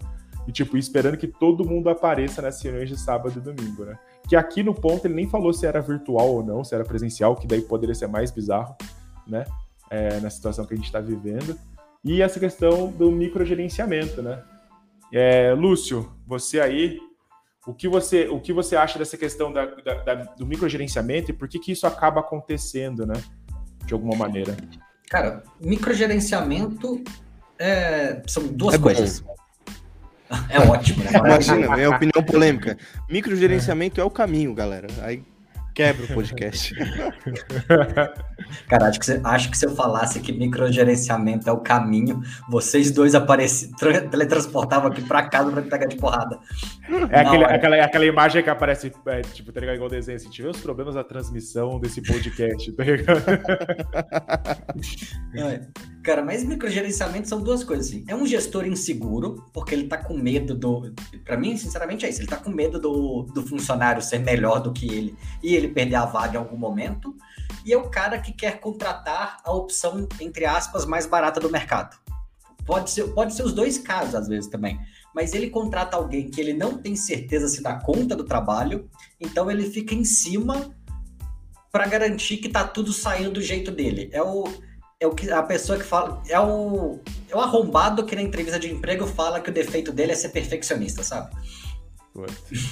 E, 0.48 0.52
tipo, 0.52 0.78
esperando 0.78 1.18
que 1.18 1.28
todo 1.28 1.66
mundo 1.66 1.90
apareça 1.90 2.42
nas 2.42 2.62
reuniões 2.62 2.90
de 2.90 3.00
sábado 3.00 3.38
e 3.38 3.42
domingo, 3.42 3.86
né? 3.86 3.98
Que 4.28 4.36
aqui 4.36 4.62
no 4.62 4.74
ponto 4.74 5.06
ele 5.06 5.14
nem 5.14 5.30
falou 5.30 5.54
se 5.54 5.66
era 5.66 5.82
virtual 5.82 6.30
ou 6.30 6.44
não, 6.44 6.64
se 6.64 6.76
era 6.76 6.84
presencial, 6.84 7.36
que 7.36 7.48
daí 7.48 7.62
poderia 7.62 7.96
ser 7.96 8.08
mais 8.08 8.30
bizarro, 8.32 8.76
né? 9.26 9.46
É, 9.90 10.20
na 10.20 10.30
situação 10.30 10.66
que 10.66 10.74
a 10.74 10.78
gente 10.78 10.88
está 10.88 11.00
vivendo. 11.00 11.58
E 12.04 12.22
essa 12.22 12.40
questão 12.40 12.92
do 12.92 13.10
microgerenciamento, 13.10 14.22
né? 14.22 14.44
É, 15.14 15.54
Lúcio, 15.54 16.12
você 16.28 16.60
aí, 16.60 17.00
o 17.66 17.74
que 17.74 17.88
você, 17.88 18.28
o 18.28 18.42
que 18.42 18.52
você 18.52 18.76
acha 18.76 19.00
dessa 19.00 19.16
questão 19.16 19.54
da, 19.54 19.66
da, 19.66 20.04
da, 20.04 20.16
do 20.16 20.46
microgerenciamento 20.46 21.32
e 21.32 21.34
por 21.34 21.48
que, 21.48 21.60
que 21.60 21.72
isso 21.72 21.88
acaba 21.88 22.20
acontecendo, 22.20 23.06
né? 23.06 23.14
De 23.86 23.94
alguma 23.94 24.18
maneira. 24.18 24.58
Cara, 25.10 25.44
microgerenciamento 25.62 27.02
é, 27.58 28.22
são 28.28 28.48
duas 28.48 28.76
é 28.76 28.80
coisas. 28.80 29.20
Bom. 29.22 29.34
É 30.50 30.60
ótimo, 30.60 31.04
né? 31.04 31.12
Imagina, 31.18 31.76
minha 31.76 31.90
opinião 31.90 32.24
polêmica. 32.24 32.78
Microgerenciamento 33.10 34.00
é. 34.00 34.04
é 34.04 34.06
o 34.06 34.10
caminho, 34.10 34.54
galera. 34.54 34.88
Aí 35.02 35.24
Quebra 35.74 36.06
o 36.06 36.14
podcast. 36.14 36.76
Cara, 38.70 38.90
acho 38.90 39.00
que, 39.00 39.22
acho 39.24 39.50
que 39.50 39.58
se 39.58 39.66
eu 39.66 39.76
falasse 39.76 40.20
que 40.20 40.32
microgerenciamento 40.32 41.50
é 41.50 41.52
o 41.52 41.58
caminho, 41.58 42.22
vocês 42.48 42.92
dois 42.92 43.16
apareciam, 43.16 43.72
teletransportavam 44.12 44.92
aqui 44.92 45.02
pra 45.02 45.24
casa 45.24 45.52
pra 45.52 45.64
pegar 45.64 45.88
de 45.88 45.96
porrada. 45.96 46.38
É, 47.10 47.22
aquele. 47.22 47.46
Aquela, 47.46 47.84
aquela 47.84 48.06
imagem 48.06 48.44
que 48.44 48.50
aparece, 48.52 48.92
é, 49.08 49.22
tipo, 49.22 49.52
tá 49.52 49.62
ligado? 49.62 49.76
Igual 49.76 49.90
desenho, 49.90 50.18
assim, 50.18 50.30
tivemos 50.30 50.60
problemas 50.60 50.94
na 50.94 51.04
transmissão 51.04 51.80
desse 51.80 52.04
podcast, 52.04 52.72
tá 52.74 52.84
ligado? 52.84 53.24
É. 55.36 55.62
Cara, 56.04 56.22
mas 56.22 56.44
microgerenciamento 56.44 57.30
são 57.30 57.42
duas 57.42 57.64
coisas, 57.64 57.88
assim. 57.88 58.04
É 58.10 58.14
um 58.14 58.28
gestor 58.28 58.68
inseguro, 58.68 59.46
porque 59.54 59.74
ele 59.74 59.88
tá 59.88 59.98
com 59.98 60.14
medo 60.14 60.54
do... 60.54 60.94
Pra 61.24 61.38
mim, 61.38 61.56
sinceramente, 61.56 62.06
é 62.06 62.10
isso. 62.10 62.20
Ele 62.20 62.28
tá 62.28 62.36
com 62.36 62.50
medo 62.50 62.78
do, 62.78 63.24
do 63.34 63.42
funcionário 63.48 64.02
ser 64.02 64.20
melhor 64.20 64.60
do 64.60 64.74
que 64.74 64.86
ele 64.86 65.16
e 65.42 65.56
ele 65.56 65.70
perder 65.70 65.96
a 65.96 66.06
vaga 66.06 66.34
em 66.34 66.38
algum 66.38 66.58
momento, 66.58 67.16
e 67.66 67.72
é 67.72 67.78
o 67.78 67.90
cara 67.90 68.20
que 68.20 68.34
quer 68.34 68.60
contratar 68.60 69.40
a 69.46 69.54
opção, 69.54 70.06
entre 70.20 70.46
aspas, 70.46 70.86
mais 70.86 71.06
barata 71.06 71.40
do 71.40 71.50
mercado. 71.50 71.98
Pode 72.66 72.92
ser, 72.92 73.06
pode 73.14 73.34
ser 73.34 73.44
os 73.44 73.54
dois 73.54 73.78
casos, 73.78 74.16
às 74.16 74.28
vezes, 74.28 74.50
também. 74.50 74.78
Mas 75.16 75.34
ele 75.34 75.50
contrata 75.50 75.96
alguém 75.96 76.30
que 76.30 76.42
ele 76.42 76.54
não 76.54 76.78
tem 76.78 76.98
certeza 76.98 77.48
se 77.48 77.64
dá 77.64 77.76
conta 77.76 78.14
do 78.14 78.26
trabalho, 78.26 78.90
então 79.22 79.50
ele 79.50 79.70
fica 79.70 79.96
em 79.96 80.04
cima 80.04 80.76
para 81.72 81.88
garantir 81.88 82.38
que 82.38 82.50
tá 82.50 82.68
tudo 82.68 82.92
saindo 82.92 83.32
do 83.32 83.42
jeito 83.42 83.72
dele. 83.72 84.10
É 84.12 84.22
o, 84.22 84.44
é 85.04 85.08
o 85.08 85.12
que 85.12 85.30
a 85.30 85.44
pessoa 85.44 85.78
que 85.78 85.84
fala. 85.84 86.22
É 86.28 86.40
o, 86.40 87.00
é 87.30 87.36
o 87.36 87.40
arrombado 87.40 88.06
que 88.06 88.16
na 88.16 88.22
entrevista 88.22 88.60
de 88.60 88.72
emprego 88.72 89.06
fala 89.06 89.40
que 89.40 89.50
o 89.50 89.54
defeito 89.54 89.92
dele 89.92 90.14
é 90.14 90.16
ser 90.16 90.30
perfeccionista, 90.30 91.04
sabe? 91.04 91.36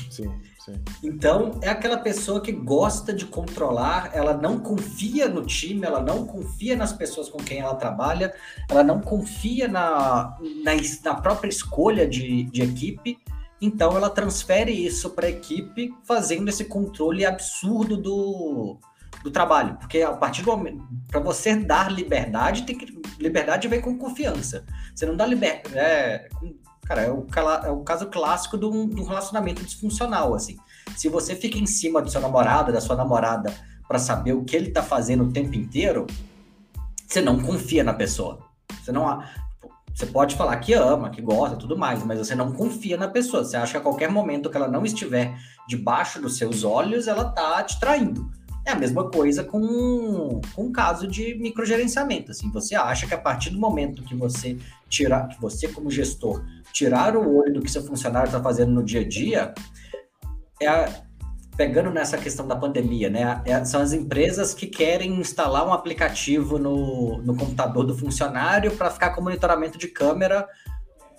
Sim. 0.10 0.32
Sim. 0.64 0.76
Então, 1.04 1.60
é 1.64 1.70
aquela 1.70 1.98
pessoa 1.98 2.40
que 2.40 2.52
gosta 2.52 3.12
de 3.12 3.26
controlar, 3.26 4.12
ela 4.14 4.38
não 4.38 4.60
confia 4.60 5.28
no 5.28 5.44
time, 5.44 5.84
ela 5.84 6.00
não 6.00 6.28
confia 6.28 6.76
nas 6.76 6.94
pessoas 6.94 7.28
com 7.30 7.40
quem 7.40 7.62
ela 7.62 7.74
trabalha, 7.74 8.32
ela 8.70 8.84
não 8.84 9.02
confia 9.02 9.68
na, 9.68 10.38
na, 10.64 10.74
na 11.04 11.16
própria 11.16 11.50
escolha 11.50 12.08
de, 12.08 12.44
de 12.44 12.62
equipe, 12.62 13.18
então 13.60 13.98
ela 13.98 14.08
transfere 14.08 14.72
isso 14.72 15.10
para 15.10 15.26
a 15.26 15.32
equipe, 15.32 15.92
fazendo 16.04 16.50
esse 16.50 16.66
controle 16.66 17.26
absurdo 17.26 17.98
do, 17.98 18.78
do 19.24 19.32
trabalho. 19.32 19.78
Porque 19.78 20.01
a 20.01 20.13
partir 20.13 20.43
do 20.43 20.51
momento. 20.51 20.88
Para 21.09 21.19
você 21.19 21.55
dar 21.55 21.91
liberdade, 21.91 22.63
tem 22.63 22.78
que. 22.78 23.01
Liberdade 23.19 23.67
vem 23.67 23.82
com 23.82 23.97
confiança. 23.97 24.65
Você 24.95 25.05
não 25.05 25.15
dá 25.15 25.26
liberdade. 25.26 25.78
É, 25.78 26.28
Cara, 26.91 27.03
é 27.03 27.09
o, 27.09 27.26
é 27.63 27.72
o 27.72 27.84
caso 27.84 28.07
clássico 28.07 28.57
de 28.57 28.65
um, 28.65 28.86
de 28.89 28.99
um 28.99 29.05
relacionamento 29.05 29.63
disfuncional, 29.63 30.34
assim. 30.34 30.57
Se 30.97 31.07
você 31.07 31.36
fica 31.36 31.57
em 31.57 31.65
cima 31.65 32.01
do 32.01 32.11
seu 32.11 32.19
namorado, 32.19 32.74
da 32.74 32.82
sua 32.82 32.97
namorada, 32.97 33.53
para 33.88 33.97
saber 33.97 34.34
o 34.34 34.43
que 34.43 34.57
ele 34.57 34.72
tá 34.72 34.84
fazendo 34.84 35.24
o 35.24 35.32
tempo 35.32 35.55
inteiro, 35.55 36.05
você 37.07 37.22
não 37.22 37.39
confia 37.39 37.82
na 37.82 37.93
pessoa. 37.93 38.39
Você 38.82 38.91
não. 38.91 39.24
Você 39.93 40.05
pode 40.05 40.36
falar 40.36 40.57
que 40.57 40.74
ama, 40.74 41.09
que 41.09 41.22
gosta, 41.22 41.55
tudo 41.55 41.78
mais, 41.78 42.03
mas 42.03 42.17
você 42.17 42.34
não 42.36 42.51
confia 42.51 42.97
na 42.97 43.07
pessoa. 43.07 43.43
Você 43.43 43.55
acha 43.55 43.72
que 43.74 43.78
a 43.78 43.82
qualquer 43.82 44.09
momento 44.09 44.49
que 44.49 44.57
ela 44.57 44.67
não 44.67 44.86
estiver 44.86 45.38
debaixo 45.67 46.22
dos 46.22 46.38
seus 46.38 46.63
olhos, 46.63 47.07
ela 47.07 47.26
tá 47.26 47.63
te 47.63 47.80
traindo. 47.80 48.30
É 48.66 48.72
a 48.72 48.76
mesma 48.76 49.09
coisa 49.09 49.43
com, 49.43 50.39
com 50.55 50.66
o 50.66 50.72
caso 50.72 51.07
de 51.07 51.36
microgerenciamento. 51.36 52.32
Assim, 52.32 52.51
você 52.51 52.76
acha 52.76 53.07
que 53.07 53.14
a 53.14 53.18
partir 53.18 53.49
do 53.49 53.59
momento 53.59 54.03
que 54.03 54.16
você 54.16 54.57
tirar, 54.88 55.28
que 55.28 55.41
você 55.41 55.68
como 55.68 55.89
gestor 55.89 56.43
tirar 56.72 57.16
o 57.16 57.38
olho 57.38 57.53
do 57.53 57.62
que 57.62 57.72
seu 57.72 57.84
funcionário 57.84 58.28
está 58.28 58.41
fazendo 58.41 58.72
no 58.72 58.84
dia 58.84 59.01
a 59.01 59.07
dia, 59.07 59.53
é 60.59 60.68
a, 60.68 60.89
pegando 61.57 61.89
nessa 61.89 62.18
questão 62.18 62.47
da 62.47 62.55
pandemia, 62.55 63.09
né? 63.09 63.41
É, 63.45 63.64
são 63.66 63.82
as 63.82 63.93
empresas 63.93 64.53
que 64.53 64.68
querem 64.68 65.20
instalar 65.20 65.68
um 65.68 65.74
aplicativo 65.74 66.57
no, 66.59 67.18
no 67.20 67.36
computador 67.36 67.86
do 67.86 67.97
funcionário 67.97 68.72
para 68.78 68.91
ficar 68.91 69.12
com 69.12 69.22
monitoramento 69.22 69.78
de 69.78 69.88
câmera 69.88 70.47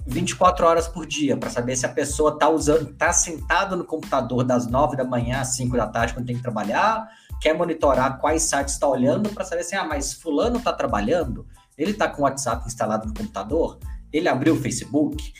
24 0.06 0.66
horas 0.66 0.88
por 0.88 1.06
dia, 1.06 1.36
para 1.36 1.50
saber 1.50 1.76
se 1.76 1.86
a 1.86 1.88
pessoa 1.88 2.32
está 2.32 2.48
usando, 2.48 2.90
está 2.90 3.12
sentado 3.12 3.76
no 3.76 3.84
computador 3.84 4.42
das 4.42 4.66
9 4.66 4.96
da 4.96 5.04
manhã 5.04 5.40
às 5.40 5.54
5 5.54 5.76
da 5.76 5.86
tarde 5.86 6.14
quando 6.14 6.26
tem 6.26 6.36
que 6.36 6.42
trabalhar, 6.42 7.08
quer 7.42 7.54
monitorar 7.54 8.20
quais 8.20 8.42
sites 8.42 8.74
está 8.74 8.86
olhando 8.86 9.28
para 9.30 9.44
saber 9.44 9.62
assim, 9.62 9.74
ah, 9.74 9.84
mas 9.84 10.12
fulano 10.12 10.58
está 10.58 10.72
trabalhando, 10.72 11.44
ele 11.76 11.90
está 11.90 12.08
com 12.08 12.22
o 12.22 12.24
WhatsApp 12.24 12.64
instalado 12.66 13.08
no 13.08 13.14
computador, 13.14 13.78
ele 14.12 14.28
abriu 14.28 14.54
o 14.54 14.56
Facebook, 14.56 15.32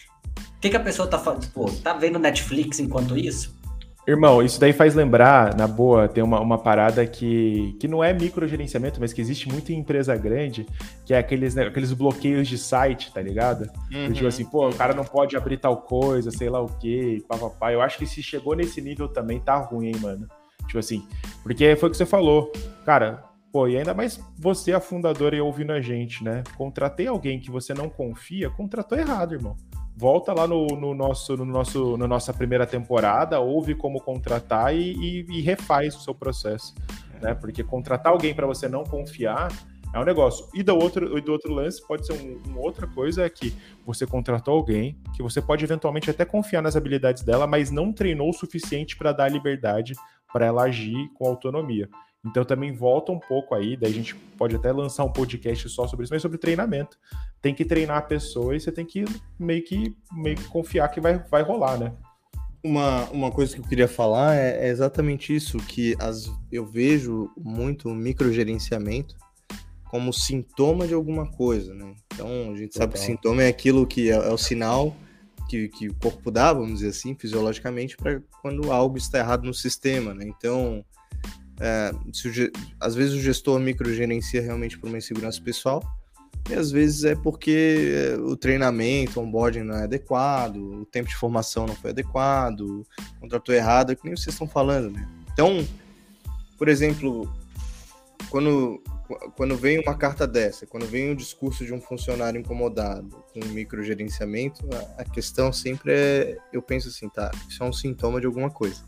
o 0.57 0.61
que, 0.61 0.71
que 0.71 0.77
a 0.77 0.81
pessoa 0.81 1.07
está 1.07 1.19
fazendo? 1.19 1.51
Pô, 1.53 1.71
tá 1.71 1.93
vendo 1.93 2.19
Netflix 2.19 2.81
enquanto 2.81 3.17
isso? 3.17 3.57
Irmão, 4.05 4.43
isso 4.43 4.59
daí 4.59 4.73
faz 4.73 4.97
lembrar, 4.97 5.57
na 5.57 5.69
boa, 5.69 6.09
tem 6.09 6.25
uma, 6.25 6.41
uma 6.41 6.59
parada 6.59 7.07
que, 7.07 7.77
que 7.79 7.87
não 7.87 8.03
é 8.03 8.13
microgerenciamento, 8.13 8.99
mas 9.01 9.13
que 9.13 9.21
existe 9.21 9.49
muito 9.49 9.71
em 9.71 9.79
empresa 9.79 10.17
grande, 10.17 10.67
que 11.07 11.15
é 11.15 11.19
aqueles, 11.19 11.55
né, 11.55 11.69
aqueles 11.69 11.93
bloqueios 11.93 12.49
de 12.49 12.59
site, 12.59 13.13
tá 13.13 13.23
ligado? 13.23 13.71
Uhum. 13.93 14.13
Tipo 14.13 14.27
assim, 14.27 14.45
pô, 14.45 14.69
o 14.69 14.75
cara 14.75 14.93
não 14.93 15.05
pode 15.05 15.37
abrir 15.37 15.57
tal 15.57 15.77
coisa, 15.77 16.33
sei 16.33 16.51
lá 16.51 16.61
o 16.61 16.67
quê, 16.67 17.23
papapá. 17.29 17.73
Eu 17.73 17.81
acho 17.81 17.97
que 17.97 18.07
se 18.07 18.21
chegou 18.25 18.57
nesse 18.57 18.81
nível 18.81 19.07
também 19.07 19.39
tá 19.39 19.57
ruim, 19.57 19.87
hein, 19.87 19.97
mano. 20.01 20.27
Tipo 20.67 20.79
assim, 20.79 21.07
porque 21.43 21.77
foi 21.77 21.89
o 21.89 21.93
que 21.93 21.99
você 21.99 22.07
falou. 22.07 22.53
Cara, 22.85 23.23
pô, 23.53 23.69
e 23.69 23.77
ainda 23.77 23.93
mais 23.93 24.19
você, 24.39 24.73
a 24.73 24.81
fundadora, 24.81 25.37
e 25.37 25.41
ouvindo 25.41 25.73
a 25.73 25.81
gente, 25.81 26.25
né? 26.25 26.43
Contratei 26.57 27.07
alguém 27.07 27.39
que 27.39 27.51
você 27.51 27.75
não 27.75 27.89
confia, 27.89 28.49
contratou 28.51 28.99
errado, 28.99 29.35
irmão. 29.35 29.57
Volta 29.95 30.33
lá 30.33 30.47
no, 30.47 30.67
no 30.69 30.95
nosso, 30.95 31.37
no 31.37 31.45
nosso, 31.45 31.97
na 31.99 32.09
nossa 32.09 32.33
primeira 32.33 32.67
temporada, 32.67 33.39
ouve 33.39 33.75
como 33.75 34.01
contratar 34.01 34.75
e, 34.75 34.95
e, 34.95 35.27
e 35.29 35.41
refaz 35.43 35.95
o 35.95 36.01
seu 36.01 36.15
processo, 36.15 36.75
né? 37.21 37.35
Porque 37.35 37.63
contratar 37.63 38.13
alguém 38.13 38.35
para 38.35 38.47
você 38.47 38.69
não 38.69 38.85
confiar 38.85 39.53
é 39.93 40.01
um 40.01 40.05
negócio. 40.05 40.49
E 40.55 40.63
do 40.63 40.75
outro, 40.75 41.21
do 41.21 41.33
outro 41.33 41.53
lance 41.53 41.87
pode 41.87 42.07
ser 42.07 42.15
um, 42.15 42.41
uma 42.51 42.61
outra 42.61 42.87
coisa 42.87 43.25
é 43.25 43.29
que 43.29 43.55
você 43.85 44.07
contratou 44.07 44.55
alguém 44.55 44.97
que 45.15 45.23
você 45.23 45.43
pode 45.43 45.63
eventualmente 45.63 46.09
até 46.09 46.25
confiar 46.25 46.63
nas 46.63 46.75
habilidades 46.75 47.23
dela, 47.23 47.47
mas 47.47 47.71
não 47.71 47.93
treinou 47.93 48.31
o 48.31 48.33
suficiente 48.33 48.97
para 48.97 49.13
dar 49.13 49.29
liberdade 49.29 49.95
para 50.33 50.47
ela 50.47 50.65
agir 50.65 51.11
com 51.15 51.27
autonomia. 51.27 51.89
Então 52.25 52.45
também 52.45 52.73
volta 52.73 53.11
um 53.11 53.19
pouco 53.19 53.55
aí, 53.55 53.77
daí 53.77 53.91
a 53.91 53.95
gente 53.95 54.15
pode 54.15 54.55
até 54.55 54.71
lançar 54.71 55.05
um 55.05 55.13
podcast 55.13 55.69
só 55.69 55.89
sobre 55.89 56.05
isso, 56.05 56.13
mas 56.13 56.23
sobre 56.23 56.39
treinamento. 56.39 56.97
Tem 57.41 57.53
que 57.53 57.65
treinar 57.65 57.99
a 57.99 58.03
pessoa 58.03 58.55
e 58.55 58.61
você 58.61 58.71
tem 58.71 58.87
que 58.87 59.05
meio 59.39 59.65
que, 59.65 59.97
meio 60.13 60.37
que 60.37 60.45
confiar 60.45 60.89
que 60.89 61.01
vai, 61.01 61.19
vai 61.19 61.43
rolar, 61.43 61.77
né? 61.79 61.93
Uma, 62.63 63.07
uma 63.11 63.33
coisa 63.33 63.57
que 63.57 63.61
eu 63.61 63.67
queria 63.67 63.89
falar 63.89 64.37
é, 64.37 64.67
é 64.67 64.69
exatamente 64.69 65.35
isso, 65.35 65.59
que 65.59 65.97
as, 65.99 66.31
eu 66.51 66.65
vejo 66.65 67.29
muito 67.37 67.89
microgerenciamento 67.89 69.17
como 69.91 70.13
sintoma 70.13 70.87
de 70.87 70.95
alguma 70.95 71.29
coisa, 71.29 71.75
né? 71.75 71.93
Então 72.15 72.53
a 72.53 72.57
gente 72.57 72.73
sabe 72.75 72.93
que 72.93 73.01
sintoma 73.01 73.43
é 73.43 73.49
aquilo 73.49 73.85
que 73.85 74.11
é, 74.11 74.15
é 74.15 74.33
o 74.33 74.39
sinal 74.39 74.97
que, 75.53 75.69
que, 75.69 75.89
o 75.89 75.95
corpo 75.95 76.31
dá, 76.31 76.51
vamos 76.51 76.77
dizer 76.77 76.89
assim, 76.89 77.15
fisiologicamente, 77.15 77.95
para 77.95 78.23
quando 78.41 78.73
algo 78.73 78.97
está 78.97 79.19
errado 79.19 79.45
no 79.45 79.53
sistema, 79.53 80.15
né? 80.15 80.25
Então, 80.27 80.83
é, 81.61 81.93
o, 81.95 82.53
às 82.81 82.95
vezes 82.95 83.13
o 83.13 83.21
gestor 83.21 83.61
microgerencia 83.61 84.41
realmente 84.41 84.79
por 84.79 84.89
uma 84.89 84.97
insegurança 84.97 85.43
pessoal, 85.43 85.83
e 86.49 86.55
às 86.55 86.71
vezes 86.71 87.05
é 87.05 87.15
porque 87.15 87.93
é, 87.95 88.17
o 88.17 88.35
treinamento, 88.35 89.21
o 89.21 89.23
onboarding 89.23 89.63
não 89.63 89.77
é 89.77 89.85
adequado, 89.85 90.57
o 90.57 90.87
tempo 90.87 91.11
de 91.11 91.17
formação 91.17 91.67
não 91.67 91.75
foi 91.75 91.91
adequado, 91.91 92.87
contratou 93.21 93.55
errado, 93.55 93.93
é 93.93 93.95
que 93.95 94.05
nem 94.05 94.17
vocês 94.17 94.35
estão 94.35 94.49
falando, 94.49 94.91
né? 94.91 95.07
Então, 95.35 95.67
por 96.57 96.69
exemplo, 96.69 97.31
quando 98.31 98.83
quando 99.37 99.57
vem 99.57 99.79
uma 99.79 99.95
carta 99.95 100.27
dessa, 100.27 100.67
quando 100.67 100.87
vem 100.87 101.11
um 101.11 101.15
discurso 101.15 101.65
de 101.65 101.73
um 101.73 101.81
funcionário 101.81 102.41
incomodado 102.41 103.23
com 103.33 103.45
microgerenciamento, 103.47 104.67
a, 104.73 105.03
a 105.03 105.05
questão 105.05 105.53
sempre 105.53 105.93
é, 105.93 106.39
eu 106.53 106.63
penso 106.63 106.89
assim, 106.89 107.09
tá, 107.09 107.31
isso 107.49 107.63
é 107.63 107.67
um 107.67 107.73
sintoma 107.73 108.21
de 108.21 108.27
alguma 108.27 108.51
coisa. 108.51 108.83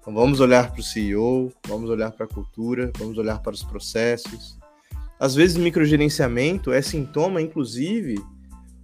Então 0.00 0.14
vamos 0.14 0.40
olhar 0.40 0.70
para 0.70 0.80
o 0.80 0.82
CEO, 0.82 1.52
vamos 1.66 1.88
olhar 1.88 2.10
para 2.10 2.26
a 2.26 2.28
cultura, 2.28 2.90
vamos 2.98 3.18
olhar 3.18 3.40
para 3.40 3.52
os 3.52 3.62
processos. 3.62 4.58
Às 5.18 5.34
vezes 5.34 5.56
microgerenciamento 5.56 6.72
é 6.72 6.82
sintoma, 6.82 7.40
inclusive, 7.40 8.16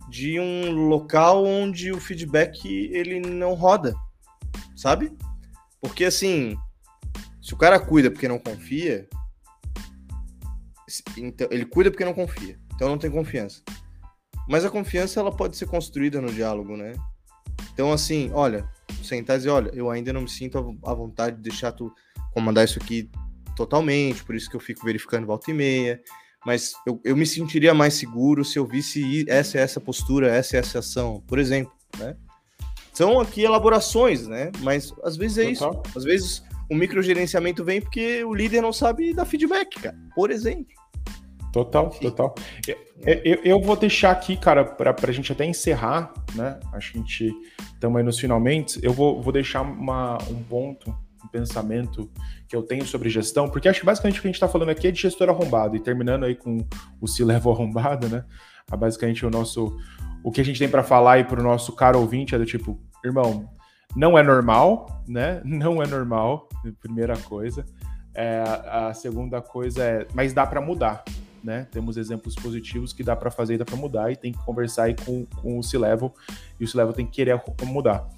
de 0.09 0.39
um 0.39 0.89
local 0.89 1.45
onde 1.45 1.91
o 1.91 2.01
feedback 2.01 2.69
ele 2.93 3.21
não 3.21 3.55
roda, 3.55 3.95
sabe? 4.77 5.13
Porque 5.81 6.05
assim, 6.05 6.57
se 7.43 7.53
o 7.53 7.57
cara 7.57 7.81
cuida 7.81 8.11
porque 8.11 8.29
não 8.29 8.39
confia, 8.39 9.09
então, 11.17 11.49
ele 11.51 11.65
cuida 11.65 11.91
porque 11.91 12.05
não 12.05 12.15
confia. 12.15 12.59
Então 12.75 12.89
não 12.89 12.99
tem 12.99 13.11
confiança. 13.11 13.63
Mas 14.49 14.65
a 14.65 14.71
confiança 14.71 15.21
ela 15.21 15.31
pode 15.31 15.57
ser 15.57 15.67
construída 15.67 16.21
no 16.21 16.33
diálogo, 16.33 16.77
né? 16.77 16.93
Então 17.73 17.93
assim, 17.93 18.31
olha, 18.33 18.69
sentar 19.03 19.37
e 19.37 19.39
dizer, 19.41 19.51
olha, 19.51 19.71
eu 19.75 19.91
ainda 19.91 20.13
não 20.13 20.23
me 20.23 20.29
sinto 20.29 20.79
à 20.85 20.95
vontade 20.95 21.37
de 21.37 21.43
deixar 21.43 21.73
tu 21.73 21.93
comandar 22.33 22.65
isso 22.65 22.79
aqui 22.79 23.11
totalmente, 23.55 24.25
por 24.25 24.35
isso 24.35 24.49
que 24.49 24.57
eu 24.57 24.61
fico 24.61 24.85
verificando 24.85 25.27
volta 25.27 25.51
e 25.51 25.55
meia. 25.55 26.01
Mas 26.47 26.73
eu, 26.87 27.01
eu 27.05 27.17
me 27.17 27.27
sentiria 27.27 27.75
mais 27.75 27.95
seguro 27.95 28.45
se 28.45 28.59
eu 28.59 28.65
visse 28.65 29.25
essa 29.29 29.59
essa 29.59 29.81
postura, 29.81 30.29
essa 30.29 30.57
essa 30.57 30.79
ação, 30.79 31.23
por 31.27 31.39
exemplo, 31.39 31.73
né? 31.99 32.17
São 32.93 33.21
aqui 33.21 33.43
elaborações, 33.43 34.27
né? 34.27 34.51
Mas 34.61 34.93
às 35.05 35.17
vezes 35.17 35.39
é 35.39 35.53
Total. 35.53 35.83
isso. 35.85 35.99
Às 35.99 36.05
vezes 36.05 36.43
o 36.71 36.75
microgerenciamento 36.75 37.65
vem 37.65 37.81
porque 37.81 38.23
o 38.25 38.35
líder 38.35 38.61
não 38.61 38.73
sabe 38.73 39.13
dar 39.15 39.25
feedback, 39.25 39.81
cara. 39.81 39.97
Por 40.15 40.31
exemplo. 40.31 40.67
Total, 41.53 41.89
total. 41.89 42.35
Eu, 43.05 43.41
eu, 43.43 43.61
vou 43.61 43.75
deixar 43.75 44.11
aqui, 44.11 44.37
cara, 44.37 44.65
para 44.65 44.95
a 45.03 45.13
gente 45.13 45.33
até 45.33 45.47
encerrar, 45.47 46.13
né? 46.35 46.61
A 46.73 46.79
gente 46.79 47.33
estamos 47.73 47.97
aí 47.97 48.05
nos 48.05 48.19
finalmente. 48.19 48.79
Eu 48.83 48.93
vou, 48.93 49.23
vou 49.23 49.33
deixar 49.33 49.63
uma, 49.63 50.19
um 50.31 50.43
ponto, 50.43 50.91
um 51.25 51.29
pensamento 51.29 52.11
que 52.47 52.55
eu 52.55 52.63
tenho 52.63 52.85
sobre 52.87 53.09
gestão, 53.09 53.49
porque 53.49 53.69
acho 53.69 53.81
que 53.81 53.87
basicamente 53.87 54.19
o 54.19 54.23
que 54.23 54.29
a 54.29 54.31
gente 54.31 54.37
está 54.37 54.49
falando 54.49 54.71
aqui 54.71 54.89
é 54.89 54.91
de 54.91 55.01
gestor 55.01 55.29
arrombado, 55.29 55.77
e 55.77 55.81
terminando 55.81 56.25
aí 56.25 56.35
com 56.35 56.59
o 57.01 57.07
se 57.07 57.25
level 57.25 57.53
arrombado, 57.53 58.09
né? 58.09 58.25
Ah, 58.71 58.77
basicamente 58.77 59.25
o 59.25 59.31
nosso. 59.31 59.77
O 60.23 60.31
que 60.31 60.41
a 60.41 60.45
gente 60.45 60.59
tem 60.59 60.69
para 60.69 60.83
falar 60.83 61.15
aí 61.15 61.25
para 61.25 61.41
o 61.41 61.43
nosso 61.43 61.73
caro 61.73 61.99
ouvinte 61.99 62.35
é 62.35 62.39
do 62.39 62.45
tipo, 62.45 62.79
irmão, 63.05 63.49
não 63.97 64.19
é 64.19 64.23
normal, 64.23 65.03
né? 65.07 65.41
Não 65.45 65.83
é 65.83 65.87
normal, 65.87 66.49
primeira 66.81 67.17
coisa. 67.17 67.65
É, 68.15 68.43
a 68.67 68.93
segunda 68.95 69.41
coisa 69.41 69.85
é, 69.85 70.07
mas 70.13 70.33
dá 70.33 70.47
para 70.47 70.61
mudar, 70.61 71.05
né? 71.43 71.67
Temos 71.71 71.97
exemplos 71.97 72.35
positivos 72.35 72.93
que 72.93 73.05
dá 73.05 73.15
para 73.15 73.31
fazer 73.31 73.55
e 73.55 73.59
dá 73.59 73.65
para 73.65 73.77
mudar 73.77 74.11
e 74.11 74.17
tem 74.17 74.33
que 74.33 74.45
conversar 74.45 74.85
aí 74.85 74.97
com, 74.97 75.25
com 75.41 75.59
o 75.59 75.63
C-Level 75.63 76.13
e 76.59 76.65
o 76.65 76.69
C-Level 76.69 76.93
tem 76.93 77.07
que 77.07 77.13
querer 77.13 77.41
mudar. 77.65 78.09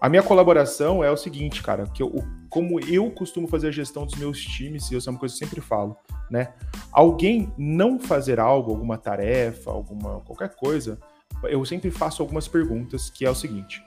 A 0.00 0.08
minha 0.08 0.22
colaboração 0.22 1.04
é 1.04 1.10
o 1.10 1.16
seguinte, 1.16 1.62
cara, 1.62 1.84
que 1.84 2.02
eu, 2.02 2.24
como 2.48 2.80
eu 2.80 3.10
costumo 3.10 3.46
fazer 3.46 3.68
a 3.68 3.70
gestão 3.70 4.06
dos 4.06 4.14
meus 4.14 4.40
times, 4.40 4.90
e 4.90 4.96
isso 4.96 5.08
é 5.08 5.12
uma 5.12 5.18
coisa 5.18 5.36
que 5.36 5.44
eu 5.44 5.48
sempre 5.48 5.60
falo, 5.60 5.94
né? 6.30 6.54
Alguém 6.90 7.52
não 7.58 8.00
fazer 8.00 8.40
algo, 8.40 8.70
alguma 8.70 8.96
tarefa, 8.96 9.70
alguma 9.70 10.20
qualquer 10.20 10.54
coisa, 10.56 10.98
eu 11.42 11.62
sempre 11.66 11.90
faço 11.90 12.22
algumas 12.22 12.48
perguntas, 12.48 13.10
que 13.10 13.26
é 13.26 13.30
o 13.30 13.34
seguinte: 13.34 13.82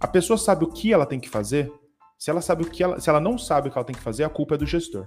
a 0.00 0.06
pessoa 0.06 0.36
sabe 0.36 0.64
o 0.64 0.68
que 0.68 0.92
ela 0.92 1.06
tem 1.06 1.18
que 1.18 1.28
fazer? 1.28 1.72
Se 2.18 2.30
ela 2.30 2.40
sabe 2.40 2.64
o 2.64 2.70
que 2.70 2.82
ela, 2.82 3.00
se 3.00 3.08
ela 3.08 3.20
não 3.20 3.38
sabe 3.38 3.68
o 3.68 3.72
que 3.72 3.78
ela 3.78 3.84
tem 3.84 3.96
que 3.96 4.02
fazer, 4.02 4.24
a 4.24 4.28
culpa 4.28 4.54
é 4.54 4.58
do 4.58 4.66
gestor, 4.66 5.06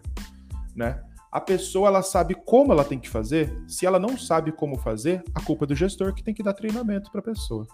né? 0.75 1.01
A 1.31 1.39
pessoa 1.39 1.87
ela 1.87 2.01
sabe 2.01 2.33
como 2.33 2.71
ela 2.71 2.83
tem 2.83 2.99
que 2.99 3.09
fazer. 3.09 3.55
Se 3.67 3.85
ela 3.85 3.99
não 3.99 4.17
sabe 4.17 4.51
como 4.51 4.79
fazer, 4.79 5.23
a 5.35 5.41
culpa 5.41 5.65
é 5.65 5.67
do 5.67 5.75
gestor 5.75 6.13
que 6.13 6.23
tem 6.23 6.33
que 6.33 6.41
dar 6.41 6.53
treinamento 6.53 7.11
para 7.11 7.19
a 7.19 7.23
pessoa. 7.23 7.67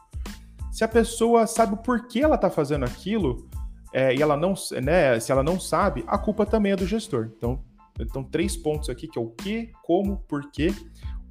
Se 0.72 0.84
a 0.84 0.88
pessoa 0.90 1.48
sabe 1.48 1.82
por 1.82 2.06
que 2.08 2.22
ela 2.22 2.36
está 2.36 2.50
fazendo 2.50 2.84
aquilo 2.84 3.50
é, 3.94 4.14
e 4.14 4.22
ela 4.22 4.36
não, 4.36 4.56
né, 4.84 5.18
se 5.22 5.32
ela 5.32 5.42
não 5.42 5.58
sabe, 5.58 6.04
a 6.06 6.18
culpa 6.18 6.46
também 6.46 6.74
é 6.74 6.76
do 6.76 6.86
gestor. 6.86 7.32
Então, 7.38 7.64
então 7.98 8.26
três 8.26 8.58
pontos 8.58 8.90
aqui 8.90 9.08
que 9.08 9.18
é 9.18 9.22
o 9.22 9.30
que, 9.30 9.72
como, 9.84 10.18
por 10.28 10.52
quê. 10.52 10.74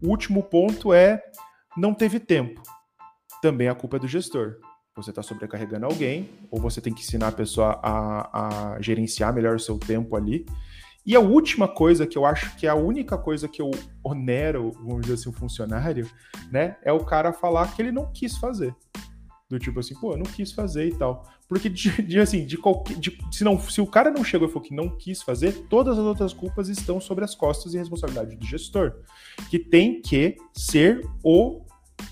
O 0.03 0.09
último 0.09 0.43
ponto 0.43 0.95
é 0.95 1.23
não 1.77 1.93
teve 1.93 2.19
tempo. 2.19 2.63
Também 3.43 3.69
a 3.69 3.75
culpa 3.75 3.99
é 3.99 4.01
do 4.01 4.09
gestor 4.09 4.57
você 4.97 5.11
está 5.11 5.23
sobrecarregando 5.23 5.87
alguém, 5.87 6.31
ou 6.51 6.61
você 6.61 6.81
tem 6.81 6.95
que 6.95 7.01
ensinar 7.01 7.29
a 7.29 7.33
pessoa 7.33 7.81
a, 7.83 8.75
a, 8.77 8.81
gerenciar 8.81 9.35
melhor 9.35 9.57
o 9.57 9.61
seu 9.61 9.77
tempo 9.77 10.15
ali. 10.15 10.47
E 11.05 11.17
a 11.17 11.21
última 11.21 11.67
coisa 11.67 12.07
que 12.07 12.17
eu 12.17 12.25
acho 12.25 12.57
que 12.57 12.67
é 12.67 12.71
a 12.71 12.75
única 12.75 13.19
coisa 13.19 13.49
que 13.49 13.61
eu 13.61 13.71
onero, 14.03 14.71
vamos 14.73 15.03
dizer 15.03 15.15
assim, 15.15 15.29
o 15.29 15.33
funcionário, 15.33 16.09
né, 16.51 16.77
é 16.83 16.93
o 16.93 17.05
cara 17.05 17.33
falar 17.33 17.75
que 17.75 17.83
ele 17.83 17.93
não 17.93 18.11
quis 18.13 18.39
fazer. 18.39 18.75
Do 19.51 19.59
tipo 19.59 19.81
assim, 19.81 19.95
pô, 19.95 20.13
eu 20.13 20.17
não 20.17 20.25
quis 20.25 20.53
fazer 20.53 20.89
e 20.89 20.95
tal. 20.95 21.29
Porque, 21.47 21.69
de, 21.69 22.03
de 22.03 22.19
assim, 22.19 22.47
de 22.47 22.57
qualquer. 22.57 22.97
De, 22.97 23.19
se, 23.31 23.45
não, 23.45 23.61
se 23.61 23.81
o 23.81 23.87
cara 23.87 24.11
não 24.11 24.25
chegou 24.25 24.49
e 24.49 24.51
falou 24.51 24.67
que 24.67 24.75
não 24.75 24.97
quis 24.97 25.23
fazer, 25.23 25.53
todas 25.69 25.99
as 25.99 26.05
outras 26.05 26.33
culpas 26.33 26.69
estão 26.69 26.99
sobre 27.01 27.25
as 27.25 27.35
costas 27.35 27.75
e 27.75 27.79
responsabilidade 27.79 28.37
do 28.37 28.47
gestor. 28.47 28.95
Que 29.51 29.59
tem 29.59 30.01
que 30.01 30.37
ser 30.55 31.07
o 31.23 31.64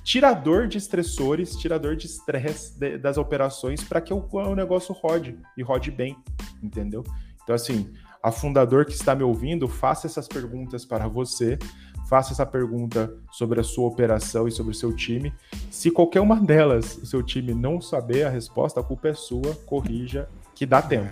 tirador 0.05 0.67
de 0.67 0.79
estressores, 0.79 1.57
tirador 1.57 1.97
de 1.97 2.07
estresse 2.07 2.79
das 2.99 3.17
operações 3.17 3.83
para 3.83 4.01
que 4.01 4.13
o, 4.13 4.27
o 4.31 4.55
negócio 4.55 4.95
rode 4.95 5.39
e 5.57 5.63
rode 5.63 5.91
bem, 5.91 6.17
entendeu? 6.63 7.05
Então, 7.43 7.55
assim, 7.55 7.93
a 8.23 8.31
fundador 8.31 8.85
que 8.85 8.93
está 8.93 9.15
me 9.15 9.25
ouvindo, 9.25 9.67
faça 9.67 10.07
essas 10.07 10.29
perguntas 10.29 10.85
para 10.85 11.09
você, 11.09 11.59
faça 12.09 12.33
essa 12.33 12.47
pergunta 12.47 13.13
sobre 13.33 13.61
a 13.61 13.65
sua 13.65 13.89
operação 13.89 14.47
e 14.47 14.53
sobre 14.53 14.73
o 14.73 14.75
seu 14.75 14.95
time. 14.95 15.33
Se 15.71 15.91
qualquer 15.91 16.21
uma 16.21 16.37
delas 16.41 16.97
o 16.99 17.07
seu 17.07 17.23
time 17.23 17.53
não 17.53 17.81
saber 17.81 18.25
a 18.25 18.31
resposta, 18.31 18.81
a 18.81 18.83
culpa 18.83 19.09
é 19.09 19.15
sua, 19.15 19.55
corrija, 19.67 20.29
que 20.55 20.65
dá 20.65 20.81
tempo. 20.81 21.11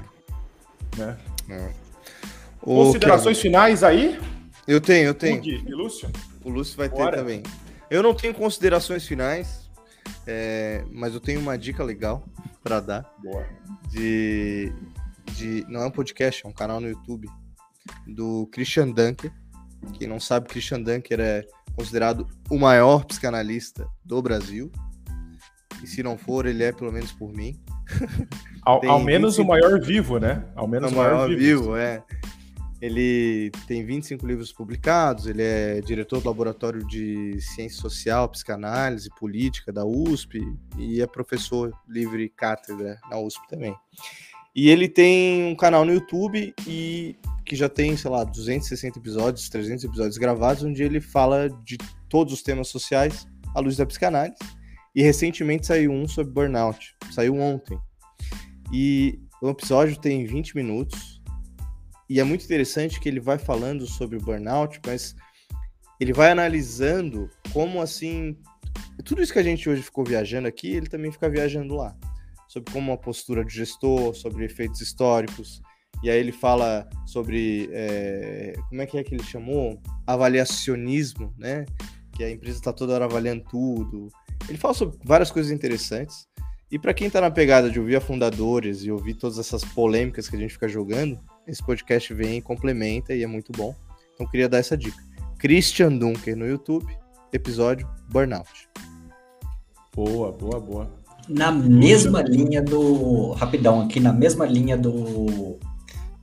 Né? 0.97 1.16
É. 1.48 1.73
Considerações 2.61 3.40
finais 3.40 3.82
aí? 3.82 4.20
Eu 4.69 4.81
tenho, 4.81 5.07
eu 5.07 5.15
tenho. 5.15 5.43
e 5.44 5.74
Lúcio? 5.74 6.09
O 6.44 6.51
Lúcio 6.51 6.77
vai 6.77 6.89
Bora. 6.89 7.11
ter 7.11 7.16
também. 7.16 7.43
Eu 7.91 8.03
não 8.03 8.15
tenho 8.15 8.33
considerações 8.33 9.07
finais, 9.07 9.71
é, 10.27 10.85
mas 10.91 11.12
eu 11.15 11.21
tenho 11.21 11.41
uma 11.41 11.59
dica 11.59 11.83
legal 11.83 12.25
para 12.62 12.81
dar. 12.81 13.15
Boa. 13.23 13.47
De 13.91 14.73
de. 15.41 15.65
Não 15.69 15.83
é 15.83 15.87
um 15.87 15.91
podcast, 15.91 16.45
é 16.45 16.49
um 16.49 16.53
canal 16.53 16.81
no 16.81 16.89
YouTube 16.89 17.29
do 18.07 18.49
Christian 18.53 18.89
Dunker. 18.91 19.33
Quem 19.95 20.07
não 20.07 20.21
sabe, 20.21 20.49
Christian 20.49 20.83
Dunker 20.83 21.19
é 21.21 21.45
considerado 21.75 22.29
o 22.51 22.59
maior 22.59 23.05
psicanalista 23.07 23.89
do 24.05 24.21
Brasil. 24.21 24.71
E 25.83 25.87
se 25.87 26.03
não 26.03 26.19
for, 26.19 26.45
ele 26.45 26.62
é 26.62 26.73
pelo 26.73 26.93
menos 26.93 27.11
por 27.12 27.33
mim. 27.33 27.59
Ao, 28.62 28.85
ao 28.87 29.01
menos 29.01 29.37
25... 29.37 29.43
o 29.43 29.49
maior 29.49 29.81
vivo, 29.81 30.19
né? 30.19 30.45
Ao 30.55 30.69
menos 30.69 30.93
o 30.93 30.97
maior, 30.97 31.15
maior 31.15 31.29
vivo, 31.29 31.62
vivo 31.62 31.77
é. 31.77 32.05
Ele 32.81 33.51
tem 33.66 33.85
25 33.85 34.27
livros 34.27 34.52
publicados, 34.52 35.27
ele 35.27 35.43
é 35.43 35.81
diretor 35.81 36.20
do 36.20 36.28
Laboratório 36.28 36.86
de 36.86 37.39
Ciência 37.40 37.78
Social, 37.81 38.28
Psicanálise 38.28 39.09
e 39.09 39.20
Política 39.20 39.70
da 39.70 39.85
USP 39.85 40.40
e 40.78 41.02
é 41.02 41.07
professor 41.07 41.73
livre 41.86 42.28
cátedra 42.31 42.98
na 43.11 43.19
USP 43.19 43.47
também. 43.48 43.74
E 44.55 44.69
ele 44.69 44.89
tem 44.89 45.44
um 45.44 45.55
canal 45.55 45.85
no 45.85 45.93
YouTube 45.93 46.55
e 46.66 47.16
que 47.44 47.55
já 47.55 47.69
tem, 47.69 47.97
sei 47.97 48.11
lá, 48.11 48.24
260 48.24 48.98
episódios, 48.98 49.48
300 49.48 49.85
episódios 49.85 50.19
gravados, 50.19 50.62
onde 50.62 50.82
ele 50.82 51.01
fala 51.01 51.48
de 51.65 51.77
todos 52.09 52.32
os 52.32 52.43
temas 52.43 52.69
sociais 52.69 53.27
à 53.55 53.61
luz 53.61 53.77
da 53.77 53.86
psicanálise. 53.86 54.39
E 54.94 55.02
recentemente 55.02 55.66
saiu 55.66 55.93
um 55.93 56.07
sobre 56.09 56.32
burnout. 56.32 56.94
Saiu 57.12 57.36
ontem. 57.36 57.78
E 58.73 59.20
o 59.40 59.48
episódio 59.48 59.98
tem 59.98 60.24
20 60.24 60.55
minutos. 60.57 61.10
E 62.11 62.19
é 62.19 62.24
muito 62.24 62.45
interessante 62.45 62.99
que 62.99 63.09
ele 63.09 63.20
vai 63.20 63.39
falando 63.39 63.87
sobre 63.87 64.16
o 64.16 64.20
burnout, 64.20 64.81
mas 64.85 65.15
ele 66.01 66.12
vai 66.12 66.32
analisando 66.32 67.31
como 67.53 67.81
assim. 67.81 68.37
Tudo 69.05 69.23
isso 69.23 69.32
que 69.32 69.39
a 69.39 69.45
gente 69.45 69.70
hoje 69.70 69.81
ficou 69.81 70.05
viajando 70.05 70.49
aqui, 70.49 70.73
ele 70.73 70.89
também 70.89 71.12
fica 71.12 71.31
viajando 71.31 71.77
lá 71.77 71.97
sobre 72.49 72.73
como 72.73 72.91
uma 72.91 72.99
postura 72.99 73.45
de 73.45 73.55
gestor, 73.55 74.12
sobre 74.16 74.45
efeitos 74.45 74.81
históricos. 74.81 75.62
E 76.03 76.11
aí 76.11 76.19
ele 76.19 76.32
fala 76.32 76.89
sobre 77.07 77.70
é, 77.73 78.55
como 78.69 78.82
é 78.82 78.87
que 78.87 78.99
é 78.99 79.05
que 79.05 79.15
ele 79.15 79.23
chamou? 79.23 79.81
Avaliacionismo, 80.05 81.32
né? 81.39 81.65
Que 82.16 82.24
a 82.24 82.31
empresa 82.31 82.59
está 82.59 82.73
toda 82.73 82.95
hora 82.95 83.05
avaliando 83.05 83.45
tudo. 83.49 84.09
Ele 84.49 84.59
fala 84.59 84.74
sobre 84.74 84.99
várias 85.05 85.31
coisas 85.31 85.53
interessantes. 85.53 86.27
E 86.73 86.78
para 86.78 86.93
quem 86.93 87.07
está 87.07 87.20
na 87.20 87.31
pegada 87.31 87.70
de 87.70 87.78
ouvir 87.78 87.95
a 87.95 88.01
fundadores 88.01 88.82
e 88.82 88.91
ouvir 88.91 89.15
todas 89.15 89.39
essas 89.39 89.65
polêmicas 89.65 90.28
que 90.28 90.35
a 90.35 90.39
gente 90.39 90.55
fica 90.55 90.69
jogando, 90.69 91.19
esse 91.51 91.65
podcast 91.65 92.13
vem 92.15 92.39
e 92.39 92.43
complementa 92.43 93.15
e 93.15 93.23
é 93.23 93.27
muito 93.27 93.53
bom. 93.53 93.75
Então 94.15 94.27
queria 94.27 94.49
dar 94.49 94.59
essa 94.59 94.77
dica. 94.77 95.03
Christian 95.39 95.97
Dunker 95.97 96.37
no 96.37 96.47
YouTube, 96.47 96.87
episódio 97.33 97.89
Burnout. 98.09 98.69
Boa, 99.95 100.31
boa, 100.31 100.61
boa. 100.61 100.91
Na 101.29 101.51
mesma 101.51 102.23
linha 102.23 102.63
do. 102.63 103.33
Rapidão, 103.33 103.83
aqui, 103.83 104.01
na 104.01 104.13
mesma 104.13 104.47
linha 104.47 104.77
do. 104.77 105.59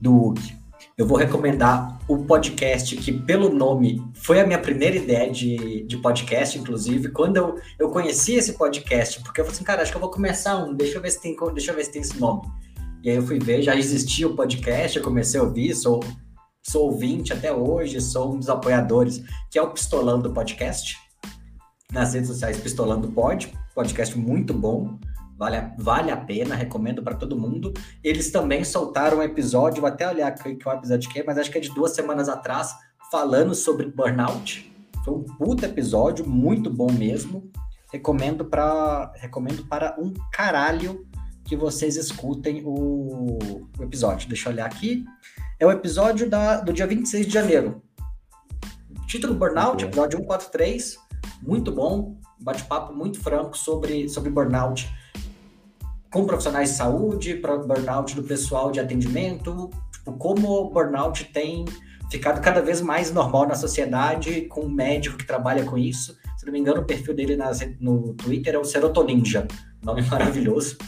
Do 0.00 0.14
Hugo. 0.14 0.58
Eu 0.96 1.06
vou 1.06 1.16
recomendar 1.16 1.98
o 2.08 2.24
podcast 2.24 2.96
que, 2.96 3.12
pelo 3.12 3.50
nome, 3.50 4.02
foi 4.14 4.40
a 4.40 4.46
minha 4.46 4.58
primeira 4.58 4.96
ideia 4.96 5.30
de, 5.30 5.84
de 5.84 5.96
podcast, 5.98 6.58
inclusive. 6.58 7.10
Quando 7.10 7.36
eu, 7.36 7.54
eu 7.78 7.90
conheci 7.90 8.34
esse 8.34 8.54
podcast, 8.54 9.22
porque 9.22 9.40
eu 9.40 9.44
falei 9.44 9.56
assim, 9.56 9.64
cara, 9.64 9.82
acho 9.82 9.92
que 9.92 9.96
eu 9.96 10.00
vou 10.00 10.10
começar 10.10 10.56
um, 10.56 10.74
deixa 10.74 10.98
eu 10.98 11.02
ver 11.02 11.12
se 11.12 11.20
tem, 11.20 11.36
deixa 11.54 11.70
eu 11.70 11.76
ver 11.76 11.84
se 11.84 11.92
tem 11.92 12.02
esse 12.02 12.18
nome. 12.18 12.42
E 13.02 13.10
aí 13.10 13.16
eu 13.16 13.22
fui 13.22 13.38
ver, 13.38 13.62
já 13.62 13.76
existia 13.76 14.26
o 14.26 14.34
podcast, 14.34 14.98
eu 14.98 15.04
comecei 15.04 15.38
a 15.38 15.42
ouvir, 15.42 15.74
sou, 15.74 16.00
sou 16.62 16.90
ouvinte 16.90 17.32
até 17.32 17.52
hoje, 17.52 18.00
sou 18.00 18.34
um 18.34 18.38
dos 18.38 18.48
apoiadores, 18.48 19.22
que 19.50 19.58
é 19.58 19.62
o 19.62 19.70
Pistolando 19.70 20.32
Podcast. 20.32 20.96
Nas 21.92 22.14
redes 22.14 22.28
sociais, 22.28 22.58
Pistolando 22.58 23.08
Pod, 23.08 23.52
podcast 23.74 24.18
muito 24.18 24.52
bom, 24.52 24.98
vale 25.38 25.56
a, 25.56 25.72
vale 25.78 26.10
a 26.10 26.16
pena, 26.16 26.56
recomendo 26.56 27.02
para 27.02 27.14
todo 27.14 27.38
mundo. 27.38 27.72
Eles 28.02 28.32
também 28.32 28.64
soltaram 28.64 29.18
um 29.18 29.22
episódio, 29.22 29.80
vou 29.80 29.88
até 29.88 30.08
olhar 30.08 30.26
aqui 30.26 30.56
que 30.56 30.68
é 30.68 30.72
o 30.72 30.74
episódio 30.74 31.08
que 31.08 31.20
é, 31.20 31.24
mas 31.24 31.38
acho 31.38 31.50
que 31.50 31.58
é 31.58 31.60
de 31.60 31.72
duas 31.72 31.94
semanas 31.94 32.28
atrás, 32.28 32.74
falando 33.10 33.54
sobre 33.54 33.86
burnout. 33.86 34.70
Foi 35.04 35.14
um 35.14 35.22
puta 35.22 35.66
episódio, 35.66 36.28
muito 36.28 36.68
bom 36.68 36.90
mesmo. 36.90 37.50
Recomendo 37.92 38.44
para 38.44 39.12
recomendo 39.16 39.64
para 39.66 39.96
um 39.98 40.12
caralho 40.30 41.06
que 41.48 41.56
vocês 41.56 41.96
escutem 41.96 42.62
o, 42.64 43.38
o 43.78 43.82
episódio. 43.82 44.28
Deixa 44.28 44.48
eu 44.48 44.52
olhar 44.52 44.66
aqui. 44.66 45.04
É 45.58 45.66
o 45.66 45.72
episódio 45.72 46.28
da, 46.28 46.60
do 46.60 46.72
dia 46.72 46.86
26 46.86 47.26
de 47.26 47.32
janeiro. 47.32 47.82
Título 49.06 49.34
Burnout, 49.34 49.82
episódio 49.82 50.18
143. 50.18 50.98
Muito 51.42 51.72
bom. 51.72 52.18
Bate-papo 52.38 52.94
muito 52.94 53.20
franco 53.20 53.56
sobre, 53.56 54.08
sobre 54.08 54.30
burnout 54.30 54.88
com 56.10 56.24
profissionais 56.24 56.70
de 56.70 56.76
saúde, 56.76 57.34
burnout 57.34 58.14
do 58.14 58.22
pessoal 58.22 58.70
de 58.70 58.80
atendimento, 58.80 59.70
tipo, 59.92 60.12
como 60.12 60.48
o 60.48 60.70
burnout 60.70 61.24
tem 61.32 61.64
ficado 62.10 62.40
cada 62.40 62.62
vez 62.62 62.80
mais 62.80 63.12
normal 63.12 63.46
na 63.46 63.54
sociedade, 63.54 64.42
com 64.42 64.62
um 64.62 64.70
médico 64.70 65.18
que 65.18 65.26
trabalha 65.26 65.64
com 65.64 65.76
isso. 65.76 66.16
Se 66.36 66.46
não 66.46 66.52
me 66.52 66.58
engano, 66.60 66.80
o 66.80 66.84
perfil 66.84 67.14
dele 67.14 67.36
nas, 67.36 67.60
no 67.80 68.14
Twitter 68.14 68.54
é 68.54 68.58
o 68.58 68.64
Serotoninja. 68.64 69.46
Nome 69.82 70.02
maravilhoso. 70.08 70.78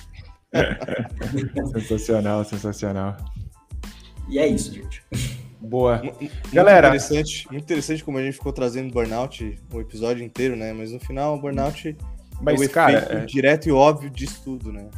sensacional, 1.72 2.44
sensacional. 2.44 3.16
E 4.28 4.38
é 4.38 4.46
isso, 4.46 4.72
gente. 4.72 5.02
Boa. 5.60 5.98
Muito 5.98 6.30
Galera. 6.52 6.88
Interessante, 6.88 7.46
muito 7.50 7.64
interessante 7.64 8.04
como 8.04 8.18
a 8.18 8.22
gente 8.22 8.34
ficou 8.34 8.52
trazendo 8.52 8.92
burnout 8.92 9.58
o 9.72 9.80
episódio 9.80 10.24
inteiro, 10.24 10.56
né? 10.56 10.72
Mas 10.72 10.92
no 10.92 10.98
final, 10.98 11.36
o 11.36 11.40
burnout 11.40 11.96
Mas, 12.40 12.60
é 12.60 12.64
o 12.64 12.70
cara, 12.70 12.98
é... 13.10 13.24
direto 13.26 13.68
e 13.68 13.72
óbvio 13.72 14.10
disso 14.10 14.40
tudo, 14.42 14.72
né? 14.72 14.88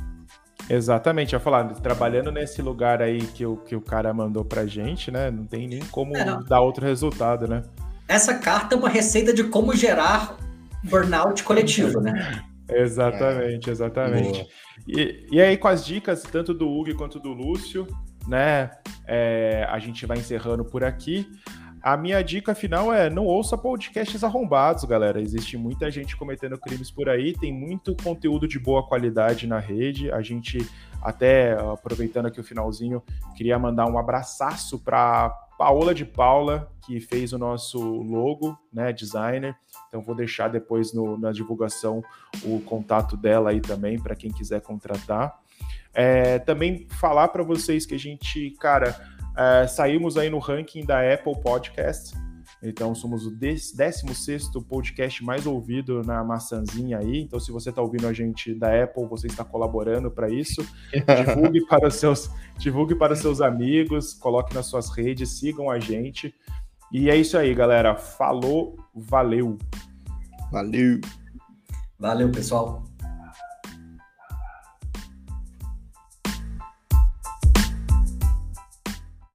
Exatamente, 0.71 1.35
eu 1.35 1.39
ia 1.39 1.43
falar, 1.43 1.65
trabalhando 1.75 2.31
nesse 2.31 2.63
lugar 2.63 3.03
aí 3.03 3.21
que 3.21 3.45
o, 3.45 3.57
que 3.57 3.75
o 3.75 3.81
cara 3.81 4.15
mandou 4.15 4.45
pra 4.45 4.65
gente, 4.65 5.11
né? 5.11 5.31
Não 5.31 5.45
tem 5.45 5.67
nem 5.67 5.81
como 5.91 6.17
é, 6.17 6.25
dar 6.47 6.61
outro 6.61 6.87
resultado, 6.87 7.49
né? 7.49 7.65
Essa 8.07 8.35
carta 8.35 8.77
é 8.77 8.79
uma 8.79 8.89
receita 8.89 9.35
de 9.35 9.45
como 9.45 9.75
gerar 9.75 10.37
burnout 10.85 11.43
coletivo, 11.43 12.01
né? 12.01 12.43
Exatamente, 12.81 13.71
exatamente. 13.71 14.47
E, 14.87 15.27
e 15.31 15.41
aí, 15.41 15.57
com 15.57 15.69
as 15.69 15.85
dicas, 15.85 16.23
tanto 16.23 16.55
do 16.55 16.69
Hugo 16.69 16.95
quanto 16.97 17.19
do 17.21 17.33
Lúcio, 17.33 17.87
né? 18.27 18.71
É, 19.07 19.67
a 19.69 19.79
gente 19.79 20.07
vai 20.07 20.19
encerrando 20.19 20.65
por 20.65 20.85
aqui. 20.85 21.29
A 21.83 21.97
minha 21.97 22.23
dica 22.23 22.55
final 22.55 22.95
é 22.95 23.11
não 23.11 23.27
ouça 23.27 23.59
podcasts 23.59 24.23
arrombados, 24.23 24.85
galera. 24.85 25.21
Existe 25.21 25.57
muita 25.57 25.91
gente 25.91 26.17
cometendo 26.17 26.57
crimes 26.57 26.93
por 26.93 27.09
aí, 27.09 27.33
tem 27.33 27.53
muito 27.53 27.97
conteúdo 27.97 28.47
de 28.47 28.57
boa 28.59 28.87
qualidade 28.87 29.49
na 29.49 29.59
rede. 29.59 30.11
A 30.13 30.23
gente, 30.23 30.59
até 31.03 31.55
aproveitando 31.55 32.27
aqui 32.27 32.39
o 32.39 32.45
finalzinho, 32.45 33.03
queria 33.37 33.59
mandar 33.59 33.87
um 33.91 33.99
abraço 33.99 34.79
para 34.79 35.31
Paola 35.59 35.93
de 35.93 36.05
Paula, 36.05 36.71
que 36.87 37.01
fez 37.01 37.33
o 37.33 37.39
nosso 37.39 37.81
logo, 37.81 38.57
né, 38.73 38.93
designer. 38.93 39.57
Então 39.93 40.01
vou 40.01 40.15
deixar 40.15 40.49
depois 40.49 40.95
no, 40.95 41.19
na 41.19 41.33
divulgação 41.33 42.03
o 42.43 42.61
contato 42.61 43.15
dela 43.15 43.51
aí 43.51 43.61
também 43.61 44.01
para 44.01 44.17
quem 44.17 44.33
quiser 44.33 44.63
contratar. 44.63 45.39
É, 45.93 46.39
também 46.39 46.87
falar 46.89 47.29
para 47.29 47.43
vocês 47.43 47.85
que 47.85 47.95
a 47.95 47.99
gente, 47.99 48.53
cara, 48.59 48.99
é, 49.37 49.67
saímos 49.67 50.17
aí 50.17 50.31
no 50.31 50.39
ranking 50.39 50.87
da 50.87 51.01
Apple 51.13 51.39
Podcast. 51.43 52.15
Então, 52.63 52.95
somos 52.95 53.27
o 53.27 53.31
16 53.31 54.03
podcast 54.67 55.23
mais 55.23 55.47
ouvido 55.47 56.01
na 56.03 56.23
maçãzinha 56.23 56.99
aí. 56.99 57.21
Então, 57.21 57.39
se 57.39 57.51
você 57.51 57.71
está 57.71 57.83
ouvindo 57.83 58.07
a 58.07 58.13
gente 58.13 58.55
da 58.55 58.85
Apple, 58.85 59.05
você 59.07 59.27
está 59.27 59.45
colaborando 59.45 60.11
para 60.11 60.31
isso. 60.31 60.65
Divulgue 61.27 61.67
para, 61.67 61.91
seus, 61.91 62.31
divulgue 62.57 62.95
para 62.95 63.17
seus 63.17 63.41
amigos, 63.43 64.15
coloque 64.15 64.55
nas 64.55 64.67
suas 64.67 64.89
redes, 64.91 65.39
sigam 65.39 65.69
a 65.69 65.79
gente. 65.79 66.33
E 66.93 67.09
é 67.09 67.17
isso 67.17 67.39
aí, 67.39 67.55
galera. 67.55 67.97
Falou, 67.97 68.77
valeu. 68.95 69.57
Valeu. 70.51 71.01
Valeu, 71.99 72.31
pessoal. 72.31 72.85